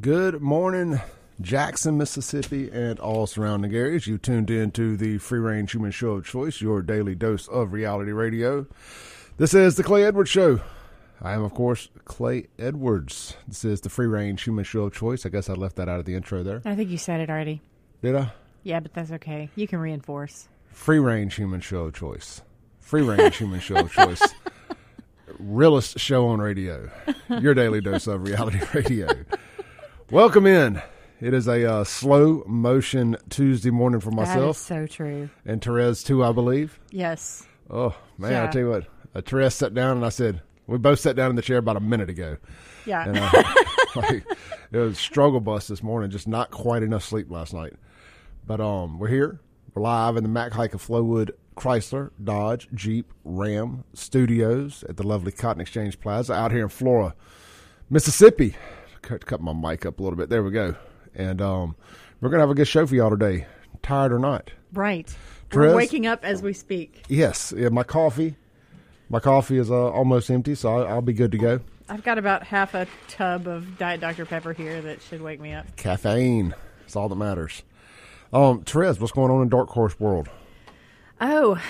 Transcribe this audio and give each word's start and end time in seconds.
Good 0.00 0.42
morning, 0.42 1.00
Jackson, 1.40 1.96
Mississippi, 1.96 2.70
and 2.70 3.00
all 3.00 3.26
surrounding 3.26 3.74
areas. 3.74 4.06
You 4.06 4.18
tuned 4.18 4.50
in 4.50 4.70
to 4.72 4.96
the 4.96 5.18
Free 5.18 5.38
Range 5.38 5.68
Human 5.72 5.90
Show 5.90 6.10
of 6.10 6.26
Choice, 6.26 6.60
your 6.60 6.82
daily 6.82 7.14
dose 7.14 7.48
of 7.48 7.72
reality 7.72 8.12
radio. 8.12 8.66
This 9.38 9.54
is 9.54 9.76
the 9.76 9.82
Clay 9.82 10.04
Edwards 10.04 10.30
Show. 10.30 10.60
I 11.22 11.32
am, 11.32 11.42
of 11.42 11.54
course, 11.54 11.88
Clay 12.04 12.48
Edwards. 12.58 13.34
This 13.48 13.64
is 13.64 13.80
the 13.80 13.88
Free 13.88 14.06
Range 14.06 14.40
Human 14.40 14.62
Show 14.62 14.84
of 14.84 14.94
Choice. 14.94 15.24
I 15.24 15.30
guess 15.30 15.48
I 15.48 15.54
left 15.54 15.76
that 15.76 15.88
out 15.88 15.98
of 15.98 16.04
the 16.04 16.14
intro 16.14 16.42
there. 16.42 16.62
I 16.64 16.76
think 16.76 16.90
you 16.90 16.98
said 16.98 17.20
it 17.20 17.30
already. 17.30 17.60
Did 18.02 18.14
I? 18.14 18.30
Yeah, 18.62 18.80
but 18.80 18.92
that's 18.92 19.10
okay. 19.12 19.48
You 19.56 19.66
can 19.66 19.80
reinforce. 19.80 20.48
Free 20.68 20.98
Range 21.00 21.34
Human 21.34 21.60
Show 21.60 21.84
of 21.84 21.94
Choice. 21.94 22.42
Free 22.78 23.02
Range 23.02 23.34
Human 23.36 23.58
Show 23.58 23.76
of 23.76 23.92
Choice. 23.92 24.22
Realest 25.38 25.98
show 25.98 26.28
on 26.28 26.40
radio. 26.40 26.90
Your 27.28 27.54
daily 27.54 27.80
dose 27.80 28.06
of 28.06 28.22
reality 28.22 28.60
radio. 28.74 29.08
Welcome 30.10 30.46
in. 30.46 30.80
It 31.20 31.34
is 31.34 31.48
a 31.48 31.70
uh, 31.70 31.84
slow 31.84 32.44
motion 32.46 33.16
Tuesday 33.28 33.70
morning 33.70 34.00
for 34.00 34.10
myself. 34.10 34.66
That 34.68 34.82
is 34.82 34.90
so 34.90 34.94
true. 34.96 35.28
and 35.44 35.62
Therese 35.62 36.02
too, 36.02 36.24
I 36.24 36.32
believe. 36.32 36.78
Yes. 36.90 37.46
Oh 37.70 37.94
man, 38.16 38.32
I 38.32 38.44
Yeah. 38.44 38.50
tell 38.50 38.62
you 38.62 38.70
what, 38.70 38.86
uh, 39.14 39.20
Therese 39.20 39.56
sat 39.56 39.74
down 39.74 39.96
and 39.96 40.06
I 40.06 40.08
said, 40.10 40.40
we 40.66 40.78
both 40.78 41.00
sat 41.00 41.16
down 41.16 41.30
in 41.30 41.36
the 41.36 41.42
chair 41.42 41.58
about 41.58 41.76
a 41.76 41.80
minute 41.80 42.08
ago. 42.08 42.36
Yeah. 42.86 43.06
And 43.08 43.18
uh, 43.18 43.54
like, 43.96 44.24
it 44.72 44.78
was 44.78 44.98
struggle 44.98 45.40
bus 45.40 45.66
this 45.68 45.82
morning, 45.82 46.10
just 46.10 46.28
not 46.28 46.50
quite 46.50 46.82
enough 46.82 47.04
sleep 47.04 47.30
last 47.30 47.52
night. 47.52 47.74
But 48.46 48.60
um, 48.60 48.98
we're 48.98 49.08
here. 49.08 49.40
We're 49.74 49.82
live 49.82 50.16
in 50.16 50.22
the 50.22 50.28
Mac 50.30 50.52
Haik 50.52 50.72
of 50.74 50.86
Flowood 50.86 51.30
Chrysler, 51.56 52.10
Dodge, 52.22 52.68
Jeep, 52.72 53.12
Ram 53.24 53.84
studios 53.92 54.84
at 54.88 54.96
the 54.96 55.02
lovely 55.06 55.32
Cotton 55.32 55.60
Exchange 55.60 56.00
Plaza 56.00 56.32
out 56.32 56.52
here 56.52 56.62
in 56.62 56.68
Flora, 56.68 57.14
Mississippi. 57.90 58.54
Cut, 59.08 59.24
cut 59.24 59.40
my 59.40 59.54
mic 59.54 59.86
up 59.86 60.00
a 60.00 60.02
little 60.02 60.18
bit. 60.18 60.28
There 60.28 60.42
we 60.42 60.50
go. 60.50 60.74
And 61.14 61.40
um, 61.40 61.76
we're 62.20 62.28
gonna 62.28 62.42
have 62.42 62.50
a 62.50 62.54
good 62.54 62.68
show 62.68 62.86
for 62.86 62.94
y'all 62.94 63.08
today. 63.08 63.46
Tired 63.82 64.12
or 64.12 64.18
not? 64.18 64.50
right. 64.74 65.08
Therese? 65.48 65.70
We're 65.70 65.76
waking 65.76 66.06
up 66.06 66.26
as 66.26 66.42
we 66.42 66.52
speak. 66.52 67.04
Yes. 67.08 67.54
Yeah, 67.56 67.70
my 67.70 67.84
coffee. 67.84 68.36
My 69.08 69.18
coffee 69.18 69.56
is 69.56 69.70
uh, 69.70 69.90
almost 69.92 70.28
empty, 70.28 70.54
so 70.54 70.76
I'll, 70.76 70.86
I'll 70.86 71.00
be 71.00 71.14
good 71.14 71.32
to 71.32 71.38
go. 71.38 71.60
I've 71.88 72.04
got 72.04 72.18
about 72.18 72.42
half 72.42 72.74
a 72.74 72.86
tub 73.08 73.48
of 73.48 73.78
Diet 73.78 74.02
Dr. 74.02 74.26
Pepper 74.26 74.52
here 74.52 74.82
that 74.82 75.00
should 75.00 75.22
wake 75.22 75.40
me 75.40 75.54
up. 75.54 75.74
Caffeine. 75.76 76.54
It's 76.84 76.94
all 76.94 77.08
that 77.08 77.16
matters. 77.16 77.62
Um, 78.30 78.60
Therese, 78.60 79.00
what's 79.00 79.12
going 79.12 79.30
on 79.30 79.40
in 79.40 79.48
Dark 79.48 79.70
Horse 79.70 79.98
World? 79.98 80.28
Oh, 81.20 81.60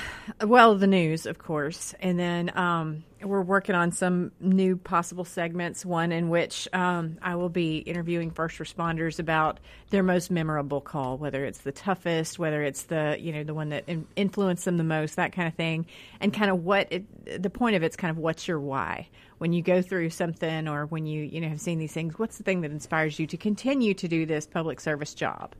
well, 0.43 0.75
the 0.75 0.87
news, 0.87 1.25
of 1.25 1.39
course. 1.39 1.95
And 2.01 2.19
then 2.19 2.53
um, 2.55 3.05
we're 3.23 3.41
working 3.41 3.75
on 3.75 3.93
some 3.93 4.31
new 4.41 4.77
possible 4.77 5.25
segments, 5.25 5.87
one 5.87 6.13
in 6.13 6.29
which 6.29 6.69
um, 6.75 7.17
I 7.23 7.35
will 7.37 7.49
be 7.49 7.79
interviewing 7.79 8.31
first 8.31 8.59
responders 8.59 9.19
about 9.19 9.59
their 9.89 10.03
most 10.03 10.31
memorable 10.31 10.83
call, 10.83 11.17
whether 11.17 11.47
it's 11.47 11.61
the 11.61 11.73
toughest, 11.73 12.39
whether 12.39 12.63
it's 12.63 12.83
the, 12.85 13.17
you 13.19 13.33
know, 13.33 13.43
the 13.43 13.55
one 13.55 13.71
that 13.71 13.85
in- 13.87 14.07
influenced 14.17 14.67
them 14.67 14.77
the 14.77 14.85
most, 14.85 15.17
that 15.17 15.33
kind 15.33 15.49
of 15.49 15.55
thing. 15.55 15.87
And 16.21 16.35
kind 16.35 16.51
of 16.51 16.63
what 16.63 16.89
it, 16.93 17.43
the 17.43 17.51
point 17.51 17.75
of 17.75 17.83
it's 17.83 17.97
kind 17.97 18.11
of 18.11 18.19
what's 18.19 18.47
your 18.49 18.61
why? 18.61 19.09
When 19.39 19.55
you 19.55 19.63
go 19.63 19.81
through 19.81 20.11
something 20.11 20.69
or 20.69 20.85
when 20.85 21.07
you, 21.07 21.23
you 21.23 21.41
know, 21.41 21.49
have 21.49 21.61
seen 21.61 21.79
these 21.79 21.93
things, 21.93 22.19
what's 22.19 22.37
the 22.37 22.45
thing 22.45 22.61
that 22.61 22.71
inspires 22.71 23.19
you 23.19 23.27
to 23.29 23.39
continue 23.39 23.95
to 23.95 24.09
do 24.09 24.27
this 24.27 24.47
public 24.47 24.79
service 24.79 25.15
job? 25.15 25.55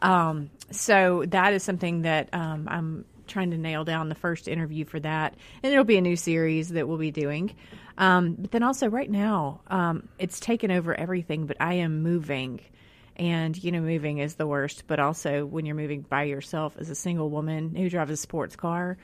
Um, 0.00 0.50
so 0.70 1.24
that 1.28 1.52
is 1.54 1.62
something 1.62 2.02
that 2.02 2.28
um, 2.32 2.68
I'm 2.68 3.04
trying 3.32 3.50
to 3.50 3.58
nail 3.58 3.84
down 3.84 4.08
the 4.08 4.14
first 4.14 4.46
interview 4.48 4.84
for 4.84 5.00
that, 5.00 5.34
and 5.62 5.72
it'll 5.72 5.84
be 5.84 5.96
a 5.96 6.02
new 6.02 6.16
series 6.16 6.68
that 6.70 6.86
we'll 6.86 6.98
be 6.98 7.10
doing. 7.10 7.54
Um, 7.98 8.34
but 8.38 8.50
then 8.50 8.62
also, 8.62 8.88
right 8.88 9.10
now, 9.10 9.60
um, 9.68 10.08
it's 10.18 10.40
taken 10.40 10.70
over 10.70 10.94
everything. 10.94 11.46
But 11.46 11.56
I 11.60 11.74
am 11.74 12.02
moving, 12.02 12.60
and 13.16 13.60
you 13.62 13.72
know, 13.72 13.80
moving 13.80 14.18
is 14.18 14.34
the 14.36 14.46
worst. 14.46 14.84
But 14.86 15.00
also, 15.00 15.44
when 15.44 15.66
you're 15.66 15.74
moving 15.74 16.02
by 16.02 16.24
yourself 16.24 16.74
as 16.78 16.90
a 16.90 16.94
single 16.94 17.30
woman 17.30 17.74
who 17.74 17.88
drives 17.88 18.10
a 18.10 18.16
sports 18.16 18.56
car, 18.56 18.98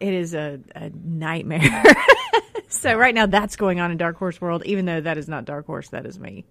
it 0.00 0.14
is 0.14 0.34
a, 0.34 0.60
a 0.74 0.90
nightmare. 0.90 1.84
so 2.68 2.94
right 2.94 3.14
now, 3.14 3.26
that's 3.26 3.56
going 3.56 3.80
on 3.80 3.90
in 3.90 3.96
Dark 3.96 4.16
Horse 4.16 4.40
World. 4.40 4.62
Even 4.64 4.86
though 4.86 5.00
that 5.00 5.18
is 5.18 5.28
not 5.28 5.44
Dark 5.44 5.66
Horse, 5.66 5.88
that 5.90 6.06
is 6.06 6.18
me. 6.18 6.44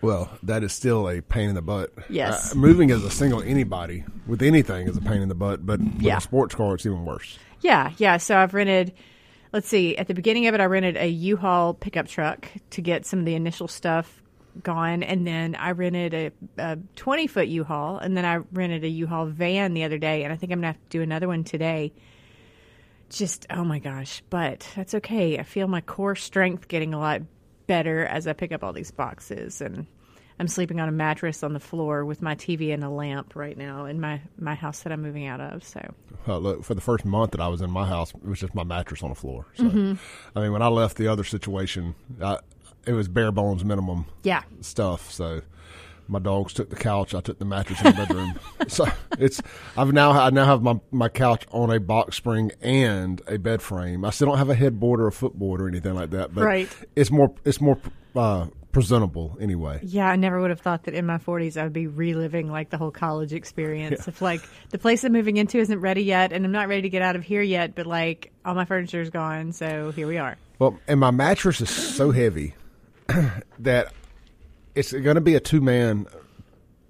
Well, 0.00 0.30
that 0.44 0.62
is 0.62 0.72
still 0.72 1.08
a 1.08 1.20
pain 1.20 1.48
in 1.48 1.54
the 1.54 1.62
butt. 1.62 1.92
Yes. 2.08 2.52
Uh, 2.52 2.56
moving 2.56 2.90
as 2.90 3.02
a 3.04 3.10
single 3.10 3.42
anybody 3.42 4.04
with 4.26 4.42
anything 4.42 4.86
is 4.86 4.96
a 4.96 5.00
pain 5.00 5.22
in 5.22 5.28
the 5.28 5.34
butt, 5.34 5.66
but 5.66 5.80
with 5.80 6.00
Yeah. 6.02 6.18
a 6.18 6.20
sports 6.20 6.54
car, 6.54 6.74
it's 6.74 6.86
even 6.86 7.04
worse. 7.04 7.38
Yeah, 7.60 7.90
yeah. 7.98 8.16
So 8.18 8.36
I've 8.38 8.54
rented. 8.54 8.92
Let's 9.52 9.66
see. 9.66 9.96
At 9.96 10.06
the 10.06 10.14
beginning 10.14 10.46
of 10.46 10.54
it, 10.54 10.60
I 10.60 10.66
rented 10.66 10.96
a 10.96 11.08
U-Haul 11.08 11.74
pickup 11.74 12.06
truck 12.06 12.46
to 12.70 12.82
get 12.82 13.06
some 13.06 13.18
of 13.20 13.24
the 13.24 13.34
initial 13.34 13.66
stuff 13.66 14.22
gone, 14.62 15.02
and 15.02 15.26
then 15.26 15.54
I 15.54 15.70
rented 15.72 16.14
a, 16.14 16.30
a 16.58 16.78
20 16.96 17.26
foot 17.26 17.48
U-Haul, 17.48 17.98
and 17.98 18.16
then 18.16 18.24
I 18.24 18.36
rented 18.52 18.84
a 18.84 18.88
U-Haul 18.88 19.26
van 19.26 19.72
the 19.74 19.84
other 19.84 19.98
day, 19.98 20.22
and 20.24 20.32
I 20.32 20.36
think 20.36 20.52
I'm 20.52 20.58
gonna 20.58 20.68
have 20.68 20.76
to 20.76 20.88
do 20.90 21.02
another 21.02 21.26
one 21.28 21.44
today. 21.44 21.92
Just 23.10 23.46
oh 23.50 23.64
my 23.64 23.78
gosh, 23.78 24.22
but 24.28 24.68
that's 24.76 24.94
okay. 24.96 25.38
I 25.38 25.42
feel 25.44 25.66
my 25.66 25.80
core 25.80 26.14
strength 26.14 26.68
getting 26.68 26.92
a 26.92 26.98
lot 26.98 27.22
better 27.68 28.04
as 28.04 28.26
I 28.26 28.32
pick 28.32 28.50
up 28.50 28.64
all 28.64 28.72
these 28.72 28.90
boxes 28.90 29.60
and. 29.60 29.86
I'm 30.40 30.46
sleeping 30.46 30.78
on 30.78 30.88
a 30.88 30.92
mattress 30.92 31.42
on 31.42 31.52
the 31.52 31.58
floor 31.58 32.04
with 32.04 32.22
my 32.22 32.36
TV 32.36 32.72
and 32.72 32.84
a 32.84 32.88
lamp 32.88 33.34
right 33.34 33.58
now 33.58 33.86
in 33.86 34.00
my, 34.00 34.20
my 34.38 34.54
house 34.54 34.84
that 34.84 34.92
I'm 34.92 35.02
moving 35.02 35.26
out 35.26 35.40
of. 35.40 35.64
So 35.64 35.80
Uh, 36.28 36.38
look, 36.38 36.62
for 36.62 36.76
the 36.76 36.80
first 36.80 37.04
month 37.04 37.32
that 37.32 37.40
I 37.40 37.48
was 37.48 37.60
in 37.60 37.72
my 37.72 37.84
house, 37.84 38.14
it 38.14 38.22
was 38.22 38.38
just 38.38 38.54
my 38.54 38.62
mattress 38.62 39.02
on 39.02 39.08
the 39.08 39.16
floor. 39.16 39.46
So, 39.56 39.64
Mm-hmm. 39.64 39.94
I 40.38 40.40
mean, 40.40 40.52
when 40.52 40.62
I 40.62 40.68
left 40.68 40.96
the 40.96 41.08
other 41.08 41.24
situation, 41.24 41.96
I, 42.22 42.38
it 42.86 42.92
was 42.92 43.08
bare 43.08 43.32
bones 43.32 43.64
minimum 43.64 44.06
yeah, 44.22 44.42
stuff. 44.60 45.10
So, 45.10 45.42
my 46.08 46.18
dogs 46.18 46.52
took 46.54 46.70
the 46.70 46.76
couch. 46.76 47.14
I 47.14 47.20
took 47.20 47.38
the 47.38 47.44
mattress 47.44 47.78
in 47.80 47.86
the 47.86 47.92
bedroom. 47.92 48.38
so 48.68 48.86
it's 49.18 49.40
I've 49.76 49.92
now 49.92 50.10
I 50.12 50.30
now 50.30 50.46
have 50.46 50.62
my 50.62 50.80
my 50.90 51.08
couch 51.08 51.46
on 51.52 51.70
a 51.70 51.78
box 51.78 52.16
spring 52.16 52.50
and 52.60 53.20
a 53.26 53.38
bed 53.38 53.62
frame. 53.62 54.04
I 54.04 54.10
still 54.10 54.28
don't 54.28 54.38
have 54.38 54.50
a 54.50 54.54
headboard 54.54 55.00
or 55.00 55.06
a 55.06 55.12
footboard 55.12 55.60
or 55.60 55.68
anything 55.68 55.94
like 55.94 56.10
that, 56.10 56.34
but 56.34 56.44
Right. 56.44 56.68
it's 56.96 57.10
more 57.10 57.32
it's 57.44 57.60
more 57.60 57.78
uh, 58.16 58.46
presentable 58.72 59.36
anyway. 59.40 59.80
Yeah, 59.82 60.08
I 60.08 60.16
never 60.16 60.40
would 60.40 60.50
have 60.50 60.60
thought 60.60 60.84
that 60.84 60.94
in 60.94 61.04
my 61.06 61.18
40s 61.18 61.56
I 61.60 61.64
would 61.64 61.72
be 61.72 61.86
reliving 61.86 62.50
like 62.50 62.70
the 62.70 62.78
whole 62.78 62.90
college 62.90 63.32
experience 63.32 64.06
of 64.08 64.20
like 64.22 64.40
the 64.70 64.78
place 64.78 65.04
I'm 65.04 65.12
moving 65.12 65.36
into 65.36 65.58
isn't 65.58 65.80
ready 65.80 66.02
yet 66.04 66.32
and 66.32 66.44
I'm 66.44 66.52
not 66.52 66.68
ready 66.68 66.82
to 66.82 66.88
get 66.88 67.02
out 67.02 67.16
of 67.16 67.22
here 67.22 67.42
yet, 67.42 67.74
but 67.74 67.86
like 67.86 68.32
all 68.44 68.54
my 68.54 68.64
furniture 68.64 69.00
is 69.00 69.10
gone, 69.10 69.52
so 69.52 69.90
here 69.92 70.06
we 70.06 70.18
are. 70.18 70.36
Well, 70.58 70.78
and 70.88 70.98
my 71.00 71.10
mattress 71.10 71.60
is 71.60 71.70
so 71.70 72.10
heavy 72.10 72.54
that 73.60 73.92
it's 74.78 74.92
going 74.92 75.16
to 75.16 75.20
be 75.20 75.34
a 75.34 75.40
two 75.40 75.60
man. 75.60 76.06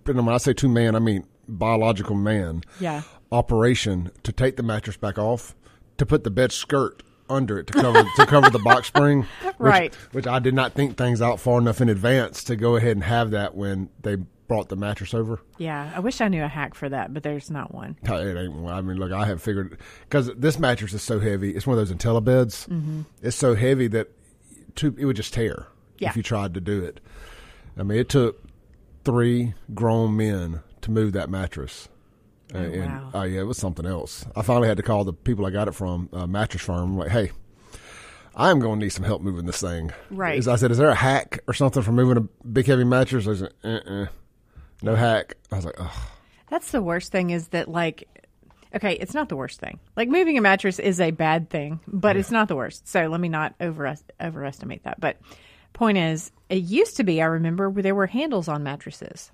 But 0.04 0.16
when 0.16 0.28
I 0.28 0.38
say 0.38 0.52
two 0.52 0.68
man, 0.68 0.94
I 0.94 0.98
mean 0.98 1.26
biological 1.48 2.16
man. 2.16 2.62
Yeah. 2.80 3.02
Operation 3.32 4.10
to 4.22 4.32
take 4.32 4.56
the 4.56 4.62
mattress 4.62 4.96
back 4.96 5.18
off, 5.18 5.54
to 5.98 6.06
put 6.06 6.24
the 6.24 6.30
bed 6.30 6.52
skirt 6.52 7.02
under 7.30 7.58
it 7.58 7.66
to 7.66 7.74
cover 7.74 8.02
to 8.16 8.26
cover 8.26 8.48
the 8.50 8.58
box 8.58 8.88
spring. 8.88 9.26
Which, 9.42 9.54
Right. 9.58 9.94
Which 10.12 10.26
I 10.26 10.38
did 10.38 10.54
not 10.54 10.72
think 10.72 10.96
things 10.96 11.20
out 11.20 11.38
far 11.40 11.58
enough 11.58 11.80
in 11.82 11.88
advance 11.90 12.42
to 12.44 12.56
go 12.56 12.76
ahead 12.76 12.92
and 12.92 13.04
have 13.04 13.32
that 13.32 13.54
when 13.54 13.90
they 14.02 14.16
brought 14.46 14.70
the 14.70 14.76
mattress 14.76 15.12
over. 15.12 15.40
Yeah, 15.58 15.92
I 15.94 16.00
wish 16.00 16.22
I 16.22 16.28
knew 16.28 16.42
a 16.42 16.48
hack 16.48 16.74
for 16.74 16.88
that, 16.88 17.12
but 17.12 17.22
there's 17.22 17.50
not 17.50 17.74
one. 17.74 17.96
It 18.02 18.10
ain't 18.38 18.54
one. 18.54 18.72
I 18.72 18.80
mean, 18.80 18.96
look, 18.96 19.12
I 19.12 19.26
have 19.26 19.42
figured 19.42 19.76
because 20.08 20.30
this 20.38 20.58
mattress 20.58 20.94
is 20.94 21.02
so 21.02 21.20
heavy. 21.20 21.54
It's 21.54 21.66
one 21.66 21.78
of 21.78 21.86
those 21.86 21.94
IntelliBeds. 21.94 22.66
Mm-hmm. 22.68 23.02
It's 23.22 23.36
so 23.36 23.54
heavy 23.54 23.88
that 23.88 24.08
it 24.82 25.04
would 25.04 25.16
just 25.16 25.34
tear 25.34 25.66
Yeah. 25.98 26.08
if 26.08 26.16
you 26.16 26.22
tried 26.22 26.54
to 26.54 26.62
do 26.62 26.82
it. 26.82 27.00
I 27.78 27.82
mean, 27.82 27.98
it 27.98 28.08
took 28.08 28.42
three 29.04 29.54
grown 29.74 30.16
men 30.16 30.60
to 30.82 30.90
move 30.90 31.12
that 31.12 31.30
mattress. 31.30 31.88
Oh, 32.54 32.58
and, 32.58 32.86
wow. 32.86 33.10
oh 33.14 33.22
yeah, 33.22 33.40
it 33.40 33.46
was 33.46 33.58
something 33.58 33.86
else. 33.86 34.24
I 34.34 34.42
finally 34.42 34.68
had 34.68 34.78
to 34.78 34.82
call 34.82 35.04
the 35.04 35.12
people 35.12 35.44
I 35.44 35.50
got 35.50 35.68
it 35.68 35.72
from, 35.72 36.08
uh, 36.12 36.26
mattress 36.26 36.62
firm. 36.62 36.96
like, 36.96 37.10
hey, 37.10 37.30
I'm 38.34 38.60
going 38.60 38.80
to 38.80 38.86
need 38.86 38.90
some 38.90 39.04
help 39.04 39.20
moving 39.20 39.46
this 39.46 39.60
thing. 39.60 39.92
Right. 40.10 40.46
I 40.46 40.56
said, 40.56 40.70
is 40.70 40.78
there 40.78 40.88
a 40.88 40.94
hack 40.94 41.40
or 41.46 41.54
something 41.54 41.82
for 41.82 41.92
moving 41.92 42.16
a 42.16 42.46
big 42.46 42.66
heavy 42.66 42.84
mattress? 42.84 43.26
I 43.26 43.34
said, 43.34 43.52
uh-uh, 43.64 44.06
no 44.82 44.94
hack. 44.94 45.36
I 45.52 45.56
was 45.56 45.64
like, 45.64 45.74
ugh. 45.78 46.08
That's 46.48 46.70
the 46.70 46.80
worst 46.80 47.12
thing 47.12 47.30
is 47.30 47.48
that 47.48 47.68
like 47.68 48.08
okay, 48.74 48.92
it's 48.94 49.14
not 49.14 49.28
the 49.28 49.36
worst 49.36 49.60
thing. 49.60 49.78
Like 49.96 50.08
moving 50.08 50.38
a 50.38 50.40
mattress 50.40 50.78
is 50.78 51.00
a 51.00 51.10
bad 51.10 51.50
thing, 51.50 51.80
but 51.86 52.16
it's 52.16 52.30
not 52.30 52.48
the 52.48 52.56
worst. 52.56 52.88
So 52.88 53.06
let 53.06 53.20
me 53.20 53.28
not 53.28 53.54
over 53.60 53.94
overestimate 54.20 54.84
that. 54.84 55.00
But 55.00 55.16
point 55.78 55.98
is, 55.98 56.30
it 56.48 56.62
used 56.62 56.96
to 56.96 57.04
be 57.04 57.22
I 57.22 57.26
remember 57.26 57.70
where 57.70 57.82
there 57.82 57.94
were 57.94 58.06
handles 58.06 58.48
on 58.48 58.62
mattresses. 58.62 59.30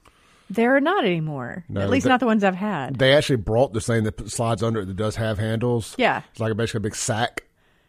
There 0.50 0.76
are 0.76 0.80
not 0.80 1.04
anymore. 1.04 1.64
No, 1.68 1.80
At 1.80 1.90
least 1.90 2.04
that- 2.04 2.10
not 2.10 2.20
the 2.20 2.26
ones 2.26 2.44
I've 2.44 2.54
had. 2.54 2.98
They 2.98 3.14
actually 3.14 3.36
brought 3.36 3.72
this 3.72 3.86
thing 3.86 4.04
that 4.04 4.30
slides 4.30 4.62
under 4.62 4.80
it 4.80 4.86
that 4.86 4.96
does 4.96 5.16
have 5.16 5.38
handles. 5.38 5.94
Yeah. 5.98 6.22
It's 6.30 6.40
like 6.40 6.52
a, 6.52 6.54
basically 6.54 6.78
a 6.78 6.82
big 6.82 6.94
sack. 6.94 7.44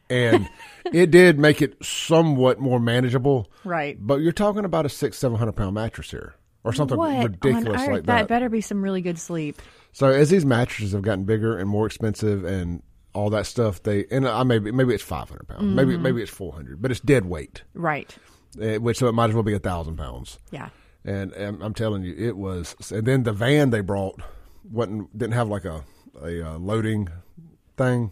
And 0.09 0.47
it 0.85 1.11
did 1.11 1.37
make 1.37 1.61
it 1.61 1.83
somewhat 1.83 2.59
more 2.59 2.79
manageable. 2.79 3.51
Right. 3.63 3.97
But 3.99 4.21
you're 4.21 4.31
talking 4.31 4.63
about 4.63 4.85
a 4.85 4.89
six, 4.89 5.17
seven 5.17 5.37
hundred 5.37 5.53
pound 5.53 5.75
mattress 5.75 6.11
here. 6.11 6.35
Or 6.63 6.73
something 6.73 6.97
what 6.97 7.23
ridiculous 7.23 7.87
like 7.87 8.05
that. 8.05 8.27
better 8.27 8.49
be 8.49 8.59
some 8.59 8.81
really 8.83 9.01
good 9.01 9.19
sleep. 9.19 9.61
So 9.91 10.07
as 10.07 10.31
these 10.31 10.45
mattresses 10.45 10.93
have 10.93 11.03
gotten 11.03 11.23
bigger 11.23 11.55
and 11.59 11.69
more 11.69 11.85
expensive 11.85 12.43
and 12.43 12.81
all 13.13 13.29
that 13.29 13.45
stuff, 13.45 13.83
they 13.83 14.05
and 14.09 14.27
I 14.27 14.41
maybe 14.41 14.71
maybe 14.71 14.93
it's 14.93 15.03
five 15.03 15.29
hundred 15.29 15.47
pounds, 15.47 15.63
maybe 15.63 15.93
mm-hmm. 15.93 16.01
maybe 16.01 16.21
it's 16.23 16.31
four 16.31 16.53
hundred, 16.53 16.81
but 16.81 16.89
it's 16.89 16.99
dead 16.99 17.25
weight, 17.25 17.61
Right. 17.75 18.15
Eh, 18.61 18.77
which 18.77 18.97
so 18.97 19.07
it 19.07 19.13
might 19.13 19.29
as 19.29 19.33
well 19.35 19.43
be 19.43 19.53
a 19.53 19.59
thousand 19.59 19.97
pounds. 19.97 20.39
Yeah. 20.51 20.69
and, 21.03 21.31
and 21.33 21.61
I'm 21.63 21.73
telling 21.73 22.03
you, 22.03 22.15
it 22.17 22.37
was. 22.37 22.75
And 22.91 23.05
then 23.05 23.23
the 23.23 23.33
van 23.33 23.69
they 23.69 23.81
brought 23.81 24.19
wasn't 24.71 25.15
didn't 25.17 25.33
have 25.33 25.47
like 25.49 25.65
a 25.65 25.83
a 26.21 26.41
uh, 26.53 26.57
loading 26.57 27.09
thing, 27.77 28.11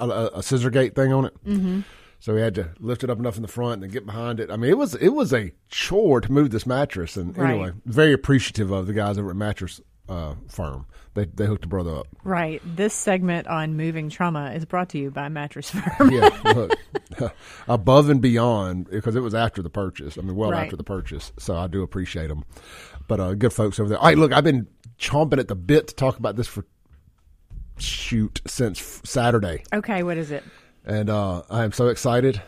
a, 0.00 0.08
a 0.34 0.42
scissor 0.42 0.70
gate 0.70 0.94
thing 0.94 1.12
on 1.12 1.24
it. 1.26 1.44
Mm-hmm. 1.44 1.80
So 2.18 2.34
we 2.34 2.40
had 2.40 2.54
to 2.56 2.70
lift 2.80 3.04
it 3.04 3.10
up 3.10 3.18
enough 3.18 3.36
in 3.36 3.42
the 3.42 3.48
front 3.48 3.82
and 3.84 3.92
get 3.92 4.04
behind 4.06 4.40
it. 4.40 4.50
I 4.50 4.56
mean, 4.56 4.70
it 4.70 4.78
was 4.78 4.94
it 4.96 5.10
was 5.10 5.32
a 5.32 5.52
chore 5.68 6.20
to 6.20 6.32
move 6.32 6.50
this 6.50 6.66
mattress. 6.66 7.16
And 7.16 7.36
Right. 7.36 7.50
anyway, 7.50 7.72
very 7.84 8.12
appreciative 8.12 8.70
of 8.70 8.86
the 8.86 8.92
guys 8.94 9.16
over 9.18 9.30
at 9.30 9.36
Mattress 9.36 9.80
uh, 10.08 10.34
Firm. 10.48 10.86
They 11.14 11.24
they 11.24 11.46
hooked 11.46 11.62
the 11.62 11.68
brother 11.68 11.96
up. 11.96 12.06
Right. 12.24 12.60
This 12.64 12.92
segment 12.94 13.46
on 13.46 13.76
moving 13.76 14.10
trauma 14.10 14.52
is 14.52 14.64
brought 14.64 14.90
to 14.90 14.98
you 14.98 15.10
by 15.10 15.28
Mattress 15.28 15.70
Firm. 15.70 16.10
Yeah, 16.12 16.28
look, 16.54 17.32
above 17.68 18.10
and 18.10 18.20
beyond 18.20 18.90
because 18.90 19.16
it 19.16 19.20
was 19.20 19.34
after 19.34 19.62
the 19.62 19.70
purchase. 19.70 20.18
I 20.18 20.20
mean, 20.22 20.36
well 20.36 20.50
Right. 20.52 20.64
after 20.64 20.76
the 20.76 20.84
purchase. 20.84 21.32
So 21.38 21.56
I 21.56 21.66
do 21.66 21.82
appreciate 21.82 22.28
them. 22.28 22.44
But 23.08 23.20
uh, 23.20 23.34
good 23.34 23.52
folks 23.52 23.78
over 23.80 23.88
there. 23.88 23.98
Hey, 23.98 24.14
look, 24.14 24.32
I've 24.32 24.44
been 24.44 24.66
chomping 24.98 25.38
at 25.38 25.48
the 25.48 25.54
bit 25.56 25.88
to 25.88 25.94
talk 25.94 26.18
about 26.18 26.36
this 26.36 26.46
for 26.46 26.64
shoot 27.78 28.40
since 28.46 28.80
f- 28.80 29.02
Saturday, 29.04 29.62
okay, 29.72 30.02
what 30.02 30.16
is 30.16 30.30
it? 30.30 30.42
and 30.84 31.10
uh, 31.10 31.42
I 31.50 31.64
am 31.64 31.72
so 31.72 31.88
excited. 31.88 32.40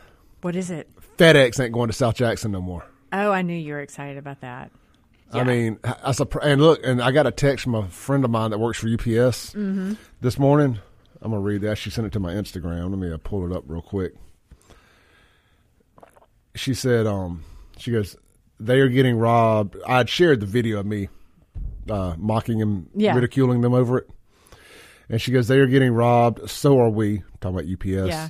What 0.42 0.56
is 0.56 0.70
it? 0.70 0.88
FedEx 1.18 1.58
ain't 1.62 1.72
going 1.72 1.88
to 1.88 1.92
South 1.92 2.14
Jackson 2.14 2.52
no 2.52 2.60
more. 2.60 2.86
Oh, 3.12 3.32
I 3.32 3.42
knew 3.42 3.56
you 3.56 3.72
were 3.74 3.80
excited 3.80 4.16
about 4.16 4.40
that. 4.42 4.70
I 5.32 5.44
mean, 5.44 5.78
I, 5.84 5.94
I 6.18 6.38
and 6.42 6.60
look, 6.62 6.80
and 6.84 7.02
I 7.02 7.10
got 7.12 7.26
a 7.26 7.30
text 7.30 7.64
from 7.64 7.74
a 7.74 7.86
friend 7.88 8.24
of 8.24 8.30
mine 8.30 8.50
that 8.50 8.58
works 8.58 8.78
for 8.78 8.88
UPS 8.88 9.52
Mm-hmm. 9.54 9.94
this 10.20 10.38
morning. 10.38 10.78
I'm 11.20 11.32
gonna 11.32 11.42
read 11.42 11.62
that. 11.62 11.76
She 11.78 11.90
sent 11.90 12.06
it 12.06 12.12
to 12.14 12.20
my 12.20 12.32
Instagram. 12.32 12.90
Let 12.90 12.98
me 12.98 13.12
uh, 13.12 13.18
pull 13.18 13.50
it 13.50 13.54
up 13.56 13.64
real 13.66 13.82
quick. 13.82 14.14
She 16.54 16.74
said, 16.74 17.06
um, 17.06 17.44
she 17.76 17.90
goes, 17.92 18.16
they 18.58 18.80
are 18.80 18.88
getting 18.88 19.16
robbed. 19.16 19.76
I 19.86 19.98
had 19.98 20.08
shared 20.08 20.40
the 20.40 20.46
video 20.46 20.80
of 20.80 20.86
me 20.86 21.08
uh, 21.88 22.14
mocking 22.18 22.58
him, 22.58 22.88
Yeah. 22.94 23.14
ridiculing 23.14 23.60
them 23.60 23.74
over 23.74 23.98
it. 23.98 24.10
And 25.08 25.20
she 25.20 25.30
goes, 25.32 25.48
they 25.48 25.58
are 25.58 25.66
getting 25.66 25.92
robbed. 25.92 26.50
So 26.50 26.78
are 26.80 26.90
we. 26.90 27.22
Talking 27.40 27.58
about 27.60 27.70
UPS. 27.72 28.08
Yeah. 28.08 28.28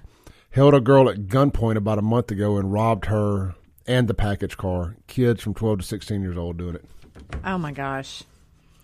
Held 0.50 0.74
a 0.74 0.80
girl 0.80 1.08
at 1.08 1.26
gunpoint 1.26 1.76
about 1.76 1.98
a 1.98 2.02
month 2.02 2.30
ago 2.30 2.56
and 2.58 2.72
robbed 2.72 3.06
her 3.06 3.54
and 3.88 4.06
the 4.06 4.14
package 4.14 4.56
car. 4.56 4.94
Kids 5.08 5.42
from 5.42 5.54
12 5.54 5.80
to 5.80 5.84
16 5.84 6.22
years 6.22 6.36
old 6.36 6.58
doing 6.58 6.76
it. 6.76 6.84
Oh 7.44 7.58
my 7.58 7.72
gosh. 7.72 8.22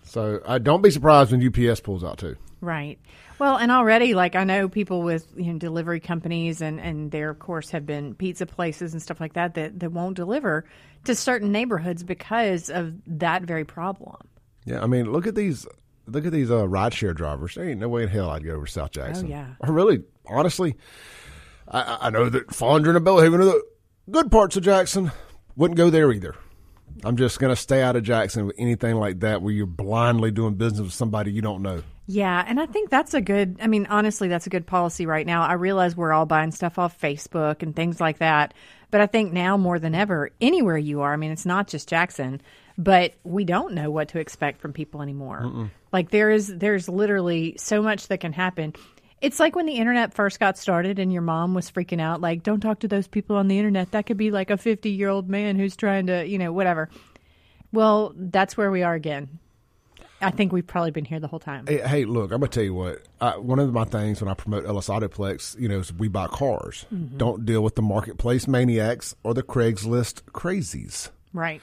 So 0.03 0.41
I 0.45 0.57
don't 0.57 0.81
be 0.81 0.91
surprised 0.91 1.31
when 1.31 1.45
UPS 1.45 1.79
pulls 1.79 2.03
out 2.03 2.17
too. 2.17 2.35
Right. 2.59 2.99
Well, 3.37 3.57
and 3.57 3.71
already, 3.71 4.13
like 4.13 4.35
I 4.35 4.43
know 4.43 4.67
people 4.69 5.01
with 5.01 5.27
you 5.35 5.51
know 5.51 5.59
delivery 5.59 5.99
companies, 5.99 6.61
and 6.61 6.79
and 6.79 7.11
there 7.11 7.29
of 7.29 7.39
course 7.39 7.69
have 7.71 7.85
been 7.85 8.15
pizza 8.15 8.45
places 8.45 8.93
and 8.93 9.01
stuff 9.01 9.19
like 9.19 9.33
that 9.33 9.55
that 9.55 9.79
that 9.79 9.91
won't 9.91 10.15
deliver 10.15 10.65
to 11.03 11.15
certain 11.15 11.51
neighborhoods 11.51 12.03
because 12.03 12.69
of 12.69 12.93
that 13.07 13.43
very 13.43 13.65
problem. 13.65 14.27
Yeah, 14.65 14.81
I 14.81 14.87
mean, 14.87 15.11
look 15.11 15.27
at 15.27 15.35
these. 15.35 15.67
Look 16.07 16.25
at 16.25 16.31
these 16.31 16.51
uh, 16.51 16.65
rideshare 16.65 17.15
drivers. 17.15 17.55
There 17.55 17.67
ain't 17.67 17.79
no 17.79 17.89
way 17.89 18.03
in 18.03 18.09
hell 18.09 18.29
I'd 18.29 18.45
go 18.45 18.53
over 18.53 18.67
South 18.67 18.91
Jackson. 18.91 19.25
Oh, 19.25 19.29
yeah. 19.29 19.47
I 19.59 19.69
really, 19.69 20.03
honestly, 20.27 20.75
I- 21.67 21.97
I, 21.99 22.09
know 22.11 22.29
that 22.29 22.45
Fondren 22.49 22.95
and 22.95 23.03
Belhaven 23.03 23.39
are 23.39 23.45
the 23.45 23.63
good 24.09 24.31
parts 24.31 24.57
of 24.57 24.63
Jackson. 24.63 25.11
Wouldn't 25.55 25.77
go 25.77 25.89
there 25.89 26.11
either. 26.11 26.35
I'm 27.03 27.17
just 27.17 27.39
going 27.39 27.51
to 27.51 27.55
stay 27.55 27.81
out 27.81 27.95
of 27.95 28.03
Jackson 28.03 28.47
with 28.47 28.55
anything 28.57 28.95
like 28.95 29.19
that 29.19 29.41
where 29.41 29.53
you're 29.53 29.65
blindly 29.65 30.31
doing 30.31 30.55
business 30.55 30.81
with 30.81 30.93
somebody 30.93 31.31
you 31.31 31.41
don't 31.41 31.61
know. 31.61 31.83
Yeah, 32.07 32.43
and 32.47 32.59
I 32.59 32.67
think 32.67 32.89
that's 32.89 33.13
a 33.13 33.21
good. 33.21 33.57
I 33.61 33.67
mean, 33.67 33.87
honestly, 33.89 34.27
that's 34.27 34.45
a 34.45 34.51
good 34.51 34.67
policy 34.67 35.05
right 35.05 35.25
now. 35.25 35.41
I 35.41 35.53
realize 35.53 35.95
we're 35.95 36.13
all 36.13 36.25
buying 36.25 36.51
stuff 36.51 36.77
off 36.77 36.99
Facebook 36.99 37.63
and 37.63 37.75
things 37.75 37.99
like 37.99 38.19
that, 38.19 38.53
but 38.91 39.01
I 39.01 39.07
think 39.07 39.33
now 39.33 39.57
more 39.57 39.79
than 39.79 39.95
ever, 39.95 40.29
anywhere 40.39 40.77
you 40.77 41.01
are, 41.01 41.13
I 41.13 41.15
mean, 41.15 41.31
it's 41.31 41.47
not 41.47 41.67
just 41.67 41.89
Jackson, 41.89 42.41
but 42.77 43.15
we 43.23 43.43
don't 43.43 43.73
know 43.73 43.89
what 43.89 44.09
to 44.09 44.19
expect 44.19 44.61
from 44.61 44.71
people 44.71 45.01
anymore. 45.01 45.69
Like 45.91 46.11
there 46.11 46.29
is, 46.29 46.55
there's 46.55 46.87
literally 46.87 47.55
so 47.57 47.81
much 47.81 48.07
that 48.09 48.19
can 48.19 48.33
happen. 48.33 48.73
It's 49.21 49.39
like 49.39 49.55
when 49.55 49.65
the 49.65 49.75
internet 49.75 50.13
first 50.13 50.39
got 50.39 50.57
started 50.57 50.99
and 50.99 51.11
your 51.11 51.21
mom 51.21 51.53
was 51.53 51.71
freaking 51.71 52.01
out, 52.01 52.21
like, 52.21 52.43
don't 52.43 52.59
talk 52.59 52.79
to 52.79 52.87
those 52.87 53.07
people 53.07 53.37
on 53.37 53.47
the 53.47 53.57
internet. 53.57 53.91
That 53.91 54.05
could 54.05 54.17
be 54.17 54.29
like 54.29 54.49
a 54.49 54.57
50 54.57 54.89
year 54.89 55.09
old 55.09 55.29
man 55.29 55.55
who's 55.55 55.75
trying 55.75 56.07
to, 56.07 56.25
you 56.25 56.37
know, 56.37 56.51
whatever. 56.51 56.89
Well, 57.71 58.13
that's 58.15 58.57
where 58.57 58.71
we 58.71 58.83
are 58.83 58.93
again. 58.93 59.39
I 60.21 60.31
think 60.31 60.51
we've 60.51 60.65
probably 60.65 60.91
been 60.91 61.05
here 61.05 61.19
the 61.19 61.27
whole 61.27 61.39
time. 61.39 61.67
Hey, 61.67 61.79
hey, 61.79 62.05
look, 62.05 62.31
I'm 62.31 62.39
gonna 62.39 62.47
tell 62.47 62.63
you 62.63 62.73
what. 62.73 63.03
I, 63.19 63.37
one 63.37 63.59
of 63.59 63.71
my 63.73 63.83
things 63.83 64.21
when 64.21 64.29
I 64.29 64.33
promote 64.33 64.65
Ellis 64.65 64.87
Autoplex, 64.87 65.59
you 65.59 65.67
know, 65.67 65.79
is 65.79 65.93
we 65.93 66.07
buy 66.07 66.27
cars. 66.27 66.85
Mm-hmm. 66.93 67.17
Don't 67.17 67.45
deal 67.45 67.61
with 67.61 67.75
the 67.75 67.81
marketplace 67.81 68.47
maniacs 68.47 69.15
or 69.23 69.33
the 69.33 69.43
Craigslist 69.43 70.23
crazies. 70.31 71.09
Right. 71.33 71.61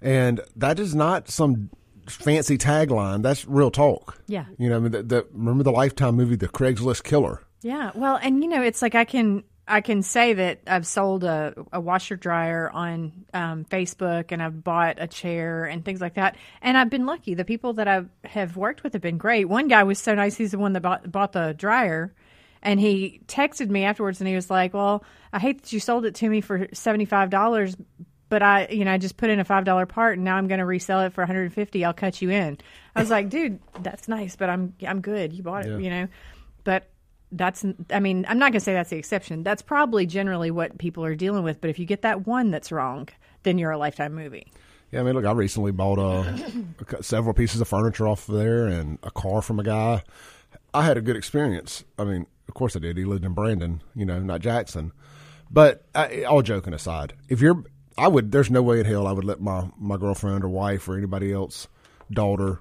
And 0.00 0.40
that 0.56 0.80
is 0.80 0.94
not 0.94 1.30
some 1.30 1.70
fancy 2.06 2.58
tagline. 2.58 3.22
That's 3.22 3.46
real 3.46 3.70
talk. 3.70 4.18
Yeah. 4.26 4.46
You 4.58 4.70
know, 4.70 4.76
I 4.76 4.80
mean, 4.80 4.92
the, 4.92 5.02
the, 5.02 5.26
remember 5.32 5.64
the 5.64 5.72
Lifetime 5.72 6.16
movie, 6.16 6.36
The 6.36 6.48
Craigslist 6.48 7.04
Killer? 7.04 7.42
Yeah. 7.62 7.92
Well, 7.94 8.18
and 8.20 8.42
you 8.42 8.48
know, 8.48 8.62
it's 8.62 8.82
like 8.82 8.94
I 8.94 9.04
can 9.04 9.44
I 9.68 9.80
can 9.80 10.02
say 10.02 10.32
that 10.34 10.60
I've 10.66 10.86
sold 10.86 11.22
a, 11.22 11.54
a 11.72 11.80
washer 11.80 12.16
dryer 12.16 12.68
on 12.70 13.24
um, 13.32 13.64
Facebook 13.64 14.32
and 14.32 14.42
I've 14.42 14.64
bought 14.64 14.96
a 14.98 15.06
chair 15.06 15.64
and 15.64 15.84
things 15.84 16.00
like 16.00 16.14
that. 16.14 16.36
And 16.60 16.76
I've 16.76 16.90
been 16.90 17.06
lucky. 17.06 17.34
The 17.34 17.44
people 17.44 17.74
that 17.74 17.86
I 17.86 18.04
have 18.24 18.56
worked 18.56 18.82
with 18.82 18.92
have 18.94 19.02
been 19.02 19.18
great. 19.18 19.48
One 19.48 19.68
guy 19.68 19.84
was 19.84 19.98
so 19.98 20.14
nice. 20.14 20.36
He's 20.36 20.50
the 20.50 20.58
one 20.58 20.72
that 20.72 20.80
bought, 20.80 21.10
bought 21.10 21.32
the 21.32 21.54
dryer. 21.56 22.12
And 22.60 22.80
he 22.80 23.22
texted 23.26 23.68
me 23.68 23.84
afterwards 23.84 24.20
and 24.20 24.28
he 24.28 24.34
was 24.34 24.50
like, 24.50 24.74
Well, 24.74 25.04
I 25.32 25.38
hate 25.38 25.62
that 25.62 25.72
you 25.72 25.80
sold 25.80 26.04
it 26.04 26.16
to 26.16 26.28
me 26.28 26.40
for 26.40 26.66
$75, 26.66 27.76
but 28.32 28.42
I, 28.42 28.66
you 28.70 28.86
know, 28.86 28.92
I 28.92 28.96
just 28.96 29.18
put 29.18 29.28
in 29.28 29.40
a 29.40 29.44
$5 29.44 29.88
part 29.90 30.14
and 30.16 30.24
now 30.24 30.36
I'm 30.36 30.48
going 30.48 30.58
to 30.60 30.64
resell 30.64 31.02
it 31.02 31.12
for 31.12 31.20
150 31.20 31.84
I'll 31.84 31.92
cut 31.92 32.22
you 32.22 32.30
in. 32.30 32.56
I 32.96 33.00
was 33.00 33.10
like, 33.10 33.28
Dude, 33.28 33.58
that's 33.80 34.08
nice, 34.08 34.36
but 34.36 34.48
I'm, 34.48 34.72
I'm 34.88 35.02
good. 35.02 35.34
You 35.34 35.42
bought 35.42 35.66
it, 35.66 35.68
Yeah. 35.72 35.76
you 35.76 35.90
know? 35.90 36.08
But 36.64 36.88
that's 37.34 37.64
i 37.90 37.98
mean 37.98 38.26
i'm 38.28 38.38
not 38.38 38.52
going 38.52 38.60
to 38.60 38.60
say 38.60 38.74
that's 38.74 38.90
the 38.90 38.96
exception 38.98 39.42
that's 39.42 39.62
probably 39.62 40.04
generally 40.04 40.50
what 40.50 40.76
people 40.76 41.02
are 41.02 41.14
dealing 41.14 41.42
with 41.42 41.62
but 41.62 41.70
if 41.70 41.78
you 41.78 41.86
get 41.86 42.02
that 42.02 42.26
one 42.26 42.50
that's 42.50 42.70
wrong 42.70 43.08
then 43.42 43.56
you're 43.56 43.70
a 43.70 43.78
lifetime 43.78 44.12
movie 44.12 44.52
Yeah, 44.90 45.00
I 45.00 45.02
mean, 45.02 45.14
look, 45.14 45.24
I 45.24 45.32
recently 45.32 45.72
bought 45.72 45.98
uh, 45.98 46.30
a 46.98 47.02
several 47.02 47.32
pieces 47.32 47.62
of 47.62 47.68
furniture 47.68 48.06
off 48.06 48.28
of 48.28 48.34
there 48.34 48.66
and 48.66 48.98
a 49.02 49.10
car 49.10 49.40
from 49.40 49.58
a 49.58 49.62
guy. 49.62 50.02
I 50.74 50.84
had 50.84 50.98
a 50.98 51.00
good 51.00 51.16
experience. 51.16 51.84
I 51.98 52.04
mean, 52.04 52.26
of 52.48 52.52
course 52.54 52.76
I 52.76 52.80
did. 52.80 52.98
He 52.98 53.06
lived 53.06 53.24
in 53.24 53.32
Brandon, 53.32 53.82
you 53.94 54.04
know, 54.04 54.20
not 54.20 54.42
Jackson. 54.42 54.92
But 55.50 55.86
I, 55.94 56.24
all 56.24 56.42
joking 56.42 56.74
aside, 56.74 57.14
if 57.30 57.40
you're, 57.40 57.64
I 57.98 58.08
would. 58.08 58.32
There's 58.32 58.50
no 58.50 58.62
way 58.62 58.80
in 58.80 58.86
hell 58.86 59.06
I 59.06 59.12
would 59.12 59.24
let 59.24 59.40
my 59.40 59.68
my 59.78 59.96
girlfriend 59.96 60.44
or 60.44 60.48
wife 60.48 60.88
or 60.88 60.96
anybody 60.96 61.32
else, 61.32 61.68
daughter, 62.10 62.60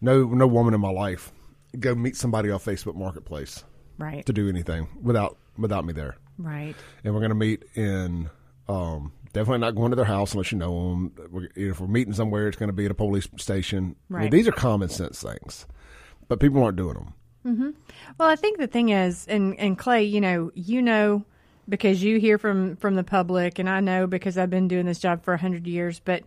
no 0.00 0.24
no 0.24 0.46
woman 0.46 0.74
in 0.74 0.80
my 0.80 0.90
life, 0.90 1.32
go 1.78 1.94
meet 1.94 2.16
somebody 2.16 2.50
on 2.50 2.58
Facebook 2.58 2.94
Marketplace 2.96 3.64
right 3.98 4.26
to 4.26 4.32
do 4.32 4.48
anything 4.48 4.88
without 5.02 5.38
without 5.56 5.82
me 5.86 5.90
there 5.94 6.16
right 6.36 6.74
and 7.02 7.14
we're 7.14 7.20
going 7.20 7.30
to 7.30 7.34
meet 7.34 7.64
in 7.74 8.28
um, 8.68 9.10
definitely 9.32 9.58
not 9.60 9.74
going 9.74 9.88
to 9.90 9.96
their 9.96 10.04
house 10.04 10.32
unless 10.34 10.52
you 10.52 10.58
know 10.58 10.90
them. 10.90 11.12
We're, 11.30 11.48
if 11.56 11.80
we're 11.80 11.86
meeting 11.86 12.12
somewhere, 12.12 12.46
it's 12.48 12.58
going 12.58 12.68
to 12.68 12.74
be 12.74 12.84
at 12.84 12.90
a 12.90 12.94
police 12.94 13.26
station. 13.38 13.78
I 13.78 13.80
mean, 13.80 13.96
Right. 14.22 14.30
these 14.30 14.46
are 14.46 14.52
common 14.52 14.90
sense 14.90 15.22
things, 15.22 15.66
but 16.28 16.40
people 16.40 16.62
aren't 16.62 16.76
doing 16.76 16.94
them. 16.94 17.14
Mm-hmm. 17.46 17.70
well 18.18 18.28
i 18.28 18.34
think 18.34 18.58
the 18.58 18.66
thing 18.66 18.88
is 18.88 19.24
and 19.28 19.56
and 19.60 19.78
clay 19.78 20.02
you 20.02 20.20
know 20.20 20.50
you 20.54 20.82
know 20.82 21.24
because 21.68 22.02
you 22.02 22.18
hear 22.18 22.38
from 22.38 22.76
from 22.76 22.94
the 22.94 23.04
public 23.04 23.58
and 23.58 23.68
i 23.68 23.80
know 23.80 24.06
because 24.06 24.38
i've 24.38 24.50
been 24.50 24.68
doing 24.68 24.86
this 24.86 24.98
job 24.98 25.24
for 25.24 25.32
100 25.32 25.66
years 25.66 26.00
but 26.04 26.22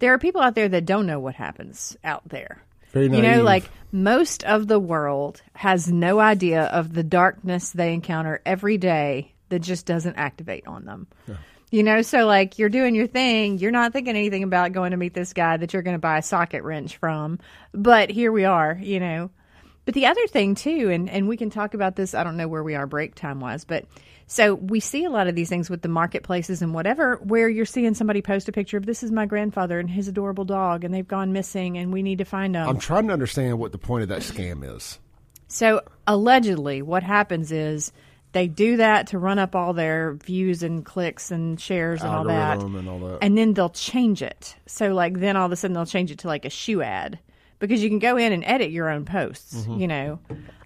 there 0.00 0.12
are 0.14 0.18
people 0.18 0.40
out 0.40 0.54
there 0.54 0.68
that 0.68 0.86
don't 0.86 1.06
know 1.06 1.20
what 1.20 1.36
happens 1.36 1.96
out 2.02 2.28
there. 2.28 2.62
Very 2.92 3.06
you 3.06 3.22
know 3.22 3.44
like 3.44 3.70
most 3.92 4.42
of 4.42 4.66
the 4.66 4.80
world 4.80 5.40
has 5.54 5.86
no 5.88 6.18
idea 6.18 6.64
of 6.64 6.92
the 6.92 7.04
darkness 7.04 7.70
they 7.70 7.94
encounter 7.94 8.42
every 8.44 8.78
day 8.78 9.32
that 9.50 9.60
just 9.60 9.86
doesn't 9.86 10.16
activate 10.16 10.66
on 10.66 10.84
them. 10.86 11.06
You 11.70 11.84
know 11.84 12.02
so 12.02 12.26
like 12.26 12.58
you're 12.58 12.68
doing 12.68 12.96
your 12.96 13.06
thing. 13.06 13.58
You're 13.58 13.70
not 13.70 13.92
thinking 13.92 14.16
anything 14.16 14.42
about 14.42 14.72
going 14.72 14.90
to 14.90 14.96
meet 14.96 15.14
this 15.14 15.32
guy 15.32 15.56
that 15.56 15.72
you're 15.72 15.82
going 15.82 15.94
to 15.94 16.00
buy 16.00 16.18
a 16.18 16.22
socket 16.22 16.64
wrench 16.64 16.96
from 16.96 17.38
but 17.72 18.10
here 18.10 18.32
we 18.32 18.44
are 18.44 18.76
you 18.80 18.98
know. 18.98 19.30
But 19.86 19.94
the 19.94 20.06
other 20.06 20.26
thing 20.26 20.54
too, 20.54 20.90
and, 20.90 21.08
and 21.08 21.26
we 21.26 21.36
can 21.36 21.48
talk 21.48 21.74
about 21.74 21.96
this, 21.96 22.14
I 22.14 22.22
don't 22.22 22.36
know 22.36 22.46
where 22.46 22.62
we 22.62 22.74
are 22.74 22.86
break 22.86 23.14
time 23.14 23.40
wise, 23.40 23.64
but 23.64 23.86
so 24.30 24.54
we 24.54 24.78
see 24.78 25.04
a 25.04 25.10
lot 25.10 25.26
of 25.26 25.34
these 25.34 25.48
things 25.48 25.68
with 25.68 25.82
the 25.82 25.88
marketplaces 25.88 26.62
and 26.62 26.72
whatever, 26.72 27.16
where 27.16 27.48
you're 27.48 27.66
seeing 27.66 27.94
somebody 27.94 28.22
post 28.22 28.48
a 28.48 28.52
picture 28.52 28.76
of 28.76 28.86
this 28.86 29.02
is 29.02 29.10
my 29.10 29.26
grandfather 29.26 29.80
and 29.80 29.90
his 29.90 30.06
adorable 30.06 30.44
dog 30.44 30.84
and 30.84 30.94
they've 30.94 31.08
gone 31.08 31.32
missing 31.32 31.76
and 31.76 31.92
we 31.92 32.00
need 32.00 32.18
to 32.18 32.24
find 32.24 32.54
them. 32.54 32.68
I'm 32.68 32.78
trying 32.78 33.08
to 33.08 33.12
understand 33.12 33.58
what 33.58 33.72
the 33.72 33.78
point 33.78 34.04
of 34.04 34.08
that 34.10 34.20
scam 34.20 34.62
is. 34.76 35.00
So 35.48 35.82
allegedly, 36.06 36.80
what 36.80 37.02
happens 37.02 37.50
is 37.50 37.90
they 38.30 38.46
do 38.46 38.76
that 38.76 39.08
to 39.08 39.18
run 39.18 39.40
up 39.40 39.56
all 39.56 39.72
their 39.72 40.14
views 40.14 40.62
and 40.62 40.84
clicks 40.84 41.32
and 41.32 41.60
shares 41.60 42.00
and 42.00 42.10
all 42.10 42.22
that, 42.26 42.52
Algorithm 42.52 42.76
and 42.76 42.88
all 42.88 43.00
that. 43.00 43.18
and 43.22 43.36
then 43.36 43.54
they'll 43.54 43.68
change 43.70 44.22
it. 44.22 44.54
So 44.66 44.94
like 44.94 45.18
then 45.18 45.36
all 45.36 45.46
of 45.46 45.50
a 45.52 45.56
sudden 45.56 45.74
they'll 45.74 45.86
change 45.86 46.12
it 46.12 46.20
to 46.20 46.28
like 46.28 46.44
a 46.44 46.50
shoe 46.50 46.82
ad 46.82 47.18
because 47.60 47.82
you 47.82 47.88
can 47.88 48.00
go 48.00 48.16
in 48.16 48.32
and 48.32 48.44
edit 48.44 48.72
your 48.72 48.88
own 48.88 49.04
posts. 49.04 49.54
Mm-hmm. 49.54 49.80
You 49.80 49.86
know, 49.86 50.18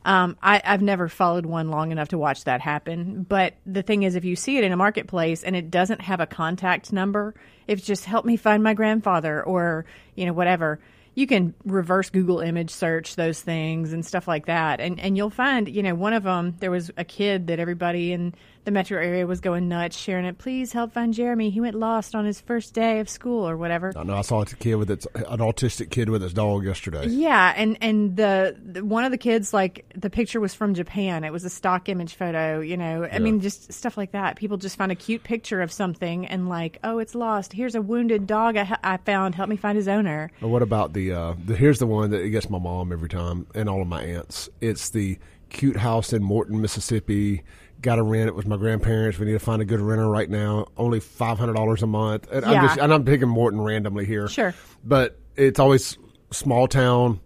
um, 0.06 0.38
I, 0.42 0.62
I've 0.64 0.80
never 0.80 1.08
followed 1.08 1.44
one 1.44 1.68
long 1.68 1.92
enough 1.92 2.08
to 2.08 2.18
watch 2.18 2.44
that 2.44 2.62
happen. 2.62 3.24
But 3.28 3.54
the 3.66 3.82
thing 3.82 4.04
is, 4.04 4.14
if 4.14 4.24
you 4.24 4.36
see 4.36 4.56
it 4.56 4.64
in 4.64 4.72
a 4.72 4.76
marketplace 4.76 5.42
and 5.42 5.54
it 5.54 5.70
doesn't 5.70 6.00
have 6.00 6.20
a 6.20 6.26
contact 6.26 6.92
number, 6.92 7.34
if 7.68 7.78
it's 7.80 7.86
just 7.86 8.06
help 8.06 8.24
me 8.24 8.38
find 8.38 8.62
my 8.62 8.72
grandfather 8.72 9.42
or 9.42 9.84
you 10.14 10.24
know 10.24 10.32
whatever 10.32 10.80
you 11.14 11.26
can 11.26 11.54
reverse 11.64 12.10
Google 12.10 12.40
image 12.40 12.70
search 12.70 13.16
those 13.16 13.40
things 13.40 13.92
and 13.92 14.04
stuff 14.04 14.26
like 14.26 14.46
that. 14.46 14.80
And 14.80 14.98
and 15.00 15.16
you'll 15.16 15.30
find, 15.30 15.68
you 15.68 15.82
know, 15.82 15.94
one 15.94 16.12
of 16.12 16.24
them 16.24 16.56
there 16.58 16.70
was 16.70 16.90
a 16.96 17.04
kid 17.04 17.48
that 17.48 17.60
everybody 17.60 18.12
in 18.12 18.34
the 18.64 18.70
metro 18.70 18.98
area 18.98 19.26
was 19.26 19.40
going 19.40 19.68
nuts 19.68 19.96
sharing 19.96 20.24
it. 20.24 20.38
Please 20.38 20.72
help 20.72 20.92
find 20.92 21.12
Jeremy. 21.12 21.50
He 21.50 21.60
went 21.60 21.74
lost 21.74 22.14
on 22.14 22.24
his 22.24 22.40
first 22.40 22.72
day 22.74 23.00
of 23.00 23.08
school 23.08 23.46
or 23.48 23.56
whatever. 23.56 23.92
I 23.96 24.02
know 24.04 24.14
I 24.16 24.22
saw 24.22 24.42
a 24.42 24.46
kid 24.46 24.76
with 24.76 24.90
its 24.90 25.06
an 25.14 25.38
autistic 25.38 25.90
kid 25.90 26.08
with 26.08 26.22
his 26.22 26.32
dog 26.32 26.64
yesterday. 26.64 27.06
Yeah, 27.06 27.52
and 27.56 27.76
and 27.80 28.16
the, 28.16 28.56
the 28.64 28.84
one 28.84 29.04
of 29.04 29.10
the 29.10 29.18
kids 29.18 29.52
like 29.52 29.84
the 29.94 30.10
picture 30.10 30.40
was 30.40 30.54
from 30.54 30.74
Japan. 30.74 31.24
It 31.24 31.32
was 31.32 31.44
a 31.44 31.50
stock 31.50 31.88
image 31.88 32.14
photo, 32.14 32.60
you 32.60 32.76
know. 32.76 33.04
I 33.04 33.14
Yeah. 33.14 33.18
mean 33.18 33.40
just 33.40 33.72
stuff 33.72 33.96
like 33.96 34.12
that. 34.12 34.36
People 34.36 34.56
just 34.56 34.76
find 34.76 34.90
a 34.90 34.94
cute 34.96 35.22
picture 35.24 35.60
of 35.60 35.70
something 35.70 36.26
and 36.26 36.48
like, 36.48 36.78
"Oh, 36.82 36.98
it's 36.98 37.14
lost. 37.14 37.52
Here's 37.52 37.74
a 37.74 37.82
wounded 37.82 38.26
dog 38.26 38.56
I, 38.56 38.78
I 38.82 38.96
found. 38.98 39.34
Help 39.34 39.48
me 39.48 39.56
find 39.56 39.76
his 39.76 39.88
owner." 39.88 40.30
Or 40.42 40.48
what 40.48 40.62
about 40.62 40.92
the, 40.94 41.12
uh, 41.12 41.34
the 41.44 41.54
here's 41.54 41.78
the 41.78 41.86
one 41.86 42.10
that 42.10 42.28
gets 42.30 42.48
my 42.48 42.58
mom 42.58 42.92
every 42.92 43.08
time 43.08 43.46
and 43.54 43.68
all 43.68 43.82
of 43.82 43.88
my 43.88 44.02
aunts. 44.02 44.48
It's 44.60 44.90
the 44.90 45.18
cute 45.50 45.76
house 45.76 46.12
in 46.12 46.22
Morton, 46.22 46.60
Mississippi. 46.60 47.42
Got 47.84 47.96
to 47.96 48.02
rent 48.02 48.28
it 48.28 48.34
with 48.34 48.46
my 48.46 48.56
grandparents. 48.56 49.18
We 49.18 49.26
need 49.26 49.32
to 49.32 49.38
find 49.38 49.60
a 49.60 49.64
good 49.66 49.78
renter 49.78 50.08
right 50.08 50.30
now. 50.30 50.68
Only 50.78 51.00
five 51.00 51.38
hundred 51.38 51.52
dollars 51.52 51.82
a 51.82 51.86
month. 51.86 52.26
And 52.32 52.42
I'm 52.42 52.52
Yeah. 52.52 52.62
just 52.66 52.80
and 52.80 52.90
I'm 52.94 53.04
picking 53.04 53.28
Morton 53.28 53.60
randomly 53.60 54.06
here. 54.06 54.26
Sure. 54.26 54.54
But 54.82 55.18
it's 55.36 55.60
always 55.60 55.98
small 56.30 56.66
town. 56.66 57.20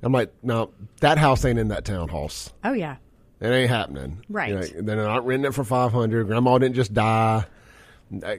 I'm 0.00 0.12
like, 0.12 0.32
no, 0.44 0.70
that 1.00 1.18
house 1.18 1.44
ain't 1.44 1.58
in 1.58 1.66
that 1.68 1.84
townhouse. 1.84 2.52
Oh 2.62 2.74
yeah. 2.74 2.98
It 3.40 3.48
ain't 3.48 3.68
happening. 3.70 4.24
Right. 4.28 4.50
You 4.50 4.82
know, 4.82 4.82
they're 4.94 4.96
not 5.04 5.26
renting 5.26 5.48
it 5.48 5.54
for 5.54 5.64
five 5.64 5.90
hundred. 5.90 6.28
Grandma 6.28 6.58
didn't 6.58 6.76
just 6.76 6.94
die. 6.94 7.44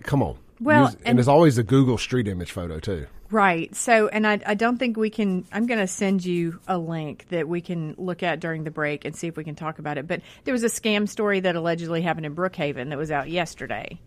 Come 0.04 0.24
on. 0.24 0.38
Well, 0.62 0.86
Use- 0.86 0.94
and, 0.94 1.02
and- 1.08 1.18
there's 1.18 1.28
always 1.28 1.58
a 1.58 1.64
Google 1.64 1.98
Street 1.98 2.30
image 2.30 2.54
photo 2.54 2.80
too. 2.80 3.06
Right. 3.32 3.76
So, 3.76 4.08
and 4.08 4.26
I, 4.26 4.40
I 4.46 4.56
don't 4.56 4.78
think 4.78 4.98
we 4.98 5.12
can. 5.12 5.46
I'm 5.52 5.68
going 5.68 5.80
to 5.80 5.88
send 5.88 6.26
you 6.26 6.60
a 6.68 6.80
link 6.80 7.28
that 7.30 7.48
we 7.48 7.62
can 7.62 7.94
look 7.98 8.24
at 8.24 8.40
during 8.40 8.64
the 8.64 8.72
break 8.72 9.06
and 9.06 9.16
see 9.16 9.28
if 9.28 9.38
we 9.38 9.44
can 9.44 9.54
talk 9.54 9.78
about 9.78 10.00
it. 10.00 10.08
But 10.08 10.22
there 10.46 10.52
was 10.52 10.64
a 10.64 10.68
scam 10.68 11.08
story 11.08 11.40
that 11.42 11.56
allegedly 11.56 12.02
happened 12.02 12.26
in 12.26 12.36
Brookhaven 12.36 12.90
that 12.90 12.98
was 12.98 13.12
out 13.12 13.30
yesterday, 13.30 14.00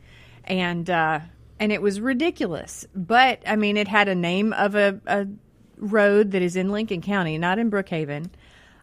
and 0.44 0.90
uh, 0.90 1.20
and 1.60 1.70
it 1.70 1.80
was 1.80 2.00
ridiculous. 2.00 2.84
But 2.96 3.42
I 3.46 3.54
mean, 3.54 3.76
it 3.76 3.86
had 3.86 4.08
a 4.08 4.14
name 4.16 4.52
of 4.54 4.74
a, 4.74 5.00
a 5.06 5.28
road 5.76 6.32
that 6.32 6.42
is 6.42 6.56
in 6.56 6.70
Lincoln 6.70 7.00
County, 7.00 7.38
not 7.38 7.60
in 7.60 7.70
Brookhaven. 7.70 8.28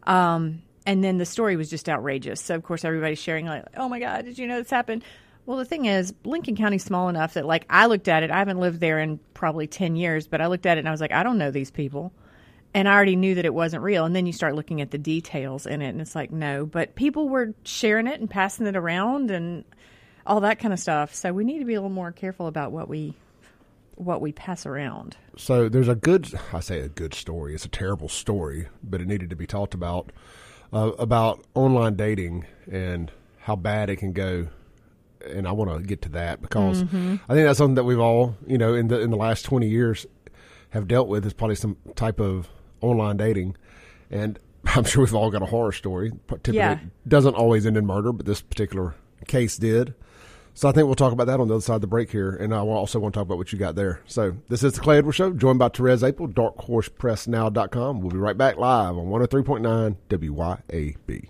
Um, 0.04 0.62
and 0.86 1.04
then 1.04 1.18
the 1.18 1.26
story 1.26 1.58
was 1.58 1.70
just 1.70 1.90
outrageous. 1.90 2.42
So 2.42 2.56
of 2.56 2.64
course 2.64 2.86
everybody's 2.86 3.20
sharing 3.20 3.46
like, 3.46 3.66
"Oh 3.76 3.90
my 3.90 4.00
God, 4.00 4.24
did 4.24 4.38
you 4.38 4.48
know 4.48 4.60
this 4.60 4.70
happened?" 4.70 5.04
Well, 5.50 5.58
the 5.58 5.66
thing 5.66 5.86
is, 5.86 6.14
Lincoln 6.26 6.56
County's 6.56 6.84
small 6.84 7.10
enough 7.10 7.34
that 7.34 7.44
like 7.44 7.66
I 7.72 7.88
looked 7.88 8.08
at 8.08 8.22
it. 8.22 8.30
I 8.30 8.38
haven't 8.38 8.60
lived 8.60 8.80
there 8.80 9.00
in 9.00 9.20
probably 9.34 9.66
ten 9.66 9.96
years, 9.96 10.28
but 10.28 10.42
I 10.42 10.46
looked 10.46 10.68
at 10.68 10.78
it 10.78 10.82
and 10.82 10.88
I 10.88 10.92
was 10.92 11.02
like, 11.02 11.12
I 11.12 11.24
don't 11.24 11.40
know 11.40 11.50
these 11.50 11.72
people, 11.72 12.14
and 12.76 12.88
I 12.88 12.94
already 12.94 13.16
knew 13.16 13.34
that 13.34 13.46
it 13.46 13.54
wasn't 13.56 13.82
real. 13.82 14.06
And 14.06 14.16
then 14.16 14.28
you 14.28 14.32
start 14.32 14.54
looking 14.54 14.80
at 14.80 14.92
the 14.92 15.00
details 15.00 15.66
in 15.66 15.82
it, 15.82 15.90
and 15.90 16.02
it's 16.02 16.14
like, 16.14 16.30
no. 16.30 16.68
But 16.68 16.94
people 16.94 17.30
were 17.30 17.56
sharing 17.64 18.06
it 18.06 18.20
and 18.20 18.30
passing 18.30 18.68
it 18.68 18.76
around 18.76 19.32
and 19.32 19.66
all 20.24 20.40
that 20.42 20.60
kind 20.60 20.72
of 20.72 20.80
stuff. 20.80 21.16
So 21.16 21.34
we 21.34 21.46
need 21.46 21.58
to 21.58 21.66
be 21.66 21.74
a 21.74 21.82
little 21.82 21.90
more 21.90 22.12
careful 22.12 22.46
about 22.46 22.72
what 22.72 22.88
we 22.88 23.16
what 23.96 24.22
we 24.22 24.32
pass 24.32 24.68
around. 24.68 25.18
So 25.36 25.68
there's 25.68 25.88
a 25.88 25.96
good, 25.96 26.32
I 26.54 26.60
say 26.60 26.82
a 26.82 26.90
good 26.90 27.16
story. 27.16 27.56
It's 27.56 27.66
a 27.66 27.70
terrible 27.70 28.08
story, 28.08 28.68
but 28.84 29.02
it 29.02 29.08
needed 29.08 29.32
to 29.32 29.36
be 29.36 29.48
talked 29.48 29.74
about 29.74 30.12
uh, 30.72 30.92
about 31.00 31.44
online 31.56 31.96
dating 31.96 32.46
and 32.72 33.12
how 33.40 33.56
bad 33.56 33.90
it 33.90 33.96
can 33.96 34.14
go. 34.14 34.50
And 35.28 35.48
I 35.48 35.52
want 35.52 35.70
to 35.72 35.86
get 35.86 36.02
to 36.04 36.10
that 36.10 36.42
because 36.42 36.84
mm-hmm. 36.84 37.16
I 37.28 37.34
think 37.34 37.46
that's 37.46 37.58
something 37.58 37.76
that 37.76 37.84
we've 37.84 38.00
all, 38.00 38.36
you 38.48 38.58
know, 38.58 38.74
in 38.74 38.88
the 38.88 39.00
in 39.02 39.10
the 39.10 39.18
last 39.18 39.44
20 39.44 39.68
years 39.68 40.06
have 40.72 40.88
dealt 40.88 41.08
with 41.08 41.26
is 41.26 41.34
probably 41.34 41.56
some 41.56 41.78
type 41.96 42.20
of 42.20 42.48
online 42.82 43.18
dating. 43.18 43.56
And 44.10 44.40
I'm 44.66 44.84
sure 44.84 45.04
we've 45.04 45.14
all 45.16 45.32
got 45.32 45.42
a 45.42 45.48
horror 45.48 45.72
story. 45.72 46.12
Typically, 46.28 46.56
Yeah. 46.56 46.80
doesn't 47.08 47.36
always 47.36 47.66
end 47.66 47.78
in 47.78 47.86
murder, 47.86 48.12
but 48.14 48.26
this 48.26 48.42
particular 48.42 48.96
case 49.28 49.58
did. 49.58 49.94
So 50.54 50.68
I 50.68 50.74
think 50.74 50.88
we'll 50.88 50.96
talk 50.96 51.14
about 51.14 51.28
that 51.28 51.40
on 51.40 51.48
the 51.48 51.54
other 51.56 51.62
side 51.62 51.76
of 51.76 51.82
the 51.82 51.88
break 51.88 52.12
here, 52.12 52.32
and 52.32 52.54
I 52.54 52.58
also 52.58 53.00
want 53.00 53.14
to 53.14 53.18
talk 53.18 53.26
about 53.26 53.38
what 53.38 53.54
you 53.54 53.60
got 53.60 53.76
there. 53.76 54.02
So 54.08 54.36
this 54.50 54.62
is 54.62 54.74
the 54.74 54.82
Clay 54.82 54.98
Edwards 54.98 55.16
Show, 55.16 55.32
joined 55.32 55.58
by 55.58 55.70
Therese 55.70 56.02
Apel, 56.02 56.34
darkhorsepressnow.com. 56.34 58.02
We'll 58.02 58.12
be 58.12 58.18
right 58.18 58.38
back 58.38 58.58
live 58.58 58.98
on 58.98 59.06
103.9 59.06 59.96
WYAB. 60.10 61.30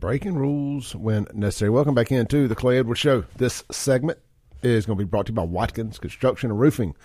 Breaking 0.00 0.34
rules 0.34 0.96
when 0.96 1.26
necessary. 1.34 1.68
Welcome 1.68 1.94
back 1.94 2.10
into 2.10 2.48
the 2.48 2.54
Clay 2.54 2.78
Edwards 2.78 3.00
Show. 3.00 3.24
This 3.36 3.62
segment 3.70 4.18
is 4.62 4.86
going 4.86 4.96
to 4.98 5.04
be 5.04 5.06
brought 5.06 5.26
to 5.26 5.32
you 5.32 5.36
by 5.36 5.42
Watkins 5.42 5.98
Construction 5.98 6.50
and 6.50 6.58
Roofing. 6.58 6.96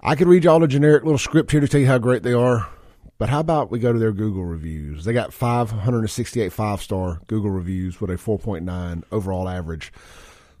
I 0.00 0.14
could 0.14 0.28
read 0.28 0.44
y'all 0.44 0.62
a 0.62 0.68
generic 0.68 1.02
little 1.02 1.18
script 1.18 1.50
here 1.50 1.60
to 1.60 1.66
tell 1.66 1.80
you 1.80 1.88
how 1.88 1.98
great 1.98 2.22
they 2.22 2.34
are, 2.34 2.68
but 3.18 3.30
how 3.30 3.40
about 3.40 3.72
we 3.72 3.80
go 3.80 3.92
to 3.92 3.98
their 3.98 4.12
Google 4.12 4.44
reviews? 4.44 5.04
They 5.04 5.12
got 5.12 5.32
568 5.32 6.52
five 6.52 6.80
star 6.80 7.20
Google 7.26 7.50
reviews 7.50 8.00
with 8.00 8.10
a 8.10 8.14
4.9 8.14 9.02
overall 9.10 9.48
average. 9.48 9.92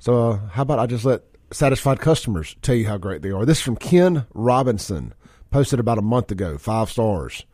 So, 0.00 0.30
uh, 0.30 0.38
how 0.48 0.62
about 0.62 0.80
I 0.80 0.86
just 0.86 1.04
let 1.04 1.22
satisfied 1.52 2.00
customers 2.00 2.56
tell 2.62 2.74
you 2.74 2.88
how 2.88 2.98
great 2.98 3.22
they 3.22 3.30
are? 3.30 3.46
This 3.46 3.58
is 3.58 3.64
from 3.64 3.76
Ken 3.76 4.26
Robinson, 4.34 5.14
posted 5.52 5.78
about 5.78 5.98
a 5.98 6.02
month 6.02 6.32
ago, 6.32 6.58
five 6.58 6.90
stars. 6.90 7.44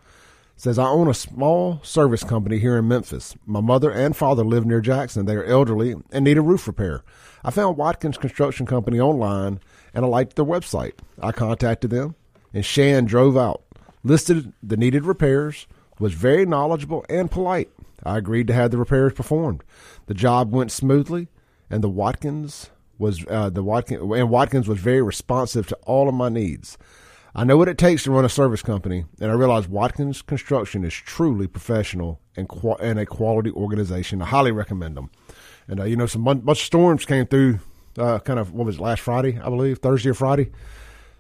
Says, 0.59 0.77
I 0.77 0.89
own 0.89 1.07
a 1.07 1.15
small 1.15 1.81
service 1.85 2.25
company 2.25 2.59
here 2.59 2.77
in 2.77 2.89
Memphis. 2.89 3.37
My 3.47 3.61
mother 3.61 3.93
and 3.93 4.17
father 4.17 4.43
live 4.43 4.67
near 4.67 4.81
Jackson. 4.81 5.25
They 5.25 5.37
are 5.37 5.45
elderly 5.45 5.95
and 6.11 6.25
need 6.25 6.37
a 6.37 6.43
roof 6.43 6.67
repair. 6.67 7.05
I 7.45 7.53
found 7.53 7.77
Watkins 7.77 8.19
Construction 8.19 8.67
Company 8.67 8.99
online 8.99 9.61
and 9.95 10.05
I 10.05 10.09
liked 10.09 10.35
their 10.35 10.45
website. 10.45 10.95
I 11.23 11.31
contacted 11.31 11.91
them 11.91 12.17
and 12.53 12.65
Shan 12.65 13.05
drove 13.05 13.37
out, 13.37 13.63
listed 14.03 14.53
the 14.61 14.77
needed 14.77 15.05
repairs, 15.05 15.69
was 16.01 16.15
very 16.15 16.45
knowledgeable 16.45 17.07
and 17.09 17.31
polite. 17.31 17.71
I 18.03 18.19
agreed 18.19 18.49
to 18.49 18.55
have 18.55 18.73
the 18.73 18.79
repairs 18.79 19.13
performed. 19.13 19.63
The 20.07 20.15
job 20.15 20.53
went 20.53 20.73
smoothly 20.73 21.29
and 21.71 21.85
the 21.85 21.89
Watkins 21.89 22.71
was 22.99 23.25
uh, 23.31 23.49
the 23.49 23.63
Watkins 23.63 24.03
and 24.03 24.29
Watkins 24.29 24.67
was 24.67 24.81
very 24.81 25.03
responsive 25.03 25.69
to 25.69 25.77
all 25.85 26.09
of 26.09 26.17
my 26.17 26.29
needs. 26.29 26.77
I 27.39 27.45
know 27.45 27.57
what 27.57 27.69
it 27.69 27.79
takes 27.79 28.03
to 28.03 28.11
run 28.11 28.25
a 28.25 28.29
service 28.29 28.63
company, 28.63 29.05
and 29.21 29.31
I 29.31 29.35
realize 29.35 29.69
Watkins 29.69 30.23
Construction 30.23 30.83
is 30.83 30.93
truly 30.93 31.47
professional 31.47 32.21
and 32.37 32.51
and 32.81 32.99
a 32.99 33.07
quality 33.07 33.53
organization. 33.53 34.21
I 34.21 34.27
highly 34.27 34.51
recommend 34.51 34.97
them. 34.97 35.11
And 35.69 35.79
uh, 35.79 35.85
you 35.85 35.95
know, 35.95 36.07
some 36.07 36.25
bun- 36.25 36.41
bunch 36.41 36.59
of 36.59 36.67
storms 36.67 37.05
came 37.05 37.29
through. 37.29 37.61
Uh, 37.97 38.19
kind 38.19 38.41
of 38.41 38.53
what 38.53 38.67
was 38.67 38.79
it 38.79 38.81
last 38.81 39.03
Friday, 39.03 39.39
I 39.39 39.45
believe, 39.45 39.79
Thursday 39.79 40.11
or 40.11 40.15
Friday. 40.15 40.51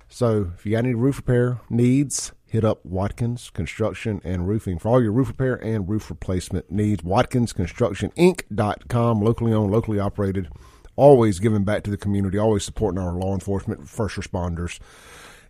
So 0.09 0.51
if 0.57 0.67
you 0.67 0.73
got 0.73 0.79
any 0.79 0.95
roof 0.95 1.19
repair 1.19 1.61
needs, 1.71 2.33
hit 2.47 2.65
up 2.65 2.85
Watkins 2.85 3.51
Construction 3.51 4.21
and 4.25 4.49
Roofing 4.49 4.81
for 4.81 4.89
all 4.89 5.01
your 5.01 5.13
roof 5.13 5.29
repair 5.29 5.55
and 5.55 5.89
roof 5.89 6.11
replacement 6.11 6.69
needs. 6.69 7.05
WatkinsConstructionInc.com, 7.05 9.23
locally 9.23 9.53
owned, 9.53 9.71
locally 9.71 10.01
operated, 10.01 10.49
always 10.97 11.39
giving 11.39 11.63
back 11.63 11.85
to 11.85 11.93
the 11.93 11.97
community, 11.97 12.39
always 12.39 12.65
supporting 12.65 13.01
our 13.01 13.13
law 13.13 13.35
enforcement, 13.35 13.89
first 13.89 14.17
responders, 14.17 14.81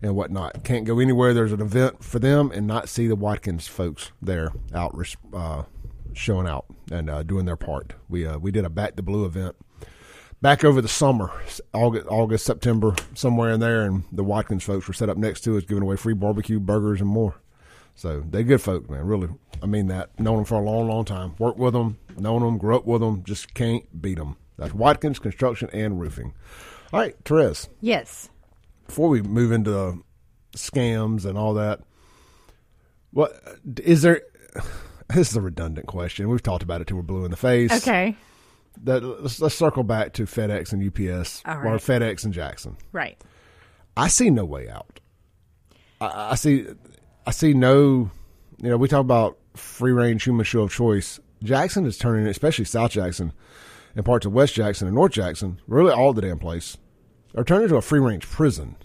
and 0.01 0.15
whatnot. 0.15 0.63
Can't 0.63 0.85
go 0.85 0.99
anywhere 0.99 1.33
there's 1.33 1.51
an 1.51 1.61
event 1.61 2.03
for 2.03 2.19
them 2.19 2.51
and 2.53 2.67
not 2.67 2.89
see 2.89 3.07
the 3.07 3.15
Watkins 3.15 3.67
folks 3.67 4.11
there 4.21 4.51
out 4.73 4.95
uh, 5.33 5.63
showing 6.13 6.47
out 6.47 6.65
and 6.91 7.09
uh, 7.09 7.23
doing 7.23 7.45
their 7.45 7.55
part. 7.55 7.93
We 8.07 8.25
uh, 8.25 8.37
we 8.37 8.51
did 8.51 8.65
a 8.65 8.69
Back 8.69 8.95
the 8.95 9.03
Blue 9.03 9.25
event 9.25 9.55
back 10.41 10.63
over 10.63 10.81
the 10.81 10.87
summer, 10.87 11.31
August, 11.73 12.07
August, 12.07 12.45
September, 12.45 12.95
somewhere 13.13 13.51
in 13.51 13.59
there, 13.59 13.83
and 13.83 14.03
the 14.11 14.23
Watkins 14.23 14.63
folks 14.63 14.87
were 14.87 14.93
set 14.93 15.09
up 15.09 15.17
next 15.17 15.41
to 15.41 15.57
us, 15.57 15.65
giving 15.65 15.83
away 15.83 15.95
free 15.95 16.13
barbecue, 16.13 16.59
burgers, 16.59 17.01
and 17.01 17.09
more. 17.09 17.35
So 17.95 18.21
they 18.21 18.43
good 18.43 18.61
folk, 18.61 18.89
man. 18.89 19.05
Really, 19.05 19.29
I 19.61 19.65
mean 19.65 19.87
that. 19.87 20.17
Known 20.19 20.37
them 20.37 20.45
for 20.45 20.55
a 20.55 20.61
long, 20.61 20.87
long 20.87 21.05
time. 21.05 21.35
Worked 21.37 21.59
with 21.59 21.73
them, 21.73 21.97
known 22.17 22.41
them, 22.41 22.57
grew 22.57 22.75
up 22.75 22.85
with 22.85 23.01
them. 23.01 23.23
Just 23.23 23.53
can't 23.53 24.01
beat 24.01 24.17
them. 24.17 24.37
That's 24.57 24.73
Watkins 24.73 25.19
Construction 25.19 25.69
and 25.73 25.99
Roofing. 25.99 26.33
All 26.91 26.99
right, 26.99 27.15
Therese. 27.23 27.69
Yes. 27.81 28.29
Before 28.89 29.07
we 29.07 29.21
move 29.21 29.51
into 29.51 30.03
scams 30.57 31.23
and 31.23 31.37
all 31.37 31.53
that, 31.53 31.81
what 33.11 33.31
is 33.77 34.01
there? 34.01 34.21
This 35.11 35.31
is 35.31 35.35
a 35.37 35.41
redundant 35.41 35.87
question. 35.87 36.29
We've 36.29 36.43
talked 36.43 36.61
about 36.61 36.81
it 36.81 36.87
till 36.87 36.97
we're 36.97 37.01
blue 37.03 37.25
in 37.25 37.31
the 37.31 37.37
face 37.37 37.71
Okay. 37.71 38.15
that 38.83 39.01
let's, 39.03 39.39
let's 39.41 39.55
circle 39.55 39.81
back 39.81 40.13
to 40.13 40.25
FedEx 40.25 40.71
and 40.71 40.83
UPS 40.85 41.41
All 41.47 41.55
or. 41.67 41.77
FedEx 41.77 42.25
and 42.25 42.31
Jackson. 42.33 42.77
Right. 42.91 43.19
I 43.97 44.07
see 44.07 44.29
no 44.29 44.45
way 44.45 44.69
out. 44.69 44.99
I, 45.99 46.31
I 46.31 46.35
see, 46.35 46.67
I 47.25 47.31
see 47.31 47.53
no. 47.55 48.11
You 48.61 48.69
know, 48.69 48.77
we 48.77 48.87
talk 48.87 49.01
about 49.01 49.39
free 49.55 49.93
range 49.93 50.23
human 50.25 50.45
show 50.45 50.61
of 50.61 50.71
choice. 50.71 51.19
Jackson 51.41 51.87
is 51.87 51.97
turning, 51.97 52.27
especially 52.27 52.65
South 52.65 52.91
Jackson 52.91 53.33
and 53.95 54.05
parts 54.05 54.27
of 54.27 54.33
West 54.33 54.53
Jackson 54.53 54.87
and 54.87 54.93
North 54.95 55.13
Jackson, 55.13 55.59
really 55.65 55.91
all 55.91 56.13
the 56.13 56.21
damn 56.21 56.37
place, 56.37 56.77
are 57.35 57.43
turning 57.43 57.63
into 57.63 57.75
a 57.75 57.81
free 57.81 57.99
range 57.99 58.27
prison. 58.27 58.75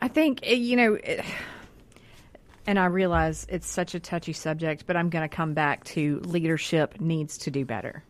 I 0.00 0.08
think 0.08 0.40
eh, 0.42 0.54
you 0.54 0.76
know, 0.76 0.94
it, 0.94 1.24
and 2.66 2.78
I 2.78 2.86
realize 2.86 3.46
it's 3.48 3.66
such 3.66 3.94
a 3.94 4.00
touchy 4.00 4.32
subject, 4.32 4.84
but 4.86 4.96
I'm 4.96 5.08
going 5.08 5.28
to 5.28 5.34
come 5.34 5.54
back 5.54 5.84
to 5.84 6.20
leadership 6.20 7.00
needs 7.00 7.38
to 7.38 7.50
do 7.50 7.64
better 7.64 8.04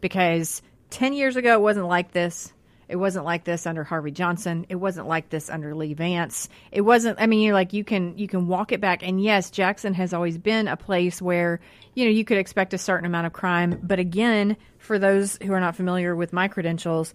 because 0.00 0.62
10 0.90 1.12
years 1.12 1.36
ago, 1.36 1.52
it 1.52 1.60
wasn't 1.60 1.86
like 1.86 2.12
this. 2.12 2.52
It 2.88 2.96
wasn't 2.96 3.24
like 3.24 3.44
this 3.44 3.66
under 3.66 3.84
Harvey 3.84 4.10
Johnson. 4.10 4.66
It 4.68 4.76
wasn't 4.76 5.08
like 5.08 5.30
this 5.30 5.48
under 5.48 5.74
Lee 5.74 5.94
Vance. 5.94 6.48
It 6.70 6.82
wasn't. 6.82 7.18
I 7.20 7.26
mean, 7.26 7.40
you're 7.40 7.54
like 7.54 7.72
you 7.72 7.84
can 7.84 8.18
you 8.18 8.28
can 8.28 8.48
walk 8.48 8.72
it 8.72 8.80
back. 8.80 9.02
And 9.02 9.22
yes, 9.22 9.50
Jackson 9.50 9.94
has 9.94 10.12
always 10.12 10.36
been 10.36 10.68
a 10.68 10.76
place 10.76 11.22
where 11.22 11.60
you 11.94 12.04
know 12.04 12.10
you 12.10 12.24
could 12.24 12.36
expect 12.36 12.74
a 12.74 12.78
certain 12.78 13.06
amount 13.06 13.26
of 13.26 13.32
crime. 13.32 13.78
But 13.82 13.98
again, 13.98 14.58
for 14.78 14.98
those 14.98 15.38
who 15.42 15.52
are 15.52 15.60
not 15.60 15.74
familiar 15.74 16.14
with 16.14 16.34
my 16.34 16.48
credentials, 16.48 17.14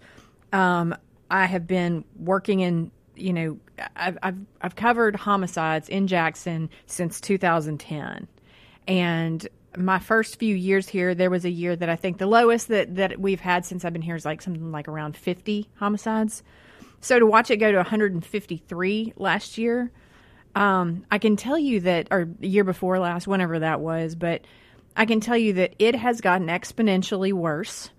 um, 0.52 0.96
I 1.30 1.46
have 1.46 1.66
been 1.66 2.04
working 2.16 2.60
in 2.60 2.90
you 3.14 3.32
know 3.32 3.58
I've, 3.96 4.18
I've 4.22 4.38
I've 4.60 4.76
covered 4.76 5.16
homicides 5.16 5.88
in 5.88 6.06
Jackson 6.06 6.70
since 6.86 7.20
2010, 7.20 8.28
and 8.86 9.48
my 9.76 9.98
first 9.98 10.38
few 10.38 10.54
years 10.54 10.88
here, 10.88 11.14
there 11.14 11.30
was 11.30 11.44
a 11.44 11.50
year 11.50 11.76
that 11.76 11.88
I 11.88 11.96
think 11.96 12.18
the 12.18 12.26
lowest 12.26 12.68
that, 12.68 12.96
that 12.96 13.20
we've 13.20 13.40
had 13.40 13.64
since 13.66 13.84
I've 13.84 13.92
been 13.92 14.02
here 14.02 14.16
is 14.16 14.24
like 14.24 14.42
something 14.42 14.72
like 14.72 14.88
around 14.88 15.16
50 15.16 15.68
homicides. 15.74 16.42
So 17.00 17.18
to 17.18 17.26
watch 17.26 17.50
it 17.50 17.58
go 17.58 17.70
to 17.70 17.78
153 17.78 19.12
last 19.16 19.58
year, 19.58 19.92
um, 20.54 21.04
I 21.10 21.18
can 21.18 21.36
tell 21.36 21.58
you 21.58 21.80
that, 21.80 22.08
or 22.10 22.28
year 22.40 22.64
before 22.64 22.98
last, 22.98 23.26
whenever 23.26 23.60
that 23.60 23.80
was, 23.80 24.14
but 24.14 24.42
I 24.96 25.04
can 25.06 25.20
tell 25.20 25.36
you 25.36 25.52
that 25.54 25.74
it 25.78 25.94
has 25.94 26.20
gotten 26.20 26.48
exponentially 26.48 27.32
worse. 27.32 27.90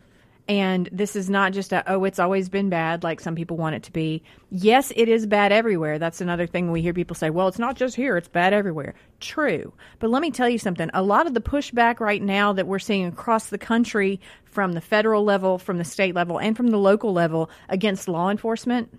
And 0.50 0.89
this 0.91 1.15
is 1.15 1.29
not 1.29 1.53
just 1.53 1.72
a, 1.72 1.84
oh, 1.89 2.06
it's 2.06 2.18
always 2.18 2.50
been 2.50 2.70
bad 2.70 3.03
like 3.03 3.20
some 3.20 3.36
people 3.36 3.56
want 3.56 3.75
it 3.75 3.84
to 3.84 3.91
be. 3.91 4.24
Yes, 4.50 4.91
it 4.96 5.08
is 5.08 5.27
bad 5.27 5.51
everywhere. 5.51 6.00
That's 6.00 6.22
another 6.22 6.48
thing 6.48 6.72
we 6.72 6.82
hear 6.82 6.91
people 6.91 7.15
say, 7.15 7.29
well, 7.29 7.48
it's 7.48 7.60
not 7.60 7.75
just 7.75 7.96
here, 7.96 8.18
it's 8.18 8.27
bad 8.27 8.51
everywhere. 8.51 8.96
True. 9.20 9.72
But 10.00 10.10
let 10.10 10.24
me 10.24 10.32
tell 10.32 10.50
you 10.50 10.58
something. 10.58 10.89
A 10.91 11.03
lot 11.03 11.27
of 11.27 11.36
the 11.36 11.39
pushback 11.39 12.00
right 12.00 12.22
now 12.22 12.51
that 12.53 12.65
we're 12.65 12.79
seeing 12.79 13.06
across 13.06 13.46
the 13.46 13.60
country 13.60 14.20
from 14.44 14.74
the 14.74 14.82
federal 14.82 15.24
level, 15.24 15.60
from 15.60 15.77
the 15.77 15.86
state 15.86 16.15
level, 16.15 16.39
and 16.39 16.58
from 16.58 16.70
the 16.70 16.79
local 16.79 17.13
level 17.13 17.51
against 17.70 18.08
law 18.10 18.32
enforcement 18.32 18.89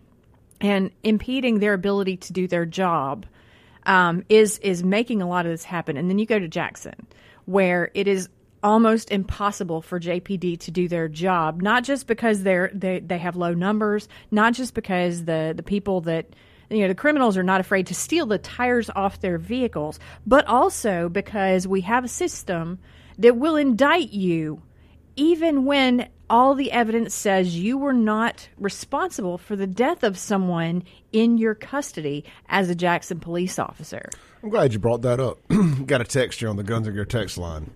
and 0.61 0.93
impeding 1.03 1.59
their 1.59 1.75
ability 1.75 2.17
to 2.19 2.33
do 2.33 2.47
their 2.47 2.65
job 2.65 3.27
um, 3.87 4.25
is 4.29 4.59
is 4.59 4.85
making 4.85 5.21
a 5.21 5.29
lot 5.29 5.47
of 5.47 5.53
this 5.53 5.65
happen. 5.65 5.97
And 5.97 6.09
then 6.09 6.21
you 6.21 6.27
go 6.27 6.39
to 6.39 6.47
Jackson, 6.47 7.09
where 7.47 7.91
it 7.95 8.07
is 8.07 8.29
almost 8.63 9.11
impossible 9.11 9.83
for 9.83 9.99
JPD 9.99 10.59
to 10.61 10.71
do 10.71 10.89
their 10.89 11.09
job, 11.09 11.63
not 11.63 11.85
just 11.85 12.07
because 12.07 12.43
they're 12.43 12.71
they, 12.75 13.01
they 13.01 13.19
have 13.19 13.37
low 13.37 13.55
numbers, 13.55 14.09
not 14.31 14.55
just 14.55 14.75
because 14.75 15.25
the 15.25 15.53
the 15.57 15.63
people 15.63 16.01
that 16.03 16.27
you 16.69 16.81
know 16.81 16.89
the 16.89 16.95
criminals 16.95 17.37
are 17.37 17.43
not 17.43 17.61
afraid 17.61 17.87
to 17.89 17.95
steal 17.95 18.27
the 18.27 18.39
tires 18.39 18.91
off 18.95 19.21
their 19.21 19.39
vehicles, 19.39 19.99
but 20.27 20.47
also 20.47 21.09
because 21.09 21.67
we 21.67 21.81
have 21.83 22.05
a 22.05 22.09
system 22.09 22.79
that 23.19 23.37
will 23.37 23.57
indict 23.57 24.11
you 24.11 24.63
even 25.17 25.65
when 25.65 26.09
all 26.31 26.55
the 26.55 26.71
evidence 26.71 27.13
says 27.13 27.59
you 27.59 27.77
were 27.77 27.93
not 27.93 28.49
responsible 28.57 29.37
for 29.37 29.57
the 29.57 29.67
death 29.67 30.05
of 30.05 30.17
someone 30.17 30.83
in 31.13 31.37
your 31.37 31.55
custody 31.55 32.25
as 32.49 32.71
a 32.71 32.75
Jackson 32.75 33.19
police 33.19 33.59
officer. 33.59 34.09
I'm 34.43 34.49
glad 34.49 34.73
you 34.73 34.79
brought 34.79 35.03
that 35.03 35.21
up. 35.21 35.39
Got 35.87 36.01
a 36.01 36.05
text 36.05 36.39
here 36.39 36.49
on 36.49 36.57
the 36.57 36.63
Guns 36.63 36.87
and 36.87 36.95
Gear 36.97 37.05
text 37.05 37.37
line. 37.37 37.71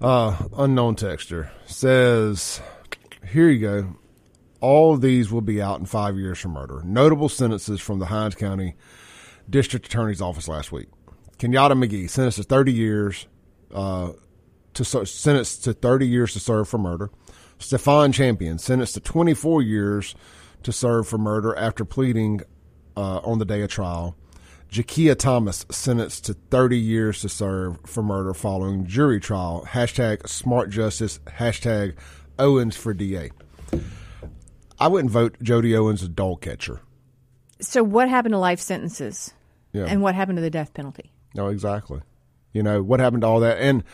Uh, 0.00 0.36
unknown 0.56 0.96
texture 0.96 1.50
says, 1.66 2.60
"Here 3.26 3.48
you 3.48 3.60
go. 3.60 3.96
All 4.60 4.92
of 4.92 5.00
these 5.00 5.30
will 5.30 5.40
be 5.40 5.60
out 5.60 5.80
in 5.80 5.86
five 5.86 6.16
years 6.16 6.38
for 6.38 6.48
murder. 6.48 6.82
Notable 6.84 7.28
sentences 7.28 7.80
from 7.80 7.98
the 7.98 8.06
Hinds 8.06 8.34
County 8.34 8.74
District 9.48 9.86
Attorney's 9.86 10.20
Office 10.20 10.48
last 10.48 10.70
week. 10.70 10.88
Kenyatta 11.38 11.72
McGee 11.72 12.08
sentenced 12.10 12.36
to 12.36 12.44
30 12.44 12.72
years 12.72 13.26
uh, 13.74 14.12
to 14.74 14.84
sentenced 14.84 15.64
to 15.64 15.72
30 15.72 16.06
years 16.06 16.32
to 16.34 16.40
serve 16.40 16.68
for 16.68 16.78
murder. 16.78 17.10
Stefan 17.58 18.12
Champion 18.12 18.58
sentenced 18.58 18.94
to 18.94 19.00
24 19.00 19.62
years 19.62 20.14
to 20.62 20.72
serve 20.72 21.08
for 21.08 21.18
murder 21.18 21.56
after 21.56 21.84
pleading 21.84 22.42
uh, 22.96 23.18
on 23.18 23.38
the 23.38 23.44
day 23.44 23.62
of 23.62 23.70
trial. 23.70 24.16
Jakia 24.70 25.18
Thomas 25.18 25.66
sentenced 25.70 26.26
to 26.26 26.34
30 26.34 26.78
years 26.78 27.20
to 27.22 27.28
serve 27.28 27.78
for 27.86 28.02
murder 28.02 28.32
following 28.34 28.86
jury 28.86 29.18
trial. 29.18 29.66
Hashtag 29.68 30.28
smart 30.28 30.70
justice. 30.70 31.18
Hashtag 31.26 31.96
Owens 32.38 32.76
for 32.76 32.94
DA. 32.94 33.30
I 34.78 34.88
wouldn't 34.88 35.10
vote 35.10 35.36
Jody 35.42 35.76
Owens 35.76 36.02
a 36.02 36.08
dog 36.08 36.40
catcher. 36.40 36.80
So 37.60 37.82
what 37.82 38.08
happened 38.08 38.32
to 38.32 38.38
life 38.38 38.60
sentences? 38.60 39.34
Yeah. 39.72 39.86
And 39.86 40.02
what 40.02 40.14
happened 40.14 40.36
to 40.38 40.42
the 40.42 40.50
death 40.50 40.72
penalty? 40.72 41.12
No, 41.34 41.48
exactly. 41.48 42.00
You 42.52 42.62
know, 42.62 42.82
what 42.82 43.00
happened 43.00 43.22
to 43.22 43.26
all 43.26 43.40
that? 43.40 43.58
And 43.58 43.84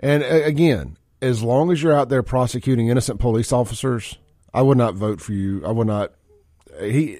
and 0.00 0.22
again, 0.22 0.98
as 1.22 1.42
long 1.42 1.70
as 1.70 1.82
you're 1.82 1.94
out 1.94 2.08
there 2.08 2.22
prosecuting 2.22 2.88
innocent 2.88 3.20
police 3.20 3.52
officers, 3.52 4.18
I 4.52 4.62
would 4.62 4.76
not 4.76 4.94
vote 4.94 5.20
for 5.20 5.32
you. 5.32 5.64
I 5.64 5.70
would 5.70 5.86
not 5.86 6.12
he 6.80 7.18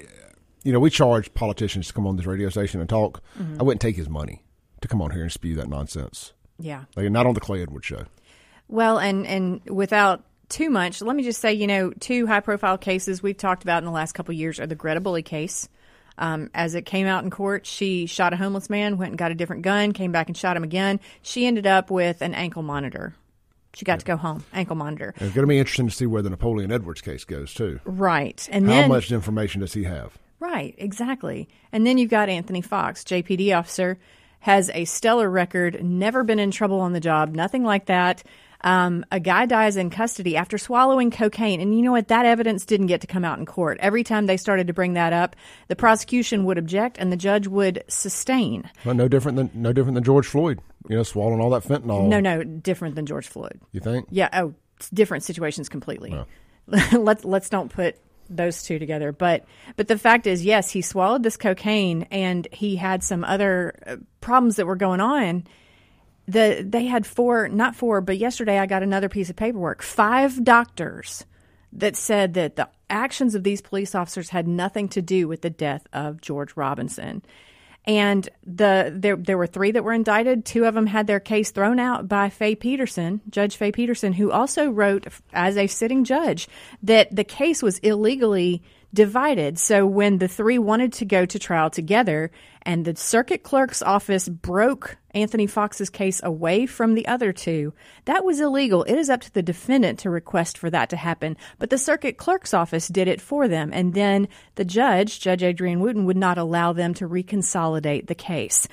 you 0.64 0.72
know, 0.72 0.80
we 0.80 0.90
charge 0.90 1.32
politicians 1.34 1.86
to 1.88 1.92
come 1.92 2.06
on 2.06 2.16
this 2.16 2.26
radio 2.26 2.48
station 2.48 2.80
and 2.80 2.88
talk. 2.88 3.22
Mm-hmm. 3.38 3.60
I 3.60 3.62
wouldn't 3.62 3.80
take 3.80 3.96
his 3.96 4.08
money 4.08 4.42
to 4.80 4.88
come 4.88 5.00
on 5.00 5.10
here 5.10 5.22
and 5.22 5.30
spew 5.30 5.54
that 5.56 5.68
nonsense. 5.68 6.32
Yeah. 6.58 6.84
Like 6.96 7.10
not 7.10 7.26
on 7.26 7.34
the 7.34 7.40
Clay 7.40 7.62
Edwards 7.62 7.86
show. 7.86 8.06
Well, 8.66 8.98
and 8.98 9.26
and 9.26 9.60
without 9.66 10.24
too 10.48 10.70
much, 10.70 11.02
let 11.02 11.14
me 11.14 11.22
just 11.22 11.40
say, 11.40 11.52
you 11.52 11.66
know, 11.66 11.90
two 11.90 12.26
high 12.26 12.40
profile 12.40 12.78
cases 12.78 13.22
we've 13.22 13.36
talked 13.36 13.62
about 13.62 13.78
in 13.78 13.84
the 13.84 13.90
last 13.90 14.12
couple 14.12 14.34
years 14.34 14.58
are 14.58 14.66
the 14.66 14.74
Greta 14.74 15.00
Bully 15.00 15.22
case. 15.22 15.68
Um, 16.16 16.48
as 16.54 16.76
it 16.76 16.86
came 16.86 17.08
out 17.08 17.24
in 17.24 17.30
court, 17.30 17.66
she 17.66 18.06
shot 18.06 18.32
a 18.32 18.36
homeless 18.36 18.70
man, 18.70 18.98
went 18.98 19.10
and 19.10 19.18
got 19.18 19.32
a 19.32 19.34
different 19.34 19.62
gun, 19.62 19.92
came 19.92 20.12
back 20.12 20.28
and 20.28 20.36
shot 20.36 20.56
him 20.56 20.62
again. 20.62 21.00
She 21.22 21.44
ended 21.44 21.66
up 21.66 21.90
with 21.90 22.22
an 22.22 22.34
ankle 22.34 22.62
monitor. 22.62 23.14
She 23.74 23.84
got 23.84 23.94
yeah. 23.94 23.98
to 23.98 24.04
go 24.04 24.16
home, 24.16 24.44
ankle 24.52 24.76
monitor. 24.76 25.12
it's 25.16 25.34
going 25.34 25.42
to 25.42 25.46
be 25.48 25.58
interesting 25.58 25.88
to 25.88 25.94
see 25.94 26.06
where 26.06 26.22
the 26.22 26.30
Napoleon 26.30 26.70
Edwards 26.70 27.00
case 27.00 27.24
goes 27.24 27.52
too. 27.52 27.80
Right, 27.84 28.48
and 28.52 28.64
how 28.66 28.72
then, 28.72 28.88
much 28.88 29.10
information 29.10 29.60
does 29.60 29.72
he 29.72 29.82
have? 29.82 30.16
Right, 30.40 30.74
exactly. 30.78 31.48
And 31.72 31.86
then 31.86 31.98
you've 31.98 32.10
got 32.10 32.28
Anthony 32.28 32.60
Fox, 32.60 33.04
JPD 33.04 33.56
officer, 33.56 33.98
has 34.40 34.70
a 34.74 34.84
stellar 34.84 35.30
record, 35.30 35.82
never 35.82 36.22
been 36.22 36.38
in 36.38 36.50
trouble 36.50 36.80
on 36.80 36.92
the 36.92 37.00
job, 37.00 37.34
nothing 37.34 37.64
like 37.64 37.86
that. 37.86 38.22
Um, 38.64 39.04
a 39.12 39.20
guy 39.20 39.44
dies 39.44 39.76
in 39.76 39.90
custody 39.90 40.36
after 40.36 40.56
swallowing 40.56 41.10
cocaine. 41.10 41.60
And 41.60 41.76
you 41.76 41.82
know 41.82 41.92
what? 41.92 42.08
That 42.08 42.24
evidence 42.24 42.64
didn't 42.64 42.86
get 42.86 43.02
to 43.02 43.06
come 43.06 43.24
out 43.24 43.38
in 43.38 43.44
court. 43.44 43.76
Every 43.80 44.02
time 44.02 44.24
they 44.24 44.38
started 44.38 44.66
to 44.68 44.72
bring 44.72 44.94
that 44.94 45.12
up, 45.12 45.36
the 45.68 45.76
prosecution 45.76 46.44
would 46.46 46.56
object 46.56 46.96
and 46.98 47.12
the 47.12 47.16
judge 47.16 47.46
would 47.46 47.84
sustain. 47.88 48.70
Well, 48.84 48.94
no 48.94 49.06
different 49.06 49.36
than 49.36 49.50
no 49.54 49.74
different 49.74 49.94
than 49.94 50.04
George 50.04 50.26
Floyd. 50.26 50.60
You 50.88 50.96
know, 50.96 51.02
swallowing 51.02 51.40
all 51.40 51.50
that 51.50 51.62
fentanyl. 51.62 52.08
No, 52.08 52.20
no, 52.20 52.42
different 52.42 52.94
than 52.94 53.04
George 53.04 53.28
Floyd. 53.28 53.60
You 53.72 53.80
think? 53.80 54.08
Yeah. 54.10 54.30
Oh, 54.32 54.54
different 54.94 55.24
situations 55.24 55.68
completely. 55.68 56.14
let's 56.92 57.24
let's 57.24 57.50
don't 57.50 57.70
put 57.70 57.96
those 58.36 58.62
two 58.62 58.78
together. 58.78 59.12
But 59.12 59.44
but 59.76 59.88
the 59.88 59.98
fact 59.98 60.26
is, 60.26 60.44
yes, 60.44 60.70
he 60.70 60.82
swallowed 60.82 61.22
this 61.22 61.36
cocaine, 61.36 62.06
and 62.10 62.46
he 62.52 62.76
had 62.76 63.02
some 63.02 63.24
other 63.24 63.74
uh, 63.86 63.96
problems 64.20 64.56
that 64.56 64.66
were 64.66 64.76
going 64.76 65.00
on. 65.00 65.44
The 66.26 66.64
they 66.66 66.86
had 66.86 67.06
four, 67.06 67.48
not 67.48 67.76
four, 67.76 68.00
but 68.00 68.18
yesterday 68.18 68.58
I 68.58 68.66
got 68.66 68.82
another 68.82 69.08
piece 69.08 69.30
of 69.30 69.36
paperwork. 69.36 69.82
Five 69.82 70.44
doctors 70.44 71.24
that 71.72 71.96
said 71.96 72.34
that 72.34 72.56
the 72.56 72.68
actions 72.88 73.34
of 73.34 73.42
these 73.42 73.60
police 73.60 73.94
officers 73.94 74.30
had 74.30 74.46
nothing 74.46 74.88
to 74.88 75.02
do 75.02 75.26
with 75.26 75.42
the 75.42 75.50
death 75.50 75.86
of 75.92 76.20
George 76.20 76.56
Robinson. 76.56 77.22
And 77.86 78.26
the 78.46 78.92
there 78.94 79.16
there 79.16 79.36
were 79.36 79.46
three 79.46 79.72
that 79.72 79.84
were 79.84 79.92
indicted. 79.92 80.44
Two 80.44 80.64
of 80.64 80.74
them 80.74 80.86
had 80.86 81.06
their 81.06 81.20
case 81.20 81.50
thrown 81.50 81.78
out 81.78 82.08
by 82.08 82.30
Faye 82.30 82.54
Peterson, 82.54 83.20
Judge 83.28 83.56
Faye 83.56 83.72
Peterson, 83.72 84.14
who 84.14 84.30
also 84.30 84.70
wrote 84.70 85.06
as 85.32 85.56
a 85.56 85.66
sitting 85.66 86.04
judge 86.04 86.48
that 86.82 87.14
the 87.14 87.24
case 87.24 87.62
was 87.62 87.78
illegally 87.80 88.62
divided. 88.94 89.58
So 89.58 89.86
when 89.86 90.18
the 90.18 90.28
three 90.28 90.58
wanted 90.58 90.92
to 90.94 91.04
go 91.04 91.26
to 91.26 91.38
trial 91.38 91.68
together 91.68 92.30
and 92.62 92.84
the 92.84 92.96
circuit 92.96 93.42
clerk's 93.42 93.82
office 93.82 94.28
broke 94.28 94.96
Anthony 95.10 95.46
Fox's 95.46 95.90
case 95.90 96.22
away 96.22 96.64
from 96.64 96.94
the 96.94 97.06
other 97.06 97.32
two, 97.32 97.74
that 98.06 98.24
was 98.24 98.40
illegal. 98.40 98.84
It 98.84 98.94
is 98.94 99.10
up 99.10 99.20
to 99.22 99.34
the 99.34 99.42
defendant 99.42 99.98
to 100.00 100.10
request 100.10 100.56
for 100.56 100.70
that 100.70 100.88
to 100.90 100.96
happen. 100.96 101.36
But 101.58 101.70
the 101.70 101.78
circuit 101.78 102.16
clerk's 102.16 102.54
office 102.54 102.88
did 102.88 103.08
it 103.08 103.20
for 103.20 103.48
them. 103.48 103.70
And 103.72 103.92
then 103.92 104.28
the 104.54 104.64
judge, 104.64 105.20
Judge 105.20 105.42
Adrienne 105.42 105.80
Wooten, 105.80 106.06
would 106.06 106.16
not 106.16 106.38
allow 106.38 106.72
them 106.72 106.94
to 106.94 107.08
reconsolidate 107.08 108.06
the 108.06 108.14
case. 108.14 108.66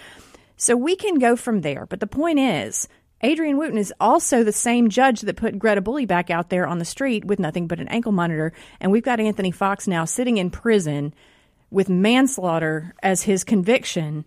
So 0.56 0.78
we 0.78 0.96
can 0.96 1.18
go 1.18 1.36
from 1.36 1.62
there. 1.62 1.88
But 1.88 2.00
the 2.00 2.08
point 2.08 2.38
is, 2.38 2.88
Adrienne 3.24 3.58
Wooten 3.58 3.78
is 3.78 3.94
also 4.00 4.44
the 4.44 4.52
same 4.52 4.90
judge 4.90 5.22
that 5.22 5.36
put 5.36 5.60
Greta 5.60 5.82
Bully 5.82 6.06
back 6.06 6.30
out 6.30 6.50
there 6.50 6.66
on 6.66 6.80
the 6.80 6.86
street 6.86 7.26
with 7.26 7.40
nothing 7.40 7.68
but 7.68 7.80
an 7.80 7.88
ankle 7.90 8.12
monitor. 8.12 8.52
And 8.80 8.92
we've 8.92 9.04
got 9.04 9.20
Anthony 9.20 9.52
Fox 9.52 9.88
now 9.88 10.06
sitting 10.06 10.38
in 10.38 10.50
prison 10.50 11.14
with 11.70 11.88
manslaughter 11.88 12.96
as 13.04 13.24
his 13.24 13.44
conviction 13.44 14.26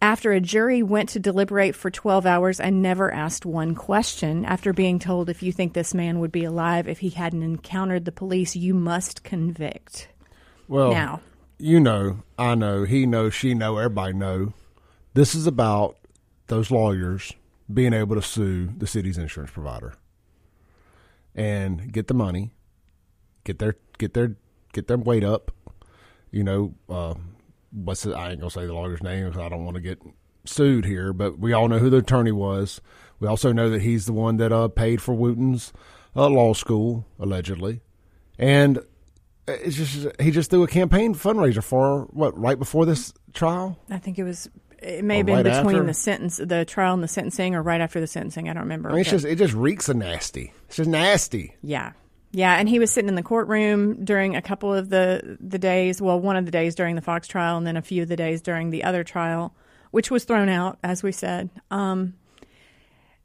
after 0.00 0.32
a 0.32 0.40
jury 0.40 0.82
went 0.82 1.08
to 1.10 1.20
deliberate 1.20 1.74
for 1.74 1.90
12 1.90 2.26
hours 2.26 2.60
and 2.60 2.82
never 2.82 3.12
asked 3.12 3.46
one 3.46 3.74
question. 3.74 4.44
After 4.44 4.72
being 4.72 4.98
told 4.98 5.28
if 5.28 5.42
you 5.42 5.52
think 5.52 5.72
this 5.72 5.94
man 5.94 6.20
would 6.20 6.32
be 6.32 6.44
alive 6.44 6.88
if 6.88 6.98
he 7.00 7.10
hadn't 7.10 7.42
encountered 7.42 8.04
the 8.04 8.12
police 8.12 8.54
you 8.54 8.74
must 8.74 9.22
convict. 9.24 10.08
Well 10.68 10.92
now. 10.92 11.20
you 11.58 11.80
know 11.80 12.22
i 12.38 12.54
know 12.54 12.84
he 12.84 13.06
knows 13.06 13.34
she 13.34 13.54
know 13.54 13.78
everybody 13.78 14.12
know. 14.12 14.52
This 15.14 15.34
is 15.34 15.46
about 15.46 15.96
those 16.48 16.70
lawyers 16.70 17.32
being 17.72 17.92
able 17.92 18.16
to 18.16 18.22
sue 18.22 18.68
the 18.76 18.86
city's 18.86 19.18
insurance 19.18 19.50
provider. 19.52 19.94
and 21.34 21.92
get 21.92 22.06
the 22.08 22.14
money, 22.14 22.50
get 23.44 23.58
their 23.58 23.76
get 23.98 24.14
their 24.14 24.36
get 24.72 24.88
their 24.88 24.96
weight 24.96 25.24
up. 25.24 25.52
You 26.30 26.44
know, 26.44 26.74
uh, 26.88 27.14
what's 27.70 28.02
the, 28.02 28.14
I 28.14 28.30
ain't 28.30 28.40
gonna 28.40 28.50
say 28.50 28.66
the 28.66 28.74
lawyer's 28.74 29.02
name 29.02 29.26
because 29.26 29.40
I 29.40 29.48
don't 29.48 29.64
want 29.64 29.76
to 29.76 29.80
get 29.80 30.00
sued 30.44 30.84
here, 30.84 31.12
but 31.12 31.38
we 31.38 31.52
all 31.52 31.68
know 31.68 31.78
who 31.78 31.90
the 31.90 31.98
attorney 31.98 32.32
was. 32.32 32.80
We 33.20 33.28
also 33.28 33.52
know 33.52 33.70
that 33.70 33.82
he's 33.82 34.06
the 34.06 34.12
one 34.12 34.36
that 34.38 34.52
uh, 34.52 34.68
paid 34.68 35.00
for 35.02 35.14
Wooten's 35.14 35.72
uh, 36.16 36.28
law 36.28 36.54
school 36.54 37.06
allegedly, 37.18 37.80
and 38.38 38.78
it's 39.46 39.76
just 39.76 40.06
he 40.20 40.30
just 40.30 40.50
threw 40.50 40.62
a 40.62 40.68
campaign 40.68 41.14
fundraiser 41.14 41.62
for 41.62 42.02
what 42.10 42.36
right 42.38 42.58
before 42.58 42.84
this 42.86 43.12
trial. 43.32 43.78
I 43.90 43.98
think 43.98 44.18
it 44.18 44.24
was. 44.24 44.48
It 44.82 45.04
may 45.04 45.18
have 45.18 45.26
been 45.26 45.36
right 45.36 45.44
between 45.44 45.76
after? 45.76 45.86
the 45.86 45.94
sentence, 45.94 46.36
the 46.36 46.64
trial, 46.64 46.94
and 46.94 47.02
the 47.02 47.08
sentencing, 47.08 47.54
or 47.54 47.62
right 47.62 47.80
after 47.80 48.00
the 48.00 48.06
sentencing. 48.06 48.48
I 48.48 48.52
don't 48.52 48.62
remember. 48.62 48.90
I 48.90 48.92
mean, 48.92 49.00
it's 49.00 49.10
just 49.10 49.24
it 49.24 49.36
just 49.36 49.54
reeks 49.54 49.88
of 49.88 49.96
nasty. 49.96 50.52
It's 50.68 50.76
just 50.76 50.90
nasty. 50.90 51.56
Yeah. 51.62 51.92
Yeah, 52.30 52.54
and 52.56 52.68
he 52.68 52.78
was 52.78 52.92
sitting 52.92 53.08
in 53.08 53.14
the 53.14 53.22
courtroom 53.22 54.04
during 54.04 54.36
a 54.36 54.42
couple 54.42 54.72
of 54.72 54.90
the 54.90 55.38
the 55.40 55.58
days, 55.58 56.00
well, 56.02 56.20
one 56.20 56.36
of 56.36 56.44
the 56.44 56.50
days 56.50 56.74
during 56.74 56.94
the 56.94 57.02
Fox 57.02 57.26
trial 57.26 57.56
and 57.56 57.66
then 57.66 57.76
a 57.76 57.82
few 57.82 58.02
of 58.02 58.08
the 58.08 58.16
days 58.16 58.42
during 58.42 58.70
the 58.70 58.84
other 58.84 59.02
trial, 59.02 59.54
which 59.92 60.10
was 60.10 60.24
thrown 60.24 60.48
out 60.48 60.78
as 60.84 61.02
we 61.02 61.12
said. 61.12 61.48
Um 61.70 62.14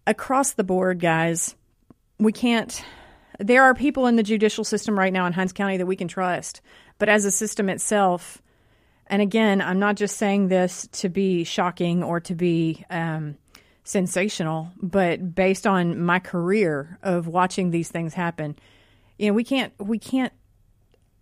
across 0.08 0.52
the 0.52 0.64
board, 0.64 1.00
guys, 1.00 1.56
we 2.18 2.32
can't 2.32 2.84
there 3.40 3.64
are 3.64 3.74
people 3.74 4.08
in 4.08 4.16
the 4.16 4.24
judicial 4.24 4.64
system 4.64 4.98
right 4.98 5.12
now 5.12 5.26
in 5.26 5.34
Hinds 5.34 5.54
County 5.54 5.78
that 5.78 5.86
we 5.86 5.96
can 5.96 6.08
trust, 6.08 6.62
but 6.98 7.10
as 7.10 7.26
a 7.26 7.32
system 7.32 7.68
itself, 7.68 8.42
and 9.14 9.22
again, 9.22 9.62
I'm 9.62 9.78
not 9.78 9.96
just 9.96 10.18
saying 10.18 10.48
this 10.48 10.90
to 10.94 11.08
be 11.08 11.44
shocking 11.44 12.02
or 12.02 12.20
to 12.22 12.34
be 12.34 12.84
um, 12.90 13.38
sensational, 13.84 14.72
but 14.82 15.36
based 15.36 15.68
on 15.68 16.02
my 16.02 16.18
career 16.18 16.98
of 17.04 17.28
watching 17.28 17.70
these 17.70 17.90
things 17.90 18.16
happen, 18.16 18.56
you 19.20 19.28
know, 19.28 19.34
we 19.34 19.44
can't 19.44 19.72
we 19.78 20.00
can't 20.00 20.34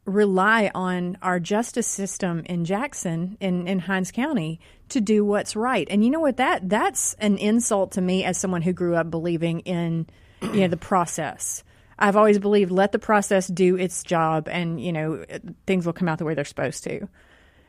rely 0.06 0.72
on 0.74 1.18
our 1.22 1.38
justice 1.38 1.86
system 1.86 2.44
in 2.46 2.64
Jackson 2.64 3.36
in 3.42 3.68
in 3.68 3.80
Hinds 3.80 4.14
County 4.14 4.62
to 4.88 5.02
do 5.02 5.26
what's 5.26 5.58
right. 5.58 5.86
And 5.92 6.02
you 6.02 6.12
know 6.12 6.22
what 6.22 6.38
that 6.38 6.70
that's 6.70 7.14
an 7.16 7.38
insult 7.40 7.92
to 7.92 8.02
me 8.02 8.24
as 8.24 8.38
someone 8.38 8.62
who 8.62 8.72
grew 8.72 8.96
up 8.96 9.12
believing 9.12 9.60
in 9.60 10.08
you 10.42 10.62
know 10.62 10.70
the 10.70 10.78
process. 10.78 11.62
I've 12.00 12.16
always 12.16 12.40
believed 12.40 12.72
let 12.72 12.94
the 12.94 13.00
process 13.00 13.48
do 13.48 13.76
its 13.76 14.02
job 14.02 14.48
and 14.48 14.80
you 14.80 14.94
know 14.94 15.26
things 15.68 15.86
will 15.86 15.92
come 15.92 16.08
out 16.08 16.20
the 16.20 16.26
way 16.26 16.36
they're 16.36 16.46
supposed 16.46 16.86
to. 16.86 17.10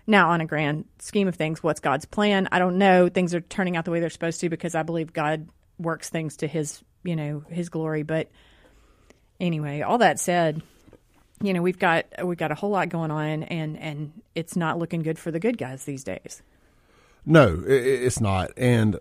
Now, 0.07 0.31
on 0.31 0.41
a 0.41 0.47
grand 0.47 0.87
scheme 0.99 1.29
of 1.29 1.37
things, 1.37 1.63
what's 1.63 1.81
God's 1.81 2.05
plan? 2.05 2.49
I 2.51 2.59
don't 2.59 2.79
know. 2.79 3.09
Things 3.09 3.35
are 3.35 3.41
turning 3.41 3.77
out 3.77 3.85
the 3.85 3.91
way 3.91 4.01
they're 4.01 4.11
supposed 4.11 4.41
to 4.41 4.49
because 4.49 4.75
I 4.75 4.83
believe 4.83 5.13
God 5.13 5.49
works 5.79 6.09
things 6.09 6.39
to 6.39 6.49
His, 6.49 6.83
you 7.05 7.15
know, 7.15 7.45
His 7.49 7.69
glory. 7.69 8.03
But 8.03 8.29
anyway, 9.41 9.83
all 9.83 9.99
that 9.99 10.19
said, 10.19 10.63
you 11.41 11.53
know, 11.53 11.63
we've 11.63 11.79
got 11.79 12.07
we've 12.25 12.39
got 12.39 12.53
a 12.53 12.55
whole 12.55 12.71
lot 12.71 12.89
going 12.89 13.11
on, 13.11 13.43
and 13.45 13.79
and 13.79 14.23
it's 14.35 14.57
not 14.57 14.79
looking 14.79 15.03
good 15.03 15.19
for 15.19 15.31
the 15.31 15.41
good 15.41 15.59
guys 15.59 15.85
these 15.85 16.05
days. 16.05 16.43
No, 17.25 17.63
it's 17.67 18.21
not. 18.21 18.51
And 18.57 18.97
uh, 18.97 18.99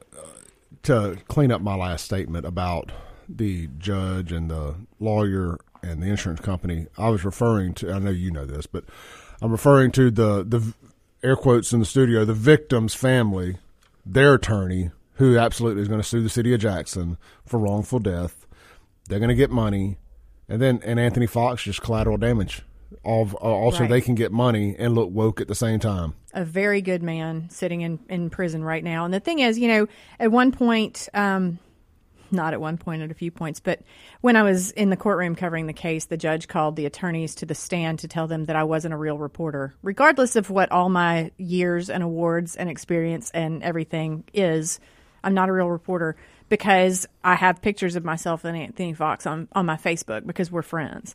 to 0.83 1.17
clean 1.27 1.51
up 1.51 1.61
my 1.61 1.75
last 1.75 2.05
statement 2.05 2.45
about 2.45 2.91
the 3.27 3.67
judge 3.77 4.31
and 4.31 4.49
the 4.49 4.75
lawyer 4.99 5.59
and 5.81 6.01
the 6.03 6.07
insurance 6.07 6.41
company, 6.41 6.87
I 6.97 7.09
was 7.09 7.25
referring 7.25 7.73
to. 7.75 7.91
I 7.91 7.99
know 7.99 8.11
you 8.11 8.31
know 8.31 8.45
this, 8.45 8.65
but 8.67 8.85
I'm 9.41 9.51
referring 9.51 9.91
to 9.93 10.11
the 10.11 10.43
the 10.43 10.73
air 11.23 11.35
quotes 11.35 11.73
in 11.73 11.79
the 11.79 11.85
studio, 11.85 12.25
the 12.25 12.33
victim's 12.33 12.93
family, 12.93 13.57
their 14.05 14.35
attorney, 14.35 14.91
who 15.15 15.37
absolutely 15.37 15.81
is 15.81 15.87
going 15.87 16.01
to 16.01 16.07
sue 16.07 16.21
the 16.23 16.29
city 16.29 16.53
of 16.53 16.59
Jackson 16.61 17.17
for 17.45 17.59
wrongful 17.59 17.99
death. 17.99 18.45
They're 19.07 19.19
going 19.19 19.29
to 19.29 19.35
get 19.35 19.51
money, 19.51 19.97
and 20.49 20.61
then 20.61 20.81
and 20.83 20.99
Anthony 20.99 21.27
Fox 21.27 21.63
just 21.63 21.81
collateral 21.81 22.17
damage. 22.17 22.63
All, 23.03 23.29
uh, 23.35 23.37
also, 23.37 23.81
Right. 23.81 23.89
they 23.89 24.01
can 24.01 24.15
get 24.15 24.31
money 24.31 24.75
and 24.77 24.93
look 24.93 25.09
woke 25.11 25.39
at 25.39 25.47
the 25.47 25.55
same 25.55 25.79
time. 25.79 26.13
a 26.33 26.43
very 26.45 26.81
good 26.81 27.01
man 27.03 27.49
sitting 27.49 27.81
in, 27.81 27.99
in 28.09 28.29
prison 28.29 28.63
right 28.63 28.83
now. 28.83 29.05
And 29.05 29.13
the 29.13 29.19
thing 29.19 29.39
is, 29.39 29.57
you 29.59 29.67
know, 29.67 29.87
at 30.19 30.31
one 30.31 30.51
point, 30.51 31.07
um, 31.13 31.59
not 32.31 32.53
at 32.53 32.61
one 32.61 32.77
point, 32.77 33.01
at 33.01 33.11
a 33.11 33.15
few 33.15 33.31
points, 33.31 33.59
but 33.59 33.81
when 34.21 34.35
I 34.35 34.43
was 34.43 34.71
in 34.71 34.89
the 34.89 34.97
courtroom 34.97 35.35
covering 35.35 35.67
the 35.67 35.73
case, 35.73 36.05
the 36.05 36.17
judge 36.17 36.47
called 36.47 36.75
the 36.75 36.85
attorneys 36.85 37.35
to 37.35 37.45
the 37.45 37.55
stand 37.55 37.99
to 37.99 38.07
tell 38.07 38.27
them 38.27 38.45
that 38.45 38.55
I 38.55 38.63
wasn't 38.63 38.93
a 38.93 38.97
real 38.97 39.17
reporter, 39.17 39.73
regardless 39.81 40.35
of 40.35 40.49
what 40.49 40.71
all 40.71 40.89
my 40.89 41.31
years 41.37 41.89
and 41.89 42.03
awards 42.03 42.55
and 42.55 42.69
experience 42.69 43.31
and 43.31 43.63
everything 43.63 44.23
is. 44.33 44.79
I'm 45.23 45.33
not 45.35 45.49
a 45.49 45.53
real 45.53 45.69
reporter 45.69 46.15
because 46.49 47.07
I 47.23 47.35
have 47.35 47.61
pictures 47.61 47.95
of 47.95 48.03
myself 48.03 48.43
and 48.43 48.57
Anthony 48.57 48.93
Fox 48.93 49.27
on, 49.27 49.47
on 49.53 49.65
my 49.65 49.77
Facebook 49.77 50.25
because 50.25 50.51
we're 50.51 50.63
friends 50.63 51.13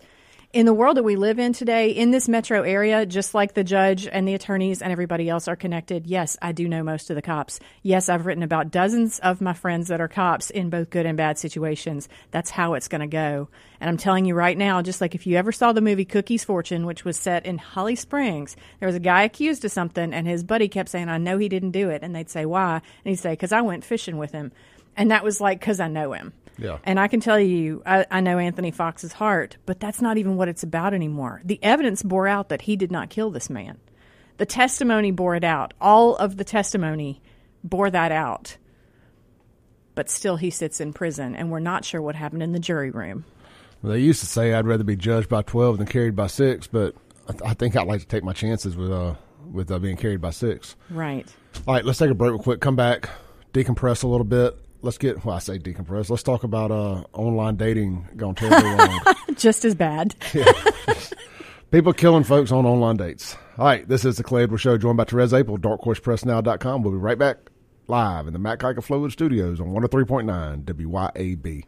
in 0.57 0.65
the 0.65 0.73
world 0.73 0.97
that 0.97 1.03
we 1.03 1.17
live 1.17 1.39
in 1.39 1.53
today, 1.53 1.91
in 1.91 2.13
this 2.13 2.31
metro 2.31 2.63
area, 2.63 3.05
just 3.05 3.35
like 3.35 3.53
the 3.53 3.63
judge 3.63 4.07
and 4.07 4.27
the 4.27 4.33
attorneys 4.33 4.81
and 4.81 4.91
everybody 4.91 5.29
else 5.29 5.49
are 5.49 5.55
connected, 5.55 6.07
yes, 6.07 6.35
I 6.41 6.53
do 6.53 6.67
know 6.67 6.83
most 6.83 7.11
of 7.11 7.15
the 7.15 7.21
cops. 7.21 7.61
Yes, 7.83 8.09
I've 8.09 8.25
written 8.25 8.43
about 8.43 8.71
dozens 8.71 9.19
of 9.19 9.43
my 9.43 9.53
friends 9.53 9.89
that 9.89 10.01
are 10.01 10.09
cops 10.09 10.49
in 10.49 10.71
both 10.71 10.89
good 10.89 11.05
and 11.05 11.15
bad 11.15 11.37
situations. 11.37 12.09
That's 12.31 12.49
how 12.49 12.73
it's 12.73 12.89
going 12.89 13.03
to 13.03 13.07
go. 13.07 13.51
And 13.83 13.91
I'm 13.91 13.99
telling 13.99 14.25
you 14.25 14.35
right 14.35 14.57
now, 14.57 14.81
just 14.81 15.03
like 15.03 15.15
if 15.15 15.27
you 15.27 15.37
ever 15.37 15.53
saw 15.53 15.75
the 15.75 15.83
movie 15.83 16.07
Cookie's 16.07 16.43
Fortune, 16.43 16.87
which 16.87 17.05
was 17.05 17.19
set 17.19 17.45
in 17.45 17.59
Holly 17.59 17.95
Springs, 17.95 18.57
there 18.81 18.87
was 18.87 18.97
a 18.97 18.99
guy 18.99 19.25
accused 19.25 19.63
of 19.67 19.73
something, 19.73 20.15
and 20.15 20.27
his 20.27 20.43
buddy 20.43 20.69
kept 20.69 20.89
saying, 20.89 21.11
I 21.11 21.19
know 21.19 21.37
he 21.37 21.51
didn't 21.51 21.73
do 21.73 21.91
it. 21.91 22.03
And 22.03 22.17
they'd 22.17 22.31
say, 22.31 22.47
Why? 22.47 22.77
And 22.77 22.83
he'd 23.11 23.17
say, 23.17 23.33
Because 23.33 23.53
I 23.53 23.61
went 23.61 23.85
fishing 23.85 24.17
with 24.17 24.33
him. 24.33 24.53
And 24.97 25.11
that 25.11 25.23
was 25.23 25.39
like, 25.39 25.61
Because 25.61 25.81
I 25.81 25.89
know 25.89 26.15
him. 26.15 26.33
Yeah. 26.59 26.79
And 26.85 26.99
I 26.99 27.09
can 27.09 27.21
tell 27.21 27.39
you, 27.39 27.83
I, 27.85 28.07
I 28.11 28.21
know 28.21 28.39
Anthony 28.39 28.71
Fox's 28.71 29.13
heart, 29.13 29.57
but 29.67 29.79
that's 29.81 30.01
not 30.01 30.17
even 30.19 30.37
what 30.37 30.49
it's 30.49 30.63
about 30.63 30.95
anymore. 30.95 31.43
The 31.45 31.59
evidence 31.63 32.03
bore 32.03 32.27
out 32.27 32.49
that 32.49 32.63
he 32.63 32.77
did 32.77 32.91
not 32.91 33.11
kill 33.11 33.31
this 33.31 33.51
man. 33.51 33.79
The 34.39 34.47
testimony 34.47 35.11
bore 35.11 35.35
it 35.35 35.45
out. 35.45 35.75
All 35.81 36.17
of 36.17 36.37
the 36.37 36.45
testimony 36.45 37.23
bore 37.65 37.91
that 37.91 38.13
out. 38.13 38.57
But 39.95 40.11
still, 40.11 40.37
he 40.37 40.51
sits 40.51 40.81
in 40.81 40.93
prison, 40.93 41.35
and 41.35 41.51
we're 41.51 41.59
not 41.59 41.85
sure 41.85 42.03
what 42.03 42.15
happened 42.15 42.43
in 42.43 42.53
the 42.53 42.59
jury 42.59 42.91
room. 42.91 43.25
Well, 43.83 43.93
they 43.93 44.01
used 44.01 44.21
to 44.21 44.27
say 44.27 44.53
I'd 44.53 44.67
rather 44.67 44.85
be 44.85 44.97
judged 44.97 45.29
by 45.29 45.43
twelve 45.43 45.79
than 45.79 45.87
carried 45.87 46.15
by 46.15 46.27
six, 46.27 46.67
but 46.67 46.95
I, 47.29 47.33
th- 47.33 47.43
I 47.45 47.55
think 47.55 47.77
I'd 47.77 47.87
like 47.87 48.01
to 48.01 48.07
take 48.07 48.23
my 48.23 48.35
chances 48.35 48.77
with 48.77 48.93
uh 48.93 49.15
with 49.51 49.71
uh, 49.71 49.79
being 49.79 49.97
carried 49.97 50.21
by 50.21 50.31
six. 50.31 50.77
Right. 50.91 51.27
All 51.67 51.75
right, 51.75 51.85
let's 51.85 51.99
take 51.99 52.11
a 52.11 52.15
break 52.15 52.33
real 52.33 52.41
quick. 52.41 52.61
Come 52.61 52.77
back, 52.77 53.09
decompress 53.55 54.03
a 54.03 54.07
little 54.07 54.25
bit. 54.25 54.59
Let's 54.83 54.99
get 54.99 55.25
well. 55.25 55.37
I 55.37 55.39
say 55.39 55.59
decompress. 55.59 56.11
Let's 56.11 56.23
talk 56.23 56.45
about 56.45 56.71
uh 56.71 57.05
online 57.13 57.57
dating 57.57 58.09
going 58.17 58.35
terribly 58.35 58.71
wrong. 58.71 59.01
Just 59.37 59.65
as 59.65 59.75
bad. 59.75 60.15
People 61.71 61.93
killing 61.93 62.25
folks 62.25 62.53
on 62.53 62.65
online 62.65 62.97
dates. 62.97 63.37
All 63.59 63.65
right, 63.65 63.87
this 63.89 64.05
is 64.05 64.17
the 64.17 64.23
Clay 64.23 64.45
Edwards 64.45 64.63
Show, 64.63 64.79
joined 64.79 64.97
by 64.97 65.05
Therese 65.05 65.33
Apel, 65.33 65.59
darkhorsepressnow.com. 65.59 66.83
We'll 66.83 66.93
be 66.93 66.99
right 66.99 67.19
back 67.19 67.39
live 67.89 68.27
in 68.27 68.33
the 68.33 68.39
Mac 68.39 68.63
Haik 68.63 68.77
Flowood 68.77 69.13
Studios 69.13 69.61
on 69.61 69.69
103.9 69.69 70.65
WYAB. 70.65 71.65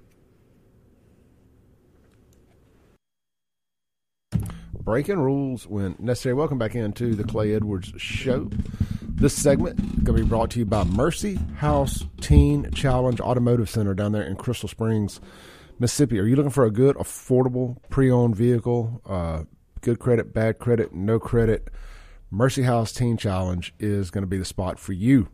Breaking 4.81 5.19
rules 5.19 5.67
when 5.67 5.97
necessary. 5.99 6.35
Welcome 6.35 6.59
back 6.59 6.75
into 6.75 7.15
the 7.15 7.25
Clay 7.25 7.55
Edwards 7.55 7.93
Show. 7.99 8.51
This 9.21 9.35
segment 9.35 9.81
is 9.81 10.05
going 10.05 10.17
to 10.17 10.23
be 10.23 10.29
brought 10.29 10.51
to 10.51 10.61
you 10.61 10.65
by 10.65 10.85
Mercy 10.85 11.41
House 11.57 12.05
Teen 12.21 12.71
Challenge 12.71 13.21
Automotive 13.21 13.69
Center 13.69 13.93
down 13.93 14.13
there 14.13 14.23
in 14.23 14.37
Crystal 14.37 14.69
Springs, 14.69 15.21
Mississippi. 15.81 16.21
Are 16.21 16.25
you 16.25 16.37
looking 16.37 16.53
for 16.53 16.65
a 16.65 16.71
good, 16.71 16.95
affordable 16.95 17.79
pre-owned 17.91 18.37
vehicle? 18.37 19.03
Uh, 19.05 19.43
good 19.81 19.99
credit, 19.99 20.33
bad 20.33 20.61
credit, 20.61 20.95
no 20.95 21.19
credit. 21.19 21.67
Mercy 22.31 22.63
House 22.63 22.93
Teen 22.93 23.17
Challenge 23.17 23.75
is 23.81 24.13
going 24.13 24.23
to 24.23 24.29
be 24.29 24.39
the 24.39 24.45
spot 24.45 24.79
for 24.79 24.93
you, 24.93 25.29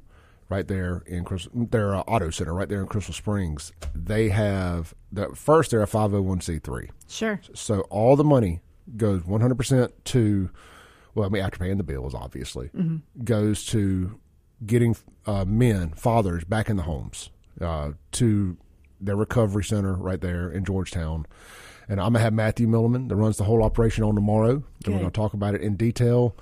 right 0.49 0.67
there 0.67 1.03
in 1.07 1.23
Crystal, 1.25 1.53
their 1.55 1.95
uh, 1.95 2.01
auto 2.07 2.31
center, 2.31 2.55
right 2.55 2.71
there 2.71 2.81
in 2.81 2.87
Crystal 2.87 3.13
Springs. 3.13 3.71
They 3.95 4.31
have 4.31 4.95
the 5.13 5.29
first. 5.35 5.73
They're 5.73 5.83
a 5.83 5.87
five 5.87 6.11
hundred 6.11 6.23
one 6.23 6.41
c 6.41 6.59
three. 6.59 6.89
Sure. 7.07 7.39
So 7.53 7.81
all 7.91 8.17
the 8.17 8.25
money 8.25 8.63
goes 8.97 9.23
100% 9.23 9.93
to, 10.05 10.51
well, 11.15 11.27
I 11.27 11.29
mean, 11.31 11.43
after 11.43 11.59
paying 11.59 11.77
the 11.79 11.85
bills, 11.85 12.15
obviously, 12.15 12.71
goes 13.23 13.65
to 13.67 14.19
getting 14.65 14.97
uh, 15.27 15.45
men, 15.45 15.91
fathers, 15.91 16.45
back 16.45 16.69
in 16.69 16.77
the 16.77 16.83
homes 16.83 17.31
uh, 17.61 17.93
to 18.13 18.57
their 19.01 19.17
recovery 19.17 19.65
center 19.65 19.95
right 19.95 20.21
there 20.21 20.51
in 20.51 20.65
Georgetown. 20.65 21.27
And 21.89 22.01
I'm 22.01 22.13
going 22.13 22.15
to 22.15 22.21
have 22.21 22.33
Matthew 22.33 22.67
Milliman 22.67 23.09
that 23.09 23.17
runs 23.17 23.37
the 23.37 23.45
whole 23.45 23.63
operation 23.63 24.05
on 24.05 24.15
tomorrow. 24.15 24.63
And 24.85 24.95
we're 24.95 25.01
going 25.01 25.11
to 25.11 25.11
talk 25.11 25.35
about 25.35 25.55
it 25.55 25.61
in 25.61 25.77
detail. 25.77 26.35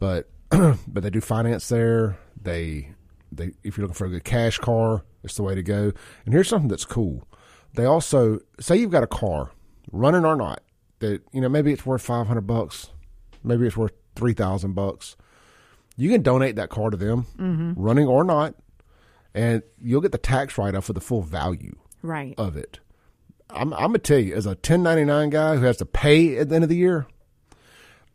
But 0.00 0.28
but 0.50 1.02
they 1.02 1.10
do 1.10 1.20
finance 1.20 1.68
there. 1.68 2.18
They 2.40 2.92
they 3.30 3.52
if 3.62 3.76
you're 3.76 3.84
looking 3.84 3.94
for 3.94 4.06
a 4.06 4.10
good 4.10 4.24
cash 4.24 4.58
car, 4.58 5.04
it's 5.22 5.36
the 5.36 5.44
way 5.44 5.54
to 5.54 5.62
go. 5.62 5.92
And 6.24 6.34
here's 6.34 6.48
something 6.48 6.68
that's 6.68 6.84
cool. 6.84 7.26
They 7.74 7.84
also 7.84 8.40
say 8.58 8.76
you've 8.76 8.90
got 8.90 9.04
a 9.04 9.08
car, 9.08 9.52
running 9.92 10.24
or 10.24 10.34
not, 10.34 10.62
that 10.98 11.22
you 11.32 11.40
know 11.40 11.48
maybe 11.48 11.72
it's 11.72 11.86
worth 11.86 12.02
five 12.02 12.26
hundred 12.26 12.48
bucks, 12.48 12.90
maybe 13.44 13.66
it's 13.66 13.76
worth 13.76 13.92
three 14.16 14.32
thousand 14.34 14.74
bucks. 14.74 15.16
You 15.96 16.08
can 16.10 16.22
donate 16.22 16.56
that 16.56 16.70
car 16.70 16.90
to 16.90 16.96
them, 16.96 17.74
running 17.76 18.06
or 18.06 18.24
not, 18.24 18.54
and 19.34 19.62
you'll 19.80 20.00
get 20.00 20.12
the 20.12 20.18
tax 20.18 20.56
write 20.56 20.74
off 20.74 20.84
for 20.86 20.92
the 20.94 21.00
full 21.00 21.22
value 21.22 21.76
Right. 22.02 22.34
of 22.38 22.56
it. 22.56 22.80
I'm, 23.50 23.72
I'm 23.74 23.88
gonna 23.88 23.98
tell 23.98 24.18
you, 24.18 24.34
as 24.34 24.46
a 24.46 24.50
1099 24.50 25.30
guy 25.30 25.56
who 25.56 25.64
has 25.66 25.76
to 25.78 25.84
pay 25.86 26.38
at 26.38 26.48
the 26.48 26.54
end 26.54 26.64
of 26.64 26.70
the 26.70 26.76
year, 26.76 27.06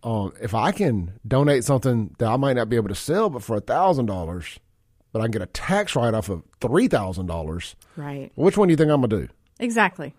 um, 0.03 0.33
if 0.41 0.53
I 0.53 0.71
can 0.71 1.19
donate 1.27 1.63
something 1.63 2.15
that 2.19 2.27
I 2.27 2.37
might 2.37 2.53
not 2.55 2.69
be 2.69 2.75
able 2.75 2.89
to 2.89 2.95
sell, 2.95 3.29
but 3.29 3.43
for 3.43 3.55
a 3.57 3.61
thousand 3.61 4.05
dollars, 4.05 4.59
but 5.11 5.21
I 5.21 5.25
can 5.25 5.31
get 5.31 5.41
a 5.41 5.47
tax 5.47 5.95
write 5.95 6.13
off 6.13 6.29
of 6.29 6.43
three 6.61 6.87
thousand 6.87 7.25
dollars, 7.27 7.75
Right. 7.97 8.31
which 8.35 8.57
one 8.57 8.67
do 8.67 8.71
you 8.73 8.77
think 8.77 8.89
I'm 8.91 9.01
gonna 9.01 9.27
do? 9.27 9.27
Exactly. 9.59 10.13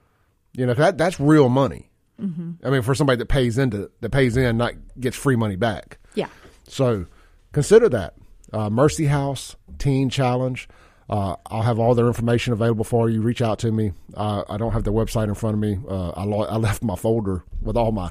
You 0.53 0.67
know, 0.67 0.75
that 0.75 0.99
that's 0.99 1.19
real 1.21 1.49
money. 1.49 1.91
I 2.18 2.70
mean, 2.70 2.83
for 2.83 2.94
somebody 2.94 3.18
that 3.18 3.26
pays 3.26 3.59
into 3.59 3.90
that 4.00 4.11
pays 4.11 4.37
in, 4.37 4.57
not 4.57 4.72
gets 4.98 5.16
free 5.16 5.37
money 5.37 5.57
back. 5.57 5.98
Yeah. 6.14 6.29
So 6.66 7.07
consider 7.52 7.88
that. 7.90 8.14
Uh, 8.52 8.70
Mercy 8.70 9.07
House 9.07 9.57
Teen 9.79 10.09
Challenge. 10.09 10.68
Uh, 11.11 11.37
I'll 11.46 11.62
have 11.62 11.79
all 11.79 11.94
their 11.94 12.07
information 12.09 12.52
available 12.52 12.85
for 12.85 13.09
you. 13.11 13.20
Reach 13.20 13.40
out 13.42 13.59
to 13.61 13.70
me. 13.70 13.92
Uh, 14.14 14.42
I 14.48 14.57
don't 14.57 14.72
have 14.72 14.83
their 14.85 14.92
website 14.92 15.29
in 15.29 15.35
front 15.35 15.55
of 15.55 15.61
me. 15.61 15.79
Uh, 15.88 16.11
I, 16.11 16.24
lo- 16.24 16.44
I 16.46 16.57
left 16.57 16.83
my 16.83 16.96
folder 16.96 17.44
with 17.62 17.76
all 17.76 17.92
my 17.92 18.11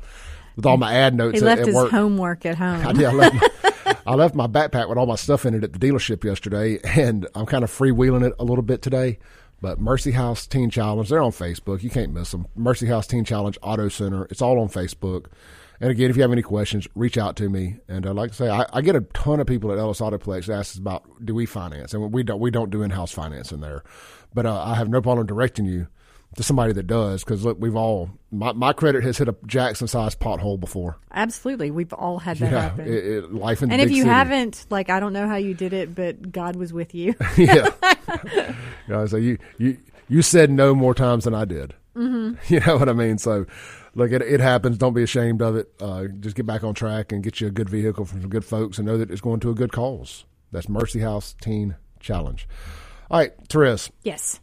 with 0.55 0.65
all 0.65 0.77
my 0.77 0.93
ad 0.93 1.13
notes 1.15 1.39
He 1.39 1.45
at, 1.45 1.45
left 1.45 1.61
at 1.61 1.67
his 1.67 1.75
work. 1.75 1.91
homework 1.91 2.45
at 2.45 2.59
I 2.61 2.77
home. 2.83 2.95
did. 2.95 3.05
I 3.05 3.11
left, 3.11 3.35
my, 3.35 3.97
I 4.07 4.15
left 4.15 4.35
my 4.35 4.47
backpack 4.47 4.87
with 4.87 4.97
all 4.97 5.05
my 5.07 5.15
stuff 5.15 5.45
in 5.45 5.53
it 5.55 5.63
at 5.65 5.73
the 5.73 5.79
dealership 5.79 6.23
yesterday, 6.23 6.79
and 6.85 7.27
I'm 7.35 7.45
kind 7.45 7.63
of 7.65 7.71
freewheeling 7.71 8.25
it 8.25 8.33
a 8.39 8.43
little 8.45 8.61
bit 8.63 8.81
today. 8.81 9.19
But 9.61 9.79
Mercy 9.79 10.11
House 10.11 10.45
Teen 10.45 10.69
Challenge, 10.69 11.09
they're 11.09 11.21
on 11.21 11.31
Facebook. 11.31 11.81
You 11.81 11.89
can't 11.89 12.13
miss 12.13 12.31
them. 12.31 12.47
Mercy 12.55 12.87
House 12.87 13.07
Teen 13.07 13.23
Challenge 13.23 13.57
Auto 13.61 13.89
Center. 13.89 14.27
It's 14.29 14.41
all 14.41 14.59
on 14.59 14.67
Facebook. 14.67 15.27
And 15.79 15.91
again, 15.91 16.09
if 16.09 16.15
you 16.15 16.21
have 16.21 16.31
any 16.31 16.41
questions, 16.41 16.87
reach 16.95 17.17
out 17.17 17.35
to 17.37 17.49
me. 17.49 17.77
And 17.87 18.05
uh, 18.05 18.13
like 18.13 18.31
I 18.31 18.33
say, 18.33 18.49
I, 18.49 18.65
I 18.71 18.81
get 18.81 18.95
a 18.95 19.01
ton 19.01 19.39
of 19.39 19.47
people 19.47 19.71
at 19.71 19.77
Ellis 19.77 19.99
Autoplex 19.99 20.45
that 20.45 20.53
ask 20.53 20.75
us 20.75 20.77
about 20.77 21.03
do 21.23 21.35
we 21.35 21.45
finance, 21.45 21.93
and 21.93 22.13
we 22.13 22.23
don't. 22.23 22.39
We 22.39 22.51
don't 22.51 22.69
do 22.69 22.83
in 22.83 22.91
house 22.91 23.11
financing 23.11 23.59
there. 23.59 23.83
But 24.33 24.45
uh, 24.45 24.61
I 24.61 24.75
have 24.75 24.89
no 24.89 25.01
problem 25.01 25.27
directing 25.27 25.65
you 25.65 25.87
to 26.35 26.43
somebody 26.43 26.73
that 26.73 26.87
does 26.87 27.23
because 27.23 27.45
look, 27.45 27.57
we've 27.59 27.75
all 27.75 28.09
my, 28.31 28.51
my 28.51 28.73
credit 28.73 29.03
has 29.03 29.17
hit 29.17 29.29
a 29.29 29.35
Jackson 29.45 29.87
sized 29.87 30.19
pothole 30.19 30.59
before. 30.59 30.97
Absolutely. 31.13 31.71
We've 31.71 31.93
all 31.93 32.19
had 32.19 32.37
that 32.39 32.51
Yeah, 32.51 32.61
happen. 32.61 32.87
it, 32.87 33.05
it, 33.05 33.33
life 33.33 33.61
in 33.63 33.71
and 33.71 33.81
if 33.81 33.89
you 33.91 33.97
city. 34.03 34.09
haven't, 34.09 34.65
like, 34.69 34.89
I 34.89 34.99
don't 34.99 35.13
know 35.13 35.27
how 35.27 35.37
you 35.37 35.53
did 35.53 35.71
it, 35.71 35.95
but 35.95 36.31
God 36.33 36.55
was 36.57 36.73
with 36.73 36.93
you. 36.93 37.15
yeah. 37.37 37.69
yeah. 38.89 39.05
So 39.05 39.15
you, 39.17 39.37
you, 39.57 39.77
you 40.09 40.21
said 40.21 40.49
no 40.51 40.75
more 40.75 40.93
times 40.93 41.23
than 41.23 41.33
I 41.33 41.45
did. 41.45 41.73
Mm-hmm. 41.95 42.35
You 42.53 42.59
know 42.59 42.75
what 42.77 42.89
I 42.89 42.93
mean? 42.93 43.17
So, 43.17 43.45
look, 43.93 44.11
it, 44.11 44.21
it 44.21 44.41
happens. 44.41 44.77
Don't 44.77 44.93
be 44.93 45.03
ashamed 45.03 45.41
of 45.41 45.55
it. 45.55 45.71
Uh, 45.79 46.07
just 46.19 46.35
get 46.35 46.45
back 46.45 46.65
on 46.65 46.73
track 46.73 47.13
and 47.13 47.23
get 47.23 47.39
you 47.39 47.47
a 47.47 47.51
good 47.51 47.69
vehicle 47.69 48.03
from 48.03 48.19
some 48.19 48.29
good 48.29 48.43
folks 48.43 48.77
and 48.77 48.85
know 48.85 48.97
that 48.97 49.09
it's 49.09 49.21
going 49.21 49.39
to 49.39 49.49
a 49.51 49.55
good 49.55 49.71
cause. 49.71 50.25
That's 50.51 50.67
Mercy 50.67 50.99
House 50.99 51.33
Teen 51.39 51.75
Challenge. 52.01 52.45
All 53.09 53.19
right, 53.19 53.31
Therese. 53.47 53.89
yes. 54.03 54.41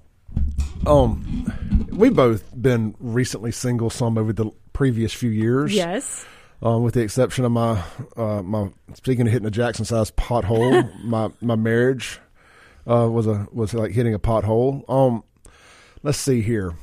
Um, 0.87 1.89
we've 1.93 2.15
both 2.15 2.45
been 2.61 2.95
recently 2.99 3.53
single 3.53 3.91
some 3.91 4.19
over 4.19 4.33
the 4.33 4.51
previous 4.73 5.13
few 5.13 5.31
years. 5.31 5.75
Yes. 5.75 6.25
Um, 6.63 6.83
with 6.83 6.95
the 6.95 7.01
exception 7.01 7.45
of 7.45 7.53
my 7.53 7.83
uh, 8.17 8.43
my 8.43 8.71
speaking 8.95 9.27
of 9.27 9.33
hitting 9.33 9.47
a 9.47 9.51
Jackson 9.51 9.85
sized 9.85 10.17
pothole, 10.17 10.93
my 11.05 11.31
my 11.41 11.57
marriage 11.57 12.21
uh, 12.89 13.09
was 13.11 13.27
a 13.27 13.47
was 13.53 13.75
like 13.75 13.93
hitting 13.93 14.15
a 14.15 14.19
pothole. 14.19 14.89
Um, 14.89 15.25
let's 16.03 16.19
see 16.19 16.41
here. 16.41 16.75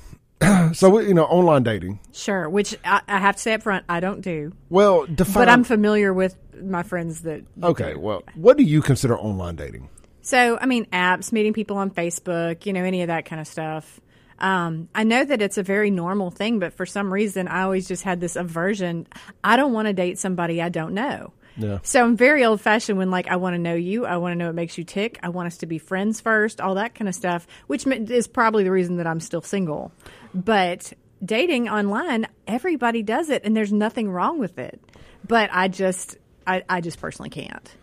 so 0.73 0.89
we, 0.89 1.07
you 1.07 1.13
know, 1.13 1.25
online 1.25 1.63
dating. 1.63 1.99
Sure. 2.13 2.49
Which 2.49 2.75
I, 2.85 3.01
I 3.07 3.19
have 3.19 3.35
to 3.35 3.41
say 3.41 3.53
up 3.53 3.63
front, 3.63 3.85
I 3.89 3.99
don't 3.99 4.21
do. 4.21 4.53
Well, 4.69 5.05
define. 5.05 5.33
But 5.33 5.49
I'm 5.49 5.63
familiar 5.63 6.13
with 6.13 6.37
my 6.61 6.83
friends 6.83 7.21
that. 7.21 7.43
okay. 7.61 7.93
do. 7.93 7.99
Well, 7.99 8.23
what 8.35 8.57
do 8.57 8.63
you 8.63 8.81
consider 8.81 9.17
online 9.17 9.55
dating? 9.55 9.89
So, 10.21 10.57
I 10.59 10.65
mean, 10.65 10.85
apps, 10.87 11.31
meeting 11.31 11.53
people 11.53 11.77
on 11.77 11.91
Facebook, 11.91 12.65
you 12.65 12.73
know, 12.73 12.83
any 12.83 13.01
of 13.01 13.07
that 13.07 13.25
kind 13.25 13.39
of 13.39 13.47
stuff. 13.47 13.99
Um, 14.39 14.87
I 14.95 15.03
know 15.03 15.23
that 15.23 15.41
it's 15.41 15.57
a 15.57 15.63
very 15.63 15.91
normal 15.91 16.31
thing, 16.31 16.59
but 16.59 16.73
for 16.73 16.85
some 16.85 17.11
reason, 17.11 17.47
I 17.47 17.63
always 17.63 17.87
just 17.87 18.03
had 18.03 18.21
this 18.21 18.35
aversion. 18.35 19.07
I 19.43 19.57
don't 19.57 19.73
want 19.73 19.87
to 19.87 19.93
date 19.93 20.17
somebody 20.17 20.61
I 20.61 20.69
don't 20.69 20.93
know. 20.93 21.33
Yeah. 21.57 21.79
So 21.83 22.01
I'm 22.01 22.15
very 22.15 22.45
old 22.45 22.61
fashioned 22.61 22.97
when 22.97 23.11
like 23.11 23.27
I 23.27 23.35
want 23.35 23.53
to 23.55 23.57
know 23.57 23.75
you, 23.75 24.05
I 24.05 24.17
want 24.17 24.31
to 24.31 24.37
know 24.37 24.45
what 24.45 24.55
makes 24.55 24.77
you 24.77 24.85
tick, 24.85 25.19
I 25.21 25.29
want 25.29 25.47
us 25.47 25.57
to 25.57 25.65
be 25.65 25.77
friends 25.77 26.21
first, 26.21 26.61
all 26.61 26.75
that 26.75 26.95
kind 26.95 27.09
of 27.09 27.15
stuff, 27.15 27.47
which 27.67 27.85
is 27.85 28.27
probably 28.27 28.63
the 28.63 28.71
reason 28.71 28.95
that 28.97 29.07
I'm 29.07 29.19
still 29.19 29.41
single. 29.41 29.91
But 30.33 30.93
dating 31.23 31.67
online, 31.67 32.27
everybody 32.47 33.03
does 33.03 33.29
it, 33.29 33.43
and 33.43 33.57
there's 33.57 33.73
nothing 33.73 34.09
wrong 34.09 34.39
with 34.39 34.57
it. 34.57 34.79
But 35.27 35.49
I 35.51 35.67
just, 35.67 36.17
I, 36.47 36.63
I 36.69 36.79
just 36.79 37.01
personally 37.01 37.29
can't. 37.29 37.75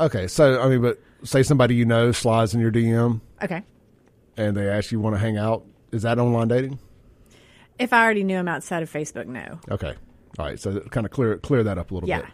Okay, 0.00 0.26
so 0.26 0.60
I 0.60 0.68
mean, 0.68 0.80
but 0.80 0.98
say 1.24 1.42
somebody 1.42 1.74
you 1.74 1.84
know 1.84 2.12
slides 2.12 2.54
in 2.54 2.60
your 2.60 2.70
DM 2.70 3.20
Okay. 3.42 3.62
and 4.36 4.56
they 4.56 4.68
ask 4.68 4.92
you 4.92 5.00
want 5.00 5.14
to 5.16 5.20
hang 5.20 5.36
out. 5.36 5.64
Is 5.92 6.02
that 6.02 6.18
online 6.18 6.48
dating? 6.48 6.78
If 7.78 7.92
I 7.92 8.02
already 8.04 8.24
knew 8.24 8.36
him 8.36 8.48
outside 8.48 8.82
of 8.82 8.92
Facebook, 8.92 9.26
no. 9.26 9.58
Okay. 9.70 9.94
All 10.38 10.46
right. 10.46 10.58
So 10.60 10.80
kind 10.80 11.06
of 11.06 11.10
clear 11.12 11.36
clear 11.38 11.62
that 11.64 11.78
up 11.78 11.90
a 11.90 11.94
little 11.94 12.08
Yeah. 12.08 12.20
bit. 12.22 12.30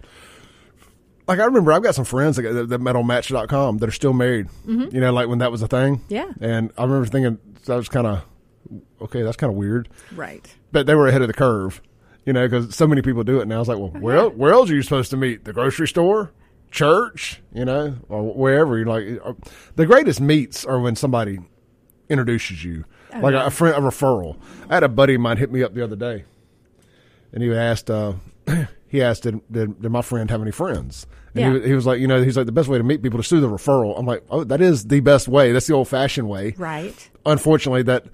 Like 1.26 1.38
I 1.38 1.44
remember, 1.44 1.72
I've 1.72 1.82
got 1.82 1.94
some 1.94 2.04
friends 2.04 2.36
that, 2.36 2.42
that, 2.42 2.68
that 2.68 2.80
met 2.80 2.96
on 2.96 3.06
Match.com 3.06 3.78
that 3.78 3.88
are 3.88 3.92
still 3.92 4.12
married. 4.12 4.48
You 4.66 4.88
know, 4.90 5.12
like 5.12 5.28
when 5.28 5.38
that 5.38 5.50
was 5.50 5.62
a 5.62 5.68
thing. 5.68 5.98
Mm-hmm. 5.98 6.12
Yeah. 6.14 6.30
And 6.40 6.70
I 6.76 6.82
remember 6.84 7.06
thinking 7.06 7.38
that 7.66 7.76
was 7.76 7.88
kind 7.88 8.06
of 8.06 8.24
okay. 9.00 9.22
That's 9.22 9.36
kind 9.36 9.50
of 9.50 9.56
weird, 9.56 9.88
Right. 10.14 10.46
but 10.72 10.86
they 10.86 10.94
were 10.94 11.08
ahead 11.08 11.22
of 11.22 11.28
the 11.28 11.34
curve. 11.34 11.80
You 12.26 12.32
know, 12.32 12.46
because 12.48 12.74
so 12.74 12.86
many 12.86 13.02
people 13.02 13.22
do 13.22 13.40
it 13.40 13.48
now. 13.48 13.56
I 13.56 13.58
was 13.58 13.68
like, 13.68 13.78
well, 13.78 13.88
where 13.90 14.28
where 14.30 14.52
else 14.52 14.70
are 14.70 14.74
you 14.74 14.82
supposed 14.82 15.10
to 15.10 15.16
meet? 15.18 15.44
The 15.44 15.52
grocery 15.52 15.86
store, 15.88 16.30
church, 16.74 17.40
you 17.54 17.64
know, 17.64 17.96
or 18.08 18.34
wherever. 18.34 18.76
You're 18.76 18.86
like, 18.86 19.20
uh, 19.24 19.32
the 19.76 19.86
greatest 19.86 20.20
meets 20.20 20.64
are 20.64 20.80
when 20.80 20.96
somebody 20.96 21.38
introduces 22.08 22.64
you, 22.64 22.84
like 23.20 23.34
a, 23.34 23.46
a 23.46 23.50
friend, 23.50 23.76
a 23.76 23.80
referral. 23.80 24.36
I 24.68 24.74
had 24.74 24.82
a 24.82 24.88
buddy 24.88 25.14
of 25.14 25.20
mine 25.20 25.36
hit 25.36 25.52
me 25.52 25.62
up 25.62 25.72
the 25.74 25.82
other 25.84 25.96
day, 25.96 26.24
and 27.32 27.42
he 27.42 27.52
asked, 27.54 27.90
uh, 27.90 28.14
he 28.88 29.00
asked, 29.00 29.22
did, 29.22 29.40
did, 29.50 29.80
did 29.80 29.90
my 29.90 30.02
friend 30.02 30.28
have 30.30 30.42
any 30.42 30.50
friends? 30.50 31.06
And 31.34 31.40
Yeah. 31.54 31.60
he, 31.62 31.68
he 31.68 31.74
was 31.74 31.86
like, 31.86 32.00
you 32.00 32.06
know, 32.08 32.22
he's 32.22 32.36
like, 32.36 32.46
the 32.46 32.52
best 32.52 32.68
way 32.68 32.78
to 32.78 32.84
meet 32.84 33.02
people 33.02 33.20
is 33.20 33.28
through 33.28 33.40
the 33.40 33.48
referral. 33.48 33.98
I'm 33.98 34.06
like, 34.06 34.24
oh, 34.28 34.42
that 34.44 34.60
is 34.60 34.84
the 34.86 35.00
best 35.00 35.28
way. 35.28 35.52
That's 35.52 35.66
the 35.68 35.74
old 35.74 35.88
fashioned 35.88 36.28
way. 36.28 36.54
Right. 36.58 37.10
Unfortunately, 37.24 37.82
that 37.84 38.04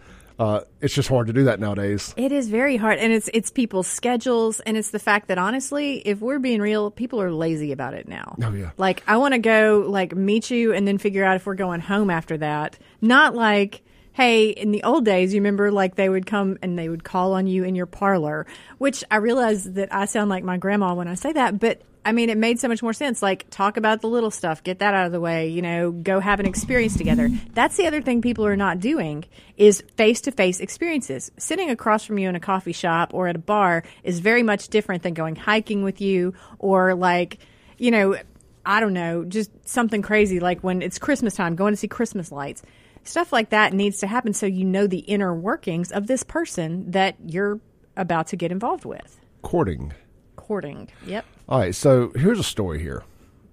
uh, 0.41 0.63
it's 0.81 0.95
just 0.95 1.11
hard 1.11 1.27
to 1.27 1.35
do 1.35 1.45
that 1.45 1.61
nowadays. 1.61 2.15
It 2.17 2.33
is 2.33 2.49
very 2.49 2.79
hard, 2.79 2.99
and 2.99 3.13
it's 3.13 3.29
it's 3.35 3.51
people's 3.51 3.87
schedules, 3.87 4.61
and 4.61 4.75
it's 4.79 4.91
the 4.91 4.99
fact 4.99 5.29
that 5.29 5.37
honestly, 5.37 5.99
if 5.99 6.21
we're 6.21 6.39
being 6.39 6.63
real, 6.63 6.91
people 6.91 7.21
are 7.21 7.31
lazy 7.31 7.73
about 7.73 7.93
it 7.93 8.09
now. 8.09 8.37
Oh, 8.43 8.51
yeah. 8.53 8.71
Like 8.79 9.03
I 9.07 9.19
want 9.19 9.35
to 9.35 9.39
go 9.39 9.85
like 9.87 10.17
meet 10.17 10.51
you, 10.51 10.73
and 10.73 10.89
then 10.89 10.97
figure 10.97 11.25
out 11.25 11.37
if 11.37 11.45
we're 11.45 11.57
going 11.57 11.81
home 11.81 12.09
after 12.11 12.39
that. 12.39 12.79
Not 13.03 13.35
like. 13.35 13.83
Hey, 14.21 14.51
in 14.51 14.71
the 14.71 14.83
old 14.83 15.07
days, 15.07 15.33
you 15.33 15.41
remember 15.41 15.73
like 15.73 15.95
they 15.95 16.11
would 16.11 16.27
come 16.27 16.59
and 16.61 16.79
they 16.79 16.91
would 16.91 17.05
call 17.05 17.33
on 17.33 17.47
you 17.47 17.65
in 17.65 17.75
your 17.75 17.87
parlor, 17.87 18.47
which 18.77 19.03
I 19.11 19.17
realize 19.17 19.65
that 19.65 19.95
I 19.95 20.05
sound 20.05 20.29
like 20.29 20.45
my 20.45 20.59
grandma 20.59 20.93
when 20.93 21.09
I 21.09 21.15
say 21.15 21.33
that, 21.33 21.59
but 21.59 21.81
I 22.05 22.13
mean, 22.13 22.29
it 22.29 22.37
made 22.37 22.61
so 22.61 22.69
much 22.69 22.83
more 22.83 22.93
sense. 22.93 23.23
Like, 23.23 23.49
talk 23.49 23.79
about 23.79 24.03
the 24.03 24.09
little 24.09 24.31
stuff, 24.31 24.63
get 24.63 24.81
that 24.81 24.93
out 24.93 25.07
of 25.07 25.13
the 25.13 25.23
way, 25.23 25.49
you 25.49 25.63
know, 25.63 25.91
go 25.91 26.21
have 26.21 26.39
an 26.39 26.45
experience 26.45 26.99
together. 26.99 27.31
That's 27.55 27.79
the 27.79 27.87
other 27.87 28.03
thing 28.03 28.21
people 28.21 28.45
are 28.45 28.57
not 28.57 28.79
doing 28.79 29.25
is 29.57 29.83
face 29.97 30.21
to 30.21 30.33
face 30.33 30.61
experiences. 30.61 31.33
Sitting 31.39 31.71
across 31.71 32.05
from 32.05 32.19
you 32.19 32.29
in 32.29 32.37
a 32.37 32.41
coffee 32.41 32.73
shop 32.73 33.15
or 33.15 33.27
at 33.27 33.37
a 33.37 33.39
bar 33.39 33.85
is 34.05 34.19
very 34.19 34.43
much 34.43 34.69
different 34.69 35.03
than 35.03 35.15
going 35.15 35.35
hiking 35.35 35.83
with 35.83 36.03
you 36.03 36.35
or 36.59 36.95
like, 36.95 37.39
you 37.79 37.91
know, 37.91 38.19
I 38.67 38.81
don't 38.81 38.93
know, 38.93 39.25
just 39.25 39.51
something 39.67 40.03
crazy 40.03 40.41
like 40.41 40.61
when 40.61 40.83
it's 40.83 40.99
Christmas 40.99 41.37
time, 41.37 41.57
going 41.57 41.73
to 41.73 41.79
see 41.79 41.89
Christmas 41.89 42.31
lights. 42.31 42.63
Stuff 43.05 43.33
like 43.33 43.51
that 43.51 43.73
needs 43.73 43.99
to 43.99 44.07
happen 44.07 44.33
so 44.33 44.47
you 44.47 44.65
know 44.65 44.87
the 44.87 44.99
inner 45.01 45.35
workings 45.35 45.91
of 45.91 46.07
this 46.07 46.23
person 46.23 46.91
that 46.91 47.17
you're 47.25 47.61
about 47.97 48.27
to 48.29 48.37
get 48.37 48.53
involved 48.53 48.85
with. 48.85 49.21
Courting. 49.43 49.93
Courting. 50.37 50.89
Yep. 51.07 51.25
All 51.49 51.59
right, 51.59 51.75
so 51.75 52.13
here's 52.15 52.39
a 52.39 52.45
story 52.45 52.81
here. 52.81 53.03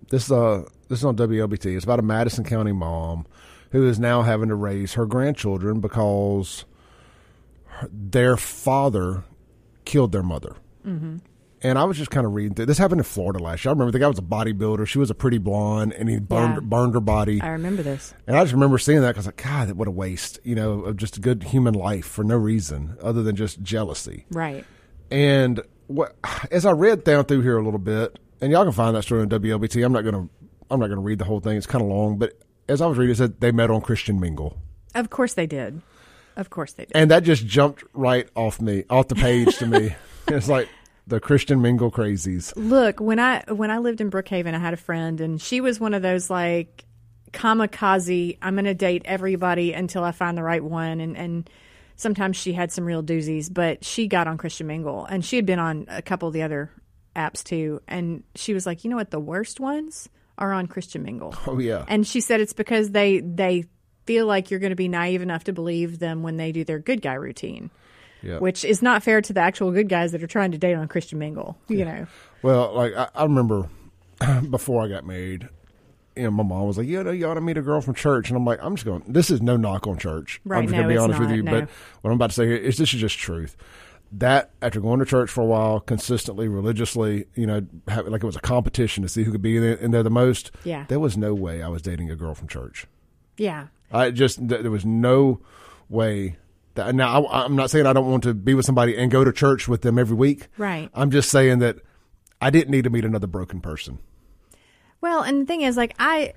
This 0.10 0.32
uh 0.32 0.64
this 0.90 1.00
is 1.00 1.06
on 1.06 1.18
WLBT. 1.18 1.76
It's 1.76 1.84
about 1.84 2.00
a 2.00 2.04
Madison 2.04 2.44
County 2.44 2.72
mom 2.72 3.26
who 3.72 3.86
is 3.88 4.00
now 4.00 4.22
having 4.22 4.50
to 4.50 4.56
raise 4.56 4.94
her 4.94 5.06
grandchildren 5.06 5.80
because 5.82 6.66
her- 7.66 7.90
their 7.92 8.38
father 8.38 9.24
killed 9.86 10.12
their 10.12 10.24
mother. 10.24 10.56
Mm-hmm. 10.86 11.18
And 11.64 11.80
I 11.80 11.86
was 11.86 11.98
just 11.98 12.12
kind 12.12 12.26
of 12.28 12.34
reading 12.36 12.54
through. 12.54 12.68
This 12.68 12.78
happened 12.78 13.00
in 13.00 13.04
Florida 13.04 13.40
last 13.40 13.66
year. 13.66 13.72
I 13.72 13.74
remember 13.74 13.92
the 13.92 13.98
guy 14.00 14.08
was 14.08 14.20
a 14.20 14.22
bodybuilder. 14.22 14.86
She 14.88 15.00
was 15.00 15.10
a 15.10 15.16
pretty 15.16 15.40
blonde, 15.40 15.94
and 15.94 16.08
he 16.08 16.20
burned 16.20 16.54
Yeah. 16.56 16.60
burned 16.62 16.94
her 16.94 17.00
body. 17.00 17.42
I 17.42 17.50
remember 17.50 17.82
this. 17.82 18.14
And 18.28 18.38
I 18.38 18.44
just 18.44 18.54
remember 18.54 18.78
seeing 18.78 19.02
that 19.02 19.14
because, 19.14 19.26
like, 19.26 19.42
God, 19.44 19.72
what 19.72 19.88
a 19.88 19.92
waste, 19.92 20.40
you 20.44 20.54
know, 20.54 20.82
of 20.82 20.98
just 20.98 21.18
a 21.18 21.20
good 21.20 21.44
human 21.44 21.74
life 21.74 22.06
for 22.06 22.24
no 22.24 22.38
reason 22.38 22.96
other 23.02 23.24
than 23.24 23.36
just 23.36 23.62
jealousy. 23.64 24.26
Right. 24.32 24.66
And 25.10 25.62
what 25.88 26.16
as 26.52 26.66
I 26.66 26.72
read 26.72 27.04
down 27.04 27.26
through 27.26 27.42
here 27.42 27.58
a 27.58 27.64
little 27.64 27.80
bit, 27.80 28.20
and 28.42 28.52
y'all 28.52 28.64
can 28.64 28.74
find 28.74 28.96
that 28.96 29.04
story 29.04 29.22
on 29.22 29.30
WLBT. 29.30 29.84
I'm 29.84 29.92
not 29.94 30.04
gonna 30.04 30.28
I'm 30.70 30.80
not 30.80 30.90
gonna 30.90 31.02
read 31.02 31.18
the 31.20 31.26
whole 31.26 31.40
thing. 31.40 31.58
It's 31.58 31.66
kind 31.66 31.82
of 31.82 31.88
long, 31.90 32.18
but 32.18 32.34
as 32.70 32.82
I 32.82 32.86
was 32.88 32.98
reading, 32.98 33.14
it 33.14 33.18
said 33.18 33.40
they 33.40 33.52
met 33.52 33.72
on 33.72 33.82
Christian 33.82 34.20
Mingle, 34.20 34.58
Of 34.94 35.10
course 35.10 35.34
they 35.34 35.48
did. 35.48 35.82
Of 36.36 36.50
course 36.52 36.74
they 36.74 36.84
did. 36.86 36.92
and 36.96 37.10
that 37.10 37.24
just 37.24 37.48
jumped 37.48 37.84
right 37.94 38.30
off 38.36 38.62
me, 38.62 38.84
off 38.92 39.08
the 39.08 39.16
page 39.16 39.58
to 39.58 39.66
me. 39.66 39.96
It's 40.30 40.50
like 40.50 40.68
the 41.08 41.20
Christian 41.20 41.62
Mingle 41.62 41.90
crazies. 41.90 42.54
Look, 42.56 43.00
when 43.00 43.20
I 43.20 43.44
when 43.48 43.72
I 43.72 43.80
lived 43.80 44.02
in 44.02 44.12
Brookhaven, 44.12 44.54
I 44.54 44.60
had 44.60 44.74
a 44.74 44.78
friend, 44.78 45.20
and 45.22 45.42
she 45.42 45.62
was 45.62 45.80
one 45.80 45.94
of 45.94 46.02
those 46.02 46.30
like 46.30 46.86
kamikaze. 47.32 48.38
I'm 48.42 48.56
going 48.56 48.66
to 48.66 48.74
date 48.74 49.04
everybody 49.06 49.74
until 49.74 50.04
I 50.04 50.12
find 50.12 50.38
the 50.38 50.44
right 50.44 50.64
one, 50.64 51.00
and 51.00 51.18
and 51.18 51.50
sometimes 51.98 52.38
she 52.38 52.54
had 52.54 52.72
some 52.72 52.86
real 52.86 53.04
doozies, 53.04 53.54
but 53.54 53.84
she 53.84 54.08
got 54.08 54.28
on 54.28 54.38
Christian 54.38 54.68
Mingle 54.68 55.06
and 55.06 55.26
she 55.26 55.36
had 55.36 55.46
been 55.46 55.60
on 55.60 55.86
a 55.90 56.02
couple 56.02 56.30
of 56.30 56.34
the 56.34 56.44
other 56.44 56.72
apps 57.16 57.44
too. 57.44 57.82
And 57.88 58.24
she 58.36 58.54
was 58.54 58.66
like, 58.66 58.86
you 58.86 58.90
know 58.90 58.96
what? 58.96 59.12
The 59.12 59.20
worst 59.20 59.60
ones 59.60 60.08
are 60.38 60.54
on 60.54 60.68
Christian 60.68 61.04
Mingle. 61.04 61.36
Oh 61.48 61.60
yeah. 61.60 61.84
And 61.88 62.08
she 62.08 62.22
said 62.22 62.40
it's 62.40 62.54
because 62.54 62.92
they 62.92 63.20
they 63.20 63.66
feel 64.06 64.26
like 64.26 64.50
you're 64.50 64.60
going 64.60 64.70
to 64.72 64.78
be 64.78 64.88
naive 64.88 65.22
enough 65.22 65.46
to 65.46 65.54
believe 65.54 66.00
them 66.00 66.24
when 66.24 66.38
they 66.38 66.54
do 66.54 66.64
their 66.64 66.80
good 66.80 67.02
guy 67.02 67.16
routine, 67.16 67.70
yeah. 68.22 68.38
which 68.40 68.64
is 68.66 68.82
not 68.82 69.04
fair 69.04 69.22
to 69.22 69.34
the 69.34 69.40
actual 69.40 69.72
good 69.72 69.90
guys 69.90 70.12
that 70.12 70.24
are 70.24 70.28
trying 70.28 70.52
to 70.52 70.58
date 70.58 70.76
on 70.76 70.88
Christian 70.88 71.20
Mingle. 71.20 71.58
You 71.68 71.86
know, 71.86 72.08
Well, 72.42 72.74
like 72.74 72.94
I, 72.96 73.08
I 73.16 73.24
remember 73.24 73.70
before 74.50 74.84
I 74.84 74.88
got 74.88 75.06
married, 75.06 75.48
you 76.16 76.24
know, 76.24 76.32
my 76.32 76.44
mom 76.44 76.66
was 76.66 76.78
like, 76.78 76.88
"Yeah, 76.88 77.04
no, 77.04 77.12
you 77.12 77.28
ought 77.28 77.36
to 77.36 77.42
meet 77.42 77.58
a 77.58 77.62
girl 77.62 77.80
from 77.82 77.94
church," 77.94 78.30
and 78.30 78.38
I'm 78.38 78.46
like, 78.46 78.60
"I'm 78.62 78.76
just 78.76 78.86
going. 78.86 79.04
This 79.08 79.30
is 79.30 79.42
no 79.42 79.56
knock 79.56 79.86
on 79.86 79.98
church. 80.00 80.42
Right, 80.46 80.58
I'm 80.58 80.64
just 80.64 80.72
no, 80.72 80.78
gonna 80.80 80.88
be 80.88 80.94
it's 80.96 81.04
honest 81.04 81.20
with 81.20 81.30
you. 81.32 81.44
no. 81.44 81.52
But 81.52 81.70
what 82.02 82.10
I'm 82.10 82.16
about 82.16 82.32
to 82.32 82.36
say 82.36 82.48
here 82.48 82.56
is 82.56 82.78
this 82.78 82.94
is 82.94 83.00
just 83.00 83.18
truth. 83.20 83.56
That 84.14 84.52
after 84.62 84.80
going 84.80 85.00
to 85.00 85.06
church 85.06 85.30
for 85.30 85.42
a 85.42 85.46
while, 85.46 85.80
consistently, 85.82 86.48
religiously, 86.48 87.26
you 87.36 87.46
know, 87.46 87.68
have, 87.90 88.08
like 88.08 88.24
it 88.24 88.26
was 88.26 88.38
a 88.38 88.40
competition 88.42 89.04
to 89.04 89.10
see 89.10 89.24
who 89.24 89.34
could 89.34 89.42
be 89.42 89.58
in 89.58 89.62
there, 89.64 89.74
in 89.76 89.92
there 89.92 90.02
the 90.02 90.10
most. 90.10 90.50
Yeah. 90.64 90.86
there 90.88 91.00
was 91.00 91.18
no 91.18 91.34
way 91.36 91.62
I 91.62 91.68
was 91.68 91.82
dating 91.82 92.10
a 92.10 92.16
girl 92.16 92.34
from 92.34 92.48
church. 92.48 92.88
yeah, 93.38 93.68
I 93.92 94.10
just 94.12 94.40
th- 94.40 94.62
there 94.62 94.72
was 94.72 94.86
no 94.86 95.42
way. 95.90 96.38
That, 96.78 96.96
now 96.96 97.26
I, 97.26 97.44
I'm 97.44 97.56
not 97.56 97.70
saying 97.70 97.86
I 97.86 97.94
don't 97.94 98.10
want 98.10 98.24
to 98.24 98.34
be 98.34 98.54
with 98.54 98.66
somebody 98.66 98.98
and 98.98 99.12
go 99.12 99.24
to 99.24 99.32
church 99.32 99.68
with 99.68 99.82
them 99.82 100.00
every 100.00 100.16
week. 100.16 100.48
Right. 100.58 100.90
I'm 100.94 101.12
just 101.12 101.30
saying 101.30 101.60
that 101.60 101.78
I 102.42 102.50
didn't 102.50 102.72
need 102.72 102.86
to 102.86 102.90
meet 102.90 103.06
another 103.06 103.28
broken 103.28 103.62
person. 103.62 104.00
Well, 105.02 105.22
and 105.22 105.42
the 105.42 105.46
thing 105.46 105.62
is, 105.62 105.78
like, 105.78 105.94
I 106.00 106.34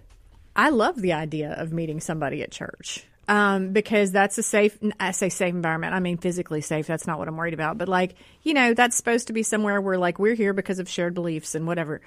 I 0.55 0.70
love 0.70 1.00
the 1.00 1.12
idea 1.12 1.53
of 1.53 1.72
meeting 1.72 2.00
somebody 2.00 2.42
at 2.42 2.50
church 2.50 3.07
um, 3.29 3.72
because 3.72 4.11
that's 4.11 4.37
a 4.38 4.42
safe. 4.42 4.76
I 4.98 5.12
say 5.12 5.29
safe 5.29 5.55
environment. 5.55 5.94
I 5.94 6.00
mean 6.00 6.18
physically 6.18 6.61
safe. 6.61 6.87
That's 6.87 7.07
not 7.07 7.18
what 7.18 7.29
I'm 7.29 7.37
worried 7.37 7.55
about. 7.55 7.79
But 7.79 7.88
like, 7.88 8.16
you 8.42 8.55
know, 8.55 8.74
that's 8.74 8.96
supposed 8.96 9.29
to 9.29 9.33
be 9.33 9.42
somewhere 9.42 9.81
where 9.81 9.96
like 9.96 10.18
we're 10.18 10.35
here 10.35 10.53
because 10.53 10.81
of 10.81 10.88
shared 10.88 11.14
beliefs 11.14 11.55
and 11.55 11.66
whatever. 11.66 12.00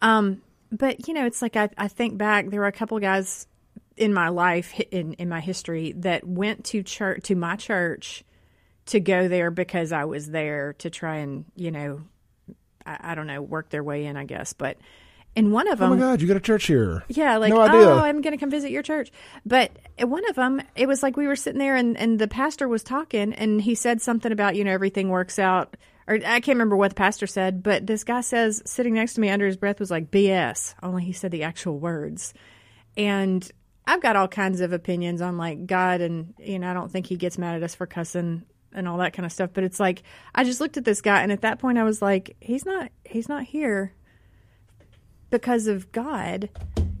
Um, 0.00 0.40
but 0.72 1.06
you 1.06 1.14
know, 1.14 1.26
it's 1.26 1.42
like 1.42 1.56
I, 1.56 1.68
I 1.76 1.88
think 1.88 2.16
back. 2.16 2.48
There 2.48 2.60
were 2.60 2.66
a 2.66 2.72
couple 2.72 2.98
guys 2.98 3.46
in 4.00 4.14
my 4.14 4.30
life 4.30 4.80
in 4.90 5.12
in 5.14 5.28
my 5.28 5.40
history 5.40 5.92
that 5.98 6.26
went 6.26 6.64
to 6.64 6.82
church 6.82 7.22
to 7.24 7.34
my 7.34 7.54
church 7.54 8.24
to 8.86 8.98
go 8.98 9.28
there 9.28 9.50
because 9.50 9.92
I 9.92 10.06
was 10.06 10.30
there 10.30 10.72
to 10.78 10.88
try 10.90 11.16
and 11.18 11.44
you 11.54 11.70
know 11.70 12.00
I, 12.86 12.98
I 13.00 13.14
don't 13.14 13.26
know 13.26 13.42
work 13.42 13.68
their 13.68 13.84
way 13.84 14.06
in 14.06 14.16
I 14.16 14.24
guess 14.24 14.54
but 14.54 14.78
and 15.36 15.52
one 15.52 15.68
of 15.68 15.78
them 15.78 15.92
Oh 15.92 15.94
my 15.94 16.00
God, 16.00 16.20
you 16.20 16.26
got 16.26 16.38
a 16.38 16.40
church 16.40 16.66
here? 16.66 17.04
yeah, 17.08 17.36
like 17.36 17.52
no 17.52 17.60
idea. 17.60 17.88
oh, 17.88 17.98
I'm 17.98 18.20
going 18.20 18.32
to 18.32 18.36
come 18.36 18.50
visit 18.50 18.72
your 18.72 18.82
church. 18.82 19.12
But 19.46 19.70
one 20.00 20.28
of 20.28 20.34
them, 20.34 20.60
it 20.74 20.88
was 20.88 21.04
like 21.04 21.16
we 21.16 21.28
were 21.28 21.36
sitting 21.36 21.60
there, 21.60 21.76
and 21.76 21.96
and 21.96 22.18
the 22.18 22.26
pastor 22.26 22.66
was 22.66 22.82
talking, 22.82 23.32
and 23.34 23.62
he 23.62 23.76
said 23.76 24.02
something 24.02 24.32
about 24.32 24.56
you 24.56 24.64
know 24.64 24.72
everything 24.72 25.08
works 25.08 25.38
out, 25.38 25.76
or 26.08 26.14
I 26.16 26.40
can't 26.40 26.48
remember 26.48 26.76
what 26.76 26.88
the 26.88 26.94
pastor 26.96 27.28
said, 27.28 27.62
but 27.62 27.86
this 27.86 28.02
guy 28.02 28.22
says 28.22 28.60
sitting 28.66 28.94
next 28.94 29.14
to 29.14 29.20
me 29.20 29.28
under 29.30 29.46
his 29.46 29.56
breath 29.56 29.78
was 29.78 29.88
like 29.92 30.10
BS. 30.10 30.74
Only 30.82 31.04
he 31.04 31.12
said 31.12 31.30
the 31.30 31.44
actual 31.44 31.78
words, 31.78 32.34
and 32.96 33.48
I've 33.86 34.02
got 34.02 34.16
all 34.16 34.28
kinds 34.28 34.60
of 34.60 34.72
opinions 34.72 35.20
on 35.20 35.36
like 35.36 35.66
God, 35.66 36.00
and 36.00 36.34
you 36.38 36.58
know 36.58 36.70
I 36.70 36.74
don't 36.74 36.90
think 36.90 37.06
he 37.06 37.16
gets 37.16 37.38
mad 37.38 37.56
at 37.56 37.62
us 37.62 37.74
for 37.74 37.86
cussing 37.86 38.44
and 38.72 38.86
all 38.86 38.98
that 38.98 39.12
kind 39.12 39.26
of 39.26 39.32
stuff. 39.32 39.50
But 39.52 39.64
it's 39.64 39.80
like 39.80 40.02
I 40.34 40.44
just 40.44 40.60
looked 40.60 40.76
at 40.76 40.84
this 40.84 41.00
guy, 41.00 41.22
and 41.22 41.32
at 41.32 41.42
that 41.42 41.58
point 41.58 41.78
I 41.78 41.84
was 41.84 42.00
like, 42.00 42.36
he's 42.40 42.64
not 42.64 42.90
he's 43.04 43.28
not 43.28 43.44
here 43.44 43.94
because 45.30 45.66
of 45.66 45.90
God, 45.92 46.50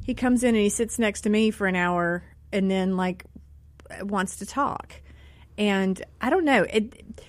he 0.04 0.14
comes 0.14 0.42
in 0.42 0.54
and 0.54 0.62
he 0.62 0.70
sits 0.70 0.98
next 0.98 1.22
to 1.22 1.30
me 1.30 1.50
for 1.50 1.66
an 1.66 1.76
hour 1.76 2.22
and 2.52 2.70
then 2.70 2.96
like 2.96 3.24
wants 4.02 4.36
to 4.36 4.46
talk. 4.46 4.94
And 5.58 6.02
I 6.20 6.30
don't 6.30 6.44
know. 6.44 6.62
It 6.62 7.20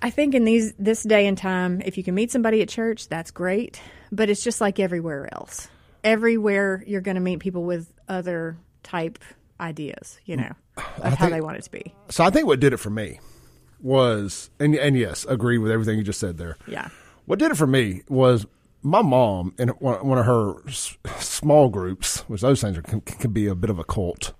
I 0.00 0.10
think 0.10 0.34
in 0.34 0.44
these 0.44 0.74
this 0.78 1.02
day 1.02 1.26
and 1.26 1.38
time, 1.38 1.80
if 1.84 1.96
you 1.96 2.04
can 2.04 2.14
meet 2.14 2.30
somebody 2.30 2.62
at 2.62 2.68
church, 2.68 3.08
that's 3.08 3.30
great. 3.30 3.80
But 4.10 4.30
it's 4.30 4.42
just 4.42 4.60
like 4.60 4.80
everywhere 4.80 5.28
else. 5.32 5.68
Everywhere 6.06 6.84
you're 6.86 7.00
going 7.00 7.16
to 7.16 7.20
meet 7.20 7.40
people 7.40 7.64
with 7.64 7.92
other 8.08 8.56
type 8.82 9.18
ideas, 9.60 10.18
you 10.24 10.36
know, 10.36 10.52
of 10.76 10.84
how 11.02 11.16
think- 11.16 11.32
they 11.32 11.40
want 11.40 11.58
it 11.58 11.62
to 11.64 11.70
be. 11.70 11.94
So 12.10 12.24
I 12.24 12.30
think 12.30 12.46
what 12.46 12.60
did 12.60 12.72
it 12.72 12.78
for 12.78 12.90
me 12.90 13.20
was, 13.80 14.50
and 14.58 14.74
and 14.74 14.96
yes, 14.96 15.24
agree 15.28 15.58
with 15.58 15.70
everything 15.70 15.98
you 15.98 16.04
just 16.04 16.20
said 16.20 16.38
there. 16.38 16.56
Yeah. 16.66 16.88
What 17.26 17.38
did 17.38 17.50
it 17.50 17.56
for 17.56 17.66
me 17.66 18.02
was 18.08 18.46
my 18.82 19.02
mom 19.02 19.54
in 19.58 19.68
one 19.68 20.18
of 20.18 20.26
her 20.26 20.54
small 21.18 21.68
groups, 21.68 22.20
which 22.28 22.40
those 22.40 22.60
things 22.60 22.78
are, 22.78 22.82
can, 22.82 23.00
can 23.00 23.32
be 23.32 23.48
a 23.48 23.54
bit 23.54 23.68
of 23.68 23.80
a 23.80 23.84
cult. 23.84 24.32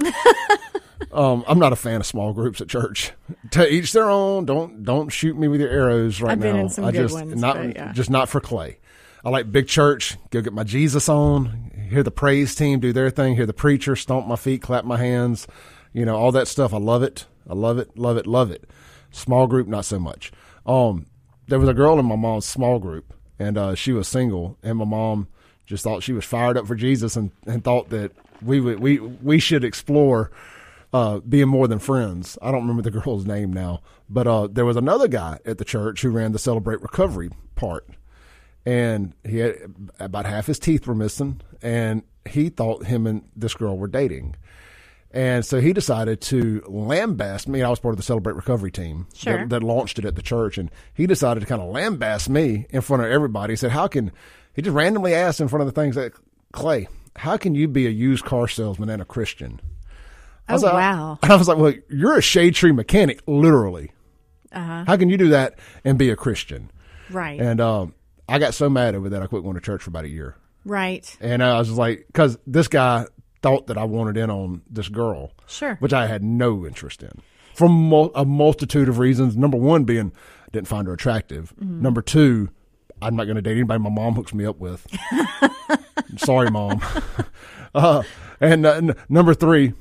um, 1.12 1.44
I'm 1.48 1.58
not 1.58 1.72
a 1.72 1.76
fan 1.76 2.00
of 2.00 2.06
small 2.06 2.32
groups 2.32 2.60
at 2.60 2.68
church. 2.68 3.12
To 3.50 3.68
each 3.68 3.92
their 3.92 4.08
own. 4.08 4.46
Don't 4.46 4.84
don't 4.84 5.08
shoot 5.08 5.36
me 5.36 5.48
with 5.48 5.60
your 5.60 5.70
arrows 5.70 6.20
right 6.20 6.38
now. 6.38 6.68
I 6.78 6.92
good 6.92 6.94
just 6.94 7.14
ones, 7.14 7.40
not 7.40 7.74
yeah. 7.74 7.92
just 7.92 8.08
not 8.08 8.28
for 8.28 8.40
Clay. 8.40 8.78
I 9.26 9.28
like 9.28 9.50
big 9.50 9.66
church. 9.66 10.16
Go 10.30 10.40
get 10.40 10.52
my 10.52 10.62
Jesus 10.62 11.08
on. 11.08 11.72
Hear 11.90 12.04
the 12.04 12.12
praise 12.12 12.54
team 12.54 12.78
do 12.78 12.92
their 12.92 13.10
thing. 13.10 13.34
Hear 13.34 13.44
the 13.44 13.52
preacher 13.52 13.96
stomp 13.96 14.28
my 14.28 14.36
feet, 14.36 14.62
clap 14.62 14.84
my 14.84 14.98
hands. 14.98 15.48
You 15.92 16.04
know 16.04 16.14
all 16.14 16.30
that 16.30 16.46
stuff. 16.46 16.72
I 16.72 16.76
love 16.78 17.02
it. 17.02 17.26
I 17.50 17.54
love 17.54 17.78
it. 17.78 17.98
Love 17.98 18.18
it. 18.18 18.28
Love 18.28 18.52
it. 18.52 18.70
Small 19.10 19.48
group, 19.48 19.66
not 19.66 19.84
so 19.84 19.98
much. 19.98 20.30
Um, 20.64 21.06
there 21.48 21.58
was 21.58 21.68
a 21.68 21.74
girl 21.74 21.98
in 21.98 22.06
my 22.06 22.14
mom's 22.14 22.46
small 22.46 22.78
group, 22.78 23.12
and 23.36 23.58
uh, 23.58 23.74
she 23.74 23.92
was 23.92 24.06
single, 24.06 24.58
and 24.62 24.78
my 24.78 24.84
mom 24.84 25.26
just 25.64 25.82
thought 25.82 26.04
she 26.04 26.12
was 26.12 26.24
fired 26.24 26.56
up 26.56 26.68
for 26.68 26.76
Jesus, 26.76 27.16
and, 27.16 27.32
and 27.48 27.64
thought 27.64 27.88
that 27.88 28.12
we 28.40 28.60
would 28.60 28.78
we 28.78 29.00
we 29.00 29.40
should 29.40 29.64
explore 29.64 30.30
uh, 30.92 31.18
being 31.18 31.48
more 31.48 31.66
than 31.66 31.80
friends. 31.80 32.38
I 32.40 32.52
don't 32.52 32.60
remember 32.60 32.88
the 32.88 32.90
girl's 33.00 33.26
name 33.26 33.52
now, 33.52 33.80
but 34.08 34.28
uh, 34.28 34.46
there 34.46 34.64
was 34.64 34.76
another 34.76 35.08
guy 35.08 35.40
at 35.44 35.58
the 35.58 35.64
church 35.64 36.02
who 36.02 36.10
ran 36.10 36.30
the 36.30 36.38
Celebrate 36.38 36.80
Recovery 36.80 37.30
part, 37.56 37.88
and 38.66 39.14
he 39.24 39.38
had 39.38 39.56
about 39.98 40.26
half 40.26 40.46
his 40.46 40.58
teeth 40.58 40.86
were 40.86 40.94
missing, 40.94 41.40
and 41.62 42.02
he 42.28 42.48
thought 42.50 42.84
him 42.84 43.06
and 43.06 43.22
this 43.36 43.54
girl 43.54 43.78
were 43.78 43.86
dating. 43.88 44.34
And 45.12 45.46
so 45.46 45.60
he 45.60 45.72
decided 45.72 46.20
to 46.22 46.60
lambast 46.68 47.46
me. 47.48 47.62
I 47.62 47.70
was 47.70 47.78
part 47.78 47.92
of 47.94 47.96
the 47.96 48.02
Celebrate 48.02 48.34
Recovery 48.34 48.70
team 48.72 49.06
Sure. 49.14 49.38
that, 49.38 49.48
that 49.48 49.62
launched 49.62 49.98
it 49.98 50.04
at 50.04 50.14
the 50.16 50.20
church. 50.20 50.58
And 50.58 50.70
he 50.92 51.06
decided 51.06 51.40
to 51.40 51.46
kind 51.46 51.62
of 51.62 51.68
lambast 51.72 52.28
me 52.28 52.66
in 52.68 52.82
front 52.82 53.02
of 53.04 53.10
everybody. 53.10 53.52
He 53.52 53.56
said, 53.56 53.70
How 53.70 53.86
can, 53.86 54.10
he 54.52 54.60
just 54.60 54.74
randomly 54.74 55.14
asked 55.14 55.40
in 55.40 55.48
front 55.48 55.62
of 55.66 55.72
the 55.72 55.80
things 55.80 55.94
that, 55.94 56.12
Clay, 56.52 56.88
how 57.14 57.38
can 57.38 57.54
you 57.54 57.66
be 57.66 57.86
a 57.86 57.90
used 57.90 58.26
car 58.26 58.46
salesman 58.48 58.90
and 58.90 59.00
a 59.00 59.06
Christian? 59.06 59.58
I 60.48 60.52
Oh 60.52 60.54
was 60.56 60.62
like- 60.64 60.72
wow. 60.74 61.18
And 61.22 61.32
I 61.32 61.36
was 61.36 61.48
like, 61.48 61.56
Well, 61.56 61.72
you're 61.88 62.18
a 62.18 62.22
shade 62.22 62.54
tree 62.54 62.72
mechanic, 62.72 63.22
literally. 63.26 63.92
Uh-huh. 64.52 64.84
How 64.86 64.96
can 64.98 65.08
you 65.08 65.16
do 65.16 65.28
that 65.28 65.58
and 65.84 65.96
be 65.98 66.10
a 66.10 66.16
Christian? 66.16 66.70
Right. 67.10 67.40
And 67.40 67.60
um, 67.60 67.94
I 68.28 68.38
got 68.38 68.54
so 68.54 68.68
mad 68.68 68.94
over 68.94 69.08
that, 69.10 69.22
I 69.22 69.26
quit 69.26 69.42
going 69.42 69.54
to 69.54 69.60
church 69.60 69.82
for 69.82 69.90
about 69.90 70.04
a 70.04 70.08
year. 70.08 70.36
right. 70.64 71.16
And 71.20 71.42
I 71.42 71.58
was 71.58 71.70
like, 71.70 72.04
because 72.08 72.38
this 72.46 72.68
guy 72.68 73.06
thought 73.42 73.68
that 73.68 73.78
I 73.78 73.84
wanted 73.84 74.16
in 74.16 74.30
on 74.30 74.62
this 74.68 74.88
girl, 74.88 75.32
Sure. 75.46 75.76
which 75.76 75.92
I 75.92 76.06
had 76.06 76.24
no 76.24 76.66
interest 76.66 77.02
in 77.02 77.20
for 77.54 77.68
mul- 77.68 78.10
a 78.14 78.24
multitude 78.24 78.88
of 78.88 78.98
reasons. 78.98 79.36
Number 79.36 79.56
one 79.56 79.84
being 79.84 80.12
I 80.46 80.48
didn't 80.52 80.68
find 80.68 80.86
her 80.88 80.92
attractive. 80.94 81.52
Mm-hmm. 81.60 81.82
Number 81.82 82.02
two, 82.02 82.50
I'm 83.00 83.14
not 83.14 83.24
going 83.24 83.36
to 83.36 83.42
date 83.42 83.52
anybody 83.52 83.78
my 83.82 83.90
mom 83.90 84.14
hooks 84.14 84.34
me 84.34 84.44
up 84.46 84.58
with. 84.58 84.86
Sorry, 86.16 86.50
mom. 86.50 86.80
uh, 87.74 88.02
and 88.40 88.64
uh, 88.66 88.72
n- 88.74 88.96
number 89.08 89.34
three, 89.34 89.72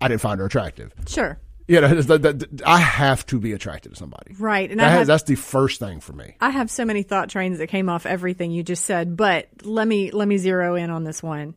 I 0.00 0.08
didn't 0.08 0.20
find 0.20 0.38
her 0.40 0.46
attractive. 0.46 0.92
Sure. 1.08 1.38
You 1.68 1.80
know, 1.80 1.88
that, 2.00 2.22
that- 2.22 2.38
that- 2.38 2.62
I 2.66 2.78
have 2.78 3.26
to 3.26 3.40
be 3.40 3.52
attracted 3.52 3.90
to 3.90 3.96
somebody. 3.96 4.34
Right. 4.38 4.70
And 4.70 4.78
That 4.78 4.86
I 4.86 4.90
has- 4.98 5.06
that's 5.08 5.24
the 5.24 5.34
first 5.34 5.80
thing 5.80 5.98
for 6.00 6.12
me. 6.12 6.36
I 6.40 6.50
have 6.50 6.70
so 6.70 6.84
many 6.84 7.02
thought 7.02 7.28
trains 7.28 7.58
that 7.58 7.66
came 7.66 7.88
off 7.88 8.06
everything 8.06 8.52
you 8.52 8.62
just 8.62 8.84
said, 8.84 9.16
but 9.16 9.48
let 9.64 9.88
me 9.88 10.10
let 10.12 10.28
me 10.28 10.36
zero 10.38 10.76
in 10.76 10.90
on 10.90 11.02
this 11.04 11.22
one. 11.22 11.54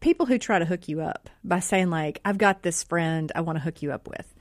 People 0.00 0.26
who 0.26 0.38
try 0.38 0.58
to 0.58 0.64
hook 0.64 0.88
you 0.88 1.00
up 1.00 1.28
by 1.42 1.58
saying 1.60 1.90
like, 1.90 2.20
"I've 2.24 2.38
got 2.38 2.62
this 2.62 2.84
friend 2.84 3.32
I 3.34 3.40
want 3.40 3.56
to 3.58 3.62
hook 3.64 3.82
you 3.82 3.92
up 3.92 4.06
with." 4.08 4.32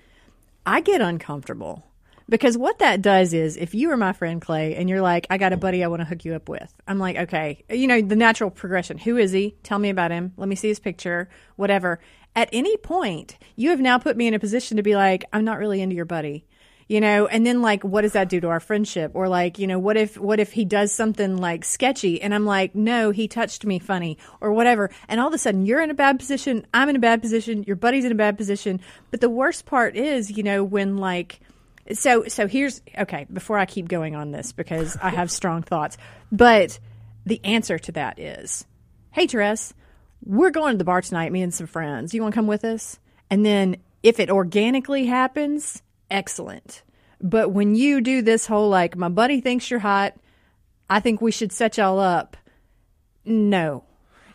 I 0.66 0.82
get 0.82 1.02
uncomfortable 1.02 1.84
because 2.30 2.58
what 2.58 2.80
that 2.80 3.02
does 3.02 3.34
is 3.34 3.58
if 3.58 3.74
you 3.74 3.90
are 3.92 3.98
my 3.98 4.14
friend 4.14 4.40
Clay 4.42 4.76
and 4.76 4.88
you're 4.90 5.02
like, 5.02 5.26
"I 5.32 5.38
got 5.38 5.54
a 5.54 5.58
buddy 5.58 5.84
I 5.84 5.88
want 5.88 6.02
to 6.02 6.06
hook 6.08 6.26
you 6.26 6.36
up 6.36 6.48
with." 6.50 6.72
I'm 6.88 7.00
like, 7.00 7.16
"Okay, 7.16 7.64
you 7.72 7.88
know, 7.88 8.02
the 8.02 8.16
natural 8.16 8.52
progression. 8.52 8.98
Who 9.00 9.18
is 9.18 9.32
he? 9.32 9.56
Tell 9.64 9.80
me 9.80 9.90
about 9.90 10.12
him. 10.12 10.34
Let 10.38 10.48
me 10.50 10.56
see 10.56 10.68
his 10.68 10.80
picture, 10.80 11.28
whatever." 11.56 12.00
At 12.38 12.50
any 12.54 12.78
point, 12.78 13.38
you 13.56 13.72
have 13.72 13.82
now 13.82 13.98
put 13.98 14.16
me 14.16 14.28
in 14.28 14.36
a 14.36 14.40
position 14.40 14.78
to 14.78 14.84
be 14.84 14.96
like, 14.96 15.26
"I'm 15.34 15.44
not 15.44 15.58
really 15.58 15.82
into 15.82 15.96
your 15.96 16.06
buddy." 16.06 16.46
you 16.88 17.02
know? 17.02 17.28
And 17.28 17.46
then 17.46 17.62
like 17.62 17.84
what 17.84 18.02
does 18.02 18.14
that 18.14 18.30
do 18.30 18.40
to 18.40 18.48
our 18.48 18.60
friendship? 18.60 19.12
Or 19.14 19.28
like 19.28 19.60
you 19.60 19.68
know 19.68 19.80
what 19.80 19.98
if 19.98 20.18
what 20.18 20.40
if 20.40 20.54
he 20.54 20.66
does 20.66 20.92
something 20.92 21.36
like 21.36 21.66
sketchy 21.66 22.22
and 22.22 22.34
i'm 22.34 22.46
like 22.46 22.76
no 22.76 23.12
he 23.12 23.28
touched 23.28 23.66
me 23.66 23.80
funny 23.80 24.18
or 24.40 24.54
whatever. 24.54 24.90
And 25.08 25.20
all 25.20 25.28
of 25.28 25.34
a 25.34 25.38
sudden 25.38 25.66
you're 25.66 25.82
in 25.82 25.90
a 25.90 25.96
bad 25.96 26.20
position 26.20 26.66
i'm 26.74 26.90
in 26.90 26.96
a 26.96 27.00
bad 27.00 27.22
position 27.22 27.64
your 27.64 27.76
buddy's 27.76 28.06
in 28.06 28.12
a 28.12 28.16
bad 28.16 28.38
position. 28.38 28.80
But 29.12 29.22
the 29.22 29.30
worst 29.30 29.66
part 29.66 29.96
is 29.96 30.32
you 30.32 30.44
know 30.44 30.64
when 30.64 30.98
like 30.98 31.42
so 31.94 32.26
so 32.28 32.48
here's 32.48 32.82
okay 32.98 33.26
before 33.32 33.58
i 33.58 33.66
keep 33.66 33.88
going 33.88 34.16
on 34.16 34.32
this 34.32 34.52
because 34.52 34.98
i 35.02 35.10
have 35.10 35.32
strong 35.32 35.62
thoughts 35.62 35.98
but 36.34 36.80
the 37.26 37.40
answer 37.46 37.80
to 37.80 37.94
that 37.94 38.20
is 38.20 38.66
hey 39.12 39.26
Therese, 39.26 39.74
we're 40.24 40.52
going 40.52 40.74
to 40.74 40.78
the 40.78 40.84
bar 40.84 41.02
tonight 41.02 41.32
me 41.32 41.42
and 41.42 41.54
some 41.54 41.68
friends 41.68 42.14
you 42.14 42.22
want 42.22 42.34
to 42.34 42.38
come 42.38 42.48
with 42.48 42.66
us 42.66 43.00
and 43.30 43.46
then 43.46 43.78
If 44.04 44.20
it 44.20 44.30
organically 44.30 45.06
happens, 45.06 45.82
excellent. 46.10 46.84
But 47.20 47.50
when 47.50 47.76
you 47.76 48.00
do 48.00 48.22
this 48.22 48.46
whole 48.46 48.70
like, 48.70 48.96
my 48.96 49.10
buddy 49.10 49.42
thinks 49.42 49.70
you're 49.70 49.80
hot, 49.80 50.14
I 50.90 51.00
think 51.00 51.20
we 51.20 51.32
should 51.32 51.52
set 51.52 51.78
y'all 51.78 52.00
up. 52.00 52.38
No, 53.26 53.84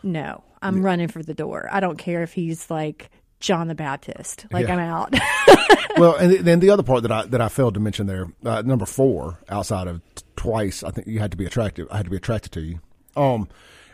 no, 0.02 0.44
I'm 0.60 0.84
running 0.84 1.08
for 1.08 1.22
the 1.22 1.32
door. 1.32 1.68
I 1.70 1.80
don't 1.80 1.96
care 1.96 2.22
if 2.22 2.32
he's 2.34 2.70
like 2.70 3.10
John 3.40 3.68
the 3.68 3.74
Baptist. 3.74 4.46
Like 4.52 4.66
Yeah. 4.66 4.74
I'm 4.74 4.80
out. 4.80 5.14
well, 5.96 6.16
and 6.16 6.32
then 6.44 6.60
the 6.60 6.70
other 6.70 6.82
part 6.82 7.02
that 7.02 7.12
I 7.12 7.24
that 7.26 7.40
I 7.40 7.48
failed 7.48 7.74
to 7.74 7.80
mention 7.80 8.06
there, 8.06 8.26
uh, 8.44 8.62
number 8.62 8.84
four, 8.84 9.38
outside 9.48 9.86
of 9.86 10.02
t- 10.14 10.24
twice, 10.36 10.82
I 10.82 10.90
think 10.90 11.06
you 11.06 11.20
had 11.20 11.30
to 11.30 11.36
be 11.36 11.46
attractive. 11.46 11.88
I 11.90 11.96
had 11.98 12.06
to 12.06 12.10
be 12.10 12.16
attracted 12.18 12.52
to 12.52 12.60
you. 12.60 12.80
Um, 13.16 13.48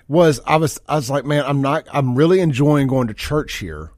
was 0.08 0.40
I 0.46 0.56
was 0.56 0.80
I 0.88 0.96
was 0.96 1.10
like, 1.10 1.24
man, 1.24 1.44
I'm 1.46 1.60
not. 1.62 1.86
I'm 1.92 2.14
really 2.16 2.40
enjoying 2.40 2.86
going 2.88 3.08
to 3.08 3.14
church 3.14 3.56
here. 3.56 3.92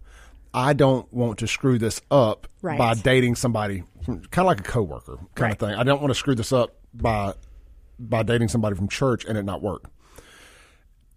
I 0.53 0.73
don't 0.73 1.11
want 1.13 1.39
to 1.39 1.47
screw 1.47 1.79
this 1.79 2.01
up 2.11 2.49
Right. 2.63 2.77
by 2.77 2.95
dating 2.95 3.37
somebody, 3.37 3.85
kind 4.07 4.27
of 4.39 4.45
like 4.47 4.61
a 4.61 4.65
coworker 4.65 5.19
kind 5.37 5.53
of 5.53 5.59
thing. 5.59 5.71
I 5.75 5.85
don't 5.85 6.01
want 6.01 6.11
to 6.11 6.15
screw 6.17 6.35
this 6.35 6.53
up 6.53 6.75
by 6.93 7.35
by 7.99 8.23
dating 8.25 8.49
somebody 8.49 8.75
from 8.77 8.89
church 8.89 9.25
and 9.25 9.39
it 9.39 9.45
not 9.45 9.63
work. 9.63 9.85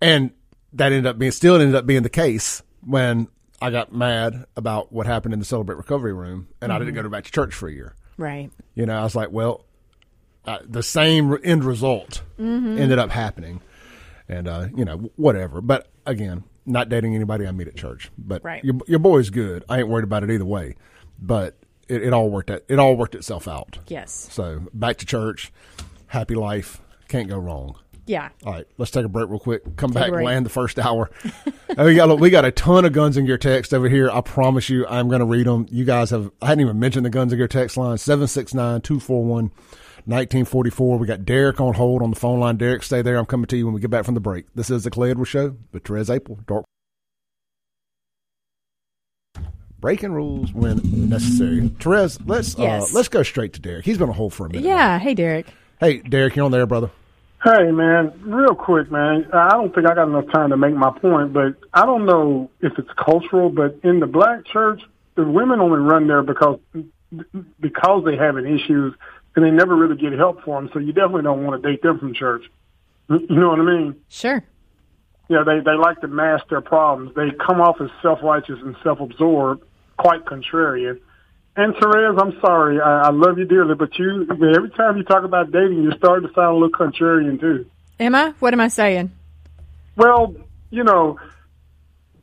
And 0.01 0.31
that 0.73 0.91
ended 0.91 1.05
up 1.07 1.17
being 1.17 1.31
still 1.31 1.55
ended 1.55 1.75
up 1.75 1.85
being 1.85 2.03
the 2.03 2.09
case 2.09 2.61
when 2.85 3.27
I 3.61 3.69
got 3.71 3.93
mad 3.93 4.45
about 4.57 4.91
what 4.91 5.05
happened 5.07 5.33
in 5.33 5.39
the 5.39 5.45
Celebrate 5.45 5.77
Recovery 5.77 6.13
Room, 6.13 6.47
and 6.61 6.71
I 6.73 6.79
didn't 6.79 6.93
go 6.95 7.01
to 7.01 7.09
back 7.09 7.23
to 7.23 7.31
church 7.31 7.53
for 7.53 7.69
a 7.69 7.71
year. 7.71 7.95
right. 8.17 8.51
You 8.75 8.85
know, 8.85 8.99
I 8.99 9.03
was 9.03 9.15
like, 9.15 9.31
well, 9.31 9.65
uh, 10.45 10.59
the 10.67 10.83
same 10.83 11.37
end 11.43 11.63
result 11.63 12.21
ended 12.37 12.99
up 12.99 13.09
happening, 13.09 13.61
and 14.33 14.47
uh, 14.47 14.67
you 14.75 14.85
know, 14.85 15.11
whatever. 15.15 15.61
But 15.61 15.87
again, 16.05 16.43
not 16.65 16.89
dating 16.89 17.15
anybody 17.15 17.45
I 17.47 17.51
meet 17.51 17.67
at 17.67 17.75
church. 17.75 18.09
But 18.17 18.43
Right. 18.43 18.63
your, 18.63 18.75
your 18.87 18.99
boy's 18.99 19.29
good. 19.29 19.63
I 19.69 19.79
ain't 19.79 19.87
worried 19.89 20.03
about 20.03 20.23
it 20.23 20.31
either 20.31 20.45
way. 20.45 20.75
But 21.19 21.57
it, 21.87 22.03
it 22.03 22.13
all 22.13 22.29
worked. 22.29 22.49
Out, 22.49 22.63
it 22.67 22.79
all 22.79 22.95
worked 22.95 23.15
itself 23.15 23.47
out. 23.47 23.79
Yes. 23.87 24.27
So 24.31 24.61
back 24.73 24.97
to 24.97 25.05
church, 25.05 25.51
happy 26.07 26.35
life, 26.35 26.81
can't 27.07 27.27
go 27.29 27.37
wrong. 27.37 27.77
Yeah. 28.05 28.29
All 28.45 28.51
right, 28.51 28.67
let's 28.77 28.91
take 28.91 29.05
a 29.05 29.09
break 29.09 29.29
real 29.29 29.39
quick. 29.39 29.77
Come 29.77 29.91
back, 29.91 30.09
break. 30.09 30.25
land 30.25 30.45
the 30.45 30.49
first 30.49 30.77
hour. 30.77 31.09
oh, 31.77 31.85
we 31.85 31.95
got 31.95 32.09
look, 32.09 32.19
we 32.19 32.29
got 32.29 32.43
a 32.43 32.51
ton 32.51 32.83
of 32.83 32.91
guns 32.91 33.15
in 33.15 33.25
gear 33.25 33.37
text 33.37 33.73
over 33.73 33.87
here. 33.87 34.09
I 34.11 34.19
promise 34.19 34.69
you, 34.69 34.85
I'm 34.87 35.07
going 35.07 35.21
to 35.21 35.25
read 35.25 35.45
them. 35.45 35.67
You 35.69 35.85
guys 35.85 36.09
have 36.09 36.29
I 36.41 36.47
hadn't 36.47 36.61
even 36.65 36.79
mentioned 36.79 37.05
the 37.05 37.09
guns 37.09 37.31
in 37.31 37.39
gear 37.39 37.47
text 37.47 37.77
line 37.77 37.97
769-241-1944. 40.07 40.99
We 40.99 41.07
got 41.07 41.25
Derek 41.25 41.59
on 41.61 41.73
hold 41.73 42.01
on 42.01 42.11
the 42.11 42.19
phone 42.19 42.39
line. 42.39 42.57
Derek, 42.57 42.83
stay 42.83 43.01
there. 43.01 43.17
I'm 43.17 43.25
coming 43.25 43.47
to 43.47 43.57
you 43.57 43.65
when 43.65 43.73
we 43.73 43.81
get 43.81 43.89
back 43.91 44.05
from 44.05 44.13
the 44.13 44.19
break. 44.19 44.45
This 44.55 44.69
is 44.69 44.83
the 44.83 44.91
Clay 44.91 45.11
Edwards 45.11 45.29
Show 45.31 45.55
with 45.71 45.83
Therese 45.85 46.09
Apel. 46.09 46.45
Dark. 46.45 46.65
Breaking 49.79 50.13
rules 50.13 50.53
when 50.53 50.79
necessary. 51.09 51.67
Therese, 51.79 52.17
let's 52.25 52.57
Yes. 52.57 52.91
uh, 52.93 52.95
let's 52.97 53.09
go 53.09 53.21
straight 53.21 53.53
to 53.53 53.61
Derek. 53.61 53.83
He's 53.83 53.97
been 53.97 54.07
on 54.09 54.15
hold 54.15 54.33
for 54.33 54.45
a 54.45 54.49
minute. 54.49 54.63
now. 54.63 54.69
Yeah. 54.69 54.99
Hey, 54.99 55.13
Derek. 55.13 55.47
Hey, 55.79 55.97
Derek, 55.97 56.35
you're 56.35 56.45
on 56.45 56.51
there, 56.51 56.65
brother. 56.65 56.89
Hey 57.43 57.71
man, 57.71 58.13
real 58.21 58.55
quick, 58.55 58.89
man. 58.89 59.27
I 59.33 59.49
don't 59.49 59.75
think 59.75 59.85
I 59.85 59.93
got 59.93 60.07
enough 60.07 60.31
time 60.31 60.51
to 60.51 60.55
make 60.57 60.73
my 60.73 60.97
point, 60.97 61.33
but 61.33 61.55
I 61.73 61.85
don't 61.85 62.05
know 62.05 62.49
if 62.61 62.71
it's 62.79 62.87
cultural, 62.95 63.49
but 63.49 63.77
in 63.83 63.99
the 63.99 64.07
black 64.07 64.45
church, 64.45 64.81
the 65.15 65.25
women 65.25 65.59
only 65.59 65.79
run 65.79 66.07
there 66.07 66.21
because 66.23 66.57
because 67.59 68.05
they 68.05 68.15
having 68.15 68.45
issues 68.45 68.93
and 69.35 69.45
they 69.45 69.51
never 69.51 69.75
really 69.75 69.95
get 69.95 70.13
help 70.13 70.43
for 70.43 70.61
them. 70.61 70.69
So 70.73 70.79
you 70.79 70.93
definitely 70.93 71.23
don't 71.23 71.43
want 71.43 71.61
to 71.61 71.69
date 71.69 71.81
them 71.81 71.99
from 71.99 72.13
church. 72.13 72.43
You 73.09 73.19
know 73.29 73.49
what 73.49 73.59
I 73.59 73.63
mean? 73.63 73.95
Sure. 74.09 74.43
Yeah, 75.29 75.43
they 75.45 75.59
they 75.59 75.75
like 75.75 76.01
to 76.01 76.07
mask 76.07 76.47
their 76.49 76.61
problems. 76.61 77.15
They 77.15 77.31
come 77.45 77.61
off 77.61 77.77
as 77.81 77.89
self 78.01 78.19
righteous 78.23 78.59
and 78.61 78.75
self 78.83 78.99
absorbed, 78.99 79.63
quite 79.97 80.25
contrarian. 80.25 80.99
And 81.55 81.75
Therese, 81.75 82.17
I'm 82.19 82.39
sorry, 82.41 82.81
I, 82.81 83.03
I 83.03 83.09
love 83.11 83.37
you 83.37 83.45
dearly, 83.45 83.75
but 83.75 83.97
you 83.97 84.27
every 84.29 84.69
time 84.71 84.97
you 84.97 85.03
talk 85.03 85.23
about 85.23 85.51
dating, 85.51 85.83
you're 85.83 85.97
starting 85.97 86.27
to 86.27 86.33
sound 86.33 86.57
a 86.57 86.59
little 86.59 86.69
contrarian 86.69 87.39
too. 87.39 87.65
Am 87.99 88.15
I? 88.15 88.31
What 88.39 88.53
am 88.53 88.59
I 88.59 88.67
saying? 88.67 89.11
Well, 89.95 90.35
you 90.71 90.83
know, 90.83 91.19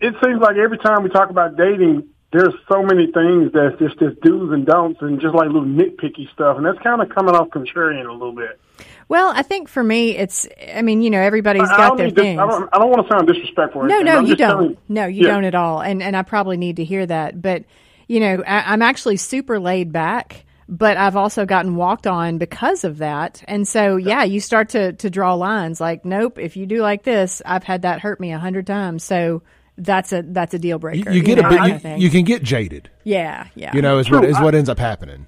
it 0.01 0.15
seems 0.23 0.41
like 0.41 0.57
every 0.57 0.79
time 0.79 1.03
we 1.03 1.09
talk 1.11 1.31
about 1.31 1.57
dating, 1.57 2.09
there's 2.33 2.55
so 2.71 2.83
many 2.83 3.11
things 3.11 3.53
that's 3.53 3.79
just 3.79 3.99
just 3.99 4.21
do's 4.21 4.53
and 4.53 4.65
don'ts 4.65 5.01
and 5.03 5.21
just 5.21 5.35
like 5.35 5.47
little 5.47 5.65
nitpicky 5.65 6.31
stuff, 6.33 6.57
and 6.57 6.65
that's 6.65 6.79
kind 6.79 7.03
of 7.03 7.09
coming 7.09 7.35
off 7.35 7.49
contrarian 7.49 8.07
a 8.09 8.13
little 8.13 8.33
bit. 8.33 8.61
Well, 9.09 9.33
I 9.35 9.43
think 9.43 9.69
for 9.69 9.83
me, 9.83 10.17
it's. 10.17 10.47
I 10.73 10.83
mean, 10.83 11.03
you 11.03 11.11
know, 11.11 11.21
everybody's 11.21 11.69
I 11.69 11.77
got 11.77 11.89
don't, 11.89 11.97
their 11.99 12.11
things. 12.11 12.39
I 12.39 12.47
don't, 12.47 12.69
I 12.73 12.79
don't 12.79 12.91
want 12.91 13.07
to 13.07 13.13
sound 13.13 13.27
disrespectful. 13.27 13.83
No, 13.83 14.01
no, 14.01 14.21
you 14.21 14.37
don't. 14.37 14.79
No, 14.89 15.07
you 15.07 15.27
Yeah. 15.27 15.35
don't 15.35 15.45
at 15.45 15.55
all. 15.57 15.81
And 15.81 16.03
and 16.03 16.17
I 16.17 16.23
probably 16.23 16.57
need 16.57 16.77
to 16.77 16.85
hear 16.85 17.05
that. 17.05 17.41
But 17.43 17.65
you 18.07 18.21
know, 18.21 18.43
I, 18.47 18.73
I'm 18.73 18.83
actually 18.83 19.17
super 19.17 19.59
laid 19.59 19.93
back. 19.93 20.45
But 20.73 20.97
I've 20.97 21.17
also 21.17 21.47
gotten 21.47 21.75
walked 21.75 22.07
on 22.07 22.39
because 22.39 22.85
of 22.85 22.99
that. 22.99 23.43
And 23.49 23.67
so, 23.67 23.97
yeah, 23.97 24.23
you 24.23 24.39
start 24.39 24.69
to 24.69 24.93
to 24.93 25.11
draw 25.11 25.35
lines. 25.35 25.81
Like, 25.81 26.05
nope, 26.05 26.39
if 26.39 26.57
you 26.57 26.65
do 26.67 26.81
like 26.81 27.03
this, 27.03 27.43
I've 27.45 27.65
had 27.65 27.83
that 27.83 27.99
hurt 28.01 28.21
me 28.21 28.33
a 28.33 28.39
hundred 28.39 28.69
times. 28.69 29.03
So 29.03 29.43
that's 29.85 30.13
a 30.13 30.23
that's 30.23 30.55
a 30.55 30.59
deal 30.59 30.79
breaker. 30.79 31.11
you 31.11 31.23
get 31.23 31.39
know, 31.39 31.47
a 31.49 31.51
that 31.51 31.59
kind 31.59 31.83
bit. 31.83 31.93
of 31.93 31.99
You, 31.99 32.05
you 32.05 32.11
can 32.11 32.25
get 32.25 32.43
jaded. 32.43 32.89
yeah, 33.05 33.47
yeah. 33.55 33.75
You 33.75 33.83
know, 33.83 33.99
is 33.99 34.11
what 34.11 34.21
True. 34.21 34.29
is 34.31 34.39
what 34.41 34.55
ends 34.55 34.69
up 34.69 34.79
happening. 34.79 35.27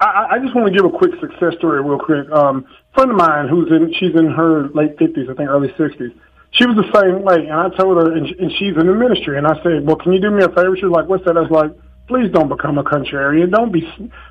I- 0.00 0.04
I, 0.06 0.34
I 0.34 0.38
just 0.40 0.54
want 0.54 0.66
to 0.68 0.74
give 0.74 0.84
a 0.84 0.90
quick 0.96 1.12
success 1.20 1.54
story 1.58 1.82
real 1.82 1.98
quick. 1.98 2.30
Um, 2.30 2.66
a 2.92 2.94
friend 2.94 3.10
of 3.12 3.16
mine 3.16 3.48
who's 3.48 3.70
in, 3.70 3.94
she's 3.94 4.14
in 4.14 4.26
her 4.32 4.68
late 4.70 4.98
fifties, 4.98 5.28
I 5.30 5.34
think 5.34 5.48
early 5.48 5.72
sixties. 5.78 6.10
She 6.50 6.66
was 6.66 6.76
the 6.76 6.90
same 7.00 7.22
way, 7.22 7.46
and 7.48 7.52
I 7.52 7.68
told 7.70 7.96
her, 7.96 8.12
and, 8.12 8.26
and 8.26 8.50
she's 8.58 8.76
in 8.76 8.86
the 8.86 8.94
ministry, 8.94 9.38
and 9.38 9.46
I 9.46 9.60
said, 9.62 9.84
"Well, 9.86 9.96
can 9.96 10.12
you 10.12 10.20
do 10.20 10.30
me 10.30 10.44
a 10.44 10.48
favor?" 10.48 10.76
She 10.76 10.84
was 10.84 10.92
like, 10.92 11.08
"What's 11.08 11.24
that?" 11.24 11.36
I 11.36 11.40
was 11.40 11.50
like, 11.50 11.72
"Please 12.06 12.30
don't 12.32 12.48
become 12.48 12.76
a 12.78 12.84
contrarian. 12.84 13.50
Don't 13.50 13.72
be 13.72 13.80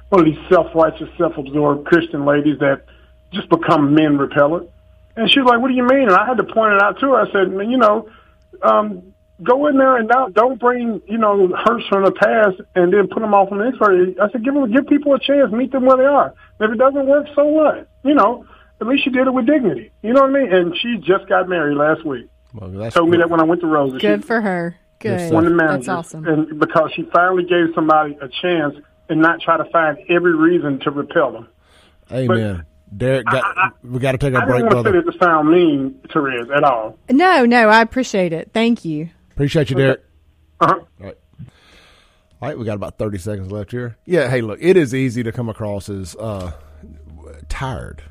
one 0.10 0.20
of 0.22 0.26
these 0.26 0.40
self-righteous, 0.50 1.10
self-absorbed 1.18 1.86
Christian 1.88 2.24
ladies 2.26 2.60
that 2.60 2.86
just 3.34 3.50
become 3.50 3.94
men 3.96 4.18
repellent." 4.18 4.70
And 5.18 5.30
she 5.32 5.40
was 5.42 5.50
like, 5.50 5.60
"What 5.60 5.68
do 5.70 5.74
you 5.74 5.84
mean?" 5.88 6.04
And 6.10 6.12
I 6.16 6.26
had 6.26 6.38
to 6.38 6.44
point 6.46 6.74
it 6.76 6.82
out 6.82 7.00
to 7.00 7.08
her. 7.08 7.16
I 7.22 7.32
said, 7.32 7.52
"Man, 7.52 7.70
"You 7.70 7.78
know, 7.78 8.10
um, 8.62 9.13
go 9.44 9.68
in 9.68 9.78
there 9.78 9.98
and 9.98 10.08
don't, 10.10 10.34
don't 10.34 10.60
bring 10.60 11.02
you 11.08 11.18
know 11.18 11.48
hurts 11.66 11.86
from 11.88 12.04
the 12.04 12.12
past 12.12 12.62
and 12.76 12.94
then 12.94 13.08
put 13.08 13.22
them 13.22 13.34
off 13.34 13.52
on 13.52 13.60
the 13.60 13.66
expert. 13.68 14.16
I 14.22 14.32
said 14.32 14.44
give 14.44 14.54
them 14.54 14.72
give 14.72 14.88
people 14.88 15.14
a 15.14 15.20
chance, 15.20 15.52
meet 15.52 15.72
them 15.72 15.86
where 15.86 15.98
they 15.98 16.06
are. 16.06 16.34
If 16.60 16.72
it 16.72 16.78
doesn't 16.78 17.06
work, 17.08 17.28
so 17.36 17.46
what? 17.46 17.88
You 18.04 18.14
know, 18.16 18.46
at 18.82 18.88
least 18.88 19.06
you 19.06 19.12
did 19.12 19.28
it 19.28 19.34
with 19.34 19.46
dignity. 19.46 19.92
You 20.02 20.14
know 20.14 20.22
what 20.22 20.36
I 20.36 20.44
mean? 20.44 20.54
And 20.54 20.78
she 20.78 20.98
just 20.98 21.28
got 21.28 21.48
married 21.50 21.78
last 21.78 22.06
week. 22.06 22.28
Well, 22.54 22.70
that's 22.70 22.96
Told 22.96 23.10
me 23.10 23.18
good. 23.18 23.24
that 23.24 23.30
when 23.30 23.40
I 23.40 23.44
went 23.44 23.62
to 23.62 23.68
Rosa. 23.68 23.98
Good 23.98 24.22
she, 24.22 24.28
for 24.28 24.42
her. 24.42 24.76
Good. 25.00 25.20
sir. 25.20 25.34
one 25.34 25.46
of 25.46 25.52
the 25.52 25.58
That's 25.58 25.88
awesome. 25.88 26.26
and 26.26 26.60
because 26.60 26.92
she 26.96 27.04
finally 27.14 27.44
gave 27.44 27.74
somebody 27.76 28.18
a 28.22 28.30
chance 28.42 28.76
and 29.10 29.22
not 29.22 29.42
try 29.42 29.58
to 29.58 29.66
find 29.72 29.98
every 30.10 30.36
reason 30.36 30.80
to 30.82 30.92
repel 30.92 31.32
them. 31.32 31.48
Amen. 32.12 32.66
Derek, 32.96 33.26
got, 33.26 33.74
we 33.84 34.00
got 34.00 34.12
to 34.12 34.18
take 34.18 34.36
I 34.36 34.42
our 34.42 34.46
break, 34.46 34.62
didn't 34.62 34.76
want 34.76 34.86
to 34.86 34.92
brother. 34.92 35.12
to 35.12 35.18
sound 35.18 35.50
mean, 35.50 36.00
Therese, 36.14 36.48
at 36.56 36.64
all. 36.64 36.98
No, 37.10 37.44
no, 37.46 37.70
I 37.70 37.82
appreciate 37.82 38.34
it. 38.34 38.52
Thank 38.54 38.86
you. 38.86 39.10
Appreciate 39.34 39.70
you, 39.70 39.76
Derek. 39.76 40.04
Uh-huh. 40.60 40.74
All 40.80 40.86
right. 41.06 41.18
All 42.42 42.50
right, 42.50 42.58
we 42.58 42.66
got 42.66 42.76
about 42.76 42.98
30 42.98 43.18
seconds 43.20 43.52
left 43.52 43.72
here. 43.72 43.98
Yeah, 44.06 44.30
hey, 44.30 44.42
look, 44.42 44.60
it 44.62 44.76
is 44.78 44.94
easy 44.94 45.24
to 45.24 45.32
come 45.32 45.48
across 45.50 45.88
as 45.90 46.16
uh, 46.18 46.52
tired. 47.50 48.04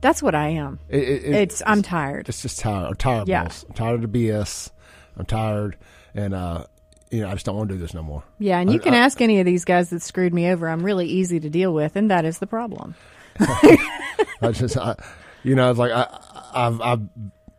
That's 0.00 0.22
what 0.22 0.34
I 0.34 0.48
am. 0.50 0.78
It, 0.88 1.02
it, 1.02 1.24
it- 1.24 1.34
It's 1.34 1.62
I'm 1.66 1.82
tired. 1.82 2.28
it's 2.28 2.42
just 2.42 2.60
tired. 2.60 2.86
I'm 2.86 2.94
tired, 2.94 3.28
Yeah. 3.28 3.48
I'm 3.68 3.74
tired 3.74 4.04
of 4.04 4.12
the 4.12 4.28
BS. 4.28 4.70
I'm 5.16 5.26
tired, 5.26 5.76
and 6.14 6.32
uh, 6.34 6.66
you 7.10 7.22
know, 7.22 7.28
I 7.28 7.32
just 7.32 7.46
don't 7.46 7.56
want 7.56 7.68
to 7.70 7.74
do 7.74 7.80
this 7.80 7.92
no 7.94 8.02
more. 8.02 8.22
Yeah, 8.38 8.58
and 8.60 8.70
you 8.70 8.78
I- 8.78 8.82
can 8.82 8.94
I- 8.94 8.98
ask 8.98 9.20
any 9.20 9.40
of 9.40 9.46
these 9.46 9.64
guys 9.64 9.90
that 9.90 10.00
screwed 10.02 10.32
me 10.32 10.48
over. 10.48 10.68
I'm 10.68 10.84
really 10.84 11.06
easy 11.06 11.40
to 11.40 11.50
deal 11.50 11.72
with, 11.74 11.96
and 11.96 12.10
that 12.10 12.24
is 12.24 12.38
the 12.38 12.46
problem. 12.46 12.94
I 13.40 14.50
just, 14.52 14.76
I, 14.76 14.94
you 15.42 15.54
know, 15.54 15.70
it's 15.70 15.78
like 15.78 15.90
I, 15.92 16.06
I've 16.54 16.80
I've 16.80 17.00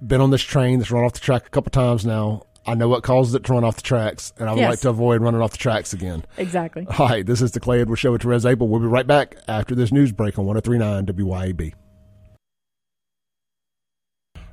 been 0.07 0.21
on 0.21 0.29
this 0.31 0.41
train 0.41 0.79
that's 0.79 0.91
run 0.91 1.03
off 1.03 1.13
the 1.13 1.19
track 1.19 1.47
a 1.47 1.49
couple 1.49 1.71
times 1.71 2.05
now. 2.05 2.43
I 2.67 2.75
know 2.75 2.89
what 2.89 3.01
causes 3.01 3.33
it 3.33 3.45
to 3.45 3.53
run 3.53 3.63
off 3.63 3.77
the 3.77 3.81
tracks, 3.81 4.33
and 4.37 4.49
I 4.49 4.51
would 4.51 4.59
Yes. 4.59 4.69
like 4.71 4.79
to 4.81 4.89
avoid 4.89 5.21
running 5.21 5.41
off 5.41 5.51
the 5.51 5.57
tracks 5.57 5.93
again. 5.93 6.25
Exactly. 6.37 6.85
Hi, 6.89 7.21
this 7.21 7.41
is 7.41 7.51
the 7.51 7.61
Clay 7.61 7.79
Edwards 7.79 8.01
Show 8.01 8.11
with 8.11 8.23
Therese 8.23 8.43
Apel. 8.43 8.67
We'll 8.67 8.81
be 8.81 8.87
right 8.87 9.07
back 9.07 9.37
after 9.47 9.73
this 9.73 9.91
news 9.93 10.11
break 10.11 10.37
on 10.37 10.45
1039 10.45 11.05
WYAB. 11.05 11.73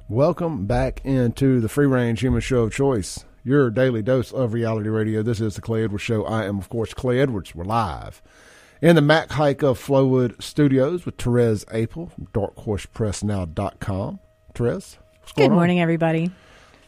Welcome 0.09 0.67
back 0.67 1.01
into 1.05 1.61
the 1.61 1.69
free 1.69 1.87
range 1.87 2.21
human 2.21 2.41
show 2.41 2.59
of 2.65 2.73
choice, 2.73 3.25
your 3.43 3.71
daily 3.71 4.03
dose 4.03 4.31
of 4.33 4.53
reality 4.53 4.91
radio. 4.91 5.23
This 5.23 5.41
is 5.41 5.57
the 5.57 5.63
Clay 5.63 5.83
Edwards 5.83 6.05
Show. 6.05 6.25
I 6.25 6.45
am, 6.45 6.59
of 6.59 6.69
course, 6.69 6.95
Clay 6.95 7.19
Edwards. 7.21 7.55
We're 7.55 7.65
live 7.65 8.23
in 8.81 8.95
the 8.97 9.03
Mac 9.03 9.33
Haik 9.33 9.63
of 9.63 9.79
Flowood 9.79 10.41
Studios 10.43 11.05
with 11.07 11.17
Therese 11.17 11.65
Apel 11.67 12.13
from 12.13 12.27
darkhorsepressnow.com. 12.27 14.21
Therese, 14.55 14.99
what's 15.21 15.33
going 15.33 15.49
Good 15.49 15.53
on? 15.53 15.57
morning, 15.57 15.81
everybody. 15.81 16.31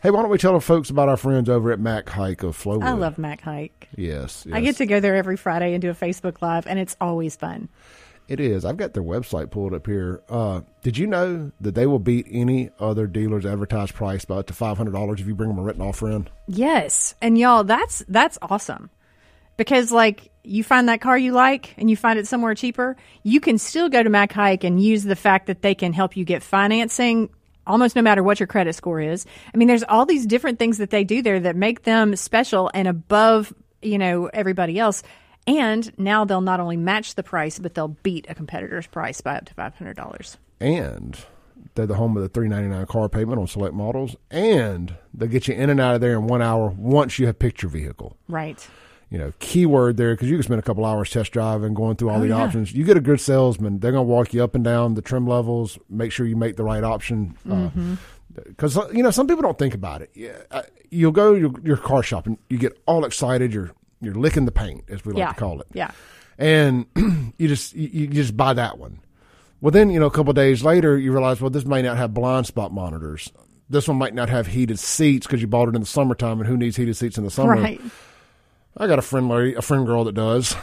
Hey, 0.03 0.11
why 0.11 0.20
don't 0.22 0.30
we 0.30 0.38
tell 0.38 0.53
the 0.53 0.61
folks 0.61 0.90
about 0.90 1.09
our 1.09 1.16
friends 1.16 1.49
over 1.49 1.72
at 1.72 1.80
Mac 1.80 2.09
Haik 2.11 2.42
of 2.42 2.57
Flowood? 2.57 2.84
I 2.84 2.92
love 2.92 3.18
Mac 3.18 3.40
Haik. 3.40 3.88
Yes, 3.97 4.47
I 4.53 4.61
get 4.61 4.76
to 4.76 4.86
go 4.86 5.01
there 5.01 5.16
every 5.16 5.36
Friday 5.36 5.72
and 5.72 5.82
do 5.82 5.90
a 5.90 5.94
Facebook 5.94 6.40
Live, 6.42 6.66
and 6.66 6.78
it's 6.78 6.97
always 7.01 7.34
fun. 7.34 7.68
It 8.28 8.40
is. 8.40 8.64
I've 8.64 8.76
got 8.76 8.92
their 8.92 9.03
website 9.03 9.51
pulled 9.51 9.72
up 9.72 9.86
here. 9.86 10.20
Uh, 10.28 10.61
did 10.82 10.99
you 10.99 11.07
know 11.07 11.51
that 11.61 11.74
they 11.74 11.86
will 11.86 11.99
beat 12.01 12.26
any 12.30 12.70
other 12.78 13.07
dealer's 13.07 13.47
advertised 13.47 13.94
price 13.94 14.24
by 14.24 14.36
up 14.36 14.47
to 14.49 14.53
five 14.53 14.76
hundred 14.76 14.92
dollars 14.92 15.20
if 15.20 15.26
you 15.26 15.34
bring 15.34 15.49
them 15.49 15.59
a 15.59 15.62
written 15.62 15.82
offer 15.82 16.11
in? 16.11 16.28
Yes, 16.47 17.14
and 17.22 17.38
y'all, 17.38 17.64
that's 17.64 18.05
that's 18.09 18.36
awesome. 18.42 18.90
because 19.57 19.90
like 19.92 20.30
you 20.44 20.62
find 20.62 20.88
that 20.88 21.01
car 21.01 21.16
you 21.18 21.32
like 21.32 21.74
and 21.78 21.88
you 21.90 21.97
find 21.97 22.18
it 22.18 22.26
somewhere 22.26 22.55
cheaper, 22.55 22.97
you 23.22 23.40
can 23.40 23.59
still 23.59 23.88
go 23.88 24.03
to 24.03 24.11
Mac 24.11 24.32
Haik 24.32 24.62
and 24.64 24.80
use 24.82 25.03
the 25.05 25.16
fact 25.16 25.47
that 25.47 25.62
they 25.62 25.74
can 25.74 25.92
help 25.92 26.16
you 26.16 26.24
get 26.24 26.42
financing 26.42 27.30
almost 27.66 27.96
no 27.96 28.02
matter 28.02 28.22
what 28.22 28.40
your 28.40 28.46
credit 28.46 28.74
score 28.74 29.00
is. 29.00 29.26
I 29.52 29.56
mean, 29.56 29.68
there's 29.68 29.84
all 29.84 30.06
these 30.06 30.26
different 30.26 30.58
things 30.58 30.78
that 30.78 30.90
they 30.90 31.04
do 31.04 31.22
there 31.22 31.40
that 31.40 31.56
make 31.56 31.82
them 31.82 32.16
special 32.16 32.70
and 32.74 32.86
above, 32.88 33.52
you 33.82 33.98
know, 33.98 34.26
everybody 34.32 34.78
else. 34.78 35.02
And 35.46 35.96
now 35.98 36.24
they'll 36.24 36.40
not 36.40 36.58
only 36.60 36.76
match 36.76 37.14
the 37.14 37.22
price, 37.22 37.58
but 37.58 37.74
they'll 37.74 37.88
beat 37.88 38.26
a 38.28 38.34
competitor's 38.34 38.86
price 38.86 39.20
by 39.20 39.36
up 39.36 39.44
to 39.46 39.54
five 39.54 39.74
hundred 39.76 39.96
dollars. 39.96 40.38
and 40.60 41.18
they're 41.74 41.86
the 41.86 41.94
home 41.94 42.16
of 42.16 42.22
the 42.22 42.28
three 42.30 42.48
ninety 42.48 42.68
nine 42.68 42.86
car 42.86 43.08
payment 43.08 43.38
on 43.38 43.46
select 43.46 43.74
models, 43.74 44.16
and 44.30 44.96
they 45.12 45.26
get 45.28 45.46
you 45.46 45.54
in 45.54 45.68
and 45.68 45.78
out 45.78 45.94
of 45.94 46.00
there 46.00 46.14
in 46.14 46.26
one 46.26 46.40
hour 46.42 46.70
once 46.70 47.18
you 47.18 47.26
have 47.26 47.38
picked 47.38 47.62
your 47.62 47.70
vehicle. 47.70 48.16
Right. 48.28 48.66
You 49.11 49.18
know, 49.18 49.32
keyword 49.38 49.96
there 49.98 50.14
because 50.14 50.28
you 50.28 50.36
can 50.36 50.42
spend 50.42 50.59
a 50.59 50.62
couple 50.62 50.84
hours 50.84 51.11
test 51.11 51.30
driving, 51.32 51.74
going 51.74 51.94
through 51.96 52.11
all 52.11 52.16
Oh, 52.18 52.20
the 52.22 52.28
yeah. 52.28 52.42
options. 52.42 52.72
You 52.74 52.84
get 52.84 52.96
a 52.96 53.00
good 53.00 53.20
salesman; 53.20 53.78
they're 53.78 53.92
going 53.92 54.04
to 54.07 54.11
walk 54.12 54.34
you 54.34 54.42
up 54.42 54.54
and 54.57 54.64
down 54.64 54.94
the 54.94 55.02
trim 55.02 55.26
levels, 55.28 55.78
make 55.88 56.11
sure 56.11 56.26
you 56.26 56.34
make 56.34 56.57
the 56.57 56.64
right 56.64 56.82
option. 56.82 57.36
Mm-hmm. 57.46 57.94
Because 58.34 58.76
you 58.92 59.02
know, 59.04 59.12
some 59.12 59.26
people 59.28 59.42
don't 59.42 59.59
think 59.59 59.74
about 59.74 60.02
it. 60.02 60.11
Yeah, 60.14 60.38
uh, 60.50 60.62
you'll 60.90 61.12
go 61.12 61.34
your, 61.34 61.52
your 61.62 61.76
car 61.76 62.02
shopping, 62.02 62.36
you 62.50 62.59
get 62.59 62.78
all 62.86 63.04
excited, 63.04 63.52
you're 63.54 63.70
you're 64.00 64.14
licking 64.14 64.44
the 64.44 64.52
paint, 64.52 64.84
as 64.88 65.04
we 65.04 65.12
like 65.12 65.20
yeah. 65.20 65.28
to 65.32 65.34
call 65.38 65.61
it 65.61 65.66
Yeah. 65.72 65.90
and 66.36 66.84
you 67.38 67.48
just 67.48 67.74
you, 67.74 67.88
you 67.88 68.07
just 68.09 68.36
buy 68.36 68.52
that 68.54 68.76
one. 68.76 68.98
Well, 69.61 69.70
then 69.70 69.88
you 69.88 69.98
know 70.00 70.07
a 70.07 70.11
couple 70.11 70.30
of 70.30 70.36
days 70.36 70.62
later 70.64 70.98
you 70.98 71.12
realize 71.12 71.40
well 71.40 71.48
this 71.48 71.64
may 71.64 71.80
not 71.80 71.96
have 71.96 72.12
blind 72.12 72.46
spot 72.46 72.72
monitors. 72.72 73.32
This 73.70 73.86
one 73.88 73.96
might 73.98 74.14
not 74.14 74.28
have 74.28 74.48
heated 74.48 74.78
seats 74.80 75.26
because 75.26 75.40
you 75.40 75.46
bought 75.46 75.68
it 75.68 75.74
in 75.76 75.80
the 75.80 75.86
summertime, 75.86 76.40
and 76.40 76.48
who 76.48 76.57
needs 76.57 76.76
heated 76.76 76.96
seats 76.96 77.16
in 77.18 77.24
the 77.24 77.30
summer? 77.30 77.54
Right. 77.54 77.80
I 78.76 78.86
got 78.86 78.98
a 78.98 79.02
friend 79.02 79.28
lady, 79.28 79.54
a 79.54 79.62
friend 79.62 79.86
girl 79.86 80.04
that 80.04 80.14
does. 80.14 80.54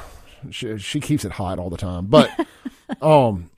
She, 0.52 0.78
she 0.78 1.00
keeps 1.00 1.26
it 1.26 1.32
hot 1.32 1.58
all 1.60 1.70
the 1.70 1.78
time. 1.78 2.08
But 2.08 2.30
um, 3.02 3.50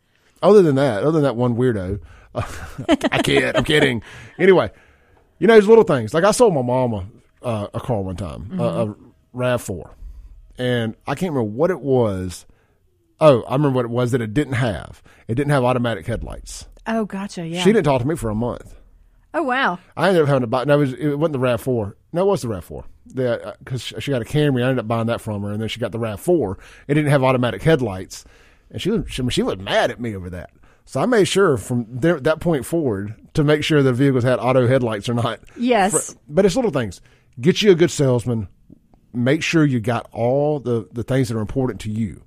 other 0.42 0.62
than 0.62 0.76
that, 0.76 1.02
other 1.04 1.14
than 1.14 1.24
that 1.24 1.36
one 1.36 1.56
weirdo, 1.56 2.00
I 2.36 3.22
kid, 3.22 3.56
I'm 3.56 3.64
kidding. 3.64 4.02
Anyway, 4.38 4.72
you 5.40 5.48
know, 5.48 5.54
there's 5.54 5.68
little 5.68 5.84
things. 5.84 6.14
Like 6.14 6.24
I 6.24 6.32
sold 6.32 6.54
my 6.54 6.62
mama 6.62 7.08
uh, 7.42 7.68
a 7.74 7.80
car 7.80 8.02
one 8.02 8.16
time, 8.16 8.60
a, 8.60 8.64
a 8.64 8.96
Rav 9.34 9.62
Four, 9.62 9.96
and 10.58 10.96
I 11.08 11.16
can't 11.16 11.34
remember 11.34 11.52
what 11.52 11.72
it 11.72 11.82
was. 11.82 12.46
Oh, 13.20 13.44
I 13.44 13.54
remember 13.54 13.78
what 13.78 13.86
it 13.86 13.92
was 13.92 14.12
that 14.12 14.22
it 14.22 14.34
didn't 14.34 14.54
have. 14.54 15.02
It 15.28 15.36
didn't 15.36 15.52
have 15.52 15.64
automatic 15.64 16.06
headlights. 16.06 16.68
Oh, 16.86 17.06
gotcha. 17.06 17.48
Yeah. 17.48 17.64
She 17.64 17.72
didn't 17.72 17.86
talk 17.86 18.02
to 18.02 18.08
me 18.08 18.16
for 18.16 18.30
a 18.30 18.36
month. 18.36 18.76
oh, 19.34 19.44
wow. 19.44 19.80
I 19.96 20.10
ended 20.10 20.24
up 20.24 20.28
having 20.28 20.42
to 20.42 20.48
buy. 20.48 20.66
No, 20.66 20.76
it, 20.76 20.80
was, 20.80 20.94
it 20.94 21.16
wasn't 21.16 21.34
the 21.34 21.40
Rav 21.40 21.62
Four. 21.62 21.96
No, 22.12 22.24
it 22.24 22.26
was 22.26 22.42
the 22.42 22.50
Rav 22.50 22.64
Four. 22.66 22.86
Because 23.14 23.94
she 24.00 24.12
got 24.12 24.22
a 24.22 24.26
Camry, 24.26 24.64
I 24.64 24.70
ended 24.70 24.80
up 24.80 24.88
buying 24.88 25.08
that 25.08 25.22
from 25.22 25.44
her, 25.44 25.52
and 25.52 25.62
then 25.62 25.68
she 25.70 25.80
got 25.80 25.92
the 25.92 26.00
Rav 26.00 26.20
Four. 26.20 26.58
It 26.88 26.96
didn't 26.96 27.12
have 27.12 27.24
automatic 27.24 27.62
headlights, 27.62 28.26
and 28.72 28.82
she 28.82 28.90
was 28.92 29.04
she, 29.08 29.28
she 29.30 29.44
was 29.44 29.58
mad 29.58 29.92
at 29.92 30.00
me 30.00 30.16
over 30.16 30.30
that. 30.32 30.52
So 30.86 31.00
I 31.02 31.06
made 31.06 31.26
sure 31.26 31.58
from 31.58 31.86
there, 31.90 32.20
that 32.20 32.40
point 32.40 32.66
forward 32.66 33.16
to 33.34 33.44
make 33.44 33.64
sure 33.64 33.82
the 33.82 33.94
vehicles 33.94 34.24
had 34.24 34.40
auto 34.40 34.68
headlights 34.68 35.10
or 35.10 35.14
not. 35.16 35.40
Yes. 35.58 36.12
For- 36.12 36.20
but 36.28 36.46
it's 36.46 36.56
little 36.56 36.72
things. 36.72 37.02
Get 37.40 37.62
you 37.62 37.72
a 37.72 37.76
good 37.76 37.92
salesman. 37.92 38.48
Make 39.14 39.44
sure 39.44 39.66
you 39.66 39.80
got 39.80 40.08
all 40.12 40.60
the 40.60 40.88
the 40.92 41.04
things 41.04 41.30
that 41.30 41.38
are 41.38 41.42
important 41.42 41.82
to 41.82 41.92
you, 41.92 42.24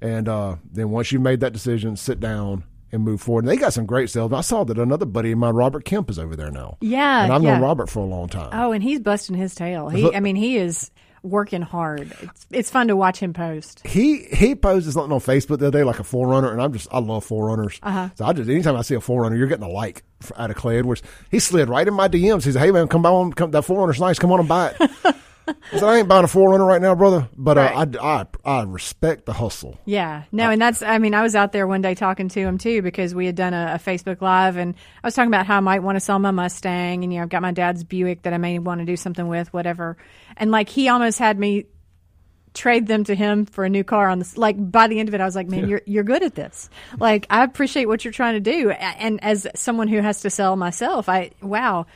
and 0.00 0.28
uh, 0.28 0.56
then 0.70 0.90
once 0.90 1.10
you've 1.12 1.22
made 1.22 1.40
that 1.40 1.52
decision, 1.52 1.96
sit 1.96 2.20
down 2.20 2.64
and 2.92 3.02
move 3.02 3.20
forward. 3.20 3.44
And 3.44 3.50
they 3.50 3.56
got 3.56 3.72
some 3.72 3.86
great 3.86 4.10
sales. 4.10 4.32
I 4.32 4.40
saw 4.40 4.64
that 4.64 4.78
another 4.78 5.06
buddy 5.06 5.32
of 5.32 5.38
mine, 5.38 5.54
Robert 5.54 5.84
Kemp, 5.84 6.10
is 6.10 6.18
over 6.18 6.36
there 6.36 6.50
now. 6.50 6.78
Yeah, 6.80 7.24
and 7.24 7.32
I've 7.32 7.42
yeah. 7.42 7.54
known 7.54 7.62
Robert 7.62 7.88
for 7.88 8.00
a 8.00 8.06
long 8.06 8.28
time. 8.28 8.50
Oh, 8.52 8.72
and 8.72 8.82
he's 8.82 9.00
busting 9.00 9.36
his 9.36 9.54
tail. 9.54 9.88
He, 9.88 10.14
I 10.14 10.20
mean, 10.20 10.36
he 10.36 10.56
is 10.56 10.90
working 11.22 11.62
hard. 11.62 12.12
It's, 12.20 12.46
it's 12.50 12.70
fun 12.70 12.88
to 12.88 12.96
watch 12.96 13.18
him 13.18 13.32
post. 13.32 13.86
He 13.86 14.24
he 14.24 14.54
posted 14.54 14.92
something 14.92 15.12
on 15.12 15.20
Facebook 15.20 15.58
the 15.58 15.68
other 15.68 15.78
day, 15.78 15.84
like 15.84 16.00
a 16.00 16.04
forerunner, 16.04 16.50
and 16.50 16.60
I'm 16.60 16.72
just 16.72 16.88
I 16.90 16.98
love 16.98 17.24
forerunners. 17.24 17.78
Uh-huh. 17.82 18.08
So 18.14 18.24
I 18.24 18.32
just 18.32 18.48
anytime 18.48 18.76
I 18.76 18.82
see 18.82 18.94
a 18.94 19.00
forerunner, 19.00 19.36
you're 19.36 19.46
getting 19.46 19.64
a 19.64 19.68
like 19.68 20.02
out 20.36 20.50
of 20.50 20.56
Clay 20.56 20.78
Edwards. 20.78 21.02
He 21.30 21.38
slid 21.38 21.68
right 21.68 21.86
in 21.86 21.94
my 21.94 22.08
DMs. 22.08 22.44
He 22.44 22.52
said, 22.52 22.60
"Hey 22.60 22.70
man, 22.70 22.88
come 22.88 23.02
by 23.02 23.10
on, 23.10 23.32
come, 23.32 23.50
that 23.52 23.62
forerunner's 23.62 24.00
nice. 24.00 24.18
Come 24.18 24.32
on 24.32 24.40
and 24.40 24.48
buy 24.48 24.74
it." 24.78 25.16
I 25.72 25.78
said, 25.78 25.84
"I 25.84 25.98
ain't 25.98 26.08
buying 26.08 26.24
a 26.24 26.28
forerunner 26.28 26.64
right 26.64 26.80
now, 26.80 26.94
brother, 26.94 27.28
but 27.36 27.58
uh, 27.58 27.60
I, 27.74 27.86
I 28.00 28.26
I 28.44 28.62
respect 28.64 29.26
the 29.26 29.32
hustle." 29.32 29.78
Yeah, 29.84 30.24
no, 30.32 30.50
and 30.50 30.60
that's, 30.60 30.82
I 30.82 30.98
mean, 30.98 31.14
I 31.14 31.22
was 31.22 31.34
out 31.34 31.52
there 31.52 31.66
one 31.66 31.82
day 31.82 31.94
talking 31.94 32.28
to 32.28 32.40
him 32.40 32.58
too 32.58 32.82
because 32.82 33.14
we 33.14 33.26
had 33.26 33.34
done 33.34 33.54
a, 33.54 33.74
a 33.74 33.78
Facebook 33.78 34.20
Live 34.20 34.56
and 34.56 34.74
I 35.02 35.06
was 35.06 35.14
talking 35.14 35.28
about 35.28 35.46
how 35.46 35.56
I 35.56 35.60
might 35.60 35.82
want 35.82 35.96
to 35.96 36.00
sell 36.00 36.18
my 36.18 36.30
Mustang 36.30 37.04
and, 37.04 37.12
you 37.12 37.18
know, 37.18 37.24
I've 37.24 37.28
got 37.28 37.42
my 37.42 37.52
dad's 37.52 37.84
Buick 37.84 38.22
that 38.22 38.32
I 38.32 38.38
may 38.38 38.58
want 38.58 38.80
to 38.80 38.84
do 38.84 38.96
something 38.96 39.26
with, 39.26 39.52
whatever. 39.52 39.96
And 40.36 40.50
like 40.50 40.68
he 40.68 40.88
almost 40.88 41.18
had 41.18 41.38
me 41.38 41.66
trade 42.52 42.86
them 42.86 43.04
to 43.04 43.14
him 43.14 43.46
for 43.46 43.64
a 43.64 43.68
new 43.68 43.84
car 43.84 44.08
on 44.08 44.18
this. 44.18 44.36
Like 44.36 44.56
by 44.58 44.88
the 44.88 44.98
end 44.98 45.08
of 45.08 45.14
it, 45.14 45.20
I 45.20 45.24
was 45.24 45.36
like, 45.36 45.48
man, 45.48 45.68
you're, 45.68 45.82
you're 45.86 46.04
good 46.04 46.22
at 46.22 46.34
this. 46.34 46.68
Like 46.98 47.26
I 47.30 47.44
appreciate 47.44 47.86
what 47.86 48.04
you're 48.04 48.12
trying 48.12 48.34
to 48.34 48.40
do. 48.40 48.70
And 48.70 49.22
as 49.22 49.46
someone 49.54 49.88
who 49.88 50.00
has 50.00 50.22
to 50.22 50.30
sell 50.30 50.56
myself, 50.56 51.08
I, 51.08 51.30
wow. 51.42 51.86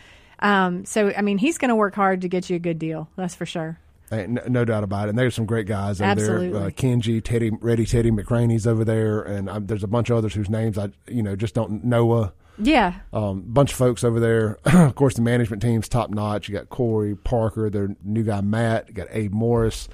Um, 0.41 0.85
so, 0.85 1.13
I 1.17 1.23
mean, 1.23 1.39
he's 1.39 1.59
going 1.59 1.69
to 1.71 1.77
work 1.77 1.95
hard 1.95 2.21
to 2.23 2.29
get 2.29 2.51
you 2.51 2.57
a 2.57 2.61
good 2.61 2.79
deal. 2.79 3.09
That's 3.17 3.35
for 3.35 3.47
sure. 3.47 3.79
No, 4.11 4.43
no 4.47 4.65
doubt 4.65 4.85
about 4.85 5.07
it. 5.07 5.11
And 5.11 5.19
there's 5.19 5.35
some 5.35 5.47
great 5.47 5.67
guys 5.67 6.01
over 6.01 6.11
Absolutely. 6.11 6.51
there. 6.51 6.67
Uh, 6.67 6.71
Kenji, 6.71 7.23
Teddy, 7.25 7.51
Reddy, 7.51 7.85
Teddy 7.85 8.11
McCraney's 8.13 8.67
over 8.67 8.85
there, 8.85 9.23
and 9.23 9.49
um, 9.49 9.67
there's 9.67 9.83
a 9.83 9.89
bunch 9.89 10.09
of 10.11 10.17
others 10.19 10.35
whose 10.35 10.49
names 10.49 10.79
I 10.79 10.91
you 11.09 11.23
know 11.23 11.35
just 11.35 11.55
don't 11.55 11.83
Noah. 11.85 12.33
Yeah. 12.57 12.95
um, 13.13 13.43
bunch 13.45 13.73
of 13.73 13.77
folks 13.79 14.05
over 14.05 14.21
there. 14.21 14.59
of 14.67 14.95
course, 14.95 15.15
the 15.15 15.23
management 15.23 15.63
team's 15.63 15.89
top 15.89 16.11
notch. 16.11 16.49
You 16.49 16.55
got 16.55 16.69
Corey 16.69 17.17
Parker, 17.17 17.69
their 17.71 17.97
new 18.05 18.23
guy 18.23 18.41
Matt. 18.43 18.87
You 18.89 18.95
got 18.95 19.09
Abe 19.11 19.33
Morris, 19.33 19.89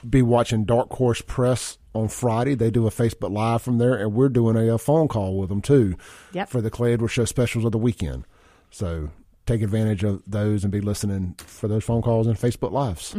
be 0.08 0.22
watching 0.22 0.64
Dark 0.64 0.90
Horse 0.90 1.22
Press 1.22 1.78
on 1.94 2.08
Friday. 2.08 2.54
They 2.54 2.70
do 2.70 2.86
a 2.86 2.90
Facebook 2.90 3.32
Live 3.32 3.62
from 3.62 3.78
there, 3.78 3.94
and 3.94 4.12
we're 4.14 4.28
doing 4.28 4.56
a, 4.56 4.74
uh 4.74 4.78
phone 4.78 5.08
call 5.08 5.38
with 5.38 5.48
them 5.48 5.62
too 5.62 5.96
Yep. 6.32 6.48
for 6.50 6.60
the 6.60 6.70
Clay 6.70 6.92
Edwards 6.92 7.14
Show 7.14 7.24
specials 7.24 7.64
of 7.64 7.72
the 7.72 7.78
weekend. 7.78 8.24
So 8.70 9.10
take 9.46 9.62
advantage 9.62 10.04
of 10.04 10.22
those 10.26 10.64
and 10.64 10.72
be 10.72 10.80
listening 10.80 11.34
for 11.38 11.68
those 11.68 11.84
phone 11.84 12.02
calls 12.02 12.26
and 12.26 12.36
Facebook 12.36 12.72
Lives. 12.72 13.14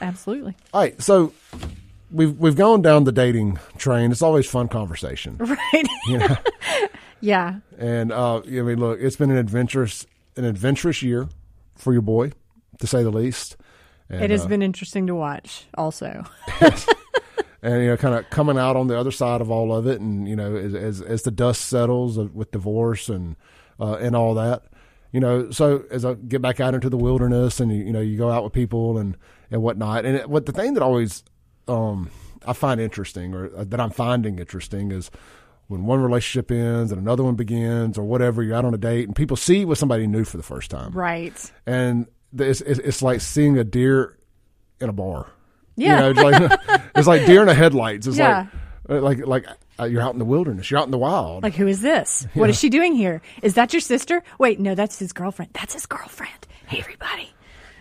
Absolutely. 0.00 0.56
All 0.72 0.80
right, 0.80 1.00
so 1.00 1.32
we've 2.10 2.36
we've 2.38 2.56
gone 2.56 2.82
down 2.82 3.04
the 3.04 3.12
dating 3.12 3.58
train. 3.78 4.10
It's 4.10 4.22
always 4.22 4.48
fun 4.48 4.68
conversation. 4.68 5.36
Right. 5.46 5.86
You 6.08 6.18
know? 6.18 6.36
yeah. 7.20 7.60
And 7.78 8.12
uh, 8.12 8.38
I 8.38 8.62
mean, 8.62 8.78
look, 8.78 8.98
it's 9.00 9.16
been 9.16 9.30
an 9.30 9.36
adventurous, 9.36 10.06
an 10.36 10.44
adventurous 10.44 11.02
year 11.02 11.28
for 11.76 11.92
your 11.92 12.02
boy, 12.02 12.32
to 12.80 12.86
say 12.86 13.02
the 13.02 13.10
least. 13.10 13.56
And, 14.08 14.22
It 14.22 14.30
has 14.30 14.44
uh, 14.44 14.48
been 14.48 14.62
interesting 14.62 15.06
to 15.08 15.14
watch. 15.14 15.66
Also. 15.74 16.24
and 16.60 17.82
you 17.82 17.88
know, 17.88 17.96
kind 17.96 18.14
of 18.14 18.28
coming 18.30 18.58
out 18.58 18.76
on 18.76 18.86
the 18.86 18.98
other 18.98 19.10
side 19.10 19.40
of 19.40 19.50
all 19.50 19.74
of 19.74 19.86
it, 19.86 20.00
and 20.00 20.28
you 20.28 20.36
know, 20.36 20.56
as 20.56 20.74
as, 20.74 21.02
as 21.02 21.22
the 21.22 21.30
dust 21.30 21.62
settles 21.66 22.18
with 22.18 22.50
divorce 22.50 23.08
and 23.08 23.36
uh, 23.80 23.96
and 23.96 24.14
all 24.14 24.34
that, 24.34 24.64
you 25.16 25.20
know, 25.20 25.50
so 25.50 25.82
as 25.90 26.04
I 26.04 26.12
get 26.12 26.42
back 26.42 26.60
out 26.60 26.74
into 26.74 26.90
the 26.90 26.98
wilderness, 26.98 27.58
and 27.58 27.72
you, 27.72 27.84
you 27.86 27.92
know, 27.92 28.00
you 28.02 28.18
go 28.18 28.30
out 28.30 28.44
with 28.44 28.52
people 28.52 28.98
and 28.98 29.16
and 29.50 29.62
whatnot, 29.62 30.04
and 30.04 30.14
it, 30.16 30.28
what 30.28 30.44
the 30.44 30.52
thing 30.52 30.74
that 30.74 30.82
always 30.82 31.24
um, 31.68 32.10
I 32.46 32.52
find 32.52 32.78
interesting, 32.80 33.32
or 33.32 33.50
uh, 33.56 33.64
that 33.64 33.80
I'm 33.80 33.88
finding 33.90 34.38
interesting, 34.38 34.92
is 34.92 35.10
when 35.68 35.86
one 35.86 36.00
relationship 36.02 36.50
ends 36.50 36.92
and 36.92 37.00
another 37.00 37.22
one 37.24 37.34
begins, 37.34 37.96
or 37.96 38.04
whatever, 38.04 38.42
you're 38.42 38.54
out 38.56 38.66
on 38.66 38.74
a 38.74 38.78
date, 38.78 39.06
and 39.06 39.16
people 39.16 39.38
see 39.38 39.64
with 39.64 39.78
somebody 39.78 40.06
new 40.06 40.24
for 40.24 40.36
the 40.36 40.42
first 40.42 40.70
time, 40.70 40.92
Right. 40.92 41.32
and 41.64 42.06
it's, 42.38 42.60
it's, 42.60 42.78
it's 42.80 43.00
like 43.02 43.22
seeing 43.22 43.56
a 43.56 43.64
deer 43.64 44.18
in 44.80 44.90
a 44.90 44.92
bar. 44.92 45.28
Yeah. 45.76 46.08
You 46.08 46.14
know, 46.14 46.28
it's 46.28 46.40
like 46.68 46.80
it's 46.96 47.08
like 47.08 47.24
deer 47.26 47.40
in 47.40 47.46
the 47.46 47.54
headlights. 47.54 48.06
It's 48.06 48.18
Yeah. 48.18 48.40
like 48.40 48.48
like 48.88 49.26
like 49.26 49.46
uh, 49.78 49.84
you're 49.84 50.02
out 50.02 50.12
in 50.12 50.18
the 50.18 50.24
wilderness. 50.24 50.70
You're 50.70 50.80
out 50.80 50.86
in 50.86 50.90
the 50.90 50.98
wild. 50.98 51.42
Like, 51.42 51.54
who 51.54 51.66
is 51.66 51.80
this? 51.80 52.26
What 52.34 52.50
is 52.50 52.58
she 52.58 52.68
doing 52.68 52.94
here? 52.94 53.20
Is 53.42 53.54
that 53.54 53.72
your 53.72 53.80
sister? 53.80 54.22
Wait, 54.38 54.58
no, 54.60 54.74
that's 54.74 54.98
his 54.98 55.12
girlfriend. 55.12 55.52
That's 55.54 55.74
his 55.74 55.86
girlfriend. 55.86 56.46
Hey, 56.66 56.78
everybody. 56.78 57.32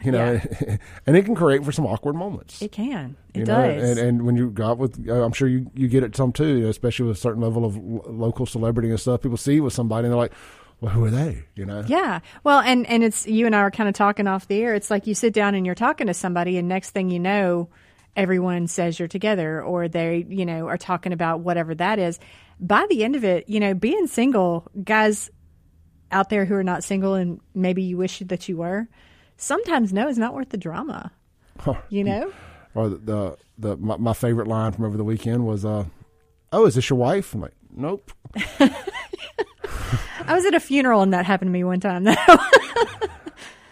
you 0.04 0.12
know, 0.12 0.40
and 1.08 1.16
it 1.18 1.26
can 1.26 1.36
create 1.36 1.64
for 1.66 1.72
some 1.72 1.86
awkward 1.86 2.16
moments. 2.16 2.62
It 2.62 2.72
can. 2.72 3.16
It 3.34 3.40
you 3.40 3.46
know, 3.46 3.74
does. 3.74 3.98
and 3.98 4.00
and 4.00 4.26
when 4.26 4.36
you 4.36 4.50
go 4.50 4.68
out 4.68 4.78
with, 4.78 5.08
uh, 5.10 5.24
I'm 5.24 5.34
sure 5.34 5.48
you 5.48 5.72
you 5.74 5.88
get 5.88 6.04
it 6.04 6.16
some 6.16 6.32
too, 6.32 6.68
especially 6.68 7.08
with 7.08 7.18
a 7.18 7.20
certain 7.20 7.42
level 7.42 7.66
of 7.66 7.76
lo- 7.78 8.04
local 8.08 8.46
celebrity 8.46 8.90
and 8.90 9.00
stuff. 9.00 9.22
People 9.22 9.38
see 9.38 9.56
you 9.56 9.64
with 9.64 9.74
somebody 9.74 10.06
and 10.06 10.12
they're 10.14 10.20
like, 10.20 10.34
"Well, 10.82 10.92
who 10.92 11.04
are 11.06 11.10
they?" 11.12 11.46
You 11.56 11.66
know. 11.66 11.84
Yeah. 11.88 12.20
Well, 12.44 12.60
and 12.60 12.86
and 12.88 13.04
it's 13.04 13.26
you 13.28 13.46
and 13.46 13.56
I 13.56 13.60
are 13.60 13.72
kind 13.72 13.90
of 13.90 13.96
talking 13.96 14.28
off 14.28 14.48
the 14.48 14.62
air. 14.62 14.76
It's 14.76 14.90
like 14.92 15.08
you 15.08 15.16
sit 15.16 15.34
down 15.34 15.56
and 15.56 15.66
you're 15.66 15.76
talking 15.76 16.08
to 16.08 16.14
somebody, 16.14 16.58
and 16.58 16.68
next 16.68 16.92
thing 16.92 17.10
you 17.10 17.20
know, 17.20 17.70
everyone 18.16 18.68
says 18.68 19.00
you're 19.00 19.08
together, 19.08 19.62
or 19.62 19.88
they 19.88 20.26
you 20.30 20.46
know 20.46 20.68
are 20.68 20.78
talking 20.78 21.14
about 21.14 21.42
whatever 21.42 21.76
that 21.76 22.00
is. 22.00 22.20
By 22.60 22.86
the 22.90 23.04
end 23.04 23.16
of 23.16 23.24
it, 23.24 23.50
you 23.50 23.60
know, 23.60 23.74
being 23.74 24.08
single, 24.08 24.70
guys 24.84 25.30
out 26.12 26.30
there 26.30 26.46
who 26.46 26.56
are 26.56 26.64
not 26.64 26.84
single 26.84 27.16
and 27.16 27.42
maybe 27.54 27.84
you 27.84 27.98
wish 27.98 28.20
that 28.20 28.48
you 28.48 28.58
were, 28.58 28.88
sometimes 29.38 29.92
no 29.92 30.08
is 30.08 30.18
not 30.18 30.34
worth 30.34 30.50
the 30.50 30.58
drama. 30.58 31.12
You 31.90 32.04
know. 32.04 32.34
Or 32.74 32.90
the 32.90 32.98
the, 32.98 33.38
the 33.58 33.78
my, 33.78 33.98
my 33.98 34.14
favorite 34.14 34.48
line 34.48 34.72
from 34.72 34.86
over 34.86 34.98
the 34.98 35.04
weekend 35.04 35.46
was, 35.46 35.66
uh, 35.66 35.86
"Oh, 36.52 36.66
is 36.66 36.76
this 36.76 36.90
your 36.90 37.00
wife?" 37.00 37.34
I'm 37.34 37.42
like, 37.42 37.54
"Nope." 37.72 38.12
I 40.28 40.34
was 40.34 40.46
at 40.46 40.56
a 40.56 40.60
funeral 40.60 41.02
and 41.02 41.14
that 41.14 41.26
happened 41.26 41.50
to 41.50 41.54
me 41.54 41.64
one 41.64 41.80
time 41.80 42.04
though. 42.04 42.16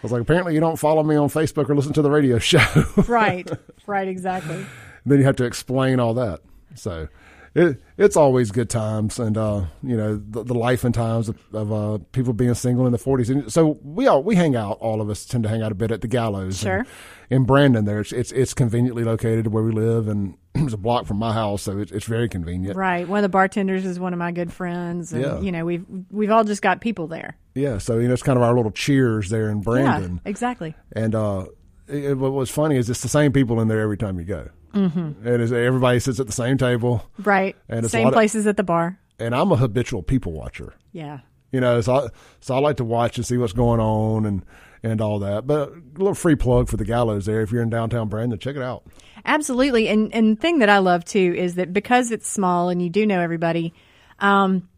I 0.04 0.06
was 0.06 0.12
like, 0.12 0.20
"Apparently, 0.20 0.52
you 0.52 0.60
don't 0.60 0.76
follow 0.78 1.02
me 1.02 1.16
on 1.16 1.30
Facebook 1.30 1.70
or 1.70 1.74
listen 1.74 1.94
to 1.94 2.02
the 2.02 2.10
radio 2.10 2.38
show." 2.38 2.62
right. 3.08 3.50
Right. 3.86 4.06
Exactly. 4.08 4.64
then 5.06 5.18
you 5.18 5.24
have 5.24 5.36
to 5.36 5.44
explain 5.44 5.98
all 5.98 6.12
that. 6.14 6.40
So 6.74 7.08
it, 7.54 7.80
it's 7.96 8.16
always 8.16 8.50
good 8.50 8.68
times, 8.68 9.18
and 9.18 9.36
uh, 9.38 9.66
you 9.82 9.96
know 9.96 10.16
the, 10.16 10.42
the 10.42 10.54
life 10.54 10.82
and 10.84 10.92
times 10.94 11.28
of, 11.28 11.38
of 11.52 11.72
uh, 11.72 11.98
people 12.12 12.32
being 12.32 12.54
single 12.54 12.86
in 12.86 12.92
the 12.92 12.98
forties. 12.98 13.30
And 13.30 13.52
so 13.52 13.78
we 13.82 14.06
all 14.06 14.22
we 14.22 14.34
hang 14.34 14.56
out. 14.56 14.78
All 14.80 15.00
of 15.00 15.08
us 15.08 15.24
tend 15.24 15.44
to 15.44 15.48
hang 15.50 15.62
out 15.62 15.70
a 15.72 15.74
bit 15.74 15.90
at 15.92 16.00
the 16.00 16.08
Gallows. 16.08 16.58
Sure. 16.58 16.78
And 16.78 16.86
in 17.30 17.44
Brandon, 17.44 17.84
there 17.84 18.00
it's, 18.00 18.12
it's 18.12 18.32
it's 18.32 18.54
conveniently 18.54 19.04
located 19.04 19.46
where 19.48 19.62
we 19.62 19.70
live, 19.72 20.08
and 20.08 20.36
it's 20.56 20.72
a 20.74 20.76
block 20.76 21.06
from 21.06 21.18
my 21.18 21.32
house, 21.32 21.62
so 21.62 21.78
it's 21.78 21.92
it's 21.92 22.06
very 22.06 22.28
convenient. 22.28 22.76
Right. 22.76 23.08
One 23.08 23.18
of 23.18 23.22
the 23.22 23.28
bartenders 23.28 23.84
is 23.84 24.00
one 24.00 24.12
of 24.12 24.18
my 24.18 24.32
good 24.32 24.52
friends, 24.52 25.12
and 25.12 25.22
Yeah. 25.22 25.40
you 25.40 25.52
know 25.52 25.64
we've 25.64 25.84
we've 26.10 26.30
all 26.30 26.44
just 26.44 26.60
got 26.62 26.80
people 26.80 27.06
there. 27.06 27.36
Yeah. 27.54 27.78
So 27.78 27.98
you 27.98 28.08
know 28.08 28.14
it's 28.14 28.22
kind 28.22 28.36
of 28.36 28.42
our 28.42 28.54
little 28.54 28.72
cheers 28.72 29.30
there 29.30 29.48
in 29.48 29.60
Brandon. 29.60 30.20
Yeah. 30.24 30.28
Exactly. 30.30 30.74
And 30.92 31.14
uh, 31.14 31.46
it, 31.86 32.18
what 32.18 32.32
was 32.32 32.50
funny 32.50 32.76
is 32.76 32.90
it's 32.90 33.02
the 33.02 33.08
same 33.08 33.32
people 33.32 33.60
in 33.60 33.68
there 33.68 33.80
every 33.80 33.96
time 33.96 34.18
you 34.18 34.24
go. 34.24 34.48
Mm-hmm. 34.74 35.26
And 35.26 35.52
everybody 35.52 36.00
sits 36.00 36.20
at 36.20 36.26
the 36.26 36.32
same 36.32 36.58
table. 36.58 37.08
Right. 37.22 37.56
And 37.68 37.88
Same 37.90 38.04
lot 38.04 38.08
of- 38.08 38.14
places 38.14 38.46
at 38.46 38.56
the 38.56 38.62
bar. 38.64 38.98
And 39.18 39.34
I'm 39.34 39.52
a 39.52 39.56
habitual 39.56 40.02
people 40.02 40.32
watcher. 40.32 40.74
Yeah. 40.92 41.20
You 41.52 41.60
know, 41.60 41.80
so 41.80 41.94
I, 41.94 42.08
so 42.40 42.54
I 42.56 42.58
like 42.58 42.78
to 42.78 42.84
watch 42.84 43.16
and 43.16 43.24
see 43.24 43.36
what's 43.36 43.52
going 43.52 43.78
on 43.80 44.26
and 44.26 44.44
and 44.82 45.00
all 45.00 45.20
that. 45.20 45.46
But 45.46 45.70
a 45.70 45.82
little 45.96 46.14
free 46.14 46.34
plug 46.34 46.68
for 46.68 46.76
the 46.76 46.84
gallows 46.84 47.24
there. 47.26 47.40
If 47.42 47.52
you're 47.52 47.62
in 47.62 47.70
downtown 47.70 48.08
Brandon, 48.08 48.38
check 48.38 48.56
it 48.56 48.62
out. 48.62 48.82
Absolutely. 49.24 49.88
And 49.88 50.12
and 50.12 50.36
the 50.36 50.40
thing 50.40 50.58
that 50.58 50.68
I 50.68 50.78
love 50.78 51.04
too 51.04 51.32
is 51.36 51.54
that 51.54 51.72
because 51.72 52.10
it's 52.10 52.28
small 52.28 52.68
and 52.70 52.82
you 52.82 52.90
do 52.90 53.06
know 53.06 53.20
everybody, 53.20 53.72
um, 54.18 54.68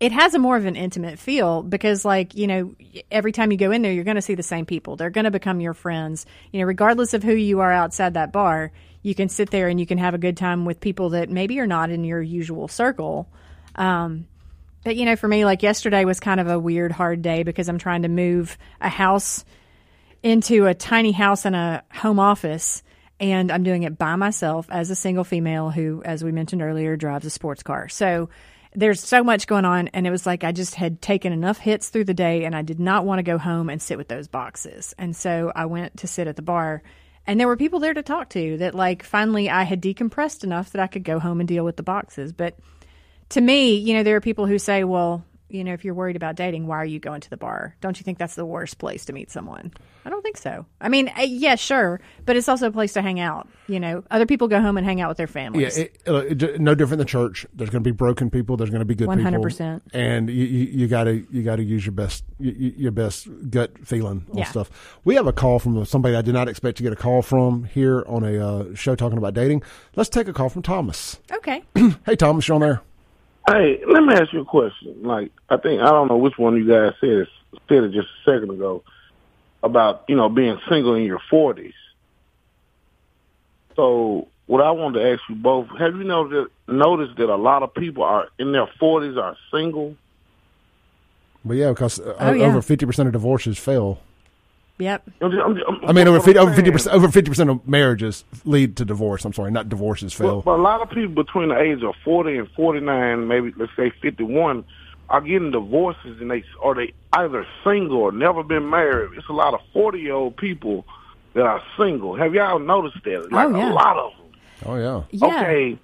it 0.00 0.12
has 0.12 0.32
a 0.34 0.38
more 0.38 0.56
of 0.56 0.64
an 0.64 0.76
intimate 0.76 1.18
feel 1.18 1.62
because 1.62 2.04
like, 2.04 2.34
you 2.34 2.46
know, 2.46 2.74
every 3.10 3.32
time 3.32 3.52
you 3.52 3.58
go 3.58 3.70
in 3.70 3.82
there 3.82 3.92
you're 3.92 4.04
gonna 4.04 4.22
see 4.22 4.34
the 4.34 4.42
same 4.42 4.64
people. 4.64 4.96
They're 4.96 5.10
gonna 5.10 5.30
become 5.30 5.60
your 5.60 5.74
friends. 5.74 6.24
You 6.52 6.60
know, 6.60 6.66
regardless 6.66 7.12
of 7.14 7.22
who 7.22 7.34
you 7.34 7.60
are 7.60 7.72
outside 7.72 8.14
that 8.14 8.32
bar, 8.32 8.72
you 9.08 9.14
can 9.14 9.30
sit 9.30 9.50
there 9.50 9.68
and 9.68 9.80
you 9.80 9.86
can 9.86 9.98
have 9.98 10.14
a 10.14 10.18
good 10.18 10.36
time 10.36 10.66
with 10.66 10.80
people 10.80 11.10
that 11.10 11.30
maybe 11.30 11.58
are 11.60 11.66
not 11.66 11.90
in 11.90 12.04
your 12.04 12.20
usual 12.20 12.68
circle. 12.68 13.26
Um, 13.74 14.26
but 14.84 14.96
you 14.96 15.06
know, 15.06 15.16
for 15.16 15.26
me, 15.26 15.44
like 15.44 15.62
yesterday 15.62 16.04
was 16.04 16.20
kind 16.20 16.40
of 16.40 16.48
a 16.48 16.58
weird, 16.58 16.92
hard 16.92 17.22
day 17.22 17.42
because 17.42 17.68
I'm 17.68 17.78
trying 17.78 18.02
to 18.02 18.08
move 18.08 18.58
a 18.80 18.88
house 18.88 19.44
into 20.22 20.66
a 20.66 20.74
tiny 20.74 21.12
house 21.12 21.46
and 21.46 21.56
a 21.56 21.82
home 21.90 22.20
office. 22.20 22.82
And 23.18 23.50
I'm 23.50 23.62
doing 23.62 23.82
it 23.82 23.98
by 23.98 24.14
myself 24.16 24.66
as 24.70 24.90
a 24.90 24.94
single 24.94 25.24
female 25.24 25.70
who, 25.70 26.02
as 26.04 26.22
we 26.22 26.30
mentioned 26.30 26.62
earlier, 26.62 26.96
drives 26.96 27.26
a 27.26 27.30
sports 27.30 27.62
car. 27.62 27.88
So 27.88 28.28
there's 28.74 29.00
so 29.00 29.24
much 29.24 29.46
going 29.46 29.64
on. 29.64 29.88
And 29.88 30.06
it 30.06 30.10
was 30.10 30.26
like 30.26 30.44
I 30.44 30.52
just 30.52 30.74
had 30.74 31.00
taken 31.00 31.32
enough 31.32 31.58
hits 31.58 31.88
through 31.88 32.04
the 32.04 32.14
day 32.14 32.44
and 32.44 32.54
I 32.54 32.62
did 32.62 32.78
not 32.78 33.06
want 33.06 33.18
to 33.20 33.22
go 33.22 33.38
home 33.38 33.70
and 33.70 33.80
sit 33.80 33.96
with 33.96 34.08
those 34.08 34.28
boxes. 34.28 34.94
And 34.98 35.16
so 35.16 35.50
I 35.54 35.66
went 35.66 35.96
to 35.98 36.06
sit 36.06 36.28
at 36.28 36.36
the 36.36 36.42
bar. 36.42 36.82
And 37.28 37.38
there 37.38 37.46
were 37.46 37.58
people 37.58 37.78
there 37.78 37.92
to 37.92 38.02
talk 38.02 38.30
to 38.30 38.56
that, 38.56 38.74
like, 38.74 39.02
finally 39.02 39.50
I 39.50 39.64
had 39.64 39.82
decompressed 39.82 40.44
enough 40.44 40.72
that 40.72 40.80
I 40.80 40.86
could 40.86 41.04
go 41.04 41.18
home 41.18 41.40
and 41.40 41.46
deal 41.46 41.62
with 41.62 41.76
the 41.76 41.82
boxes. 41.82 42.32
But 42.32 42.58
to 43.28 43.40
me, 43.42 43.76
you 43.76 43.92
know, 43.92 44.02
there 44.02 44.16
are 44.16 44.22
people 44.22 44.46
who 44.46 44.58
say, 44.58 44.82
well, 44.82 45.22
you 45.50 45.62
know, 45.62 45.74
if 45.74 45.84
you're 45.84 45.92
worried 45.92 46.16
about 46.16 46.36
dating, 46.36 46.66
why 46.66 46.78
are 46.78 46.86
you 46.86 46.98
going 46.98 47.20
to 47.20 47.28
the 47.28 47.36
bar? 47.36 47.76
Don't 47.82 48.00
you 48.00 48.04
think 48.04 48.16
that's 48.16 48.34
the 48.34 48.46
worst 48.46 48.78
place 48.78 49.04
to 49.04 49.12
meet 49.12 49.30
someone? 49.30 49.72
I 50.04 50.10
don't 50.10 50.22
think 50.22 50.36
so. 50.38 50.64
I 50.80 50.88
mean, 50.88 51.08
uh, 51.18 51.22
yeah, 51.22 51.54
sure, 51.56 52.00
but 52.24 52.36
it's 52.36 52.48
also 52.48 52.68
a 52.68 52.70
place 52.70 52.94
to 52.94 53.02
hang 53.02 53.20
out. 53.20 53.46
You 53.66 53.78
know, 53.78 54.02
other 54.10 54.24
people 54.24 54.48
go 54.48 54.60
home 54.60 54.76
and 54.78 54.86
hang 54.86 55.00
out 55.02 55.08
with 55.08 55.18
their 55.18 55.26
Yeah, 55.26 55.32
families. 55.32 55.76
it, 55.76 56.02
uh, 56.08 56.14
it, 56.26 56.60
no 56.60 56.74
different 56.74 56.98
than 56.98 57.06
church. 57.06 57.44
There's 57.52 57.68
going 57.68 57.82
to 57.84 57.86
be 57.88 57.94
broken 57.94 58.30
people. 58.30 58.56
There's 58.56 58.70
going 58.70 58.80
to 58.80 58.86
be 58.86 58.94
good 58.94 59.08
people. 59.10 59.22
100%. 59.30 59.80
And 59.92 60.30
you, 60.30 60.44
you, 60.46 60.64
you 60.64 60.88
gotta 60.88 61.22
you 61.30 61.42
gotta 61.42 61.62
use 61.62 61.84
your 61.84 61.92
best 61.92 62.24
you, 62.38 62.52
you- 62.52 62.74
your 62.76 62.90
best 62.92 63.28
gut 63.50 63.72
feeling 63.86 64.24
on 64.30 64.38
Yeah. 64.38 64.44
stuff. 64.44 64.70
We 65.04 65.14
have 65.16 65.26
a 65.26 65.32
call 65.32 65.58
from 65.58 65.84
somebody 65.84 66.16
I 66.16 66.22
did 66.22 66.32
not 66.34 66.48
expect 66.48 66.78
to 66.78 66.82
get 66.82 66.92
a 66.92 66.96
call 66.96 67.20
from 67.20 67.64
here 67.64 68.04
on 68.06 68.24
a 68.24 68.38
uh, 68.46 68.74
show 68.74 68.94
talking 68.94 69.18
about 69.18 69.34
dating. 69.34 69.62
Let's 69.96 70.08
take 70.08 70.28
a 70.28 70.32
call 70.32 70.48
from 70.48 70.62
Thomas. 70.62 71.20
okay. 71.32 71.62
Hey, 72.06 72.16
Thomas, 72.16 72.48
you're 72.48 72.54
on 72.54 72.60
there. 72.62 72.80
Hey, 73.48 73.80
let 73.86 74.02
me 74.04 74.14
ask 74.14 74.32
you 74.32 74.40
a 74.40 74.44
question. 74.44 74.96
Like, 75.02 75.32
I 75.50 75.56
think 75.56 75.80
I 75.82 75.90
don't 75.90 76.08
know 76.08 76.16
which 76.18 76.34
one 76.38 76.54
of 76.54 76.60
you 76.60 76.68
guys 76.68 76.92
said 77.00 77.10
it, 77.10 77.28
said 77.68 77.82
it 77.84 77.92
just 77.92 78.08
a 78.26 78.30
second 78.30 78.50
ago 78.50 78.82
about 79.62 80.04
you 80.08 80.16
know 80.16 80.28
being 80.28 80.58
single 80.68 80.94
in 80.94 81.04
your 81.04 81.20
forties. 81.30 81.74
So, 83.76 84.28
what 84.46 84.62
I 84.62 84.70
wanted 84.72 85.00
to 85.00 85.12
ask 85.12 85.22
you 85.28 85.34
both: 85.36 85.68
Have 85.78 85.94
you 85.96 86.04
noticed 86.04 86.50
noticed 86.66 87.16
that 87.18 87.28
a 87.32 87.36
lot 87.36 87.62
of 87.62 87.72
people 87.74 88.02
are 88.02 88.28
in 88.38 88.52
their 88.52 88.66
forties 88.78 89.16
are 89.16 89.36
single? 89.52 89.96
But 91.44 91.54
yeah, 91.54 91.68
because 91.70 92.00
uh, 92.00 92.16
Oh, 92.18 92.32
yeah. 92.32 92.46
over 92.46 92.62
fifty 92.62 92.86
percent 92.86 93.06
of 93.06 93.12
divorces 93.12 93.58
fail. 93.58 94.00
Yep. 94.80 95.10
I'm 95.20 95.30
just- 95.32 95.42
I'm 95.44 95.54
just- 95.56 95.66
I'm- 95.68 95.80
I 95.88 95.92
mean, 95.92 96.06
over 96.06 96.20
50, 96.20 96.38
over 96.38 96.52
50%, 96.54 96.92
over 96.92 97.08
fifty 97.08 97.28
percent 97.30 97.50
of 97.50 97.66
marriages 97.66 98.24
lead 98.44 98.76
to 98.76 98.84
divorce. 98.84 99.24
I'm 99.24 99.32
sorry, 99.32 99.50
not 99.50 99.68
divorces 99.68 100.12
fail. 100.14 100.36
But, 100.36 100.44
but 100.44 100.60
a 100.60 100.62
lot 100.62 100.80
of 100.80 100.88
people 100.90 101.14
between 101.20 101.48
the 101.48 101.58
age 101.58 101.82
of 101.82 101.94
forty 102.04 102.36
and 102.38 102.48
forty 102.52 102.78
nine, 102.80 103.26
maybe 103.26 103.52
let's 103.56 103.72
say 103.76 103.90
fifty 104.02 104.22
one, 104.24 104.64
are 105.10 105.20
getting 105.20 105.50
divorces, 105.50 106.20
and 106.20 106.30
they 106.30 106.44
or 106.60 106.74
they 106.74 106.92
either 107.12 107.46
single 107.64 107.98
or 107.98 108.12
never 108.12 108.42
been 108.42 108.68
married. 108.68 109.10
It's 109.16 109.28
a 109.28 109.32
lot 109.32 109.54
of 109.54 109.60
forty 109.72 110.00
year 110.00 110.14
old 110.14 110.36
people 110.36 110.84
that 111.34 111.44
are 111.44 111.62
single. 111.78 112.16
Have 112.16 112.34
y'all 112.34 112.58
noticed 112.58 113.02
that? 113.04 113.16
Oh, 113.16 113.28
like 113.30 113.46
Oh, 113.48 113.56
yeah. 113.56 113.72
a 113.72 113.72
lot 113.72 113.96
of 113.96 114.12
them. 114.12 114.40
oh 114.66 114.76
yeah, 114.76 115.02
Yeah. 115.10 115.26
Okay, 115.40 115.78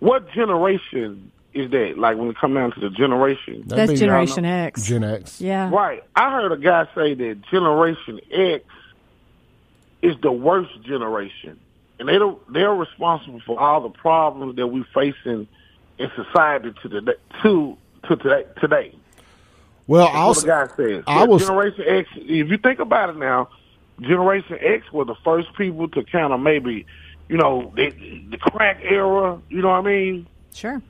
what 0.00 0.30
generation 0.32 1.32
is 1.54 1.70
that? 1.70 1.98
Like 1.98 2.16
when 2.18 2.28
it 2.28 2.36
comes 2.36 2.54
down 2.54 2.72
to 2.72 2.80
the 2.80 2.90
generation, 2.90 3.64
That'd 3.66 3.88
That's 3.88 4.00
Generation 4.00 4.44
X. 4.44 4.84
Gen 4.84 5.02
X. 5.02 5.40
yeah. 5.40 5.70
right? 5.70 6.04
I 6.14 6.30
heard 6.30 6.52
a 6.52 6.56
guy 6.56 6.86
say 6.94 7.14
that 7.14 7.42
Generation 7.50 8.20
X 8.30 8.64
is 10.02 10.14
the 10.22 10.30
worst 10.30 10.70
generation, 10.82 11.58
and 11.98 12.08
they 12.08 12.18
don't, 12.18 12.40
they're 12.52 12.74
responsible 12.74 13.40
for 13.44 13.58
all 13.58 13.80
the 13.80 13.88
problems 13.88 14.54
that 14.56 14.66
we're 14.68 14.84
facing 14.94 15.48
in 15.98 16.10
society 16.14 16.72
to 16.82 16.88
the 16.88 17.16
to 17.42 17.76
to 18.04 18.16
today. 18.16 18.44
today. 18.60 18.94
Well, 19.86 20.04
That's 20.06 20.16
I'll 20.16 20.28
what 20.28 20.40
the 20.40 20.46
guy 20.46 20.76
says. 20.76 21.04
I 21.06 21.24
was- 21.24 21.46
Generation 21.46 21.84
X. 21.86 22.08
If 22.16 22.48
you 22.50 22.58
think 22.58 22.78
about 22.78 23.10
it 23.10 23.16
now, 23.16 23.48
Generation 24.00 24.58
X 24.60 24.92
were 24.92 25.04
the 25.04 25.14
first 25.24 25.48
people 25.56 25.88
to 25.88 26.04
kind 26.04 26.32
of 26.32 26.40
maybe, 26.40 26.86
you 27.28 27.36
know, 27.36 27.72
the, 27.74 27.90
the 28.30 28.36
crack 28.38 28.80
era. 28.82 29.40
You 29.48 29.62
know 29.62 29.68
what 29.68 29.78
I 29.78 29.82
mean? 29.82 30.26
Sure. 30.54 30.80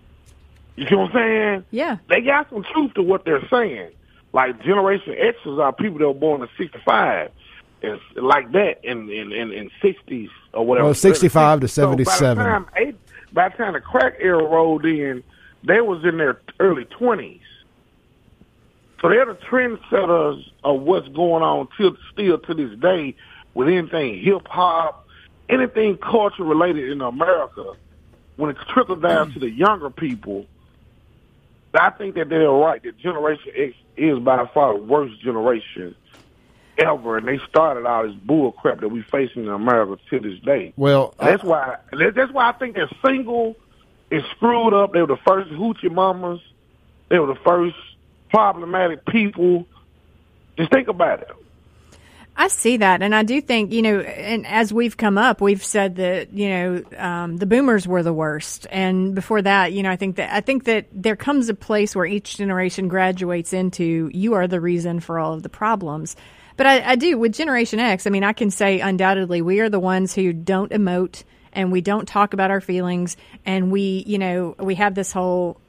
You 0.76 0.86
see 0.88 0.94
what 0.94 1.10
I'm 1.10 1.12
saying? 1.14 1.64
Yeah. 1.70 1.96
They 2.08 2.20
got 2.20 2.50
some 2.50 2.64
truth 2.72 2.94
to 2.94 3.02
what 3.02 3.24
they're 3.24 3.46
saying. 3.48 3.90
Like 4.32 4.62
Generation 4.62 5.14
X's 5.18 5.58
are 5.58 5.72
people 5.72 5.98
that 6.00 6.06
were 6.06 6.14
born 6.14 6.42
in 6.42 6.48
'65, 6.58 7.30
and 7.82 7.98
like 8.14 8.52
that 8.52 8.84
in 8.84 9.08
in 9.10 9.32
in, 9.32 9.52
in 9.52 9.70
'60s 9.82 10.28
or 10.52 10.66
whatever. 10.66 10.84
Well, 10.86 10.94
65 10.94 11.60
to 11.60 11.68
So 11.68 11.88
by 11.90 11.96
the 11.96 12.04
77. 12.04 12.44
time 12.44 12.66
by 13.32 13.48
the 13.48 13.56
time 13.56 13.72
the 13.72 13.80
crack 13.80 14.16
era 14.20 14.44
rolled 14.44 14.84
in, 14.84 15.24
they 15.64 15.80
was 15.80 16.04
in 16.04 16.18
their 16.18 16.34
early 16.60 16.84
20s. 16.84 17.40
So 19.00 19.08
they're 19.08 19.26
the 19.26 19.34
trendsetters 19.34 20.44
of 20.64 20.80
what's 20.80 21.08
going 21.08 21.42
on 21.42 21.68
till 21.76 21.96
still 22.12 22.38
to 22.38 22.54
this 22.54 22.76
day 22.78 23.14
with 23.54 23.68
anything 23.68 24.20
hip 24.22 24.46
hop, 24.48 25.06
anything 25.48 25.96
culture 25.98 26.44
related 26.44 26.90
in 26.90 27.00
America. 27.00 27.74
When 28.36 28.50
it 28.50 28.56
trickles 28.72 29.02
down 29.02 29.28
hmm. 29.28 29.32
to 29.34 29.40
the 29.40 29.50
younger 29.50 29.90
people, 29.90 30.46
I 31.74 31.90
think 31.90 32.14
that 32.14 32.28
they're 32.28 32.50
right. 32.50 32.82
That 32.82 32.98
Generation 32.98 33.52
X 33.54 33.74
is 33.96 34.18
by 34.20 34.46
far 34.54 34.74
the 34.74 34.82
worst 34.82 35.20
generation 35.20 35.94
ever, 36.78 37.18
and 37.18 37.26
they 37.26 37.38
started 37.48 37.84
all 37.84 38.06
this 38.06 38.14
bull 38.14 38.52
crap 38.52 38.80
that 38.80 38.88
we 38.88 39.02
facing 39.02 39.44
in 39.44 39.48
America 39.48 40.00
to 40.10 40.20
this 40.20 40.38
day. 40.40 40.72
well, 40.76 41.14
I- 41.18 41.32
That's 41.32 41.42
why. 41.42 41.76
That's 41.92 42.32
why 42.32 42.48
I 42.48 42.52
think 42.52 42.76
they're 42.76 42.90
single 43.04 43.56
and 44.10 44.22
screwed 44.36 44.74
up. 44.74 44.92
They 44.92 45.00
were 45.00 45.06
the 45.06 45.18
first 45.26 45.50
hoochie 45.50 45.92
mamas. 45.92 46.40
They 47.08 47.18
were 47.18 47.26
the 47.26 47.40
first 47.44 47.76
problematic 48.30 49.04
people. 49.06 49.66
Just 50.56 50.70
think 50.70 50.88
about 50.88 51.22
it. 51.22 51.30
I 52.40 52.46
see 52.46 52.76
that, 52.76 53.02
and 53.02 53.16
I 53.16 53.24
do 53.24 53.40
think 53.40 53.72
you 53.72 53.82
know, 53.82 53.98
and 53.98 54.46
as 54.46 54.72
we've 54.72 54.96
come 54.96 55.18
up, 55.18 55.40
we've 55.40 55.64
said 55.64 55.96
that 55.96 56.32
you 56.32 56.48
know 56.48 56.82
um, 56.96 57.36
the 57.36 57.46
boomers 57.46 57.88
were 57.88 58.04
the 58.04 58.12
worst, 58.12 58.64
and 58.70 59.12
before 59.12 59.42
that, 59.42 59.72
you 59.72 59.82
know, 59.82 59.90
I 59.90 59.96
think 59.96 60.16
that 60.16 60.32
I 60.32 60.40
think 60.40 60.62
that 60.64 60.86
there 60.92 61.16
comes 61.16 61.48
a 61.48 61.54
place 61.54 61.96
where 61.96 62.06
each 62.06 62.36
generation 62.36 62.86
graduates 62.86 63.52
into 63.52 64.08
you 64.14 64.34
are 64.34 64.46
the 64.46 64.60
reason 64.60 65.00
for 65.00 65.18
all 65.18 65.34
of 65.34 65.42
the 65.42 65.48
problems. 65.48 66.14
But 66.56 66.66
I, 66.66 66.92
I 66.92 66.96
do 66.96 67.18
with 67.18 67.34
Generation 67.34 67.80
X. 67.80 68.06
I 68.06 68.10
mean, 68.10 68.22
I 68.22 68.32
can 68.32 68.52
say 68.52 68.78
undoubtedly 68.78 69.42
we 69.42 69.58
are 69.58 69.68
the 69.68 69.80
ones 69.80 70.14
who 70.14 70.32
don't 70.32 70.70
emote 70.70 71.24
and 71.52 71.72
we 71.72 71.80
don't 71.80 72.06
talk 72.06 72.34
about 72.34 72.50
our 72.50 72.60
feelings, 72.60 73.16
and 73.46 73.70
we 73.70 74.04
you 74.06 74.18
know 74.18 74.54
we 74.58 74.74
have 74.76 74.94
this 74.94 75.12
whole 75.12 75.60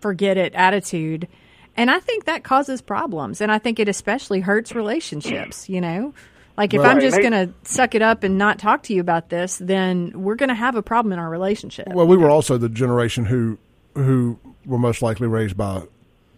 forget 0.00 0.36
it 0.36 0.54
attitude. 0.54 1.28
And 1.76 1.90
I 1.90 2.00
think 2.00 2.24
that 2.24 2.42
causes 2.42 2.82
problems. 2.82 3.40
And 3.40 3.50
I 3.52 3.58
think 3.58 3.78
it 3.78 3.88
especially 3.88 4.40
hurts 4.40 4.74
relationships, 4.74 5.68
you 5.68 5.80
know? 5.80 6.12
Like 6.56 6.74
if 6.74 6.80
Well, 6.80 6.90
I'm 6.90 7.00
just 7.00 7.18
going 7.18 7.32
to 7.32 7.54
suck 7.62 7.94
it 7.94 8.02
up 8.02 8.22
and 8.22 8.36
not 8.36 8.58
talk 8.58 8.82
to 8.84 8.94
you 8.94 9.00
about 9.00 9.30
this, 9.30 9.58
then 9.58 10.12
we're 10.14 10.34
going 10.34 10.48
to 10.48 10.54
have 10.54 10.74
a 10.74 10.82
problem 10.82 11.12
in 11.12 11.18
our 11.18 11.30
relationship. 11.30 11.88
Well, 11.88 12.06
we 12.06 12.16
were 12.16 12.28
also 12.28 12.58
the 12.58 12.68
generation 12.68 13.24
who 13.24 13.56
who 13.94 14.38
were 14.66 14.78
most 14.78 15.00
likely 15.00 15.26
raised 15.26 15.56
by 15.56 15.82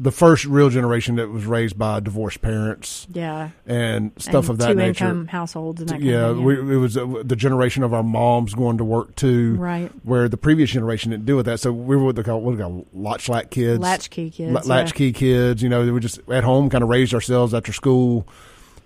the 0.01 0.11
first 0.11 0.45
real 0.47 0.68
generation 0.68 1.16
that 1.16 1.28
was 1.28 1.45
raised 1.47 1.78
by 1.78 2.01
divorced 2.01 2.43
parents 2.43 3.07
yeah. 3.12 3.51
and 3.66 4.11
stuff 4.16 4.45
And 4.47 4.51
of 4.51 4.59
that 4.59 4.68
two 4.68 4.74
nature. 4.74 5.05
income 5.05 5.26
households 5.28 5.80
and 5.80 5.90
that 5.90 5.95
kind 5.95 6.05
yeah, 6.05 6.26
of 6.26 6.36
thing. 6.38 6.45
we, 6.45 6.55
it 6.74 6.78
was 6.78 6.97
uh, 6.97 7.22
the 7.24 7.36
generation 7.36 7.82
of 7.82 7.95
our 7.95 8.03
moms 8.03 8.55
going 8.55 8.78
to 8.78 8.84
work 8.84 9.14
too, 9.16 9.55
Right. 9.57 9.93
Where 10.03 10.28
the 10.28 10.36
previous 10.38 10.70
generation 10.70 11.11
didn't 11.12 11.26
deal 11.26 11.36
with 11.36 11.47
that, 11.47 11.61
so 11.61 11.70
we 11.72 11.95
were 11.97 12.05
what 12.05 12.16
they 12.16 12.22
call 12.22 12.40
what 12.40 12.57
they 12.57 12.62
call 12.62 12.86
latchkey 12.93 13.49
kids, 13.51 13.80
Latchkey 13.80 14.30
kids, 14.30 14.53
yeah. 14.53 14.61
latchkey 14.74 15.12
kids. 15.12 15.62
You 15.62 15.68
know, 15.68 15.82
we 15.82 15.93
were 15.93 16.01
just 16.01 16.20
at 16.28 16.43
home, 16.43 16.68
kind 16.70 16.82
of 16.82 16.90
raised 16.90 17.14
ourselves 17.14 17.55
after 17.55 17.72
school, 17.72 18.26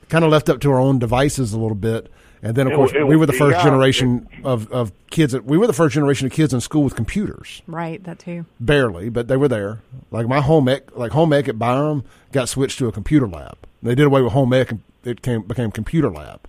kind 0.09 0.25
of 0.25 0.31
left 0.31 0.49
up 0.51 0.61
to 0.61 0.71
our 0.73 0.81
own 0.81 0.99
devices 0.99 1.53
a 1.53 1.59
little 1.59 1.77
bit. 1.77 2.11
And 2.47 2.55
then, 2.55 2.67
of 2.69 2.73
It 2.73 2.77
course, 2.77 2.93
wa- 2.93 3.01
it 3.01 3.07
we 3.09 3.17
were 3.17 3.27
the 3.27 3.33
first 3.33 3.57
yeah, 3.59 3.65
generation 3.65 4.29
of, 4.45 4.71
of 4.71 4.93
kids. 5.11 5.33
That, 5.33 5.45
we 5.45 5.59
were 5.59 5.67
the 5.67 5.73
first 5.73 5.95
generation 5.95 6.27
of 6.27 6.33
kids 6.33 6.55
in 6.55 6.61
school 6.61 6.85
with 6.85 6.95
computers 6.95 7.61
Right, 7.67 8.03
that 8.05 8.21
too. 8.21 8.47
barely, 8.61 9.09
but 9.09 9.27
they 9.27 9.37
were 9.37 9.49
there. 9.49 9.81
Like 10.13 10.29
my 10.29 10.41
home 10.41 10.69
ec, 10.69 10.97
like 10.97 11.11
home 11.13 11.33
ec 11.33 11.49
at 11.49 11.59
Byram 11.59 12.05
got 12.33 12.49
switched 12.49 12.79
to 12.79 12.87
a 12.87 12.93
computer 12.93 13.27
lab. 13.27 13.59
They 13.83 13.95
did 13.97 14.07
away 14.07 14.23
with 14.23 14.33
home 14.33 14.53
ec, 14.53 14.71
and 14.71 14.81
it 15.05 15.23
came 15.23 15.43
became 15.43 15.71
computer 15.73 16.11
lab. 16.11 16.41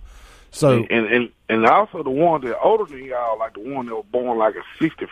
So 0.52 0.84
and 0.88 1.06
and 1.06 1.30
and 1.48 1.66
also 1.66 2.02
the 2.04 2.10
ones 2.10 2.44
that 2.44 2.58
older 2.60 2.84
than 2.84 3.04
y'all, 3.04 3.36
like 3.38 3.54
the 3.54 3.60
one 3.60 3.86
that 3.86 3.94
were 3.96 4.02
born 4.04 4.38
like 4.38 4.54
a 4.54 4.62
sixty 4.80 5.06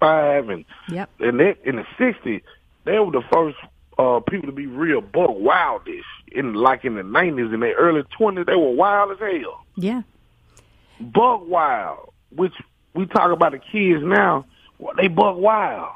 five, 0.00 0.48
and 0.48 0.64
Yep. 0.88 1.10
and 1.20 1.38
they, 1.40 1.54
in 1.64 1.76
the 1.76 1.86
'60s, 1.98 2.40
they 2.84 2.98
were 2.98 3.12
the 3.12 3.22
first 3.32 3.56
uh, 3.98 4.20
people 4.20 4.46
to 4.48 4.52
be 4.52 4.66
real 4.66 5.00
buck 5.00 5.30
wildish. 5.30 6.02
In 6.32 6.54
like 6.54 6.84
in 6.84 6.96
the 6.96 7.02
'90s 7.02 7.52
and 7.54 7.62
the 7.62 7.72
early 7.74 8.02
'20s, 8.18 8.46
they 8.46 8.56
were 8.56 8.72
wild 8.72 9.12
as 9.12 9.18
hell. 9.20 9.64
Yeah. 9.76 10.02
Buck 11.00 11.46
wild, 11.48 12.12
which 12.34 12.54
we 12.94 13.06
talk 13.06 13.30
about 13.32 13.52
the 13.52 13.58
kids 13.58 14.02
now, 14.04 14.46
well, 14.78 14.94
they 14.96 15.08
bug 15.08 15.36
wild. 15.36 15.90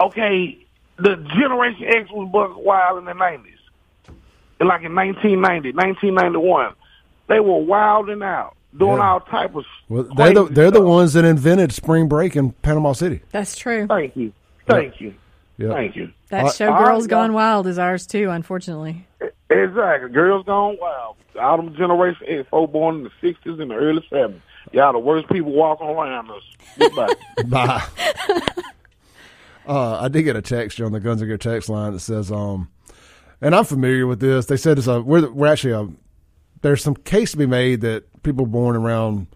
Okay, 0.00 0.58
the 0.96 1.16
Generation 1.38 1.84
X 1.86 2.10
was 2.10 2.28
bug 2.32 2.56
wild 2.56 2.98
in 2.98 3.04
the 3.04 3.12
90s. 3.12 3.54
Like 4.60 4.82
in 4.82 4.94
1990, 4.94 5.72
1991, 5.72 6.74
they 7.28 7.38
were 7.40 7.58
wilding 7.60 8.22
out, 8.22 8.56
doing 8.76 8.96
Yeah. 8.96 9.10
all 9.12 9.20
type 9.20 9.54
of 9.54 9.64
well, 9.88 10.02
they're 10.16 10.34
the 10.34 10.44
they're 10.44 10.70
the 10.72 10.80
ones 10.80 11.12
that 11.12 11.24
invented 11.24 11.72
spring 11.72 12.08
break 12.08 12.34
in 12.36 12.50
Panama 12.52 12.92
City. 12.92 13.20
That's 13.30 13.56
true. 13.56 13.86
Thank 13.86 14.16
you. 14.16 14.32
Thank 14.66 15.00
you. 15.00 15.14
Yeah. 15.58 15.72
Thank 15.72 15.96
you. 15.96 16.10
That 16.30 16.46
I- 16.46 16.50
show 16.50 16.72
I- 16.72 16.84
Girls 16.84 17.06
I- 17.06 17.10
Gone 17.10 17.32
Wild 17.32 17.66
is 17.66 17.78
ours 17.78 18.06
too, 18.06 18.30
unfortunately. 18.30 19.06
Exactly. 19.50 20.10
Girls 20.10 20.44
gone 20.44 20.76
wild. 20.80 21.16
Them 21.34 21.74
Generation 21.74 22.26
X, 22.28 22.48
folk 22.50 22.72
born 22.72 22.96
in 22.96 23.04
the 23.04 23.10
60s 23.22 23.60
and 23.60 23.70
the 23.70 23.74
early 23.74 24.06
70s. 24.10 24.40
Y'all 24.72 24.92
the 24.92 24.98
worst 24.98 25.28
people 25.30 25.52
walking 25.52 25.86
around 25.86 26.30
us. 26.30 26.42
Goodbye. 26.78 27.14
Bye. 27.46 27.86
uh, 29.66 30.00
I 30.00 30.08
did 30.08 30.24
get 30.24 30.36
a 30.36 30.42
text 30.42 30.80
on 30.80 30.92
the 30.92 31.00
Guns 31.00 31.22
and 31.22 31.28
Gear 31.28 31.38
text 31.38 31.70
line 31.70 31.92
that 31.92 32.00
says, 32.00 32.30
um, 32.30 32.68
and 33.40 33.54
I'm 33.54 33.64
familiar 33.64 34.06
with 34.06 34.20
this. 34.20 34.46
They 34.46 34.58
said 34.58 34.76
it's 34.76 34.86
a 34.86 35.00
we're 35.00 35.30
we're 35.30 35.46
actually 35.46 35.72
a 35.72 35.88
there's 36.60 36.82
some 36.82 36.96
case 36.96 37.30
to 37.30 37.36
be 37.38 37.46
made 37.46 37.80
that 37.82 38.22
people 38.22 38.44
born 38.44 38.76
around 38.76 39.28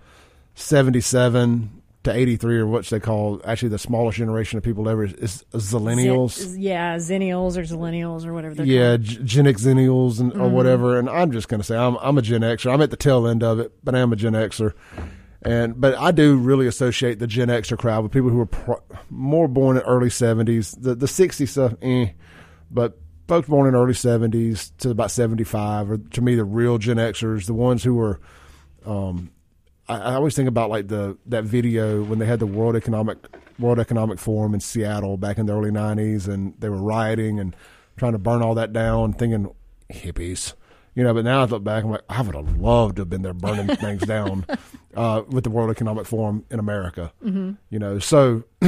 77 0.55 1.82
to 2.05 2.13
83 2.13 2.59
or 2.59 2.67
what 2.67 2.85
they 2.87 2.99
call 2.99 3.41
actually 3.45 3.69
the 3.69 3.79
smallest 3.79 4.19
generation 4.19 4.59
of 4.59 4.65
people 4.65 4.89
ever 4.89 5.05
is, 5.05 5.13
is 5.15 5.45
zillennials. 5.53 6.57
Yeah, 6.59 6.97
Zennials 6.97 7.57
or 7.57 7.63
Zillennials 7.63 8.27
or 8.27 8.33
whatever 8.33 8.55
they're 8.55 8.67
yeah. 8.67 8.97
G- 8.97 9.21
Gen 9.23 9.45
Xennials 9.45 10.19
and 10.19 10.33
or 10.35 10.49
whatever. 10.49 10.99
And 10.99 11.09
I'm 11.09 11.31
just 11.31 11.49
going 11.49 11.61
to 11.61 11.65
say 11.65 11.77
I'm 11.77 11.97
I'm 12.01 12.19
a 12.19 12.23
Gen 12.23 12.41
Xer. 12.41 12.73
I'm 12.73 12.83
at 12.83 12.91
the 12.91 12.97
tail 12.97 13.27
end 13.27 13.45
of 13.45 13.61
it, 13.61 13.73
but 13.85 13.95
I 13.95 14.01
am 14.01 14.13
a 14.13 14.17
Gen 14.17 14.33
Xer. 14.33 14.73
And 15.43 15.81
but 15.81 15.97
I 15.97 16.11
do 16.11 16.37
really 16.37 16.67
associate 16.67 17.19
the 17.19 17.27
Gen 17.29 17.49
Xer 17.49 17.79
crowd 17.79 18.03
with 18.03 18.13
people 18.13 18.31
who 18.31 18.39
were 18.39 18.47
pro- 18.47 18.83
more 19.09 19.47
born 19.47 19.77
in 19.77 19.83
early 19.85 20.09
70s. 20.09 20.81
The 20.81 20.95
the 20.97 21.07
60s 21.07 21.49
stuff, 21.49 21.75
eh. 21.83 22.09
But 22.71 22.99
folks 23.29 23.49
born 23.49 23.69
in 23.69 23.75
early 23.77 23.93
70s 23.93 24.73
to 24.79 24.91
about 24.91 25.11
75 25.11 25.91
are 25.91 25.99
to 25.99 26.21
me 26.21 26.35
the 26.35 26.45
real 26.45 26.79
Gen 26.79 26.97
Xers, 26.97 27.47
the 27.47 27.55
ones 27.55 27.85
who 27.85 27.95
were. 27.95 28.21
Um, 28.85 29.31
I, 29.89 29.99
I 29.99 30.15
always 30.15 30.35
think 30.35 30.49
about 30.49 30.71
like 30.71 30.89
the 30.89 31.17
that 31.27 31.45
video 31.45 32.03
when 32.03 32.19
they 32.19 32.27
had 32.27 32.41
the 32.41 32.47
World 32.47 32.77
Economic 32.77 33.19
World 33.59 33.79
Economic 33.79 34.19
Forum 34.19 34.55
in 34.55 34.61
Seattle 34.61 35.17
back 35.17 35.39
in 35.39 35.47
the 35.47 35.53
early 35.55 35.71
'90s, 35.71 36.29
and 36.29 36.55
they 36.59 36.69
were 36.69 36.77
rioting 36.83 37.39
and 37.39 37.55
trying 37.97 38.13
to 38.13 38.19
burn 38.19 38.43
all 38.43 38.55
that 38.55 38.73
down, 38.73 39.13
thinking 39.13 39.53
hippies, 39.93 40.55
you 40.95 41.03
know. 41.05 41.13
But 41.13 41.25
now 41.25 41.43
I 41.43 41.45
look 41.45 41.65
back, 41.65 41.85
I'm 41.85 41.91
like, 41.91 42.03
I 42.09 42.23
would 42.23 42.35
have 42.35 42.57
loved 42.59 42.97
to 42.97 43.03
have 43.03 43.11
been 43.11 43.23
there 43.23 43.35
burning 43.35 43.77
things 43.77 44.03
down 44.03 44.47
uh, 44.97 45.23
with 45.29 45.45
the 45.45 45.51
World 45.51 45.71
Economic 45.71 46.07
Forum 46.07 46.45
in 46.51 46.59
America, 46.59 47.13
mm-hmm. 47.25 47.53
you 47.71 47.79
know. 47.79 47.99
So, 47.99 48.45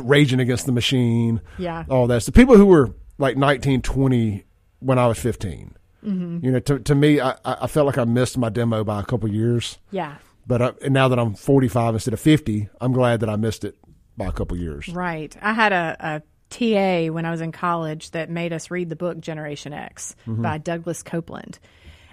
raging 0.00 0.40
against 0.40 0.66
the 0.66 0.72
machine, 0.72 1.40
Yeah. 1.58 1.84
all 1.88 2.06
that. 2.08 2.22
So 2.22 2.32
people 2.32 2.56
who 2.56 2.66
were 2.66 2.94
like 3.18 3.36
19, 3.36 3.82
20 3.82 4.44
when 4.80 4.98
I 4.98 5.06
was 5.06 5.18
15. 5.18 5.76
Mm-hmm. 6.04 6.44
You 6.44 6.52
know, 6.52 6.58
to 6.60 6.78
to 6.78 6.94
me, 6.94 7.20
I, 7.20 7.32
I 7.44 7.56
I 7.62 7.66
felt 7.66 7.86
like 7.86 7.98
I 7.98 8.04
missed 8.04 8.38
my 8.38 8.48
demo 8.48 8.82
by 8.84 9.00
a 9.00 9.04
couple 9.04 9.28
years. 9.28 9.78
Yeah. 9.90 10.16
But 10.50 10.60
I, 10.62 10.72
and 10.82 10.92
now 10.92 11.06
that 11.06 11.18
I'm 11.18 11.34
45 11.34 11.94
instead 11.94 12.12
of 12.12 12.18
50, 12.18 12.68
I'm 12.80 12.92
glad 12.92 13.20
that 13.20 13.30
I 13.30 13.36
missed 13.36 13.62
it 13.64 13.76
by 14.16 14.26
a 14.26 14.32
couple 14.32 14.56
years. 14.56 14.88
Right. 14.88 15.34
I 15.40 15.52
had 15.52 15.72
a, 15.72 15.96
a 16.00 16.22
TA 16.50 17.12
when 17.12 17.24
I 17.24 17.30
was 17.30 17.40
in 17.40 17.52
college 17.52 18.10
that 18.10 18.28
made 18.30 18.52
us 18.52 18.68
read 18.68 18.88
the 18.88 18.96
book 18.96 19.20
Generation 19.20 19.72
X 19.72 20.16
Mm-hmm. 20.26 20.42
by 20.42 20.58
Douglas 20.58 21.04
Coupland. 21.04 21.58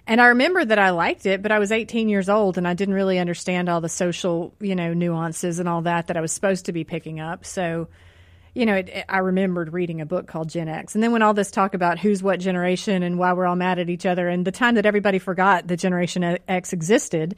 And 0.06 0.22
I 0.22 0.28
remember 0.28 0.64
that 0.64 0.78
I 0.78 0.92
liked 0.92 1.26
it, 1.26 1.42
but 1.42 1.52
I 1.52 1.58
was 1.58 1.72
18 1.72 2.08
years 2.10 2.30
old 2.30 2.58
and 2.60 2.68
I 2.68 2.76
didn't 2.76 2.94
really 2.94 3.18
understand 3.20 3.70
all 3.70 3.82
the 3.82 3.90
social, 3.90 4.54
you 4.62 4.76
know, 4.76 4.94
nuances 4.94 5.58
and 5.60 5.68
all 5.68 5.82
that 5.82 6.06
that 6.08 6.16
I 6.16 6.22
was 6.22 6.32
supposed 6.32 6.66
to 6.68 6.72
be 6.72 6.84
picking 6.84 7.20
up. 7.20 7.44
So, 7.44 7.88
you 8.54 8.66
know, 8.68 8.76
it, 8.76 8.88
it- 8.90 9.06
I 9.10 9.18
remembered 9.18 9.74
reading 9.74 10.00
a 10.00 10.06
book 10.06 10.28
called 10.28 10.50
Gen 10.50 10.70
X. 10.70 10.94
And 10.94 11.04
then 11.04 11.12
when 11.12 11.24
all 11.24 11.34
this 11.34 11.50
talk 11.52 11.74
about 11.74 11.98
who's 12.00 12.22
what 12.24 12.40
generation 12.40 13.02
and 13.02 13.18
why 13.18 13.34
we're 13.34 13.48
all 13.48 13.56
mad 13.56 13.80
at 13.80 13.90
each 13.90 14.06
other 14.06 14.30
and 14.30 14.46
the 14.46 14.52
time 14.52 14.76
that 14.76 14.86
everybody 14.86 15.18
forgot 15.20 15.68
that 15.68 15.78
Generation 15.78 16.38
X 16.48 16.72
existed, 16.72 17.36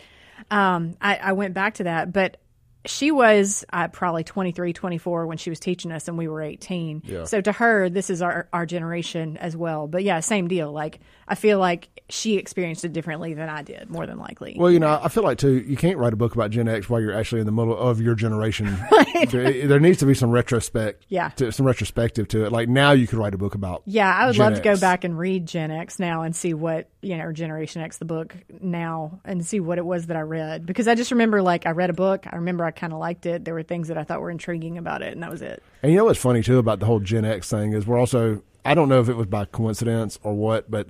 um, 0.51 0.95
I, 1.01 1.15
I 1.17 1.31
went 1.33 1.53
back 1.53 1.75
to 1.75 1.83
that. 1.83 2.11
But 2.13 2.37
she 2.85 3.11
was 3.11 3.65
uh, 3.73 3.87
probably 3.89 4.23
23, 4.23 4.71
24 4.73 5.27
when 5.27 5.37
she 5.37 5.49
was 5.49 5.59
teaching 5.59 5.91
us, 5.91 6.07
and 6.07 6.17
we 6.17 6.27
were 6.27 6.41
18. 6.41 7.03
Yeah. 7.05 7.25
So 7.25 7.41
to 7.41 7.51
her, 7.51 7.89
this 7.89 8.09
is 8.09 8.21
our, 8.21 8.47
our 8.53 8.65
generation 8.65 9.37
as 9.37 9.55
well. 9.57 9.87
But 9.87 10.03
yeah, 10.03 10.19
same 10.21 10.47
deal. 10.47 10.71
Like, 10.71 10.99
I 11.27 11.35
feel 11.35 11.59
like 11.59 11.89
she 12.09 12.37
experienced 12.37 12.85
it 12.85 12.93
differently 12.93 13.33
than 13.33 13.49
I 13.49 13.61
did, 13.61 13.89
more 13.89 14.07
than 14.07 14.17
likely. 14.17 14.55
Well, 14.57 14.71
you 14.71 14.79
know, 14.79 14.99
I 15.01 15.09
feel 15.09 15.23
like 15.23 15.37
too, 15.37 15.59
you 15.59 15.75
can't 15.77 15.97
write 15.97 16.13
a 16.13 16.15
book 16.15 16.33
about 16.33 16.51
Gen 16.51 16.67
X 16.67 16.89
while 16.89 16.99
you're 17.01 17.13
actually 17.13 17.41
in 17.41 17.45
the 17.45 17.51
middle 17.51 17.77
of 17.77 18.01
your 18.01 18.15
generation. 18.15 18.65
there, 19.29 19.67
there 19.67 19.79
needs 19.79 19.99
to 19.99 20.05
be 20.05 20.13
some 20.13 20.31
retrospect, 20.31 21.05
Yeah. 21.09 21.29
to, 21.35 21.51
some 21.51 21.65
retrospective 21.67 22.27
to 22.29 22.45
it. 22.45 22.51
Like 22.51 22.69
now, 22.69 22.93
you 22.93 23.07
could 23.07 23.19
write 23.19 23.33
a 23.35 23.37
book 23.37 23.55
about. 23.55 23.83
Yeah, 23.85 24.11
I 24.11 24.25
would 24.25 24.35
Gen 24.35 24.45
love 24.45 24.55
to 24.55 24.61
go 24.63 24.77
back 24.77 25.03
and 25.03 25.17
read 25.19 25.45
Gen 25.45 25.69
X 25.69 25.99
now 25.99 26.23
and 26.23 26.35
see 26.35 26.53
what, 26.53 26.89
you 27.01 27.17
know, 27.17 27.31
Generation 27.31 27.81
X, 27.81 27.97
the 27.97 28.05
book 28.05 28.35
now, 28.61 29.19
and 29.23 29.45
see 29.45 29.59
what 29.59 29.77
it 29.77 29.85
was 29.85 30.07
that 30.07 30.17
I 30.17 30.21
read. 30.21 30.65
Because 30.65 30.87
I 30.87 30.95
just 30.95 31.11
remember, 31.11 31.41
like, 31.41 31.65
I 31.65 31.71
read 31.71 31.89
a 31.89 31.93
book. 31.93 32.25
I 32.29 32.37
remember 32.37 32.65
I 32.65 32.68
kind 32.71 32.93
of 32.93 32.99
liked 32.99 33.25
it. 33.25 33.45
There 33.45 33.53
were 33.53 33.63
things 33.63 33.87
that 33.87 33.97
I 33.97 34.03
thought 34.03 34.21
were 34.21 34.31
intriguing 34.31 34.77
about 34.77 35.01
it, 35.01 35.13
and 35.13 35.21
that 35.23 35.31
was 35.31 35.41
it. 35.41 35.61
And 35.83 35.91
you 35.91 35.97
know 35.97 36.05
what's 36.05 36.19
funny 36.19 36.41
too 36.43 36.57
about 36.57 36.79
the 36.79 36.85
whole 36.85 36.99
Gen 36.99 37.25
X 37.25 37.49
thing 37.49 37.73
is 37.73 37.85
we're 37.87 37.99
also 37.99 38.43
I 38.65 38.73
don't 38.73 38.89
know 38.89 38.99
if 39.01 39.09
it 39.09 39.15
was 39.15 39.27
by 39.27 39.45
coincidence 39.45 40.19
or 40.23 40.33
what, 40.33 40.69
but 40.69 40.87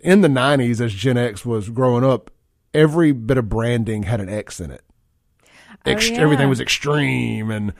in 0.00 0.20
the 0.20 0.28
'90s 0.28 0.80
as 0.80 0.94
Gen 0.94 1.16
X 1.18 1.44
was 1.44 1.68
growing 1.68 2.04
up, 2.04 2.30
every 2.72 3.12
bit 3.12 3.36
of 3.38 3.48
branding 3.48 4.04
had 4.04 4.20
an 4.20 4.28
X 4.28 4.60
in 4.60 4.70
it. 4.70 4.82
Oh, 5.86 5.90
Ex- 5.90 6.10
Oh, 6.10 6.14
yeah. 6.14 6.20
Everything 6.20 6.48
was 6.48 6.60
extreme 6.60 7.50
and 7.50 7.72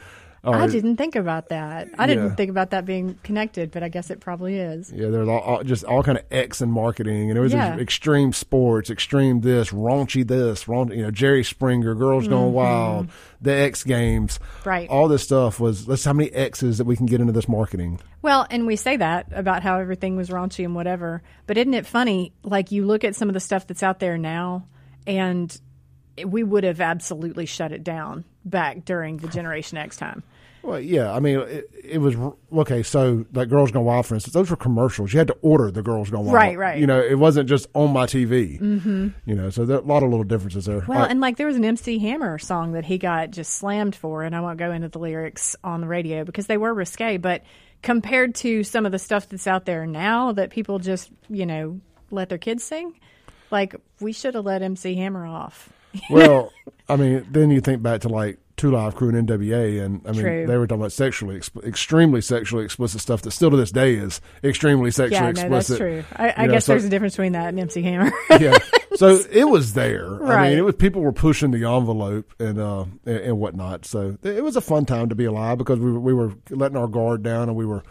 I 0.43 0.66
didn't 0.68 0.97
think 0.97 1.16
about 1.16 1.51
that. 1.51 1.88
I 1.99 2.03
Yeah. 2.05 2.07
didn't 2.14 2.36
think 2.36 2.51
about 2.51 2.70
that 2.70 2.84
being 2.86 3.18
connected, 3.22 3.70
but 3.70 3.82
I 3.82 3.88
guess 3.88 4.11
it 4.11 4.20
probably 4.20 4.57
is. 4.59 4.91
Yeah, 4.91 5.09
there's 5.11 5.28
all, 5.28 5.41
all, 5.41 5.62
just 5.62 5.84
all 5.84 6.03
kind 6.03 6.16
of 6.16 6.24
X 6.30 6.62
in 6.62 6.70
marketing, 6.70 7.28
and 7.30 7.38
it 7.38 7.41
was 7.43 7.53
Yeah. 7.53 7.76
extreme 7.76 8.32
sports, 8.32 8.88
extreme 8.91 9.43
this, 9.43 9.70
raunchy 9.70 10.26
this, 10.26 10.64
raunchy, 10.64 10.97
you 10.97 11.03
know, 11.03 11.11
Jerry 11.11 11.45
Springer, 11.45 11.95
Girls 11.95 12.26
Gone 12.26 12.53
Wild, 12.55 13.09
the 13.43 13.53
X 13.53 13.84
Games, 13.84 14.38
Mm-hmm. 14.38 14.68
Right. 14.68 14.88
All 14.88 15.09
this 15.09 15.22
stuff 15.22 15.61
was. 15.61 15.86
Let's 15.88 16.05
how 16.05 16.12
many 16.12 16.30
X's 16.32 16.78
that 16.78 16.84
we 16.84 16.97
can 16.97 17.07
get 17.07 17.20
into 17.20 17.32
this 17.32 17.49
marketing. 17.49 18.01
Well, 18.22 18.47
and 18.51 18.66
we 18.66 18.76
say 18.76 18.97
that 18.97 19.26
about 19.34 19.62
how 19.62 19.78
everything 19.78 20.16
was 20.16 20.30
raunchy 20.30 20.64
and 20.64 20.74
whatever, 20.74 21.22
but 21.47 21.57
isn't 21.59 21.74
it 21.74 21.86
funny? 21.86 22.32
Like 22.45 22.70
you 22.72 22.86
look 22.86 23.05
at 23.05 23.14
some 23.14 23.28
of 23.28 23.34
the 23.34 23.41
stuff 23.41 23.66
that's 23.66 23.82
out 23.82 23.99
there 24.01 24.16
now, 24.18 24.66
and 25.07 25.59
we 26.26 26.43
would 26.43 26.64
have 26.64 26.80
absolutely 26.80 27.47
shut 27.47 27.72
it 27.72 27.82
down 27.84 28.24
back 28.45 28.84
during 28.84 29.18
the 29.18 29.28
Generation 29.28 29.78
X 29.78 29.97
time. 29.97 30.22
Well, 30.62 30.78
yeah, 30.78 31.12
I 31.12 31.20
mean, 31.20 31.38
it, 31.41 31.70
it 31.84 31.99
was 31.99 32.16
okay. 32.53 32.82
So, 32.82 33.24
like 33.32 33.49
Girls 33.49 33.70
Gone 33.70 33.84
Wild, 33.84 34.05
for 34.05 34.14
instance, 34.14 34.34
those 34.34 34.51
were 34.51 34.57
commercials. 34.57 35.12
You 35.12 35.18
had 35.18 35.28
to 35.28 35.36
order 35.41 35.70
the 35.70 35.82
Girls 35.82 36.11
Gone 36.11 36.26
Wild, 36.26 36.34
Right, 36.34 36.59
right. 36.59 36.78
You 36.78 36.86
know, 36.86 37.01
it 37.01 37.18
wasn't 37.18 37.49
just 37.49 37.66
on 37.74 37.93
my 37.93 38.05
TV. 38.05 38.61
Mm-hmm. 38.61 39.09
You 39.24 39.34
know, 39.34 39.49
so 39.49 39.64
there 39.64 39.78
are 39.78 39.80
a 39.80 39.84
lot 39.84 40.03
of 40.03 40.11
little 40.11 40.24
differences 40.24 40.66
there. 40.66 40.84
Well, 40.86 41.01
right. 41.01 41.11
and 41.11 41.20
like 41.20 41.38
there 41.38 41.47
was 41.47 41.57
an 41.57 41.64
MC 41.64 41.99
Hammer 42.01 42.38
song 42.38 42.72
that 42.72 42.84
he 42.84 42.99
got 42.99 43.30
just 43.30 43.55
slammed 43.55 43.97
for, 43.97 44.22
and 44.22 44.36
I 44.36 44.41
won't 44.41 44.59
go 44.59 44.70
into 44.70 44.88
the 44.88 44.99
lyrics 44.99 45.57
on 45.64 45.80
the 45.80 45.88
radio 45.88 46.24
because 46.24 46.47
they 46.47 46.59
were 46.59 46.74
risque, 46.74 47.16
but 47.16 47.43
compared 47.82 48.34
to 48.36 48.62
some 48.62 48.84
of 48.84 48.93
the 48.93 48.99
stuff 48.99 49.28
that's 49.30 49.47
out 49.47 49.64
there 49.64 49.86
now 49.86 50.32
that 50.32 50.51
people 50.51 50.78
just, 50.78 51.11
you 51.30 51.47
know, 51.47 51.80
let 52.11 52.28
their 52.28 52.38
kids 52.38 52.62
sing, 52.62 53.01
like 53.51 53.74
we 54.01 54.12
should 54.12 54.34
have 54.34 54.45
let 54.45 54.61
MC 54.61 54.95
Hammer 54.97 55.24
off. 55.24 55.70
Well, 56.11 56.53
I 56.88 56.97
mean, 56.97 57.26
then 57.30 57.51
you 57.51 57.61
think 57.61 57.82
back 57.82 58.03
to 58.03 58.09
like 58.09 58.38
Two 58.57 58.70
Live 58.70 58.95
Crew 58.95 59.09
and 59.09 59.26
NWA, 59.28 59.82
and 59.82 60.03
I 60.07 60.12
mean, 60.12 60.20
True. 60.20 60.47
they 60.47 60.57
were 60.59 60.66
talking 60.66 60.82
about 60.82 60.93
sexually, 60.93 61.38
exp- 61.38 61.64
extremely 61.64 62.20
sexually 62.20 62.64
explicit 62.64 63.01
stuff 63.01 63.22
that 63.22 63.30
still 63.30 63.51
to 63.51 63.57
this 63.57 63.70
day 63.72 63.95
is 63.95 64.20
extremely 64.45 64.91
sexually 64.91 65.14
Yeah, 65.14 65.30
no, 65.32 65.41
explicit. 65.57 65.78
that's 65.78 65.78
true. 65.78 66.05
I, 66.16 66.34
I 66.36 66.47
know, 66.47 66.53
guess 66.55 66.66
so- 66.66 66.72
there's 66.72 66.84
a 66.84 66.91
difference 66.91 67.14
between 67.14 67.32
that 67.32 67.49
and 67.49 67.59
MC 67.61 67.82
Hammer. 67.82 68.12
yeah. 68.38 68.59
So 68.97 69.20
it 69.30 69.45
was 69.49 69.74
there. 69.74 70.05
I 70.16 70.18
Right. 70.34 70.49
mean, 70.51 70.59
it 70.59 70.62
was 70.62 70.74
people 70.74 71.01
were 71.01 71.12
pushing 71.12 71.53
the 71.53 71.64
envelope 71.64 72.34
and 72.41 72.59
uh 72.59 72.84
and, 73.07 73.16
and 73.18 73.38
whatnot. 73.38 73.86
So 73.86 74.18
it 74.24 74.43
was 74.43 74.57
a 74.57 74.61
fun 74.61 74.84
time 74.84 75.09
to 75.11 75.14
be 75.14 75.24
alive 75.26 75.59
because 75.59 75.78
we 75.78 75.93
were, 75.93 76.01
we 76.01 76.12
were 76.12 76.32
letting 76.51 76.76
our 76.76 76.88
guard 76.88 77.22
down 77.22 77.49
and 77.49 77.57
we 77.57 77.64
were. 77.64 77.84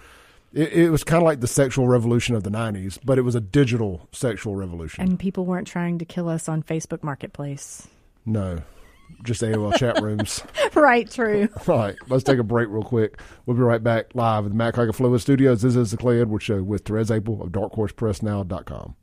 It, 0.51 0.73
it 0.73 0.89
was 0.89 1.03
kind 1.03 1.21
of 1.21 1.25
like 1.25 1.41
the 1.41 1.47
sexual 1.47 1.87
revolution 1.87 2.35
of 2.35 2.43
the 2.43 2.49
'90s, 2.49 2.97
but 3.03 3.17
it 3.17 3.21
was 3.21 3.35
a 3.35 3.41
digital 3.41 4.07
sexual 4.11 4.55
revolution. 4.55 5.03
and 5.03 5.19
people 5.19 5.45
weren't 5.45 5.67
trying 5.67 5.99
to 5.99 6.05
kill 6.05 6.27
us 6.27 6.49
on 6.49 6.63
Facebook 6.63 7.03
Marketplace. 7.03 7.87
no, 8.25 8.59
just 9.23 9.41
AOL 9.41 9.75
chat 9.77 9.99
rooms. 10.01 10.41
right, 10.73 11.09
true. 11.09 11.49
All 11.67 11.75
right, 11.77 11.95
let's 12.07 12.23
take 12.23 12.39
a 12.39 12.43
break 12.43 12.67
real 12.69 12.83
quick. 12.83 13.19
We'll 13.45 13.57
be 13.57 13.61
right 13.63 13.83
back 13.83 14.15
live 14.15 14.45
at 14.45 14.49
the 14.51 14.55
Mac 14.57 14.75
Haik 14.75 14.89
of 14.89 14.97
Flowood 14.97 15.21
Studios. 15.21 15.61
This 15.61 15.75
is 15.75 15.91
the 15.91 15.97
Clay 15.97 16.19
Edwards 16.21 16.45
Show 16.45 16.63
with 16.63 16.83
Therese 16.85 17.09
Apel 17.09 17.41
of 17.41 17.49
DarkHorsePressNow.com. 17.51 18.95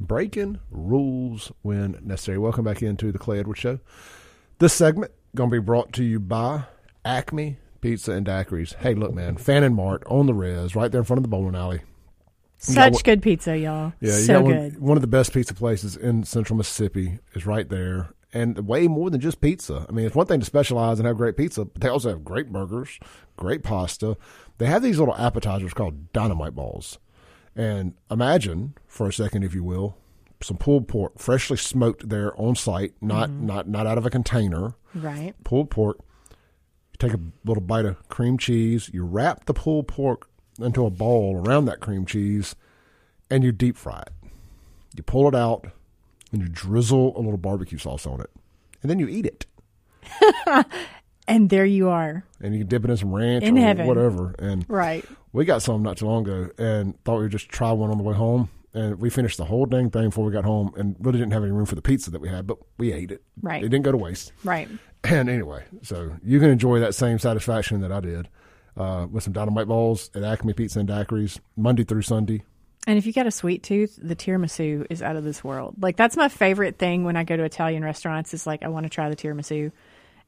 Breaking 0.00 0.58
rules 0.70 1.52
when 1.62 1.98
necessary. 2.02 2.38
Welcome 2.38 2.64
back 2.64 2.82
into 2.82 3.12
the 3.12 3.18
Clay 3.18 3.38
Edwards 3.38 3.60
Show. 3.60 3.78
This 4.58 4.72
segment 4.72 5.12
going 5.34 5.50
to 5.50 5.54
be 5.54 5.64
brought 5.64 5.92
to 5.94 6.04
you 6.04 6.20
by 6.20 6.64
Acme 7.04 7.58
Pizza 7.80 8.12
and 8.12 8.26
Daiquiris. 8.26 8.74
Hey, 8.76 8.94
look, 8.94 9.14
man, 9.14 9.36
Fan 9.36 9.62
and 9.64 9.74
Mart 9.74 10.02
on 10.06 10.26
the 10.26 10.34
res, 10.34 10.76
right 10.76 10.90
there 10.90 11.00
in 11.00 11.04
front 11.04 11.18
of 11.18 11.22
the 11.22 11.28
bowling 11.28 11.54
alley. 11.54 11.80
Such 12.58 12.92
one- 12.92 13.02
good 13.02 13.22
pizza, 13.22 13.56
y'all. 13.56 13.92
Yeah, 14.00 14.12
so 14.12 14.40
one, 14.40 14.52
good. 14.52 14.80
one 14.80 14.96
of 14.96 15.00
the 15.00 15.08
best 15.08 15.32
pizza 15.32 15.54
places 15.54 15.96
in 15.96 16.22
Central 16.24 16.56
Mississippi 16.56 17.18
is 17.34 17.44
right 17.44 17.68
there, 17.68 18.14
and 18.32 18.66
way 18.68 18.86
more 18.86 19.10
than 19.10 19.20
just 19.20 19.40
pizza. 19.40 19.84
I 19.88 19.92
mean, 19.92 20.06
it's 20.06 20.14
one 20.14 20.26
thing 20.26 20.38
to 20.40 20.46
specialize 20.46 21.00
and 21.00 21.06
have 21.06 21.16
great 21.16 21.36
pizza, 21.36 21.64
but 21.64 21.80
they 21.80 21.88
also 21.88 22.10
have 22.10 22.24
great 22.24 22.52
burgers, 22.52 23.00
great 23.36 23.64
pasta. 23.64 24.16
They 24.58 24.66
have 24.66 24.82
these 24.82 24.98
little 24.98 25.16
appetizers 25.16 25.74
called 25.74 26.12
dynamite 26.12 26.54
balls, 26.54 26.98
and 27.56 27.94
imagine 28.10 28.74
for 28.86 29.08
a 29.08 29.12
second, 29.12 29.42
if 29.42 29.54
you 29.54 29.64
will, 29.64 29.96
some 30.42 30.56
pulled 30.56 30.88
pork, 30.88 31.18
freshly 31.18 31.56
smoked 31.56 32.08
there 32.08 32.38
on 32.40 32.54
site, 32.56 32.94
not 33.00 33.28
Mm-hmm. 33.30 33.46
not 33.46 33.68
not 33.68 33.86
out 33.86 33.98
of 33.98 34.06
a 34.06 34.10
container. 34.10 34.74
Right. 34.94 35.34
Pulled 35.44 35.70
pork. 35.70 35.98
You 36.30 36.96
take 36.98 37.12
a 37.14 37.20
little 37.44 37.62
bite 37.62 37.84
of 37.84 38.08
cream 38.08 38.38
cheese. 38.38 38.90
You 38.92 39.04
wrap 39.04 39.46
the 39.46 39.54
pulled 39.54 39.88
pork 39.88 40.28
into 40.60 40.84
a 40.84 40.90
ball 40.90 41.36
around 41.44 41.64
that 41.66 41.80
cream 41.80 42.04
cheese, 42.06 42.54
and 43.30 43.42
you 43.42 43.52
deep 43.52 43.76
fry 43.76 44.00
it. 44.02 44.12
You 44.96 45.02
pull 45.02 45.26
it 45.28 45.34
out, 45.34 45.66
and 46.32 46.42
you 46.42 46.48
drizzle 46.48 47.16
a 47.16 47.20
little 47.20 47.38
barbecue 47.38 47.78
sauce 47.78 48.06
on 48.06 48.20
it, 48.20 48.30
and 48.82 48.90
then 48.90 48.98
you 48.98 49.08
eat 49.08 49.26
it. 49.26 49.46
And 51.28 51.50
there 51.50 51.64
you 51.64 51.88
are. 51.88 52.24
And 52.40 52.52
you 52.52 52.60
can 52.60 52.68
dip 52.68 52.84
it 52.84 52.90
in 52.90 52.96
some 52.96 53.14
ranch 53.14 53.44
In 53.44 53.56
or 53.56 53.60
heaven. 53.60 53.86
whatever. 53.86 54.34
And 54.40 54.66
Right. 54.68 55.04
we 55.32 55.44
got 55.44 55.62
some 55.62 55.80
not 55.80 55.96
too 55.96 56.04
long 56.06 56.26
ago, 56.28 56.50
and 56.58 57.00
thought 57.04 57.18
we 57.18 57.22
would 57.22 57.30
just 57.32 57.48
try 57.48 57.70
one 57.70 57.90
on 57.90 57.96
the 57.96 58.02
way 58.02 58.12
home. 58.12 58.50
And 58.74 58.98
we 58.98 59.10
finished 59.10 59.36
the 59.36 59.44
whole 59.44 59.66
dang 59.66 59.90
thing 59.90 60.06
before 60.06 60.24
we 60.24 60.32
got 60.32 60.44
home, 60.44 60.72
and 60.76 60.96
really 60.98 61.18
didn't 61.18 61.32
have 61.32 61.42
any 61.42 61.52
room 61.52 61.66
for 61.66 61.74
the 61.74 61.82
pizza 61.82 62.10
that 62.10 62.20
we 62.20 62.28
had, 62.28 62.46
but 62.46 62.58
we 62.78 62.92
ate 62.92 63.10
it. 63.10 63.22
Right. 63.42 63.62
It 63.62 63.68
didn't 63.68 63.84
go 63.84 63.92
to 63.92 63.98
waste. 63.98 64.32
Right. 64.44 64.68
And 65.04 65.28
anyway, 65.28 65.64
so 65.82 66.12
you 66.22 66.38
can 66.38 66.48
enjoy 66.48 66.78
that 66.78 66.94
same 66.94 67.18
satisfaction 67.18 67.80
that 67.80 67.90
I 67.90 67.98
did 67.98 68.28
uh, 68.76 69.08
with 69.10 69.24
some 69.24 69.32
dynamite 69.32 69.66
balls 69.66 70.12
at 70.14 70.22
Acme 70.22 70.52
Pizza 70.52 70.78
and 70.78 70.88
Daiquiris 70.88 71.40
Monday 71.56 71.82
through 71.82 72.02
Sunday. 72.02 72.44
And 72.86 72.98
if 72.98 73.06
you 73.06 73.12
got 73.12 73.26
a 73.26 73.30
sweet 73.30 73.62
tooth, 73.62 73.98
the 74.00 74.16
tiramisu 74.16 74.86
is 74.90 75.02
out 75.02 75.16
of 75.16 75.24
this 75.24 75.44
world. 75.44 75.76
Like 75.80 75.96
that's 75.96 76.16
my 76.16 76.28
favorite 76.28 76.78
thing 76.78 77.04
when 77.04 77.16
I 77.16 77.24
go 77.24 77.36
to 77.36 77.44
Italian 77.44 77.84
restaurants. 77.84 78.34
Is 78.34 78.46
like 78.46 78.62
I 78.62 78.68
want 78.68 78.84
to 78.84 78.90
try 78.90 79.08
the 79.08 79.16
tiramisu, 79.16 79.70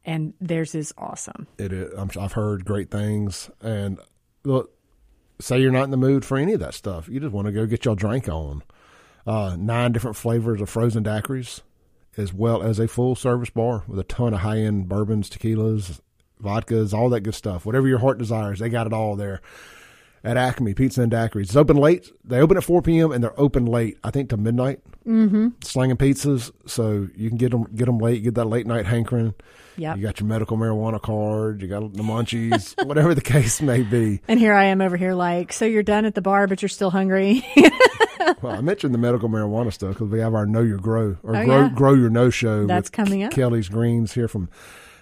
and 0.05 0.34
theirs 0.40 0.74
is 0.74 0.95
awesome. 0.97 1.47
It 1.59 1.72
is, 1.72 1.92
I'm, 1.97 2.11
I've 2.20 2.32
heard 2.32 2.64
great 2.64 2.90
things, 2.90 3.51
and 3.61 3.99
look, 4.45 4.72
say 5.41 5.61
you're 5.61 5.72
not 5.72 5.85
in 5.85 5.91
the 5.91 5.97
mood 5.97 6.24
for 6.24 6.37
any 6.37 6.53
of 6.53 6.61
that 6.61 6.74
stuff. 6.74 7.09
You 7.09 7.20
just 7.20 7.32
want 7.32 7.47
to 7.47 7.53
go 7.53 7.66
get 7.66 7.85
your 7.85 7.97
drink 7.97 8.28
on. 8.28 8.62
Uh, 9.26 9.57
nine 9.59 9.93
different 9.93 10.16
flavors 10.16 10.61
of 10.61 10.68
frozen 10.68 11.03
daiquiris, 11.03 11.62
as 12.16 12.32
well 12.32 12.62
as 12.62 12.78
a 12.78 12.87
full 12.87 13.14
service 13.14 13.51
bar 13.51 13.85
with 13.89 13.99
a 13.99 14.05
ton 14.05 14.35
of 14.35 14.41
high 14.41 14.59
end 14.59 14.89
bourbons, 14.89 15.30
tequilas, 15.30 16.01
vodkas, 16.43 16.93
all 16.93 17.09
that 17.09 17.20
good 17.20 17.35
stuff. 17.35 17.64
Whatever 17.64 17.89
your 17.89 17.99
heart 17.99 18.18
desires, 18.18 18.59
they 18.59 18.68
got 18.68 18.87
it 18.87 18.93
all 18.93 19.16
there 19.16 19.41
at 20.24 20.37
Acme 20.37 20.74
Pizza 20.74 21.03
and 21.03 21.12
Daiquiris. 21.12 21.43
It's 21.43 21.57
open 21.57 21.76
late. 21.76 22.11
They 22.24 22.41
open 22.41 22.57
at 22.57 22.64
4 22.64 22.82
p.m. 22.82 23.12
and 23.12 23.22
they're 23.22 23.39
open 23.39 23.66
late. 23.66 23.99
I 24.03 24.11
think 24.11 24.30
to 24.30 24.37
midnight. 24.37 24.80
Mm-hmm. 25.07 25.49
Slanging 25.62 25.99
pizzas, 25.99 26.51
so 26.66 27.09
you 27.14 27.28
can 27.28 27.37
get 27.37 27.51
them 27.51 27.64
get 27.74 27.85
them 27.85 27.99
late. 27.99 28.22
Get 28.22 28.35
that 28.37 28.47
late 28.47 28.66
night 28.66 28.87
hankering. 28.87 29.35
Yep. 29.77 29.97
You 29.97 30.03
got 30.03 30.20
your 30.20 30.29
medical 30.29 30.57
marijuana 30.57 31.01
card. 31.03 31.62
You 31.62 31.68
got 31.68 31.93
the 31.93 32.03
munchies. 32.03 32.75
whatever 32.87 33.14
the 33.14 33.20
case 33.20 33.61
may 33.61 33.83
be. 33.83 34.20
And 34.29 34.39
here 34.39 34.55
I 34.55 34.64
am 34.66 34.81
over 34.81 34.97
here, 34.97 35.14
like, 35.14 35.53
so 35.53 35.64
you're 35.64 35.83
done 35.83 36.05
at 36.05 36.14
the 36.14 36.22
bar, 36.22 36.47
but 36.47 36.62
you're 36.62 36.68
still 36.68 36.91
hungry. 36.91 37.45
Well, 38.41 38.55
I 38.55 38.61
mentioned 38.62 38.95
the 38.95 38.99
medical 38.99 39.29
marijuana 39.29 39.70
stuff 39.72 39.91
because 39.95 40.09
we 40.09 40.18
have 40.20 40.35
our 40.35 40.47
Know 40.47 40.62
Your 40.62 40.79
Grow 40.79 41.18
or 41.22 41.37
Oh, 41.37 41.45
Grow 41.45 41.61
yeah. 41.62 41.68
Grow 41.75 41.95
Your 41.95 42.09
No 42.09 42.31
show. 42.31 42.66
That's 42.66 42.87
with 42.89 42.93
coming 42.93 43.22
up. 43.22 43.33
Kelly's 43.33 43.68
Greens 43.68 44.14
here 44.14 44.29
from 44.29 44.49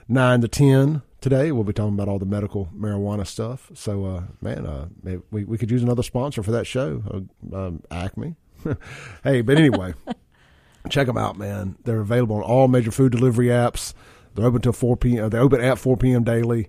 nine 0.09 0.41
to 0.41 0.49
ten 0.49 1.03
today. 1.21 1.53
We'll 1.53 1.63
be 1.63 1.73
talking 1.73 1.95
about 1.95 2.09
all 2.09 2.19
the 2.19 2.27
medical 2.27 2.69
marijuana 2.77 3.25
stuff. 3.25 3.71
So, 3.75 4.05
uh, 4.07 4.23
man, 4.41 4.67
uh, 4.67 4.89
maybe 5.05 5.23
we 5.31 5.45
we 5.45 5.57
could 5.59 5.71
use 5.71 5.85
another 5.85 6.03
sponsor 6.03 6.43
for 6.43 6.51
that 6.51 6.67
show, 6.67 7.03
uh, 7.53 7.57
um, 7.57 7.83
Acme. 7.93 8.35
hey, 9.25 9.41
but 9.43 9.57
anyway, 9.57 9.95
check 10.89 11.07
them 11.07 11.19
out, 11.19 11.37
man. 11.39 11.77
They're 11.85 12.01
available 12.01 12.37
on 12.37 12.43
all 12.43 12.67
major 12.67 12.91
food 12.91 13.13
delivery 13.13 13.49
apps. 13.49 13.95
They're 14.35 14.47
open 14.47 14.63
till 14.63 14.73
four 14.73 14.97
p.m. 14.97 15.31
They 15.31 15.39
open 15.39 15.61
at 15.61 15.79
four 15.79 15.97
p.m. 15.97 16.25
daily. 16.25 16.69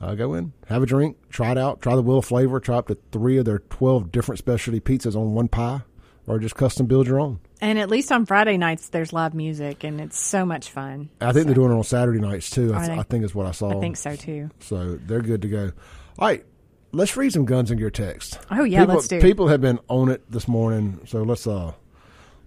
Uh, 0.00 0.14
go 0.14 0.34
in, 0.34 0.52
have 0.66 0.82
a 0.82 0.86
drink, 0.86 1.16
try 1.30 1.52
it 1.52 1.58
out, 1.58 1.80
try 1.80 1.94
the 1.94 2.02
wheel 2.02 2.18
of 2.18 2.24
flavor, 2.26 2.60
try 2.60 2.76
up 2.76 2.88
to 2.88 2.98
three 3.12 3.38
of 3.38 3.44
their 3.44 3.60
twelve 3.60 4.10
different 4.12 4.38
specialty 4.38 4.80
pizzas 4.80 5.14
on 5.16 5.32
one 5.32 5.48
pie, 5.48 5.80
or 6.26 6.38
just 6.38 6.56
custom 6.56 6.86
build 6.86 7.06
your 7.06 7.20
own. 7.20 7.38
and 7.60 7.78
at 7.78 7.88
least 7.88 8.10
on 8.12 8.26
Friday 8.26 8.58
nights, 8.58 8.88
there's 8.88 9.12
live 9.12 9.32
music, 9.34 9.82
and 9.84 10.00
it's 10.00 10.18
so 10.18 10.44
much 10.44 10.68
fun. 10.70 11.08
I 11.20 11.32
think 11.32 11.46
they're 11.46 11.54
doing 11.54 11.70
it 11.70 11.74
on 11.74 11.84
Saturday 11.84 12.18
nights 12.18 12.50
too. 12.50 12.74
I? 12.74 12.98
I 12.98 13.02
think 13.04 13.24
is 13.24 13.34
what 13.34 13.46
I 13.46 13.52
saw. 13.52 13.70
I 13.78 13.80
think 13.80 13.96
so 13.96 14.14
too. 14.16 14.50
So 14.60 14.96
they're 14.96 15.22
good 15.22 15.40
to 15.42 15.48
go. 15.48 15.72
All 16.18 16.28
right, 16.28 16.44
let's 16.92 17.16
read 17.16 17.32
some 17.32 17.44
guns 17.46 17.70
and 17.70 17.78
gear 17.78 17.90
text. 17.90 18.38
Oh, 18.50 18.64
yeah, 18.64 18.80
people, 18.80 18.94
let's 18.96 19.08
do. 19.08 19.20
People 19.20 19.48
have 19.48 19.60
been 19.62 19.78
on 19.88 20.10
it 20.10 20.28
this 20.30 20.48
morning, 20.48 21.00
so 21.06 21.22
let's 21.22 21.46
uh 21.46 21.72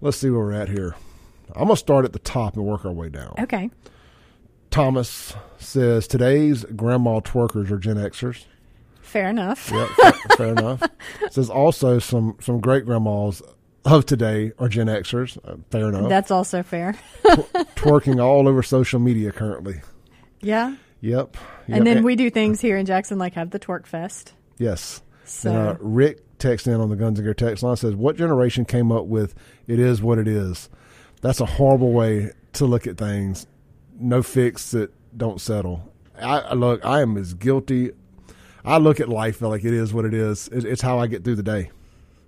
let's 0.00 0.18
see 0.18 0.30
where 0.30 0.40
we're 0.40 0.52
at 0.52 0.68
here. 0.68 0.94
I'm 1.56 1.64
gonna 1.64 1.76
start 1.76 2.04
at 2.04 2.12
the 2.12 2.18
top 2.20 2.56
and 2.56 2.64
work 2.64 2.84
our 2.84 2.92
way 2.92 3.08
down. 3.08 3.34
Okay. 3.40 3.70
Thomas 4.70 5.34
says 5.58 6.06
today's 6.06 6.64
grandma 6.64 7.20
twerkers 7.20 7.70
are 7.70 7.78
Gen 7.78 7.96
Xers. 7.96 8.44
Fair 9.00 9.30
enough. 9.30 9.70
Yep, 9.72 9.88
fair, 9.88 10.12
fair 10.36 10.46
enough. 10.52 10.82
Says 11.30 11.48
also 11.48 11.98
some 11.98 12.36
some 12.40 12.60
great 12.60 12.84
grandmas 12.84 13.42
of 13.84 14.04
today 14.04 14.52
are 14.58 14.68
Gen 14.68 14.86
Xers. 14.86 15.38
Uh, 15.44 15.56
fair 15.70 15.88
enough. 15.88 16.08
That's 16.08 16.30
also 16.30 16.62
fair. 16.62 16.94
Twerking 17.24 18.22
all 18.22 18.46
over 18.46 18.62
social 18.62 19.00
media 19.00 19.32
currently. 19.32 19.80
Yeah. 20.40 20.76
Yep. 21.00 21.36
And 21.68 21.86
then 21.86 22.02
we 22.02 22.16
do 22.16 22.28
things 22.28 22.60
here 22.60 22.76
in 22.76 22.84
Jackson 22.86 23.18
like 23.18 23.34
have 23.34 23.50
the 23.50 23.58
twerk 23.58 23.86
fest. 23.86 24.34
Yes. 24.58 25.00
So 25.24 25.50
And, 25.50 25.58
uh, 25.68 25.76
Rick 25.80 26.38
texts 26.38 26.66
in 26.68 26.74
on 26.74 26.88
the 26.90 26.96
Guns 26.96 27.18
and 27.18 27.24
Gear 27.26 27.34
text 27.34 27.62
line 27.62 27.76
says, 27.76 27.94
"What 27.94 28.16
generation 28.16 28.64
came 28.64 28.90
up 28.92 29.06
with 29.06 29.34
it 29.66 29.78
is 29.78 30.02
what 30.02 30.18
it 30.18 30.28
is?" 30.28 30.68
That's 31.20 31.40
a 31.40 31.46
horrible 31.46 31.92
way 31.92 32.32
to 32.54 32.66
look 32.66 32.86
at 32.86 32.96
things. 32.98 33.46
No 33.98 34.22
fix 34.22 34.70
that 34.72 34.92
don't 35.16 35.40
settle. 35.40 35.92
I, 36.20 36.40
I 36.40 36.54
look. 36.54 36.84
I 36.84 37.00
am 37.02 37.16
as 37.16 37.34
guilty. 37.34 37.90
I 38.64 38.78
look 38.78 39.00
at 39.00 39.08
life 39.08 39.40
like 39.40 39.64
it 39.64 39.72
is 39.72 39.92
what 39.94 40.04
it 40.04 40.14
is. 40.14 40.48
It, 40.48 40.64
it's 40.64 40.82
how 40.82 40.98
I 40.98 41.06
get 41.06 41.24
through 41.24 41.36
the 41.36 41.42
day. 41.42 41.70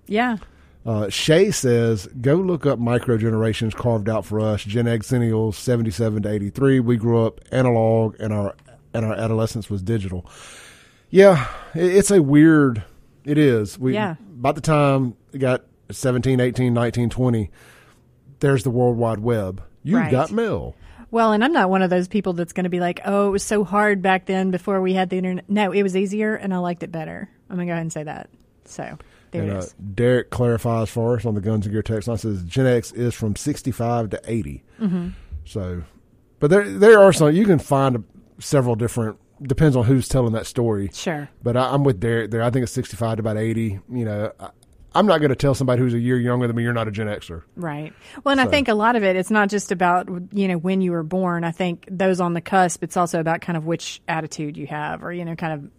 Yeah. 0.07 0.37
Uh, 0.83 1.09
Shay 1.09 1.51
says, 1.51 2.07
go 2.21 2.33
look 2.35 2.65
up 2.65 2.79
micro 2.79 3.15
generations 3.17 3.75
carved 3.75 4.09
out 4.09 4.25
for 4.25 4.39
us. 4.39 4.63
Gen 4.63 4.87
X 4.87 5.07
Centennials, 5.11 5.55
77 5.55 6.23
to 6.23 6.29
83. 6.29 6.79
We 6.79 6.97
grew 6.97 7.23
up 7.23 7.39
analog 7.51 8.15
and 8.19 8.33
our, 8.33 8.55
and 8.91 9.05
our 9.05 9.13
adolescence 9.13 9.69
was 9.69 9.83
digital. 9.83 10.25
Yeah, 11.11 11.47
it, 11.75 11.83
it's 11.85 12.09
a 12.09 12.23
weird, 12.23 12.83
it 13.25 13.37
is. 13.37 13.77
We, 13.77 13.93
Yeah. 13.93 14.15
By 14.27 14.53
the 14.53 14.61
time 14.61 15.15
we 15.31 15.37
got 15.37 15.63
17, 15.91 16.39
18, 16.39 16.73
19, 16.73 17.09
20, 17.11 17.51
there's 18.39 18.63
the 18.63 18.71
World 18.71 18.97
Wide 18.97 19.19
Web. 19.19 19.61
You've 19.83 19.99
Right. 19.99 20.09
got 20.11 20.31
mail. 20.31 20.75
Well, 21.11 21.33
and 21.33 21.43
I'm 21.43 21.51
not 21.51 21.69
one 21.69 21.81
of 21.81 21.89
those 21.89 22.07
people 22.07 22.33
that's 22.33 22.53
going 22.53 22.63
to 22.63 22.69
be 22.69 22.79
like, 22.79 23.01
oh, 23.05 23.27
it 23.27 23.31
was 23.31 23.43
so 23.43 23.63
hard 23.63 24.01
back 24.01 24.25
then 24.25 24.49
before 24.49 24.81
we 24.81 24.93
had 24.93 25.09
the 25.09 25.17
internet. 25.17 25.49
No, 25.49 25.71
it 25.71 25.83
was 25.83 25.95
easier 25.95 26.35
and 26.35 26.53
I 26.53 26.57
liked 26.57 26.83
it 26.83 26.91
better. 26.91 27.29
I'm 27.49 27.57
going 27.57 27.67
to 27.67 27.71
go 27.71 27.73
ahead 27.73 27.81
and 27.81 27.93
say 27.93 28.03
that. 28.03 28.29
So 28.63 28.97
there 29.31 29.43
And 29.43 29.51
it 29.51 29.57
uh. 29.57 29.65
Derek 29.93 30.29
clarifies 30.29 30.89
for 30.89 31.17
us 31.17 31.25
on 31.25 31.35
the 31.35 31.41
Guns 31.41 31.65
and 31.65 31.73
Gear 31.73 31.83
text 31.83 32.07
line 32.07 32.17
says 32.17 32.43
Gen 32.43 32.65
X 32.65 32.91
is 32.93 33.13
from 33.13 33.35
65 33.35 34.11
to 34.11 34.21
80. 34.25 34.63
Mm-hmm. 34.79 35.09
So, 35.45 35.83
but 36.39 36.49
there 36.49 36.69
there 36.69 36.99
are 36.99 37.11
some 37.11 37.35
you 37.35 37.45
can 37.45 37.59
find 37.59 38.03
several 38.39 38.75
different 38.75 39.17
depends 39.41 39.75
on 39.75 39.85
who's 39.85 40.07
telling 40.07 40.33
that 40.33 40.45
story. 40.45 40.89
Sure. 40.93 41.29
But 41.43 41.57
I, 41.57 41.73
I'm 41.73 41.83
with 41.83 41.99
Derek 41.99 42.31
there. 42.31 42.43
I 42.43 42.49
think 42.51 42.63
it's 42.63 42.71
65 42.71 43.17
to 43.17 43.19
about 43.21 43.37
80. 43.37 43.79
You 43.89 44.05
know, 44.05 44.31
I, 44.39 44.49
I'm 44.93 45.05
not 45.05 45.19
going 45.19 45.29
to 45.29 45.35
tell 45.35 45.55
somebody 45.55 45.81
who's 45.81 45.93
a 45.93 45.99
year 45.99 46.19
younger 46.19 46.47
than 46.47 46.55
me 46.55 46.63
you're 46.63 46.73
not 46.73 46.87
a 46.87 46.91
Gen 46.91 47.07
Xer. 47.07 47.43
Right. 47.55 47.93
Well, 48.23 48.31
and 48.33 48.41
I 48.41 48.45
think 48.47 48.67
a 48.67 48.73
lot 48.73 48.95
of 48.95 49.03
it, 49.03 49.15
it's 49.15 49.31
not 49.31 49.49
just 49.49 49.71
about, 49.71 50.09
you 50.33 50.47
know, 50.49 50.57
when 50.57 50.81
you 50.81 50.91
were 50.91 51.03
born. 51.03 51.43
I 51.45 51.51
think 51.51 51.87
those 51.89 52.19
on 52.19 52.33
the 52.33 52.41
cusp, 52.41 52.83
it's 52.83 52.97
also 52.97 53.19
about 53.21 53.39
kind 53.41 53.55
of 53.55 53.65
which 53.65 54.01
attitude 54.07 54.57
you 54.57 54.67
have 54.67 55.03
or, 55.03 55.13
you 55.13 55.23
know, 55.23 55.35
kind 55.35 55.53
of 55.53 55.71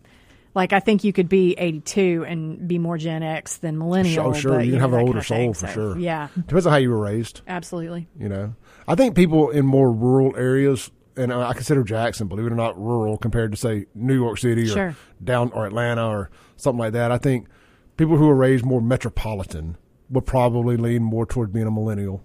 like 0.55 0.73
I 0.73 0.81
think 0.81 1.05
you 1.05 1.13
could 1.13 1.29
be 1.29 1.55
82 1.59 2.25
and 2.27 2.67
be 2.69 2.79
more 2.79 2.97
Gen 2.99 3.23
X 3.23 3.57
than 3.59 3.79
millennial. 3.79 4.29
Oh, 4.29 4.33
sure. 4.33 4.53
but, 4.57 4.67
you 4.67 4.73
can 4.73 4.81
know, 4.81 4.81
have 4.81 4.93
an 4.95 5.01
older 5.01 5.13
kind 5.13 5.19
of 5.21 5.27
thing. 5.27 5.55
soul 5.55 5.55
for 5.55 5.67
So, 5.67 5.73
sure. 5.75 5.99
Yeah, 5.99 6.29
Depends 6.35 6.67
on 6.67 6.73
how 6.73 6.79
you 6.79 6.91
were 6.91 7.01
raised. 7.01 7.43
absolutely. 7.47 8.09
You 8.19 8.29
know, 8.31 8.55
I 8.89 8.95
think 8.95 9.15
people 9.15 9.51
in 9.51 9.65
more 9.67 9.93
rural 9.93 10.35
areas, 10.37 10.91
and 11.17 11.33
I 11.33 11.53
consider 11.53 11.83
Jackson, 11.85 12.29
believe 12.29 12.47
it 12.47 12.53
or 12.53 12.57
not, 12.57 12.79
rural 12.79 13.17
compared 13.19 13.53
to 13.53 13.59
say 13.59 13.87
New 13.95 14.15
York 14.15 14.39
City 14.39 14.63
or 14.65 14.67
Sure. 14.75 14.97
down 15.23 15.53
or 15.53 15.67
Atlanta 15.67 16.09
or 16.09 16.31
something 16.57 16.79
like 16.81 16.93
that. 16.95 17.13
I 17.13 17.19
think 17.19 17.49
people 17.97 18.17
who 18.17 18.29
are 18.29 18.35
raised 18.35 18.65
more 18.65 18.81
metropolitan 18.81 19.77
would 20.11 20.27
probably 20.27 20.77
lean 20.77 21.03
more 21.03 21.25
toward 21.27 21.53
being 21.53 21.67
a 21.67 21.71
millennial, 21.71 22.23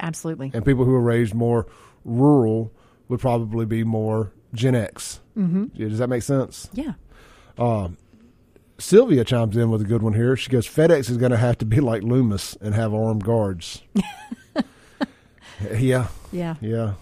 Absolutely. 0.00 0.50
and 0.54 0.64
people 0.64 0.84
who 0.84 0.94
are 0.94 1.00
raised 1.00 1.34
more 1.34 1.66
rural 2.04 2.72
would 3.08 3.20
probably 3.20 3.66
be 3.66 3.82
more 3.84 4.32
Gen 4.52 4.74
X. 4.74 5.20
Mm-hmm. 5.36 5.64
Does 5.76 5.98
that 5.98 6.08
make 6.08 6.22
sense? 6.22 6.68
Yeah. 6.72 6.92
Sylvia 8.78 9.24
chimes 9.24 9.56
in 9.56 9.70
with 9.70 9.80
a 9.82 9.84
good 9.84 10.02
one 10.02 10.14
here. 10.14 10.36
She 10.36 10.50
goes, 10.50 10.66
FedEx 10.66 11.08
is 11.10 11.16
going 11.16 11.30
to 11.30 11.36
have 11.38 11.58
to 11.58 11.64
be 11.66 11.80
like 11.80 12.02
Loomis 12.02 12.56
and 12.60 12.74
have 12.74 12.92
armed 12.92 13.24
guards. 13.24 13.82
yeah. 15.76 16.08
Yeah. 16.32 16.56
Yeah. 16.60 16.94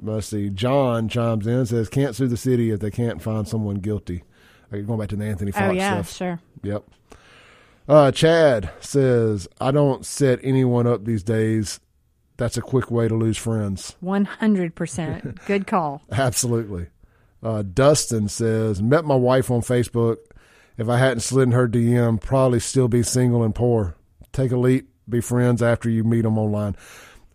Let's 0.00 0.28
see. 0.28 0.50
John 0.50 1.08
chimes 1.08 1.46
in 1.46 1.54
and 1.54 1.68
says, 1.68 1.88
can't 1.88 2.14
sue 2.14 2.28
the 2.28 2.36
city 2.36 2.70
if 2.70 2.80
they 2.80 2.90
can't 2.90 3.20
find 3.20 3.46
someone 3.46 3.76
guilty. 3.76 4.22
Okay, 4.72 4.82
going 4.82 4.98
back 4.98 5.08
to 5.10 5.16
the 5.16 5.24
Anthony 5.24 5.52
Fox 5.52 5.64
Oh, 5.64 5.72
yeah, 5.72 5.94
stuff. 6.02 6.16
sure. 6.16 6.40
Yep. 6.62 6.84
Uh, 7.88 8.10
Chad 8.10 8.70
says, 8.80 9.46
I 9.60 9.70
don't 9.70 10.04
set 10.04 10.40
anyone 10.42 10.86
up 10.86 11.04
these 11.04 11.22
days. 11.22 11.80
That's 12.36 12.56
a 12.56 12.62
quick 12.62 12.90
way 12.90 13.08
to 13.08 13.14
lose 13.14 13.38
friends. 13.38 13.96
100%. 14.02 15.44
Good 15.46 15.66
call. 15.66 16.02
Absolutely. 16.10 16.88
Uh, 17.42 17.62
Dustin 17.62 18.28
says, 18.28 18.82
met 18.82 19.04
my 19.04 19.14
wife 19.14 19.50
on 19.50 19.60
Facebook. 19.60 20.16
If 20.76 20.88
I 20.88 20.98
hadn't 20.98 21.20
slid 21.20 21.48
in 21.48 21.52
her 21.52 21.68
DM, 21.68 22.20
probably 22.20 22.60
still 22.60 22.88
be 22.88 23.02
single 23.02 23.42
and 23.42 23.54
poor. 23.54 23.96
Take 24.32 24.52
a 24.52 24.56
leap, 24.56 24.90
be 25.08 25.20
friends 25.20 25.62
after 25.62 25.88
you 25.88 26.04
meet 26.04 26.22
them 26.22 26.38
online. 26.38 26.76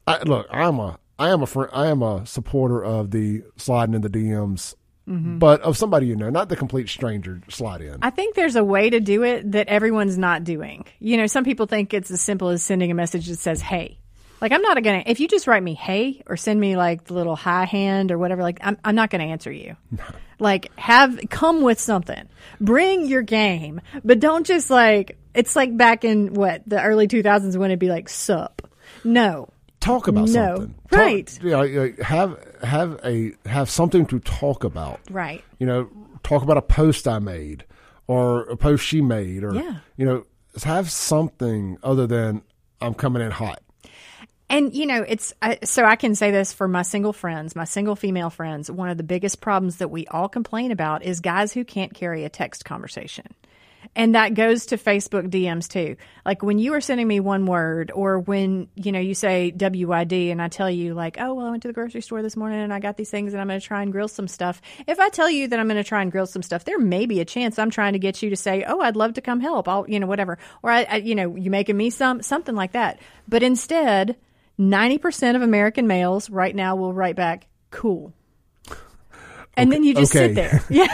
I, 0.06 0.22
look, 0.24 0.47
I'm 0.52 0.80
a, 0.80 0.99
I 1.18 1.30
am 1.30 1.41
a 1.41 1.47
friend, 1.47 1.72
I 1.74 1.88
am 1.88 2.04
a 2.04 2.26
supporter 2.26 2.84
of 2.84 3.12
the 3.12 3.43
sliding 3.56 3.95
in 3.95 4.02
the 4.02 4.10
DMs, 4.10 4.76
Mm-hmm. 5.12 5.39
but 5.39 5.59
of 5.62 5.78
somebody 5.78 6.07
you 6.07 6.16
know, 6.16 6.30
not 6.30 6.47
the 6.47 6.55
complete 6.55 6.88
stranger 6.88 7.41
slide 7.49 7.82
in. 7.82 7.97
I 8.01 8.12
think 8.12 8.36
there's 8.36 8.55
a 8.55 8.64
way 8.64 8.89
to 8.89 9.01
do 9.01 9.24
it 9.24 9.51
that 9.51 9.68
everyone's 9.68 10.18
not 10.18 10.45
doing. 10.45 10.86
You 10.99 11.18
know, 11.18 11.28
some 11.28 11.43
people 11.43 11.66
think 11.66 11.93
it's 11.93 12.09
as 12.12 12.22
simple 12.22 12.47
as 12.47 12.64
sending 12.64 12.91
a 12.91 12.93
message 12.93 13.28
that 13.28 13.38
says, 13.38 13.62
hey. 13.62 13.97
Like, 14.39 14.53
I'm 14.53 14.62
not 14.62 14.82
going 14.82 15.03
to, 15.03 15.12
if 15.12 15.20
you 15.20 15.28
just 15.28 15.47
write 15.47 15.62
me, 15.62 15.74
hey, 15.74 16.24
or 16.28 16.38
send 16.38 16.59
me 16.62 16.78
like 16.78 17.03
the 17.03 17.14
little 17.14 17.36
high 17.36 17.66
hand 17.66 18.12
or 18.12 18.18
whatever, 18.18 18.41
like, 18.41 18.59
I'm, 18.64 18.78
I'm 18.86 18.95
not 18.95 19.09
going 19.09 19.20
to 19.20 19.28
answer 19.28 19.51
you. 19.51 19.76
like, 20.39 20.72
have, 20.78 21.20
come 21.30 21.62
with 21.62 21.80
something. 21.80 22.30
Bring 22.62 23.05
your 23.05 23.22
game, 23.22 23.82
but 24.05 24.22
don't 24.22 24.45
just 24.45 24.70
like, 24.70 25.18
it's 25.34 25.57
like 25.57 25.76
back 25.76 26.05
in 26.05 26.34
what, 26.34 26.64
the 26.66 26.82
early 26.82 27.09
2000s 27.09 27.57
when 27.57 27.70
it'd 27.70 27.80
be 27.80 27.89
like, 27.89 28.07
sup. 28.07 28.68
No. 29.03 29.49
Talk 29.82 30.07
about 30.07 30.29
No. 30.29 30.55
something. 30.55 30.75
Talk- 30.89 30.99
Right. 30.99 31.39
you 31.43 31.49
know, 31.49 31.93
have 32.03 32.38
have 32.63 32.99
a 33.03 33.34
have 33.45 33.69
something 33.69 34.05
to 34.05 34.19
talk 34.19 34.63
about. 34.63 35.01
Right. 35.11 35.43
You 35.59 35.67
know, 35.67 35.89
talk 36.23 36.43
about 36.43 36.55
a 36.57 36.61
post 36.61 37.07
I 37.07 37.19
made 37.19 37.65
or 38.07 38.43
a 38.43 38.55
post 38.55 38.86
she 38.86 39.01
made 39.01 39.43
or 39.43 39.53
Yeah. 39.53 39.77
you 39.97 40.05
know, 40.05 40.25
have 40.63 40.89
something 40.89 41.77
other 41.84 42.07
than 42.07 42.41
I'm 42.79 42.93
coming 42.93 43.21
in 43.21 43.32
hot. 43.32 43.61
And 44.49 44.73
you 44.73 44.86
know, 44.86 45.03
it's 45.07 45.34
I, 45.41 45.59
so 45.63 45.86
I 45.86 45.95
can 45.95 46.13
say 46.13 46.29
this 46.32 46.51
for 46.51 46.67
my 46.67 46.82
single 46.82 47.13
friends, 47.13 47.55
my 47.55 47.63
single 47.63 47.95
female 47.95 48.29
friends. 48.29 48.69
One 48.69 48.89
of 48.89 48.97
the 48.97 49.03
biggest 49.03 49.39
problems 49.41 49.77
that 49.77 49.89
we 49.89 50.05
all 50.07 50.27
complain 50.27 50.71
about 50.71 51.03
is 51.03 51.19
guys 51.21 51.53
who 51.53 51.63
can't 51.63 51.93
carry 51.93 52.25
a 52.25 52.29
text 52.29 52.65
conversation. 52.65 53.27
And 53.95 54.15
that 54.15 54.34
goes 54.34 54.67
to 54.67 54.77
Facebook 54.77 55.29
DMs 55.29 55.67
too. 55.67 55.97
Like 56.25 56.41
when 56.41 56.59
you 56.59 56.73
are 56.73 56.82
sending 56.82 57.07
me 57.07 57.19
one 57.19 57.45
word 57.45 57.91
or 57.93 58.19
when, 58.19 58.69
you 58.75 58.91
know, 58.91 58.99
you 58.99 59.13
say 59.13 59.51
WID 59.51 60.13
and 60.13 60.41
I 60.41 60.47
tell 60.47 60.69
you 60.69 60.93
like, 60.93 61.17
oh, 61.19 61.34
well, 61.34 61.47
I 61.47 61.49
went 61.49 61.63
to 61.63 61.67
the 61.67 61.73
grocery 61.73 62.01
store 62.01 62.21
this 62.21 62.38
morning 62.38 62.59
and 62.59 62.73
I 62.73 62.79
got 62.79 62.97
these 62.97 63.09
things 63.09 63.34
and 63.34 63.41
I'm 63.41 63.47
going 63.47 63.59
to 63.59 63.65
try 63.65 63.82
and 63.82 63.91
grill 63.91 64.07
some 64.07 64.27
stuff. 64.27 64.61
If 64.88 64.99
I 64.99 65.09
tell 65.09 65.29
you 65.29 65.47
that 65.49 65.59
I'm 65.59 65.67
going 65.67 65.77
to 65.77 65.84
try 65.84 66.01
and 66.01 66.11
grill 66.11 66.25
some 66.25 66.43
stuff, 66.43 66.63
there 66.63 66.79
may 66.79 67.05
be 67.05 67.19
a 67.19 67.25
chance 67.25 67.59
I'm 67.59 67.69
trying 67.69 67.93
to 67.93 67.99
get 67.99 68.21
you 68.21 68.29
to 68.29 68.36
say, 68.36 68.63
oh, 68.63 68.79
I'd 68.79 68.95
love 68.95 69.13
to 69.13 69.21
come 69.21 69.39
help. 69.39 69.67
I'll, 69.67 69.89
you 69.89 69.99
know, 69.99 70.07
whatever. 70.07 70.38
Or 70.63 70.71
I, 70.71 70.84
I 70.84 70.95
you 70.97 71.15
know, 71.15 71.36
you 71.36 71.49
making 71.51 71.77
me 71.77 71.89
some, 71.89 72.21
something 72.21 72.55
like 72.55 72.71
that. 72.73 72.99
But 73.27 73.43
instead, 73.43 74.15
90% 74.59 75.36
of 75.36 75.41
American 75.41 75.88
males 75.88 76.29
right 76.29 76.55
now 76.55 76.75
will 76.75 76.93
write 76.93 77.15
back, 77.15 77.47
cool. 77.71 78.13
And 79.58 79.72
then 79.72 79.84
you 79.84 79.93
just 79.93 80.12
sit 80.12 80.36
there. 80.36 80.64
Yeah. 80.70 80.88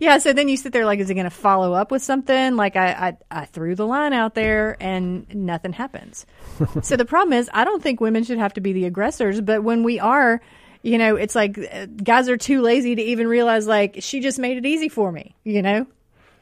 yeah. 0.00 0.18
So 0.18 0.32
then 0.32 0.48
you 0.48 0.56
sit 0.56 0.72
there 0.72 0.84
like, 0.84 0.98
is 0.98 1.08
he 1.08 1.14
going 1.14 1.24
to 1.24 1.30
follow 1.30 1.72
up 1.74 1.90
with 1.90 2.02
something? 2.02 2.56
Like 2.56 2.76
I, 2.76 2.92
I, 2.92 3.16
I 3.30 3.44
threw 3.44 3.74
the 3.74 3.86
line 3.86 4.12
out 4.12 4.34
there 4.34 4.76
and 4.80 5.32
nothing 5.34 5.72
happens. 5.72 6.26
so 6.82 6.96
the 6.96 7.04
problem 7.04 7.32
is, 7.32 7.48
I 7.52 7.64
don't 7.64 7.82
think 7.82 8.00
women 8.00 8.24
should 8.24 8.38
have 8.38 8.54
to 8.54 8.60
be 8.60 8.72
the 8.72 8.86
aggressors, 8.86 9.40
but 9.40 9.62
when 9.62 9.84
we 9.84 10.00
are, 10.00 10.40
you 10.82 10.98
know, 10.98 11.16
it's 11.16 11.34
like 11.34 11.58
uh, 11.58 11.86
guys 11.86 12.28
are 12.28 12.36
too 12.36 12.60
lazy 12.62 12.94
to 12.94 13.02
even 13.02 13.28
realize 13.28 13.66
like 13.66 13.96
she 14.00 14.20
just 14.20 14.38
made 14.38 14.56
it 14.56 14.66
easy 14.66 14.88
for 14.88 15.12
me, 15.12 15.34
you 15.44 15.62
know? 15.62 15.86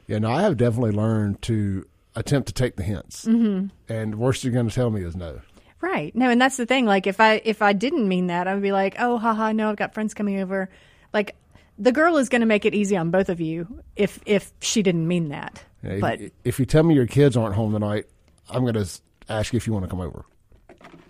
Yeah, 0.07 0.19
no, 0.19 0.31
I 0.31 0.43
have 0.43 0.57
definitely 0.57 0.93
learned 0.93 1.43
to 1.43 1.87
attempt 2.15 2.49
to 2.49 2.55
take 2.55 2.77
the 2.77 2.83
hints. 2.83 3.25
Mm-hmm. 3.25 3.67
And 3.93 4.13
the 4.13 4.17
worst 4.17 4.45
you're 4.45 4.53
going 4.53 4.69
to 4.69 4.75
tell 4.75 4.91
me 4.91 5.03
is 5.03 5.17
no. 5.17 5.41
Right. 5.81 6.15
No, 6.15 6.31
and 6.31 6.41
that's 6.41 6.57
the 6.57 6.67
thing. 6.67 6.87
Like 6.87 7.07
if 7.07 7.21
I 7.21 7.43
if 7.45 7.61
I 7.61 7.73
didn't 7.73 8.07
mean 8.07 8.29
that, 8.29 8.47
I 8.47 8.55
would 8.55 8.63
be 8.63 8.73
like, 8.73 8.97
oh, 8.99 9.19
haha, 9.19 9.53
no, 9.53 9.69
I've 9.69 9.77
got 9.77 9.95
friends 9.95 10.15
coming 10.15 10.41
over. 10.41 10.71
Like 11.13 11.35
the 11.83 11.93
girl 11.93 12.17
is 12.17 12.29
going 12.29 12.41
to 12.41 12.47
make 12.47 12.65
it 12.65 12.75
easy 12.75 12.97
on 12.97 13.11
both 13.11 13.29
of 13.29 13.41
you 13.41 13.83
if 13.97 14.21
if 14.25 14.53
she 14.61 14.83
didn't 14.83 15.07
mean 15.09 15.29
that. 15.31 15.63
Yeah, 15.83 15.99
but 16.01 16.21
if, 16.21 16.33
if 16.45 16.59
you 16.61 16.67
tell 16.67 16.83
me 16.85 16.95
your 16.95 17.07
kids 17.07 17.37
aren't 17.37 17.55
home 17.55 17.73
tonight, 17.73 18.07
I'm 18.49 18.63
going 18.63 18.75
to 18.75 18.89
ask 19.29 19.53
you 19.53 19.57
if 19.57 19.67
you 19.67 19.73
want 19.73 19.85
to 19.85 19.91
come 19.91 20.01
over. 20.01 20.25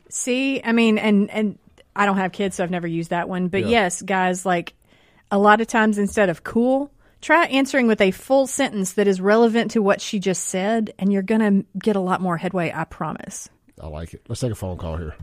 see, 0.08 0.62
I 0.62 0.72
mean, 0.72 0.98
and 0.98 1.30
and 1.30 1.58
I 1.94 2.06
don't 2.06 2.16
have 2.16 2.32
kids, 2.32 2.56
so 2.56 2.64
I've 2.64 2.70
never 2.70 2.86
used 2.86 3.10
that 3.10 3.28
one. 3.28 3.48
But 3.48 3.62
Yeah. 3.62 3.68
yes, 3.68 4.02
guys, 4.02 4.46
like 4.46 4.72
a 5.30 5.38
lot 5.38 5.60
of 5.60 5.66
times 5.66 5.98
instead 5.98 6.30
of 6.30 6.42
cool, 6.42 6.90
try 7.20 7.44
answering 7.46 7.86
with 7.86 8.00
a 8.00 8.10
full 8.10 8.46
sentence 8.46 8.94
that 8.94 9.06
is 9.06 9.20
relevant 9.20 9.72
to 9.72 9.82
what 9.82 10.00
she 10.00 10.18
just 10.18 10.44
said, 10.44 10.94
and 10.98 11.12
you're 11.12 11.22
going 11.22 11.40
to 11.40 11.66
get 11.78 11.96
a 11.96 12.00
lot 12.00 12.20
more 12.22 12.36
headway. 12.38 12.72
I 12.74 12.84
promise. 12.84 13.48
I 13.80 13.88
like 13.88 14.14
it. 14.14 14.22
Let's 14.28 14.40
take 14.40 14.52
a 14.52 14.54
phone 14.54 14.78
call 14.78 14.96
here. 14.96 15.14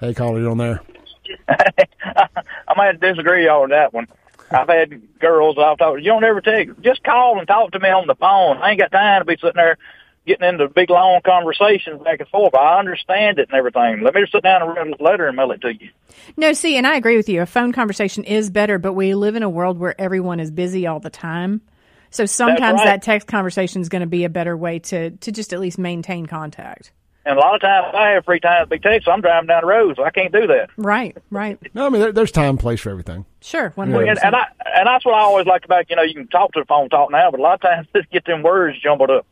Hey, 0.00 0.12
caller, 0.14 0.40
you 0.40 0.50
on 0.50 0.58
there? 0.58 0.80
I 1.48 2.74
might 2.76 3.00
disagree 3.00 3.46
y'all 3.46 3.62
on 3.62 3.70
that 3.70 3.94
one. 3.94 4.06
I've 4.54 4.68
had 4.68 5.18
girls 5.18 5.56
I've 5.58 5.78
talked. 5.78 5.98
to. 5.98 6.02
You 6.02 6.10
don't 6.10 6.24
ever 6.24 6.40
take. 6.40 6.80
Just 6.80 7.02
call 7.02 7.38
and 7.38 7.48
talk 7.48 7.72
to 7.72 7.80
me 7.80 7.88
on 7.88 8.06
the 8.06 8.14
phone. 8.14 8.58
I 8.58 8.70
ain't 8.70 8.80
got 8.80 8.92
time 8.92 9.20
to 9.20 9.24
be 9.24 9.36
sitting 9.36 9.56
there 9.56 9.78
getting 10.26 10.48
into 10.48 10.68
big 10.68 10.90
long 10.90 11.20
conversations 11.24 12.00
back 12.02 12.20
and 12.20 12.28
forth. 12.28 12.54
I 12.54 12.78
understand 12.78 13.38
it 13.38 13.48
and 13.50 13.58
everything. 13.58 14.02
Let 14.02 14.14
me 14.14 14.20
just 14.20 14.32
sit 14.32 14.42
down 14.42 14.62
and 14.62 14.70
write 14.70 15.00
a 15.00 15.02
letter 15.02 15.26
and 15.26 15.36
mail 15.36 15.50
it 15.50 15.60
to 15.62 15.74
you. 15.74 15.90
No, 16.36 16.52
see, 16.52 16.76
and 16.76 16.86
I 16.86 16.96
agree 16.96 17.16
with 17.16 17.28
you. 17.28 17.42
A 17.42 17.46
phone 17.46 17.72
conversation 17.72 18.24
is 18.24 18.50
better, 18.50 18.78
but 18.78 18.92
we 18.92 19.14
live 19.14 19.34
in 19.34 19.42
a 19.42 19.50
world 19.50 19.78
where 19.78 20.00
everyone 20.00 20.40
is 20.40 20.50
busy 20.50 20.86
all 20.86 21.00
the 21.00 21.10
time. 21.10 21.62
So 22.10 22.26
sometimes 22.26 22.78
right. 22.78 22.84
that 22.84 23.02
text 23.02 23.26
conversation 23.26 23.80
is 23.80 23.88
going 23.88 24.00
to 24.00 24.06
be 24.06 24.24
a 24.24 24.28
better 24.28 24.56
way 24.56 24.80
to 24.80 25.10
to 25.10 25.32
just 25.32 25.52
at 25.52 25.60
least 25.60 25.78
maintain 25.78 26.26
contact. 26.26 26.92
And 27.24 27.38
a 27.38 27.40
lot 27.40 27.54
of 27.54 27.60
times 27.60 27.94
I 27.94 28.08
have 28.10 28.24
free 28.24 28.40
time 28.40 28.64
to 28.64 28.66
be 28.68 28.78
text, 28.80 29.04
so 29.06 29.12
I'm 29.12 29.20
driving 29.20 29.46
down 29.46 29.60
the 29.62 29.66
road, 29.68 29.94
so 29.96 30.04
I 30.04 30.10
can't 30.10 30.32
do 30.32 30.46
that. 30.48 30.70
Right, 30.76 31.16
right. 31.30 31.56
No, 31.72 31.86
I 31.86 31.88
mean 31.88 32.00
there, 32.00 32.12
there's 32.12 32.32
time 32.32 32.50
and 32.50 32.58
place 32.60 32.80
for 32.80 32.90
everything. 32.90 33.24
Sure, 33.40 33.70
one 33.76 33.88
And, 33.88 33.94
hundred 33.94 34.08
and 34.08 34.18
percent. 34.18 34.34
I 34.34 34.46
and 34.78 34.86
that's 34.86 35.04
what 35.04 35.14
I 35.14 35.20
always 35.20 35.46
like 35.46 35.64
about 35.64 35.88
you 35.88 35.94
know 35.96 36.02
you 36.02 36.14
can 36.14 36.26
talk 36.28 36.52
to 36.52 36.60
the 36.60 36.66
phone 36.66 36.88
talk 36.88 37.10
now, 37.12 37.30
but 37.30 37.38
a 37.38 37.42
lot 37.42 37.54
of 37.54 37.60
times 37.60 37.86
just 37.96 38.10
get 38.10 38.24
them 38.24 38.42
words 38.42 38.78
jumbled 38.80 39.10
up. 39.10 39.26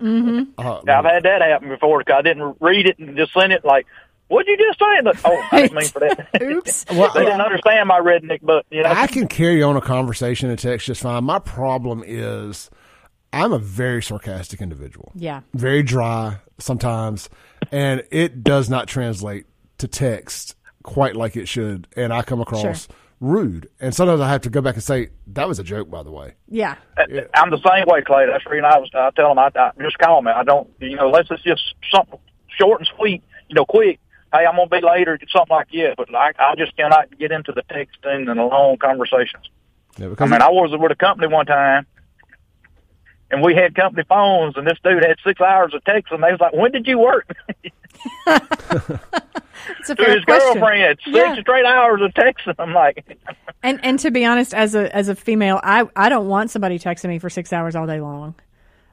Uh, 0.00 0.44
I've 0.58 1.04
had 1.04 1.22
that 1.22 1.40
happen 1.40 1.68
before 1.68 1.98
because 2.00 2.16
I 2.18 2.22
didn't 2.22 2.56
read 2.60 2.86
it 2.86 2.98
and 2.98 3.16
just 3.16 3.32
send 3.32 3.52
it 3.52 3.64
like, 3.64 3.86
"What'd 4.28 4.46
you 4.48 4.56
just 4.56 4.78
say?" 4.78 5.02
Like, 5.02 5.16
oh, 5.24 5.48
I 5.52 5.62
didn't 5.62 5.76
mean 5.76 5.88
for 5.88 6.00
that. 6.00 6.28
Oops. 6.42 6.84
Well, 6.94 7.12
they 7.14 7.24
didn't 7.24 7.40
understand 7.40 7.88
my 7.88 8.00
redneck, 8.00 8.40
but 8.42 8.66
you 8.70 8.82
know. 8.82 8.90
I 8.90 9.06
can 9.06 9.28
carry 9.28 9.62
on 9.62 9.76
a 9.76 9.80
conversation 9.80 10.50
in 10.50 10.56
text 10.56 10.86
just 10.86 11.00
fine. 11.00 11.24
My 11.24 11.38
problem 11.38 12.02
is 12.06 12.70
I'm 13.32 13.52
a 13.52 13.58
very 13.58 14.02
sarcastic 14.02 14.60
individual. 14.60 15.12
Yeah. 15.14 15.40
Very 15.54 15.82
dry 15.82 16.36
sometimes, 16.58 17.28
and 17.72 18.04
it 18.10 18.42
does 18.44 18.68
not 18.70 18.88
translate 18.88 19.46
to 19.78 19.88
text 19.88 20.56
quite 20.82 21.16
like 21.16 21.36
it 21.36 21.48
should. 21.48 21.88
And 21.96 22.12
I 22.12 22.22
come 22.22 22.40
across 22.40 22.86
Sure. 22.86 22.96
rude. 23.20 23.68
And 23.80 23.94
sometimes 23.94 24.20
I 24.20 24.28
have 24.28 24.42
to 24.42 24.50
go 24.50 24.60
back 24.60 24.74
and 24.74 24.82
say, 24.82 25.08
that 25.28 25.48
was 25.48 25.58
a 25.58 25.64
joke, 25.64 25.90
by 25.90 26.02
the 26.02 26.10
way. 26.10 26.34
Yeah. 26.48 26.76
Uh, 26.96 27.02
uh, 27.02 27.20
I'm 27.34 27.50
the 27.50 27.58
same 27.58 27.84
way, 27.86 28.02
Clay. 28.02 28.26
That's 28.30 28.44
the 28.44 28.50
reason 28.50 28.64
I 28.66 28.78
was. 28.78 28.90
I 28.94 29.10
tell 29.16 29.28
them, 29.30 29.38
I, 29.38 29.50
I 29.58 29.70
just 29.80 29.98
call 29.98 30.22
me. 30.22 30.30
I 30.30 30.44
don't, 30.44 30.68
you 30.80 30.96
know, 30.96 31.06
unless 31.06 31.26
it's 31.30 31.42
just 31.42 31.74
something 31.92 32.18
short 32.58 32.80
and 32.80 32.88
sweet, 32.96 33.22
you 33.48 33.54
know, 33.54 33.64
quick. 33.64 33.98
Hey, 34.32 34.44
I'm 34.46 34.56
gonna 34.56 34.68
be 34.68 34.80
later, 34.84 35.18
something 35.32 35.54
like 35.56 35.68
that. 35.72 35.94
But 35.96 36.14
I, 36.14 36.32
I 36.38 36.54
just 36.56 36.76
cannot 36.76 37.16
get 37.18 37.30
into 37.30 37.52
the 37.52 37.62
texting 37.62 38.28
and 38.28 38.38
the 38.38 38.44
long 38.44 38.76
conversations. 38.78 39.48
Yeah, 39.96 40.12
I 40.18 40.26
mean, 40.26 40.42
I 40.42 40.48
was 40.50 40.76
with 40.76 40.90
a 40.90 40.96
company 40.96 41.28
one 41.28 41.46
time, 41.46 41.86
and 43.34 43.42
we 43.44 43.54
had 43.54 43.74
company 43.74 44.04
phones, 44.08 44.56
and 44.56 44.66
this 44.66 44.78
dude 44.84 45.04
had 45.04 45.16
six 45.26 45.40
hours 45.40 45.74
of 45.74 45.84
text, 45.84 46.12
and 46.12 46.22
they 46.22 46.30
was 46.30 46.40
like, 46.40 46.54
"When 46.54 46.70
did 46.72 46.86
you 46.86 46.98
work?" 46.98 47.28
It's 49.80 49.90
a 49.90 49.94
to 49.96 50.02
fair 50.04 50.14
his 50.16 50.24
question. 50.24 50.60
girlfriend, 50.60 50.98
six 51.04 51.16
Yeah. 51.16 51.40
straight 51.40 51.64
hours 51.64 52.00
of 52.02 52.12
texting. 52.14 52.54
I'm 52.58 52.72
like, 52.74 53.18
And 53.62 53.80
and 53.82 53.98
to 54.00 54.10
be 54.10 54.24
honest, 54.24 54.52
as 54.52 54.74
a 54.74 54.94
as 54.94 55.08
a 55.08 55.14
female, 55.14 55.58
I 55.62 55.88
I 55.96 56.08
don't 56.08 56.28
want 56.28 56.50
somebody 56.50 56.78
texting 56.78 57.08
me 57.08 57.18
for 57.18 57.30
six 57.30 57.52
hours 57.52 57.74
all 57.74 57.86
day 57.86 58.00
long. 58.00 58.34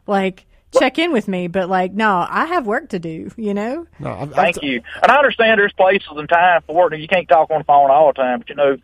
Like 0.08 0.46
check 0.80 0.98
in 0.98 1.12
with 1.12 1.28
me, 1.28 1.48
but 1.48 1.70
like 1.70 1.92
no, 1.94 2.26
I 2.30 2.46
have 2.46 2.66
work 2.68 2.90
to 2.90 3.00
do. 3.00 3.30
You 3.36 3.54
know. 3.54 3.86
no, 4.00 4.12
I've, 4.14 4.32
Thank 4.34 4.58
I've, 4.60 4.64
you. 4.64 4.82
And 5.04 5.12
I 5.12 5.18
understand 5.18 5.60
there's 5.60 5.74
places 5.74 6.08
and 6.16 6.30
time 6.30 6.62
for 6.68 6.88
it, 6.88 6.94
and 6.94 7.02
you 7.02 7.08
can't 7.10 7.28
talk 7.28 7.52
on 7.52 7.60
the 7.60 7.64
phone 7.66 7.92
all 7.92 8.08
the 8.08 8.14
time. 8.14 8.40
But 8.40 8.50
you 8.50 8.56
know, 8.56 8.78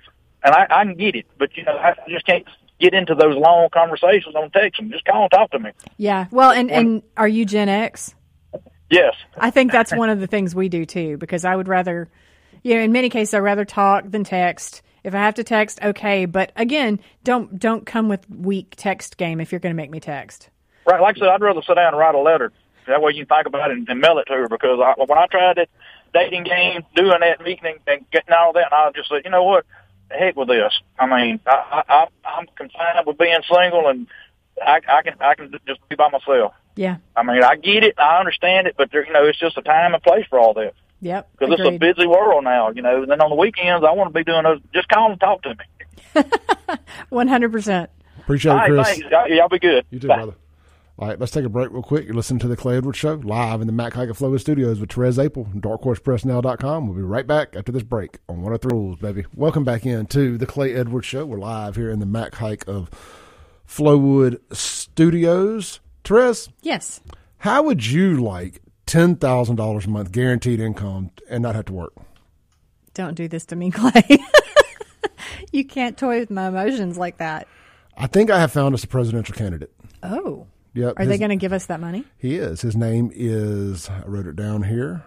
and 0.44 0.54
I, 0.54 0.68
I 0.70 0.84
can 0.84 0.96
get 0.96 1.16
it, 1.16 1.26
but 1.38 1.56
you 1.56 1.64
know, 1.64 1.78
I 1.78 1.94
just 2.10 2.26
can't 2.26 2.46
get 2.80 2.94
into 2.94 3.16
those 3.16 3.36
long 3.36 3.70
conversations 3.74 4.36
on 4.36 4.50
text. 4.52 4.80
And 4.80 4.92
just 4.92 5.06
call 5.06 5.24
and 5.24 5.32
talk 5.32 5.52
to 5.52 5.60
me. 5.60 5.72
Yeah. 5.98 6.28
Well, 6.32 6.52
and 6.52 6.72
and 6.72 7.04
are 7.16 7.28
you 7.28 7.46
Gen 7.46 7.70
X? 7.70 8.14
Yes, 8.90 9.16
I 9.38 9.52
think 9.52 9.74
that's 9.74 9.92
one 9.94 10.10
of 10.10 10.22
the 10.22 10.28
things 10.28 10.56
we 10.56 10.70
do 10.70 10.86
too, 10.86 11.18
because 11.18 11.44
I 11.44 11.54
would 11.56 11.68
rather, 11.68 12.08
you 12.64 12.76
know, 12.76 12.82
in 12.82 12.94
many 12.94 13.10
cases, 13.10 13.34
I'd 13.34 13.40
rather 13.40 13.66
talk 13.66 14.10
than 14.10 14.24
text. 14.24 14.82
If 15.04 15.14
I 15.14 15.18
have 15.18 15.36
to 15.36 15.44
text, 15.44 15.80
okay, 15.84 16.26
but 16.26 16.54
again, 16.56 17.02
don't 17.24 17.60
don't 17.60 17.86
come 17.86 18.08
with 18.08 18.30
weak 18.30 18.76
text 18.78 19.18
game 19.18 19.42
if 19.42 19.52
you're 19.52 19.60
going 19.60 19.74
to 19.74 19.78
make 19.78 19.92
me 19.92 20.00
text. 20.00 20.50
right. 20.86 21.02
Like 21.02 21.18
I 21.18 21.20
said, 21.20 21.28
I'd 21.28 21.42
rather 21.42 21.62
sit 21.62 21.76
down 21.76 21.88
and 21.88 21.98
write 21.98 22.16
a 22.16 22.20
letter. 22.20 22.52
That 22.88 23.02
way 23.02 23.12
you 23.14 23.26
can 23.26 23.38
think 23.38 23.48
about 23.48 23.72
it 23.72 23.78
and, 23.78 23.90
and 23.90 24.00
mail 24.00 24.18
it 24.20 24.26
to 24.26 24.34
her. 24.34 24.48
Because 24.48 24.80
I, 24.82 24.94
when 24.98 25.18
I 25.18 25.28
tried 25.28 25.58
that 25.58 25.70
dating 26.14 26.46
game, 26.46 26.84
doing 26.96 27.20
that 27.20 27.42
meeting 27.42 27.80
and, 27.86 28.10
getting 28.12 28.34
all 28.34 28.54
that, 28.54 28.72
and 28.72 28.74
I 28.74 28.92
just 28.96 29.10
said, 29.10 29.24
you 29.26 29.32
know 29.32 29.44
what, 29.44 29.66
heck 30.10 30.36
with 30.36 30.48
this. 30.48 30.74
I 31.00 31.06
mean, 31.06 31.40
I, 31.46 31.84
I, 31.88 31.94
I 31.94 32.08
I'm 32.38 32.48
confined 32.56 33.06
with 33.06 33.18
being 33.18 33.38
single, 33.52 33.88
and 33.88 34.08
I, 34.62 34.80
I 34.88 35.02
can 35.02 35.14
I 35.20 35.36
can 35.36 35.52
just 35.68 35.80
be 35.90 35.96
by 35.96 36.10
myself. 36.10 36.54
Yeah. 36.76 36.98
I 37.16 37.24
mean, 37.24 37.44
I 37.44 37.56
get 37.56 37.84
it, 37.84 37.96
I 37.98 38.20
understand 38.20 38.68
it, 38.68 38.76
but 38.78 38.92
there, 38.92 39.06
you 39.06 39.12
know, 39.12 39.26
it's 39.26 39.40
just 39.40 39.58
a 39.58 39.62
time 39.64 39.94
and 39.94 40.04
place 40.04 40.26
for 40.30 40.40
all 40.40 40.54
this. 40.54 40.74
Yep. 41.02 41.30
because 41.38 41.60
it's 41.60 41.68
a 41.68 41.78
busy 41.78 42.08
world 42.08 42.44
now, 42.44 42.70
you 42.72 42.82
know. 42.82 43.04
And 43.04 43.12
then 43.12 43.22
on 43.22 43.30
the 43.30 43.36
weekends, 43.36 43.86
I 43.86 43.92
want 43.92 44.10
to 44.12 44.14
be 44.14 44.24
doing 44.24 44.44
those. 44.44 44.60
Just 44.74 44.88
call 44.90 45.12
and 45.12 45.20
talk 45.20 45.44
to 45.44 45.50
me. 45.56 46.24
One 47.10 47.28
hundred 47.28 47.52
percent. 47.52 47.90
appreciate 48.20 48.52
All 48.52 48.58
it, 48.58 48.62
right, 48.62 48.70
Chris. 48.72 48.88
thanks. 48.88 49.06
Y'all, 49.12 49.28
y'all 49.28 49.50
be 49.50 49.60
good. 49.60 49.86
You 49.92 50.00
too, 50.00 50.08
Bye. 50.08 50.16
brother. 50.16 50.34
All 51.00 51.08
right, 51.08 51.20
let's 51.20 51.32
take 51.32 51.46
a 51.46 51.50
break 51.50 51.70
real 51.72 51.84
quick. 51.84 52.06
You're 52.06 52.16
listening 52.16 52.40
to 52.40 52.48
the 52.48 52.58
Clay 52.58 52.78
Edwards 52.78 52.98
Show 52.98 53.22
live 53.24 53.62
in 53.62 53.68
the 53.68 53.74
Mac 53.74 53.94
Haik 53.94 54.16
Flow 54.16 54.36
Studios 54.38 54.80
with 54.80 54.92
Therese 54.92 55.18
Apel 55.18 55.48
from 55.50 55.62
darkhorsepressnow.com. 55.62 56.88
We'll 56.88 56.96
be 56.96 57.04
right 57.04 57.28
back 57.28 57.56
after 57.56 57.72
this 57.72 57.84
break 57.84 58.18
on 58.28 58.38
103 58.42 58.70
Rules, 58.76 58.98
baby. 59.00 59.24
Welcome 59.36 59.64
back 59.64 59.86
in 59.86 60.08
to 60.08 60.40
the 60.40 60.48
Clay 60.48 60.74
Edwards 60.74 61.06
Show. 61.06 61.24
We're 61.28 61.38
live 61.38 61.76
here 61.76 61.92
in 61.92 62.00
the 62.00 62.08
Mac 62.08 62.34
Haik 62.36 62.68
of 62.68 62.90
Flowood 63.68 64.40
Studios. 64.52 65.82
Therese, 66.04 66.50
Yes. 66.64 67.00
how 67.40 67.62
would 67.62 67.86
you 67.86 68.18
like 68.24 68.64
$10,000 68.88 69.86
a 69.86 69.90
month 69.92 70.12
guaranteed 70.12 70.60
income 70.60 71.12
and 71.30 71.44
not 71.44 71.54
have 71.54 71.66
to 71.66 71.74
work? 71.74 71.94
Don't 72.96 73.14
do 73.14 73.28
this 73.28 73.46
to 73.48 73.56
me, 73.56 73.70
Clay. 73.72 74.18
you 75.52 75.64
can't 75.64 75.96
toy 75.96 76.22
with 76.22 76.32
my 76.32 76.48
emotions 76.48 76.98
like 76.98 77.18
that. 77.20 77.48
I 77.96 78.08
think 78.08 78.32
I 78.32 78.40
have 78.40 78.52
found 78.52 78.74
us 78.74 78.84
a 78.84 78.88
presidential 78.88 79.36
candidate. 79.36 79.72
Oh. 80.02 80.48
Yep. 80.78 80.94
Are 80.98 81.06
they 81.06 81.18
going 81.18 81.30
to 81.30 81.36
give 81.36 81.54
us 81.54 81.66
that 81.68 81.80
money? 81.80 82.04
He 82.18 82.36
is. 82.36 82.62
His 82.62 82.76
name 82.76 83.12
is, 83.14 83.90
I 83.90 84.04
wrote 84.06 84.28
it 84.28 84.36
down 84.36 84.64
here, 84.64 85.04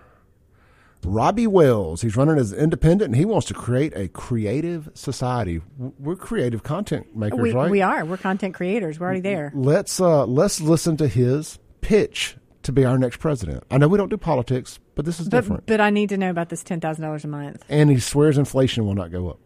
Robby 1.04 1.46
Wells. 1.46 2.02
He's 2.02 2.16
running 2.16 2.36
as 2.38 2.52
independent 2.52 3.08
and 3.10 3.16
he 3.16 3.24
wants 3.24 3.46
to 3.48 3.54
create 3.54 3.96
a 3.96 4.08
creative 4.08 4.90
society. 4.94 5.60
We're 5.78 6.16
creative 6.16 6.62
content 6.62 7.16
makers, 7.16 7.38
We, 7.40 7.52
right? 7.52 7.70
we 7.70 7.82
are. 7.82 8.04
We're 8.04 8.16
content 8.18 8.54
creators. 8.54 8.98
We're 8.98 9.06
already 9.06 9.20
there. 9.20 9.52
Let's 9.54 10.00
uh, 10.00 10.26
let's 10.26 10.60
listen 10.60 10.96
to 10.98 11.08
his 11.08 11.58
pitch 11.80 12.36
to 12.64 12.72
be 12.72 12.84
our 12.84 12.98
next 12.98 13.16
president. 13.18 13.64
I 13.70 13.78
know 13.78 13.88
we 13.88 13.96
don't 13.96 14.10
do 14.10 14.18
politics, 14.18 14.78
but 14.94 15.04
this 15.06 15.20
is 15.20 15.28
different. 15.28 15.64
But, 15.66 15.74
but 15.74 15.80
I 15.80 15.88
need 15.90 16.10
to 16.10 16.18
know 16.18 16.28
about 16.28 16.50
this 16.50 16.62
$10,000 16.62 17.24
a 17.24 17.28
month. 17.28 17.64
and 17.70 17.88
he 17.88 17.98
swears 17.98 18.36
inflation 18.36 18.84
will 18.84 18.94
not 18.94 19.10
go 19.10 19.30
up. 19.30 19.38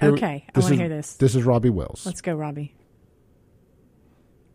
Here- 0.00 0.10
Okay, 0.14 0.44
I 0.54 0.58
wanna 0.58 0.74
hear 0.76 0.88
this. 0.88 1.14
This 1.14 1.34
is 1.36 1.44
Robby 1.44 1.70
Wells. 1.70 2.04
Let's 2.06 2.20
go, 2.20 2.34
Robby. 2.34 2.74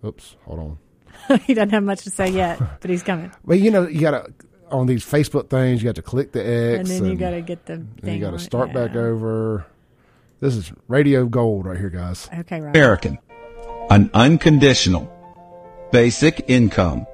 Oops, 0.06 0.36
hold 0.46 0.60
on. 0.60 1.40
he 1.42 1.54
doesn't 1.54 1.70
have 1.70 1.84
much 1.84 2.04
to 2.04 2.10
say 2.10 2.30
yet, 2.30 2.60
but 2.82 2.90
he's 2.90 3.04
coming. 3.04 3.32
Well, 3.46 3.58
you 3.58 3.72
know, 3.72 3.88
you 3.88 4.02
got 4.02 4.12
to 4.12 4.34
on 4.72 4.88
these 4.88 5.06
Facebook 5.06 5.50
things, 5.50 5.82
you 5.82 5.88
got 5.88 5.96
to 5.96 6.02
click 6.02 6.32
the 6.32 6.40
X, 6.40 6.80
And 6.80 6.88
then 6.88 7.12
you 7.12 7.16
got 7.16 7.32
to 7.32 7.42
get 7.42 7.66
the 7.68 7.74
and 7.74 8.02
thing 8.02 8.16
you 8.16 8.22
got 8.22 8.32
to 8.32 8.34
on 8.34 8.40
it. 8.40 8.44
start 8.44 8.74
back 8.74 8.96
over. 8.96 9.66
This 10.40 10.56
is 10.56 10.74
radio 10.88 11.26
gold 11.26 11.66
right 11.66 11.78
here, 11.78 11.92
guys. 11.92 12.28
Okay, 12.34 12.60
Robby. 12.60 12.80
American 12.80 13.20
an 13.90 14.10
unconditional 14.14 15.10
basic 15.92 16.46
income 16.48 17.06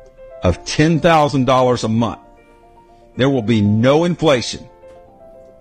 of 0.44 0.64
$10,000 0.64 1.84
a 1.84 1.88
month. 1.88 2.20
There 3.18 3.30
will 3.30 3.42
be 3.42 3.62
no 3.62 4.06
inflation. 4.06 4.68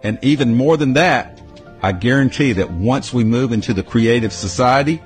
And 0.02 0.18
even 0.22 0.54
more 0.54 0.76
than 0.76 0.92
that, 0.92 1.40
I 1.82 1.92
guarantee 1.92 2.52
that 2.54 2.70
once 2.70 3.12
we 3.12 3.24
move 3.24 3.52
into 3.52 3.74
the 3.74 3.82
creative 3.82 4.32
society, 4.32 5.02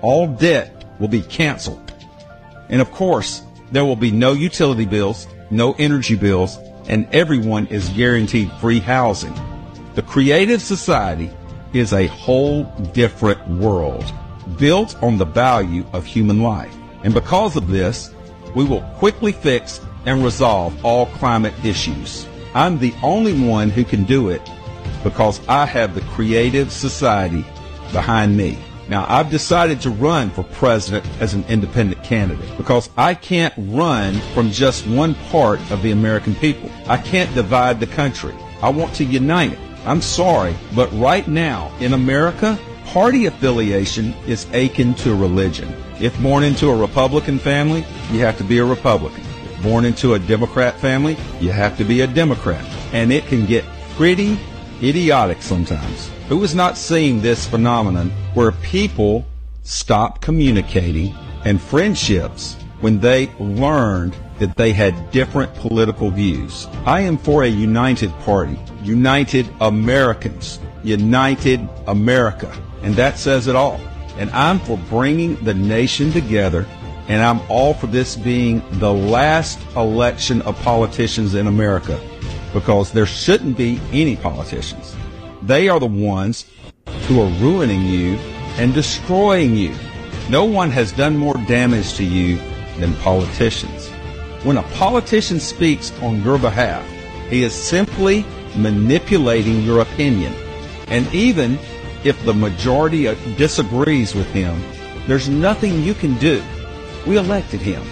all 0.00 0.26
debt 0.26 0.81
will 1.02 1.08
be 1.08 1.22
canceled. 1.22 1.92
And 2.68 2.80
of 2.80 2.92
course, 2.92 3.42
there 3.72 3.84
will 3.84 3.96
be 3.96 4.12
no 4.12 4.32
utility 4.32 4.86
bills, 4.86 5.26
no 5.50 5.74
energy 5.80 6.14
bills, 6.14 6.58
and 6.88 7.08
everyone 7.12 7.66
is 7.66 7.88
guaranteed 7.90 8.52
free 8.60 8.78
housing. 8.78 9.34
The 9.96 10.02
creative 10.02 10.62
society 10.62 11.30
is 11.72 11.92
a 11.92 12.06
whole 12.06 12.64
different 12.92 13.46
world 13.48 14.04
built 14.58 15.00
on 15.02 15.18
the 15.18 15.24
value 15.24 15.84
of 15.92 16.06
human 16.06 16.40
life. 16.40 16.74
And 17.02 17.12
because 17.12 17.56
of 17.56 17.66
this, 17.66 18.14
we 18.54 18.64
will 18.64 18.82
quickly 18.98 19.32
fix 19.32 19.80
and 20.06 20.22
resolve 20.22 20.84
all 20.84 21.06
climate 21.06 21.54
issues. 21.64 22.28
I'm 22.54 22.78
the 22.78 22.94
only 23.02 23.32
one 23.38 23.70
who 23.70 23.84
can 23.84 24.04
do 24.04 24.28
it 24.28 24.42
because 25.02 25.40
I 25.48 25.66
have 25.66 25.96
the 25.96 26.00
creative 26.12 26.70
society 26.70 27.44
behind 27.92 28.36
me. 28.36 28.56
Now, 28.88 29.06
I've 29.08 29.30
decided 29.30 29.80
to 29.82 29.90
run 29.90 30.30
for 30.30 30.42
president 30.42 31.06
as 31.20 31.34
an 31.34 31.44
independent 31.48 32.02
candidate 32.02 32.56
because 32.56 32.90
I 32.96 33.14
can't 33.14 33.54
run 33.56 34.14
from 34.34 34.50
just 34.50 34.86
one 34.86 35.14
part 35.30 35.60
of 35.70 35.82
the 35.82 35.92
American 35.92 36.34
people. 36.34 36.70
I 36.86 36.96
can't 36.96 37.32
divide 37.34 37.80
the 37.80 37.86
country. 37.86 38.34
I 38.60 38.70
want 38.70 38.94
to 38.94 39.04
unite 39.04 39.52
it. 39.52 39.58
I'm 39.84 40.00
sorry, 40.00 40.54
but 40.74 40.92
right 40.92 41.26
now 41.26 41.72
in 41.80 41.92
America, 41.92 42.58
party 42.86 43.26
affiliation 43.26 44.14
is 44.26 44.46
akin 44.52 44.94
to 44.96 45.14
religion. 45.14 45.74
If 46.00 46.20
born 46.20 46.44
into 46.44 46.68
a 46.68 46.76
Republican 46.76 47.38
family, 47.38 47.84
you 48.10 48.20
have 48.20 48.38
to 48.38 48.44
be 48.44 48.58
a 48.58 48.64
Republican. 48.64 49.22
If 49.44 49.62
born 49.62 49.84
into 49.84 50.14
a 50.14 50.18
Democrat 50.18 50.78
family, 50.80 51.16
you 51.40 51.50
have 51.50 51.76
to 51.78 51.84
be 51.84 52.02
a 52.02 52.06
Democrat. 52.06 52.64
And 52.92 53.12
it 53.12 53.26
can 53.26 53.46
get 53.46 53.64
pretty 53.96 54.38
idiotic 54.82 55.42
sometimes. 55.42 56.10
Who 56.32 56.42
is 56.44 56.54
not 56.54 56.78
seeing 56.78 57.20
this 57.20 57.46
phenomenon 57.46 58.08
where 58.32 58.52
people 58.52 59.26
stop 59.64 60.22
communicating 60.22 61.14
and 61.44 61.60
friendships 61.60 62.56
when 62.80 63.00
they 63.00 63.30
learned 63.38 64.16
that 64.38 64.56
they 64.56 64.72
had 64.72 65.10
different 65.10 65.54
political 65.54 66.10
views? 66.10 66.68
I 66.86 67.00
am 67.00 67.18
for 67.18 67.42
a 67.42 67.48
united 67.48 68.10
party, 68.20 68.58
united 68.82 69.46
Americans, 69.60 70.58
united 70.82 71.68
America. 71.86 72.50
And 72.82 72.94
that 72.94 73.18
says 73.18 73.46
it 73.46 73.54
all. 73.54 73.78
And 74.16 74.30
I'm 74.30 74.58
for 74.60 74.78
bringing 74.88 75.34
the 75.44 75.52
nation 75.52 76.12
together 76.12 76.66
and 77.08 77.20
I'm 77.22 77.42
all 77.50 77.74
for 77.74 77.88
this 77.88 78.16
being 78.16 78.62
the 78.78 78.94
last 78.94 79.60
election 79.76 80.40
of 80.42 80.58
politicians 80.62 81.34
in 81.34 81.46
America 81.46 82.00
because 82.54 82.90
there 82.90 83.04
shouldn't 83.04 83.58
be 83.58 83.78
any 83.92 84.16
politicians. 84.16 84.96
They 85.42 85.68
are 85.68 85.80
the 85.80 85.86
ones 85.86 86.46
who 87.06 87.20
are 87.20 87.40
ruining 87.40 87.84
you 87.84 88.16
and 88.58 88.72
destroying 88.72 89.56
you. 89.56 89.74
No 90.28 90.44
one 90.44 90.70
has 90.70 90.92
done 90.92 91.16
more 91.16 91.34
damage 91.48 91.94
to 91.94 92.04
you 92.04 92.36
than 92.78 92.94
politicians. 92.96 93.88
When 94.44 94.56
a 94.56 94.62
politician 94.74 95.40
speaks 95.40 95.92
on 96.00 96.22
your 96.22 96.38
behalf, 96.38 96.86
he 97.28 97.42
is 97.42 97.52
simply 97.52 98.24
manipulating 98.56 99.62
your 99.62 99.80
opinion. 99.80 100.32
And 100.88 101.12
even 101.14 101.58
if 102.04 102.22
the 102.24 102.34
majority 102.34 103.08
uh, 103.08 103.14
disagrees 103.36 104.14
with 104.14 104.26
him, 104.28 104.60
there's 105.06 105.28
nothing 105.28 105.82
you 105.82 105.94
can 105.94 106.18
do. 106.18 106.42
We 107.06 107.16
elected 107.16 107.60
him, 107.60 107.82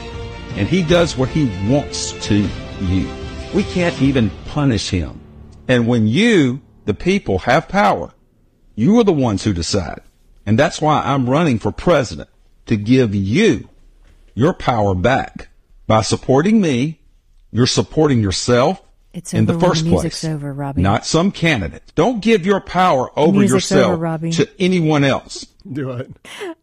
and 0.56 0.68
he 0.68 0.82
does 0.82 1.16
what 1.16 1.28
he 1.28 1.46
wants 1.68 2.12
to 2.26 2.48
you. 2.80 3.08
We 3.54 3.64
can't 3.64 4.00
even 4.00 4.30
punish 4.46 4.90
him. 4.90 5.20
And 5.66 5.86
when 5.86 6.06
you, 6.06 6.60
the 6.90 6.94
people, 6.94 7.38
have 7.38 7.68
power, 7.68 8.10
you 8.74 8.98
are 8.98 9.04
the 9.04 9.12
ones 9.12 9.44
who 9.44 9.52
decide. 9.52 10.00
And 10.44 10.58
that's 10.58 10.82
why 10.82 11.00
I'm 11.00 11.30
running 11.30 11.60
for 11.60 11.70
president 11.70 12.28
to 12.66 12.76
give 12.76 13.14
you 13.14 13.68
your 14.34 14.52
power 14.52 14.96
back. 14.96 15.50
By 15.86 16.02
supporting 16.02 16.60
me, 16.60 16.98
you're 17.52 17.68
supporting 17.68 18.20
yourself 18.20 18.82
It's 19.12 19.32
in 19.32 19.46
the 19.46 19.56
first 19.56 19.84
the 19.84 19.90
music's 19.90 20.22
place. 20.22 20.34
over, 20.34 20.52
Robby. 20.52 20.82
Not 20.82 21.06
some 21.06 21.30
candidate. 21.30 21.84
Don't 21.94 22.20
give 22.20 22.44
your 22.44 22.60
power 22.60 23.16
over 23.16 23.38
music's 23.38 23.70
yourself 23.70 23.92
over, 23.92 23.96
Robby. 23.96 24.32
to 24.32 24.48
anyone 24.58 25.04
else. 25.04 25.46
Do 25.70 25.92
it. 25.92 26.10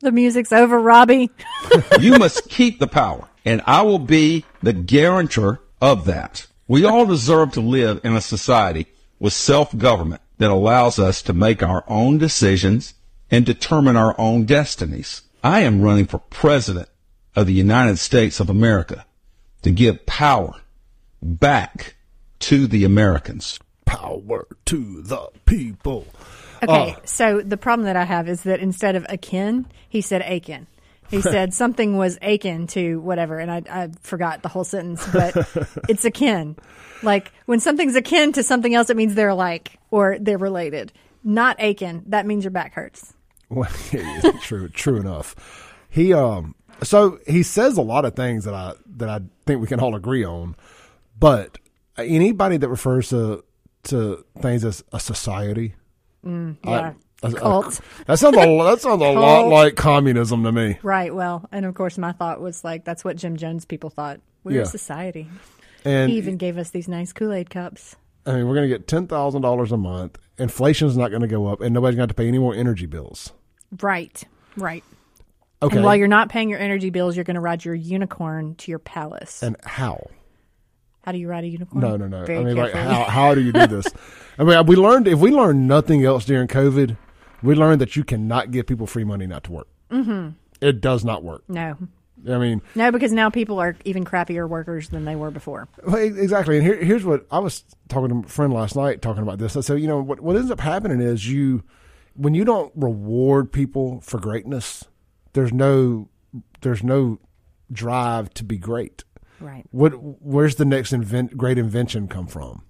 the 0.02 0.12
music's 0.12 0.52
over, 0.52 0.78
Robby. 0.78 1.30
you 2.02 2.18
must 2.18 2.50
keep 2.50 2.80
the 2.80 2.88
power, 2.88 3.30
and 3.46 3.62
I 3.66 3.84
will 3.84 4.00
be 4.00 4.44
the 4.62 4.74
guarantor 4.74 5.62
of 5.82 6.04
that. 6.04 6.48
We 6.68 6.84
all 6.84 7.06
deserve 7.06 7.54
to 7.54 7.62
live 7.62 8.02
in 8.04 8.14
a 8.14 8.22
society 8.22 8.88
with 9.20 9.34
self-government 9.34 10.22
that 10.38 10.52
allows 10.52 11.00
us 11.00 11.22
to 11.24 11.34
make 11.34 11.64
our 11.64 11.84
own 11.88 12.18
decisions 12.18 12.94
and 13.32 13.46
determine 13.46 13.96
our 13.96 14.16
own 14.20 14.46
destinies. 14.46 15.24
I 15.44 15.62
am 15.62 15.82
running 15.82 16.06
for 16.06 16.20
president 16.20 16.90
of 17.36 17.48
the 17.48 17.54
United 17.54 17.98
States 18.00 18.40
of 18.40 18.50
America 18.50 19.06
to 19.64 19.72
give 19.72 20.06
power 20.06 20.54
back 21.22 21.96
to 22.40 22.68
the 22.68 22.84
Americans. 22.84 23.60
Power 23.86 24.48
to 24.66 25.02
the 25.02 25.30
people. 25.46 26.06
Okay, 26.64 26.96
Oh. 26.98 27.02
so 27.06 27.42
the 27.42 27.58
problem 27.58 27.86
that 27.86 27.96
I 27.96 28.04
have 28.06 28.28
is 28.28 28.44
that 28.44 28.60
instead 28.60 28.96
of 28.96 29.06
akin, 29.10 29.66
he 29.88 30.02
said 30.02 30.22
akin. 30.22 30.68
He 31.10 31.22
said 31.22 31.54
something 31.54 31.98
was 31.98 32.18
akin 32.22 32.68
to 32.68 33.00
whatever, 33.00 33.40
and 33.40 33.50
I, 33.52 33.64
I 33.70 33.90
forgot 34.02 34.42
the 34.42 34.50
whole 34.50 34.64
sentence, 34.64 35.08
but 35.12 35.36
it's 35.90 36.04
akin. 36.06 36.56
Like 37.04 37.32
when 37.46 37.60
something's 37.60 37.96
akin 37.96 38.34
to 38.34 38.44
something 38.44 38.74
else, 38.74 38.90
it 38.90 38.98
means 38.98 39.16
they're 39.16 39.30
alike 39.30 39.80
or 39.92 40.18
they're 40.20 40.38
related. 40.38 40.92
Not 41.24 41.62
akin, 41.62 42.04
that 42.08 42.26
means 42.26 42.44
your 42.44 42.52
back 42.52 42.74
hurts. 42.74 43.14
Well, 43.50 43.70
yeah, 43.94 44.22
true, 44.42 44.68
true 44.68 44.98
enough. 44.98 45.74
He 45.90 46.12
um, 46.14 46.54
so 46.84 47.20
he 47.26 47.44
says 47.44 47.78
a 47.78 47.82
lot 47.82 48.04
of 48.04 48.14
things 48.14 48.44
that 48.44 48.54
I 48.54 48.74
that 48.98 49.08
I 49.08 49.22
think 49.46 49.62
we 49.62 49.68
can 49.68 49.80
all 49.80 49.96
agree 49.96 50.26
on, 50.26 50.58
but 51.18 51.58
anybody 51.98 52.58
that 52.58 52.68
refers 52.68 53.08
to 53.12 53.46
to 53.84 54.26
things 54.42 54.66
as 54.66 54.84
a 54.92 55.00
society, 55.00 55.76
Yeah. 56.26 56.94
Cult. 57.22 57.80
that 58.06 58.20
sounds 58.20 58.38
a, 58.38 58.64
that 58.64 58.80
sounds 58.82 59.02
a 59.02 59.12
lot 59.12 59.48
like 59.48 59.76
communism 59.76 60.44
to 60.44 60.52
me. 60.52 60.78
Right. 60.84 61.14
Well, 61.14 61.48
and 61.52 61.66
of 61.66 61.74
course, 61.74 61.98
my 61.98 62.12
thought 62.12 62.40
was 62.42 62.64
like, 62.64 62.86
that's 62.86 63.04
what 63.04 63.16
Jim 63.18 63.38
Jones 63.38 63.66
people 63.66 63.90
thought. 63.90 64.20
We're 64.44 64.58
Yeah. 64.58 64.62
a 64.62 64.66
society. 64.66 65.28
And 65.84 66.12
He 66.12 66.18
even 66.18 66.38
gave 66.38 66.58
us 66.58 66.70
these 66.70 66.88
nice 66.88 67.14
Kool 67.14 67.34
Aid 67.34 67.50
cups. 67.50 67.96
I 68.26 68.34
mean, 68.34 68.48
we're 68.48 68.56
going 68.56 68.70
to 68.70 68.76
get 68.78 68.88
ten 68.88 69.08
thousand 69.08 69.42
dollars 69.42 69.72
a 69.72 69.78
month. 69.78 70.18
Inflation's 70.38 70.96
not 70.98 71.10
going 71.10 71.22
to 71.22 71.28
go 71.28 71.48
up, 71.48 71.62
and 71.62 71.74
nobody's 71.74 71.96
going 71.96 72.08
to 72.08 72.12
have 72.12 72.16
to 72.16 72.22
pay 72.22 72.28
any 72.28 72.40
more 72.40 72.54
energy 72.54 72.86
bills. 72.86 73.32
Right. 73.82 74.24
Right. 74.56 74.84
Okay, 75.62 75.78
And 75.78 75.86
while 75.86 75.96
you're 75.96 76.08
not 76.08 76.30
paying 76.30 76.50
your 76.50 76.60
energy 76.60 76.92
bills, 76.92 77.16
you're 77.16 77.24
going 77.26 77.36
to 77.36 77.42
ride 77.42 77.66
your 77.66 77.74
unicorn 77.74 78.54
to 78.56 78.70
your 78.72 78.78
palace. 78.80 79.42
and 79.42 79.56
how? 79.64 80.08
How 81.04 81.14
do 81.14 81.18
you 81.18 81.28
ride 81.30 81.46
a 81.46 81.48
unicorn? 81.48 81.82
No, 81.82 81.96
no, 81.96 82.08
no. 82.08 82.26
Very 82.26 82.40
I 82.40 82.44
mean, 82.44 82.58
like, 82.58 82.74
how 82.74 83.06
how 83.06 83.34
do 83.34 83.42
you 83.42 83.52
do 83.54 83.66
this? 83.66 83.88
I 84.38 84.44
mean, 84.44 84.66
we 84.66 84.76
learned 84.76 85.08
if 85.08 85.20
we 85.20 85.32
learned 85.32 85.68
nothing 85.68 86.04
else 86.04 86.26
during 86.26 86.48
COVID, 86.48 86.98
we 87.44 87.56
learned 87.56 87.82
that 87.82 87.96
you 87.96 88.04
cannot 88.04 88.52
give 88.52 88.68
people 88.68 88.88
free 88.88 89.04
money 89.04 89.28
not 89.28 89.44
to 89.46 89.52
work. 89.52 89.68
Mm-hmm. 89.92 90.30
It 90.62 90.82
does 90.82 91.04
not 91.06 91.24
work. 91.24 91.44
No. 91.48 91.78
I 92.28 92.40
mean, 92.40 92.62
No, 92.74 92.92
because 92.92 93.12
now 93.14 93.30
people 93.30 93.60
are 93.60 93.76
even 93.86 94.04
crappier 94.04 94.50
workers 94.50 94.90
than 94.90 95.06
they 95.06 95.16
were 95.16 95.30
before. 95.30 95.68
exactly. 95.88 96.58
And 96.58 96.66
here, 96.66 96.84
here's 96.84 97.06
what 97.06 97.28
I 97.32 97.38
was 97.40 97.64
talking 97.90 98.10
to 98.24 98.28
a 98.28 98.30
friend 98.30 98.52
last 98.52 98.76
night 98.76 99.02
talking 99.04 99.22
about 99.22 99.38
this. 99.38 99.56
I 99.56 99.62
said, 99.62 99.80
you 99.80 99.88
know, 99.88 100.02
what 100.02 100.20
what 100.20 100.36
ends 100.36 100.50
up 100.50 100.60
happening 100.60 101.00
is 101.00 101.30
you 101.30 101.64
when 102.16 102.34
you 102.34 102.44
don't 102.44 102.72
reward 102.76 103.52
people 103.52 104.02
for 104.02 104.20
greatness, 104.20 104.84
there's 105.34 105.54
no 105.54 106.10
there's 106.62 106.84
no 106.84 107.20
drive 107.72 108.34
to 108.36 108.44
be 108.44 108.58
great. 108.58 109.04
Right. 109.40 109.66
what 109.70 109.92
where's 109.92 110.56
the 110.56 110.66
next 110.66 110.92
invent, 110.94 111.38
great 111.38 111.60
invention 111.60 112.08
come 112.08 112.26
from? 112.26 112.64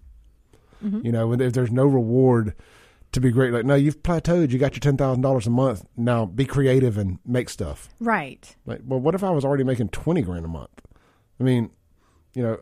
You 0.81 1.11
know, 1.11 1.31
if 1.33 1.53
there's 1.53 1.71
no 1.71 1.85
reward 1.87 2.53
to 3.13 3.21
be 3.21 3.31
great, 3.31 3.53
like 3.53 3.65
no, 3.65 3.75
you've 3.75 4.03
plateaued. 4.03 4.51
You 4.51 4.59
got 4.59 4.73
your 4.73 4.81
ten 4.81 4.97
thousand 4.97 5.21
dollars 5.21 5.47
a 5.47 5.49
month. 5.49 5.85
Now 5.95 6.25
be 6.25 6.45
creative 6.45 6.97
and 6.97 7.19
make 7.25 7.49
stuff. 7.49 7.89
Right. 7.99 8.55
Like, 8.65 8.81
well, 8.85 8.99
what 8.99 9.15
if 9.15 9.23
I 9.23 9.29
was 9.29 9.45
already 9.45 9.63
making 9.63 9.89
twenty 9.89 10.21
grand 10.21 10.45
a 10.45 10.49
month? 10.49 10.81
I 11.39 11.43
mean, 11.43 11.71
you 12.33 12.43
know, 12.43 12.59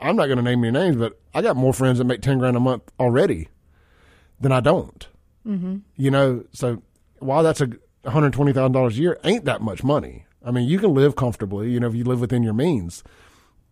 I'm 0.00 0.16
not 0.16 0.26
going 0.26 0.38
to 0.38 0.42
name 0.42 0.64
any 0.64 0.72
names, 0.72 0.96
but 0.96 1.20
I 1.34 1.42
got 1.42 1.56
more 1.56 1.72
friends 1.72 1.98
that 1.98 2.04
make 2.04 2.22
ten 2.22 2.38
grand 2.38 2.56
a 2.56 2.60
month 2.60 2.82
already 2.98 3.48
than 4.40 4.52
I 4.52 4.60
don't. 4.60 5.06
Mm-hmm. 5.46 5.76
You 5.96 6.10
know, 6.10 6.44
so 6.52 6.82
while 7.18 7.42
that's 7.42 7.60
a 7.60 7.66
one 7.66 8.12
hundred 8.12 8.32
twenty 8.32 8.52
thousand 8.52 8.72
dollars 8.72 8.98
a 8.98 9.00
year, 9.00 9.18
ain't 9.24 9.44
that 9.44 9.60
much 9.60 9.84
money. 9.84 10.26
I 10.44 10.50
mean, 10.50 10.68
you 10.68 10.78
can 10.78 10.94
live 10.94 11.16
comfortably, 11.16 11.70
you 11.70 11.80
know, 11.80 11.88
if 11.88 11.94
you 11.94 12.04
live 12.04 12.20
within 12.20 12.42
your 12.42 12.54
means, 12.54 13.02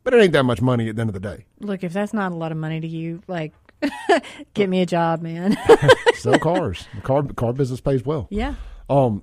but 0.02 0.12
it 0.12 0.20
ain't 0.20 0.32
that 0.32 0.44
much 0.44 0.60
money 0.60 0.88
at 0.88 0.96
the 0.96 1.00
end 1.00 1.10
of 1.10 1.14
the 1.14 1.20
day. 1.20 1.46
Look, 1.60 1.84
if 1.84 1.92
that's 1.92 2.12
not 2.12 2.32
a 2.32 2.34
lot 2.34 2.50
of 2.50 2.58
money 2.58 2.80
to 2.80 2.88
you, 2.88 3.22
like, 3.28 3.52
get 4.54 4.68
me 4.68 4.80
a 4.80 4.86
job, 4.86 5.22
man. 5.22 5.56
Sell 6.14 6.38
cars. 6.38 6.86
The 6.94 7.00
car 7.02 7.22
car 7.22 7.52
business 7.52 7.80
pays 7.80 8.04
well. 8.04 8.28
yeah. 8.30 8.54
Um, 8.90 9.22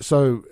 so, 0.00 0.44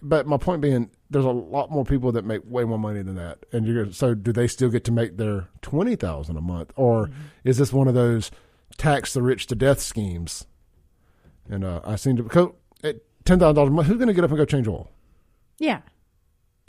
but 0.00 0.26
my 0.26 0.36
point 0.36 0.62
being, 0.62 0.90
there's 1.10 1.24
a 1.24 1.30
lot 1.30 1.70
more 1.70 1.84
people 1.84 2.12
that 2.12 2.24
make 2.24 2.42
way 2.44 2.64
more 2.64 2.78
money 2.78 3.02
than 3.02 3.16
that, 3.16 3.44
and 3.52 3.66
you're 3.66 3.92
so 3.92 4.14
do 4.14 4.32
they 4.32 4.46
still 4.46 4.68
get 4.70 4.84
to 4.84 4.92
make 4.92 5.16
their 5.16 5.48
twenty 5.62 5.96
thousand 5.96 6.36
a 6.36 6.40
month, 6.40 6.72
or 6.76 7.10
is 7.44 7.58
this 7.58 7.72
one 7.72 7.88
of 7.88 7.94
those 7.94 8.30
tax 8.76 9.12
the 9.12 9.22
rich 9.22 9.46
to 9.48 9.54
death 9.54 9.80
schemes? 9.80 10.46
And 11.50 11.64
uh, 11.64 11.80
I 11.84 11.96
seem 11.96 12.16
to 12.16 12.22
because 12.22 12.50
at 12.84 12.96
ten 13.24 13.38
thousand 13.38 13.56
dollars 13.56 13.70
a 13.70 13.72
month, 13.72 13.88
who's 13.88 13.96
going 13.96 14.08
to 14.08 14.14
get 14.14 14.24
up 14.24 14.30
and 14.30 14.38
go 14.38 14.44
change 14.44 14.68
oil? 14.68 14.90
Yeah. 15.58 15.80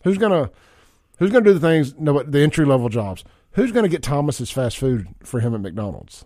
Who's 0.03 0.17
gonna 0.17 0.49
who's 1.17 1.31
gonna 1.31 1.45
do 1.45 1.53
the 1.53 1.59
things 1.59 1.93
no 1.99 2.23
the 2.23 2.39
entry 2.39 2.65
level 2.65 2.89
jobs? 2.89 3.23
Who's 3.53 3.71
gonna 3.71 3.89
get 3.89 4.03
Thomas's 4.03 4.51
fast 4.51 4.77
food 4.77 5.07
for 5.23 5.39
him 5.39 5.53
at 5.55 5.61
McDonald's? 5.61 6.25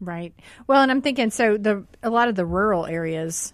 Right. 0.00 0.34
Well, 0.66 0.82
and 0.82 0.90
I'm 0.90 1.02
thinking 1.02 1.30
so 1.30 1.56
the 1.56 1.86
a 2.02 2.10
lot 2.10 2.28
of 2.28 2.34
the 2.34 2.44
rural 2.44 2.84
areas 2.86 3.52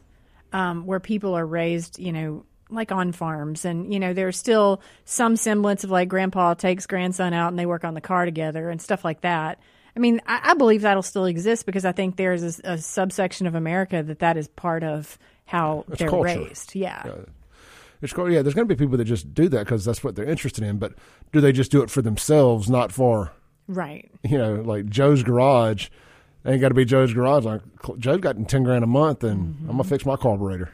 um, 0.53 0.87
where 0.87 1.01
people 1.01 1.35
are 1.35 1.47
raised, 1.47 1.99
you 1.99 2.13
know, 2.13 2.45
like 2.71 2.93
on 2.93 3.13
farms, 3.13 3.65
and 3.65 3.93
you 3.93 4.01
know, 4.01 4.15
there's 4.15 4.37
still 4.37 4.81
some 5.05 5.37
semblance 5.37 5.85
of 5.85 5.91
like 5.91 6.09
grandpa 6.09 6.55
takes 6.55 6.87
grandson 6.87 7.33
out 7.35 7.49
and 7.49 7.59
they 7.59 7.67
work 7.67 7.85
on 7.85 7.95
the 7.95 8.01
car 8.01 8.25
together 8.25 8.71
and 8.71 8.81
stuff 8.81 9.05
like 9.05 9.21
that. 9.21 9.61
I 9.95 10.01
mean, 10.01 10.21
I, 10.27 10.51
I 10.51 10.55
believe 10.55 10.83
that'll 10.83 11.03
still 11.03 11.25
exist 11.27 11.67
because 11.67 11.85
I 11.85 11.93
think 11.93 12.17
there's 12.17 12.61
a, 12.61 12.73
a 12.73 12.79
subsection 12.79 13.47
of 13.47 13.55
America 13.55 14.03
that 14.03 14.21
that 14.21 14.37
is 14.37 14.49
part 14.49 14.83
of 14.83 15.19
how 15.45 15.85
It's 15.89 15.99
they're 15.99 16.09
culture. 16.09 16.39
raised. 16.41 16.75
Yeah. 16.75 17.03
Yeah, 18.03 18.43
there's 18.43 18.55
going 18.55 18.67
to 18.69 18.75
be 18.75 18.79
people 18.79 18.97
that 18.99 19.05
just 19.05 19.35
do 19.35 19.49
that 19.51 19.61
because 19.67 19.85
that's 19.85 20.03
what 20.03 20.17
they're 20.17 20.25
interested 20.25 20.65
in. 20.65 20.79
But 20.79 20.95
do 21.33 21.41
they 21.41 21.53
just 21.53 21.71
do 21.71 21.83
it 21.83 21.91
for 21.91 22.03
themselves, 22.03 22.69
not 22.71 22.93
for 22.93 23.33
Right. 23.69 24.11
you 24.23 24.39
know, 24.39 24.55
like 24.57 24.87
Joe's 24.87 25.23
Garage? 25.23 25.89
Ain't 26.47 26.61
got 26.63 26.69
to 26.69 26.75
be 26.75 26.85
Joe's 26.87 27.13
Garage. 27.13 27.45
Like 27.45 27.61
Joe's 27.99 28.21
got 28.21 28.49
ten 28.49 28.63
grand 28.63 28.83
a 28.83 28.87
month, 28.87 29.23
and 29.23 29.55
I'm 29.63 29.73
gonna 29.73 29.85
fix 29.85 30.07
my 30.07 30.17
carburetor. 30.17 30.71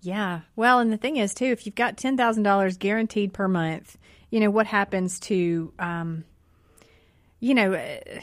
Yeah. 0.00 0.40
Well, 0.56 0.80
and 0.80 0.92
the 0.92 0.96
thing 0.96 1.16
is, 1.16 1.32
too, 1.32 1.46
if 1.46 1.64
you've 1.66 1.76
got 1.76 1.96
ten 1.96 2.16
thousand 2.16 2.42
dollars 2.42 2.76
guaranteed 2.76 3.32
per 3.32 3.46
month, 3.46 3.96
you 4.30 4.40
know 4.40 4.50
what 4.50 4.66
happens 4.66 5.20
to, 5.20 5.72
um, 5.78 6.24
you 7.38 7.54
know, 7.54 7.74
uh, 7.74 8.20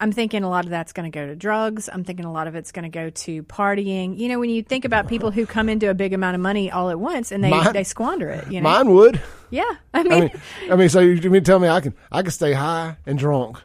I'm 0.00 0.12
thinking 0.12 0.44
a 0.44 0.48
lot 0.48 0.64
of 0.64 0.70
that's 0.70 0.92
going 0.92 1.10
to 1.10 1.16
go 1.16 1.26
to 1.26 1.34
drugs. 1.34 1.88
I'm 1.92 2.04
thinking 2.04 2.24
a 2.24 2.32
lot 2.32 2.46
of 2.46 2.54
it's 2.54 2.72
going 2.72 2.84
to 2.84 2.88
go 2.88 3.10
to 3.10 3.42
partying. 3.44 4.16
You 4.18 4.28
know, 4.28 4.38
when 4.38 4.50
you 4.50 4.62
think 4.62 4.84
about 4.84 5.08
people 5.08 5.30
who 5.30 5.46
come 5.46 5.68
into 5.68 5.90
a 5.90 5.94
big 5.94 6.12
amount 6.12 6.34
of 6.34 6.40
money 6.40 6.70
all 6.70 6.90
at 6.90 7.00
once 7.00 7.32
and 7.32 7.42
they 7.42 7.50
Mine- 7.50 7.72
they 7.72 7.84
squander 7.84 8.28
it. 8.28 8.50
You 8.50 8.60
know. 8.60 8.70
Mine 8.70 8.90
would. 8.92 9.20
Yeah. 9.50 9.70
I 9.94 10.02
mean, 10.02 10.12
I 10.12 10.20
mean, 10.20 10.30
I 10.72 10.76
mean, 10.76 10.88
so 10.88 11.00
you 11.00 11.12
you 11.12 11.30
mean 11.30 11.42
tell 11.44 11.58
me 11.58 11.68
I 11.68 11.80
can 11.80 11.94
I 12.12 12.22
can 12.22 12.30
stay 12.30 12.52
high 12.52 12.96
and 13.06 13.18
drunk, 13.18 13.58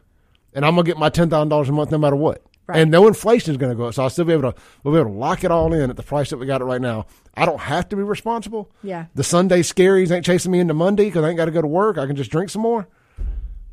and 0.54 0.66
I'm 0.66 0.76
gonna 0.76 0.86
get 0.86 0.98
my 0.98 1.10
ten 1.10 1.30
thousand 1.30 1.50
dollars 1.50 1.70
a 1.70 1.74
month 1.74 1.92
no 1.92 1.98
matter 1.98 2.16
what? 2.16 2.42
Right. 2.66 2.80
And 2.80 2.90
no 2.92 3.08
inflation 3.08 3.52
is 3.52 3.58
going 3.58 3.74
to 3.74 3.76
go 3.76 3.88
up, 3.88 3.94
so 3.94 4.04
I'll 4.04 4.10
still 4.10 4.24
be 4.24 4.32
able 4.32 4.54
to 4.54 4.62
we'll 4.84 4.94
be 4.94 5.00
able 5.02 5.12
to 5.12 5.18
lock 5.18 5.44
it 5.44 5.52
all 5.52 5.74
in 5.74 5.90
at 5.90 5.98
the 5.98 6.04
price 6.04 6.30
that 6.30 6.38
we 6.38 6.46
got 6.46 6.62
it 6.62 6.64
right 6.64 6.80
now. 6.80 7.08
I 7.36 7.46
don't 7.46 7.60
have 7.60 7.90
to 7.90 7.98
be 7.98 8.04
responsible. 8.04 8.72
Yeah. 8.82 9.08
The 9.16 9.24
Sunday 9.24 9.64
scaries 9.64 10.12
ain't 10.12 10.24
chasing 10.24 10.50
me 10.50 10.60
into 10.60 10.74
Monday 10.74 11.06
because 11.06 11.26
I 11.26 11.30
ain't 11.30 11.36
got 11.38 11.46
to 11.46 11.52
go 11.52 11.62
to 11.62 11.68
work. 11.68 11.98
I 11.98 12.08
can 12.08 12.16
just 12.16 12.32
drink 12.32 12.50
some 12.50 12.62
more. 12.62 12.88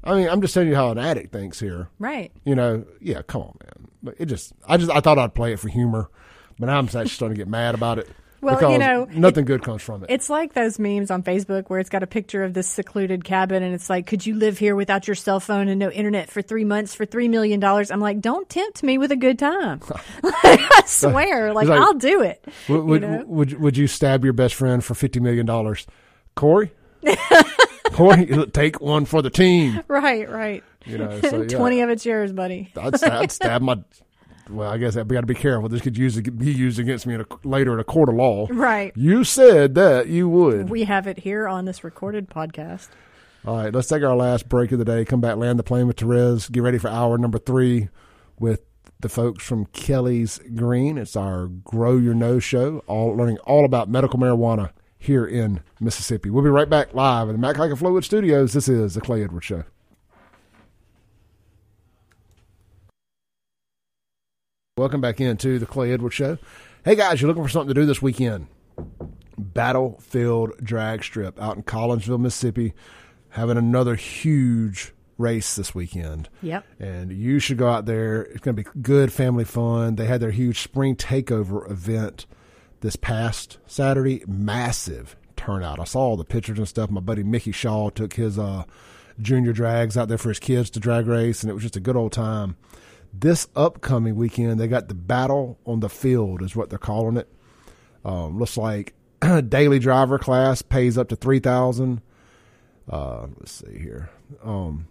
I 0.02 0.14
mean, 0.14 0.28
I'm 0.28 0.40
just 0.40 0.54
telling 0.54 0.68
you 0.68 0.74
how 0.74 0.90
an 0.90 0.98
addict 0.98 1.32
thinks 1.32 1.60
here. 1.60 1.88
Right. 1.98 2.32
You 2.44 2.54
know, 2.54 2.84
yeah, 3.00 3.22
come 3.22 3.42
on, 3.42 3.56
man. 3.62 3.88
But 4.02 4.14
it 4.18 4.26
just, 4.26 4.52
I 4.66 4.76
just, 4.76 4.90
I 4.90 5.00
thought 5.00 5.18
I'd 5.18 5.34
play 5.34 5.52
it 5.52 5.60
for 5.60 5.68
humor, 5.68 6.08
but 6.58 6.66
now 6.66 6.78
I'm 6.78 6.86
actually 6.86 7.08
starting 7.08 7.36
to 7.36 7.40
get 7.40 7.48
mad 7.48 7.74
about 7.74 7.98
it. 7.98 8.08
Well, 8.42 8.54
because 8.56 8.72
you 8.72 8.78
know, 8.78 9.06
nothing 9.12 9.44
good 9.44 9.62
comes 9.62 9.82
from 9.82 10.02
it. 10.02 10.06
It's 10.08 10.30
like 10.30 10.54
those 10.54 10.78
memes 10.78 11.10
on 11.10 11.22
Facebook 11.22 11.68
where 11.68 11.78
it's 11.78 11.90
got 11.90 12.02
a 12.02 12.06
picture 12.06 12.42
of 12.42 12.54
this 12.54 12.66
secluded 12.66 13.22
cabin 13.22 13.62
and 13.62 13.74
it's 13.74 13.90
like, 13.90 14.06
could 14.06 14.24
you 14.24 14.34
live 14.34 14.56
here 14.56 14.74
without 14.74 15.06
your 15.06 15.14
cell 15.14 15.40
phone 15.40 15.68
and 15.68 15.78
no 15.78 15.90
internet 15.90 16.30
for 16.30 16.40
three 16.40 16.64
months 16.64 16.94
for 16.94 17.04
$3 17.04 17.28
million? 17.28 17.62
I'm 17.62 18.00
like, 18.00 18.20
don't 18.20 18.48
tempt 18.48 18.82
me 18.82 18.96
with 18.96 19.12
a 19.12 19.16
good 19.16 19.38
time. 19.38 19.82
I 20.24 20.82
swear, 20.86 21.52
like, 21.52 21.68
like- 21.68 21.80
I'll 21.80 21.92
do 21.92 22.22
it. 22.22 22.42
would, 22.70 22.84
would, 22.84 23.02
you 23.02 23.08
know? 23.08 23.24
would, 23.26 23.60
would 23.60 23.76
you 23.76 23.86
stab 23.86 24.24
your 24.24 24.32
best 24.32 24.54
friend 24.54 24.82
for 24.82 24.94
$50 24.94 25.20
million? 25.20 25.76
Corey? 26.34 26.72
Take 28.52 28.80
one 28.80 29.04
for 29.04 29.22
the 29.22 29.30
team. 29.30 29.82
Right, 29.88 30.28
right. 30.28 30.64
You 30.84 30.98
know, 30.98 31.20
so, 31.20 31.42
yeah. 31.42 31.48
20 31.48 31.80
of 31.82 31.90
it's 31.90 32.06
yours, 32.06 32.32
buddy. 32.32 32.72
I'd, 32.76 32.96
stab, 32.96 33.12
I'd 33.12 33.32
stab 33.32 33.62
my. 33.62 33.78
Well, 34.48 34.68
I 34.70 34.78
guess 34.78 34.96
I've 34.96 35.06
got 35.06 35.20
to 35.20 35.26
be 35.26 35.34
careful. 35.34 35.68
This 35.68 35.80
could 35.80 35.96
use 35.96 36.20
be 36.20 36.52
used 36.52 36.78
against 36.78 37.06
me 37.06 37.14
in 37.14 37.20
a, 37.20 37.26
later 37.44 37.72
in 37.72 37.78
a 37.78 37.84
court 37.84 38.08
of 38.08 38.16
law. 38.16 38.48
Right. 38.50 38.92
You 38.96 39.22
said 39.22 39.74
that 39.76 40.08
you 40.08 40.28
would. 40.28 40.70
We 40.70 40.84
have 40.84 41.06
it 41.06 41.20
here 41.20 41.46
on 41.46 41.66
this 41.66 41.84
recorded 41.84 42.28
podcast. 42.28 42.88
All 43.46 43.56
right, 43.56 43.72
let's 43.72 43.88
take 43.88 44.02
our 44.02 44.16
last 44.16 44.48
break 44.48 44.70
of 44.72 44.78
the 44.78 44.84
day. 44.84 45.04
Come 45.04 45.20
back, 45.20 45.36
land 45.36 45.58
the 45.58 45.62
plane 45.62 45.86
with 45.86 45.98
Therese. 45.98 46.48
Get 46.48 46.62
ready 46.62 46.78
for 46.78 46.88
hour 46.88 47.16
number 47.16 47.38
three 47.38 47.88
with 48.38 48.60
the 48.98 49.08
folks 49.08 49.44
from 49.44 49.64
Kelly's 49.66 50.40
Green. 50.54 50.98
It's 50.98 51.16
our 51.16 51.46
Grow 51.46 51.96
Your 51.96 52.12
Nose 52.12 52.44
show, 52.44 52.82
all 52.86 53.16
learning 53.16 53.38
all 53.38 53.64
about 53.64 53.88
medical 53.88 54.18
marijuana 54.18 54.72
here 55.00 55.26
in 55.26 55.62
Mississippi. 55.80 56.30
We'll 56.30 56.44
be 56.44 56.50
right 56.50 56.68
back 56.68 56.94
live 56.94 57.28
in 57.28 57.34
the 57.34 57.40
Mac 57.40 57.56
Haik 57.56 57.70
and 57.70 57.78
Flowood 57.78 58.04
Studios. 58.04 58.52
This 58.52 58.68
is 58.68 58.94
the 58.94 59.00
Clay 59.00 59.24
Edwards 59.24 59.46
Show. 59.46 59.64
Welcome 64.76 65.00
back 65.00 65.20
into 65.20 65.58
the 65.58 65.66
Clay 65.66 65.92
Edwards 65.92 66.14
Show. 66.14 66.38
Hey 66.84 66.94
guys, 66.94 67.20
you're 67.20 67.28
looking 67.28 67.42
for 67.42 67.48
something 67.48 67.74
to 67.74 67.80
do 67.80 67.86
this 67.86 68.02
weekend? 68.02 68.46
Battlefield 69.38 70.52
Drag 70.62 71.02
Strip 71.02 71.40
out 71.40 71.56
in 71.56 71.62
Collinsville, 71.62 72.20
Mississippi, 72.20 72.74
having 73.30 73.56
another 73.56 73.94
huge 73.94 74.92
race 75.16 75.56
this 75.56 75.74
weekend. 75.74 76.28
Yep. 76.42 76.66
And 76.78 77.10
you 77.10 77.38
should 77.38 77.56
go 77.56 77.68
out 77.68 77.86
there. 77.86 78.22
It's 78.22 78.40
going 78.40 78.54
to 78.56 78.62
be 78.62 78.68
good 78.82 79.12
family 79.12 79.44
fun. 79.44 79.96
They 79.96 80.06
had 80.06 80.20
their 80.20 80.30
huge 80.30 80.60
spring 80.60 80.94
takeover 80.94 81.70
event 81.70 82.26
this 82.80 82.96
past 82.96 83.58
Saturday. 83.66 84.22
Massive 84.26 85.16
turnout. 85.36 85.80
I 85.80 85.84
saw 85.84 86.00
all 86.00 86.16
the 86.16 86.24
pictures 86.24 86.58
and 86.58 86.68
stuff. 86.68 86.90
My 86.90 87.00
buddy 87.00 87.22
Mickey 87.22 87.52
Shaw 87.52 87.90
took 87.90 88.14
his 88.14 88.38
uh, 88.38 88.64
junior 89.20 89.52
drags 89.52 89.96
out 89.96 90.08
there 90.08 90.18
for 90.18 90.28
his 90.28 90.38
kids 90.38 90.70
to 90.70 90.80
drag 90.80 91.06
race, 91.06 91.42
and 91.42 91.50
it 91.50 91.54
was 91.54 91.62
just 91.62 91.76
a 91.76 91.80
good 91.80 91.96
old 91.96 92.12
time. 92.12 92.56
This 93.12 93.48
upcoming 93.56 94.14
weekend, 94.16 94.60
they 94.60 94.68
got 94.68 94.88
the 94.88 94.94
Battle 94.94 95.58
on 95.66 95.80
the 95.80 95.88
Field, 95.88 96.42
is 96.42 96.54
what 96.54 96.70
they're 96.70 96.78
calling 96.78 97.16
it. 97.16 97.28
Um, 98.04 98.38
looks 98.38 98.56
like 98.56 98.94
daily 99.48 99.78
driver 99.78 100.18
class 100.18 100.62
pays 100.62 100.96
up 100.96 101.08
to 101.08 101.16
three 101.16 101.40
thousand. 101.40 102.02
Uh, 102.88 103.26
let's 103.38 103.52
see 103.52 103.78
here. 103.78 104.10
Um, 104.44 104.88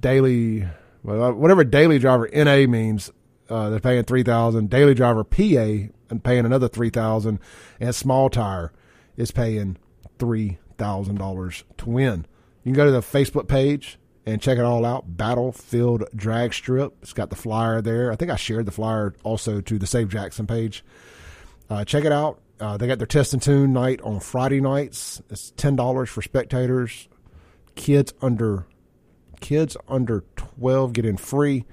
daily, 0.00 0.68
whatever 1.02 1.64
daily 1.64 1.98
driver 1.98 2.28
NA 2.32 2.66
means, 2.66 3.10
uh, 3.48 3.70
they're 3.70 3.80
paying 3.80 4.04
three 4.04 4.22
thousand. 4.22 4.70
Daily 4.70 4.94
driver 4.94 5.24
PA 5.24 5.92
and 6.12 6.22
paying 6.22 6.46
another 6.46 6.68
three 6.68 6.90
thousand, 6.90 7.40
and 7.80 7.92
small 7.92 8.30
tire 8.30 8.72
is 9.16 9.32
paying 9.32 9.78
three 10.18 10.58
thousand 10.78 11.16
dollars 11.16 11.64
to 11.78 11.88
win. 11.88 12.26
You 12.62 12.72
can 12.72 12.74
go 12.74 12.84
to 12.84 12.92
the 12.92 13.00
Facebook 13.00 13.48
page 13.48 13.98
and 14.24 14.40
check 14.40 14.58
it 14.58 14.64
all 14.64 14.84
out. 14.84 15.16
Battlefield 15.16 16.04
Drag 16.14 16.54
Strip. 16.54 16.94
It's 17.02 17.12
got 17.12 17.30
the 17.30 17.36
flyer 17.36 17.82
there. 17.82 18.12
I 18.12 18.16
think 18.16 18.30
I 18.30 18.36
shared 18.36 18.66
the 18.66 18.70
flyer 18.70 19.14
also 19.24 19.60
to 19.60 19.78
the 19.78 19.86
Save 19.86 20.10
Jackson 20.10 20.46
page. 20.46 20.84
Uh, 21.68 21.84
check 21.84 22.04
it 22.04 22.12
out. 22.12 22.40
Uh, 22.60 22.76
they 22.76 22.86
got 22.86 22.98
their 22.98 23.06
test 23.06 23.32
and 23.32 23.42
tune 23.42 23.72
night 23.72 24.00
on 24.02 24.20
Friday 24.20 24.60
nights. 24.60 25.20
It's 25.30 25.50
ten 25.52 25.74
dollars 25.74 26.10
for 26.10 26.22
spectators. 26.22 27.08
Kids 27.74 28.12
under 28.22 28.66
kids 29.40 29.76
under 29.88 30.24
twelve 30.36 30.92
get 30.92 31.04
in 31.04 31.16
free. 31.16 31.64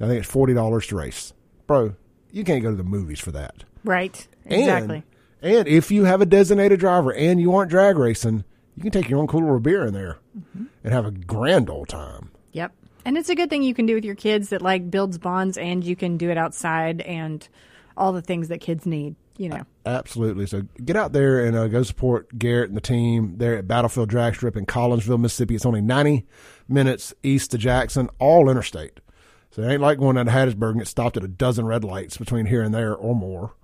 I 0.00 0.06
think 0.06 0.20
it's 0.20 0.30
forty 0.30 0.54
dollars 0.54 0.86
to 0.86 0.96
race, 0.96 1.34
bro. 1.66 1.96
You 2.30 2.44
can't 2.44 2.62
go 2.62 2.70
to 2.70 2.76
the 2.76 2.84
movies 2.84 3.20
for 3.20 3.32
that. 3.32 3.64
Right. 3.88 4.28
Exactly. 4.44 5.02
And, 5.40 5.66
if 5.66 5.90
you 5.90 6.04
have 6.04 6.20
a 6.20 6.26
designated 6.26 6.78
driver 6.78 7.10
and 7.10 7.40
you 7.40 7.54
aren't 7.54 7.70
drag 7.70 7.96
racing, 7.96 8.44
you 8.76 8.82
can 8.82 8.90
take 8.90 9.08
your 9.08 9.18
own 9.18 9.26
cooler 9.26 9.56
of 9.56 9.62
beer 9.62 9.86
in 9.86 9.94
there 9.94 10.18
and 10.84 10.92
have 10.92 11.06
a 11.06 11.10
grand 11.10 11.70
old 11.70 11.88
time. 11.88 12.30
Yep. 12.52 12.72
And 13.06 13.16
it's 13.16 13.30
a 13.30 13.34
good 13.34 13.48
thing 13.48 13.62
you 13.62 13.72
can 13.72 13.86
do 13.86 13.94
with 13.94 14.04
your 14.04 14.14
kids 14.14 14.50
that 14.50 14.60
like 14.60 14.90
builds 14.90 15.16
bonds 15.16 15.56
and 15.56 15.82
you 15.82 15.96
can 15.96 16.18
do 16.18 16.28
it 16.28 16.36
outside 16.36 17.00
and 17.00 17.48
all 17.96 18.12
the 18.12 18.20
things 18.20 18.48
that 18.48 18.60
kids 18.60 18.84
need, 18.84 19.16
you 19.38 19.48
know. 19.48 19.62
Absolutely. 19.86 20.44
So 20.44 20.64
get 20.84 20.96
out 20.96 21.14
there 21.14 21.46
and 21.46 21.56
uh, 21.56 21.68
go 21.68 21.82
support 21.82 22.38
Garrett 22.38 22.68
and 22.68 22.76
the 22.76 22.82
team 22.82 23.38
there 23.38 23.56
at 23.56 23.66
Battlefield 23.66 24.10
Drag 24.10 24.34
Strip 24.34 24.54
in 24.54 24.66
Collinsville, 24.66 25.18
Mississippi. 25.18 25.54
It's 25.54 25.64
only 25.64 25.80
90 25.80 26.26
minutes 26.68 27.14
east 27.22 27.54
of 27.54 27.60
Jackson, 27.60 28.10
all 28.18 28.50
interstate. 28.50 29.00
So 29.50 29.62
it 29.62 29.72
ain't 29.72 29.80
like 29.80 29.98
going 29.98 30.16
down 30.16 30.26
to 30.26 30.32
Hattiesburg 30.32 30.72
and 30.72 30.80
get 30.80 30.88
stopped 30.88 31.16
at 31.16 31.24
a 31.24 31.28
dozen 31.28 31.64
red 31.64 31.84
lights 31.84 32.18
between 32.18 32.44
here 32.44 32.62
and 32.62 32.74
there 32.74 32.94
or 32.94 33.14
more. 33.16 33.54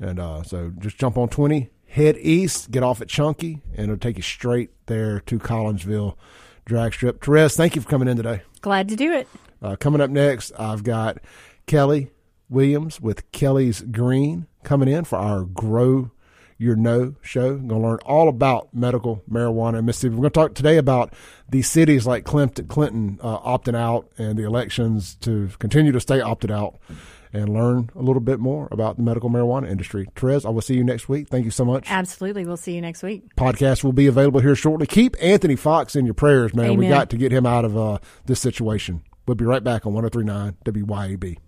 And 0.00 0.18
uh, 0.18 0.42
so 0.42 0.72
just 0.78 0.98
jump 0.98 1.16
on 1.16 1.28
20, 1.28 1.70
head 1.88 2.16
east, 2.18 2.70
get 2.70 2.82
off 2.82 3.00
at 3.00 3.08
Chunky, 3.08 3.62
and 3.74 3.84
it'll 3.84 3.96
take 3.96 4.16
you 4.16 4.22
straight 4.22 4.70
there 4.86 5.20
to 5.20 5.38
Collinsville 5.38 6.16
Drag 6.64 6.92
Strip. 6.92 7.22
Therese, 7.22 7.56
thank 7.56 7.76
you 7.76 7.82
for 7.82 7.88
coming 7.88 8.08
in 8.08 8.16
today. 8.16 8.42
Glad 8.60 8.88
to 8.88 8.96
do 8.96 9.12
it. 9.12 9.28
Uh, 9.62 9.76
coming 9.76 10.00
up 10.00 10.10
next, 10.10 10.52
I've 10.58 10.82
got 10.82 11.18
Kelly 11.66 12.10
Williams 12.48 13.00
with 13.00 13.30
Kelly's 13.32 13.82
Green 13.82 14.46
coming 14.62 14.88
in 14.88 15.04
for 15.04 15.16
our 15.16 15.42
Grow 15.44 16.10
Your 16.58 16.76
Know 16.76 17.14
show. 17.22 17.50
I'm 17.50 17.68
Going 17.68 17.82
to 17.82 17.88
learn 17.88 17.98
all 18.04 18.28
about 18.28 18.74
medical 18.74 19.22
marijuana 19.30 19.78
in 19.78 19.86
Mississippi. 19.86 20.14
We're 20.14 20.22
going 20.22 20.30
to 20.30 20.40
talk 20.40 20.54
today 20.54 20.76
about 20.76 21.12
the 21.48 21.62
cities 21.62 22.06
like 22.06 22.24
Clinton, 22.24 22.66
Clinton 22.66 23.18
uh, 23.22 23.38
opting 23.40 23.76
out 23.76 24.10
and 24.18 24.38
the 24.38 24.44
elections 24.44 25.14
to 25.16 25.50
continue 25.58 25.92
to 25.92 26.00
stay 26.00 26.20
opted 26.20 26.50
out 26.50 26.76
and 27.34 27.48
learn 27.48 27.90
a 27.94 28.02
little 28.02 28.20
bit 28.20 28.38
more 28.40 28.68
about 28.70 28.96
the 28.96 29.02
medical 29.02 29.28
marijuana 29.28 29.70
industry. 29.70 30.06
Therese, 30.14 30.44
I 30.44 30.50
will 30.50 30.62
see 30.62 30.74
you 30.74 30.84
next 30.84 31.08
week. 31.08 31.28
Thank 31.28 31.44
you 31.44 31.50
so 31.50 31.64
much. 31.64 31.90
Absolutely. 31.90 32.44
We'll 32.44 32.56
see 32.56 32.74
you 32.74 32.80
next 32.80 33.02
week. 33.02 33.34
Podcast 33.36 33.84
will 33.84 33.92
be 33.92 34.06
available 34.06 34.40
here 34.40 34.54
shortly. 34.54 34.86
Keep 34.86 35.16
Anthony 35.20 35.56
Fox 35.56 35.96
in 35.96 36.04
your 36.04 36.14
prayers, 36.14 36.54
man. 36.54 36.76
We 36.76 36.88
got 36.88 37.10
to 37.10 37.16
get 37.16 37.32
him 37.32 37.46
out 37.46 37.64
of 37.64 37.76
uh, 37.76 37.98
this 38.26 38.40
situation. 38.40 39.02
We'll 39.26 39.34
be 39.36 39.44
right 39.44 39.64
back 39.64 39.86
on 39.86 39.94
1039 39.94 40.56
WYAB. 40.64 41.38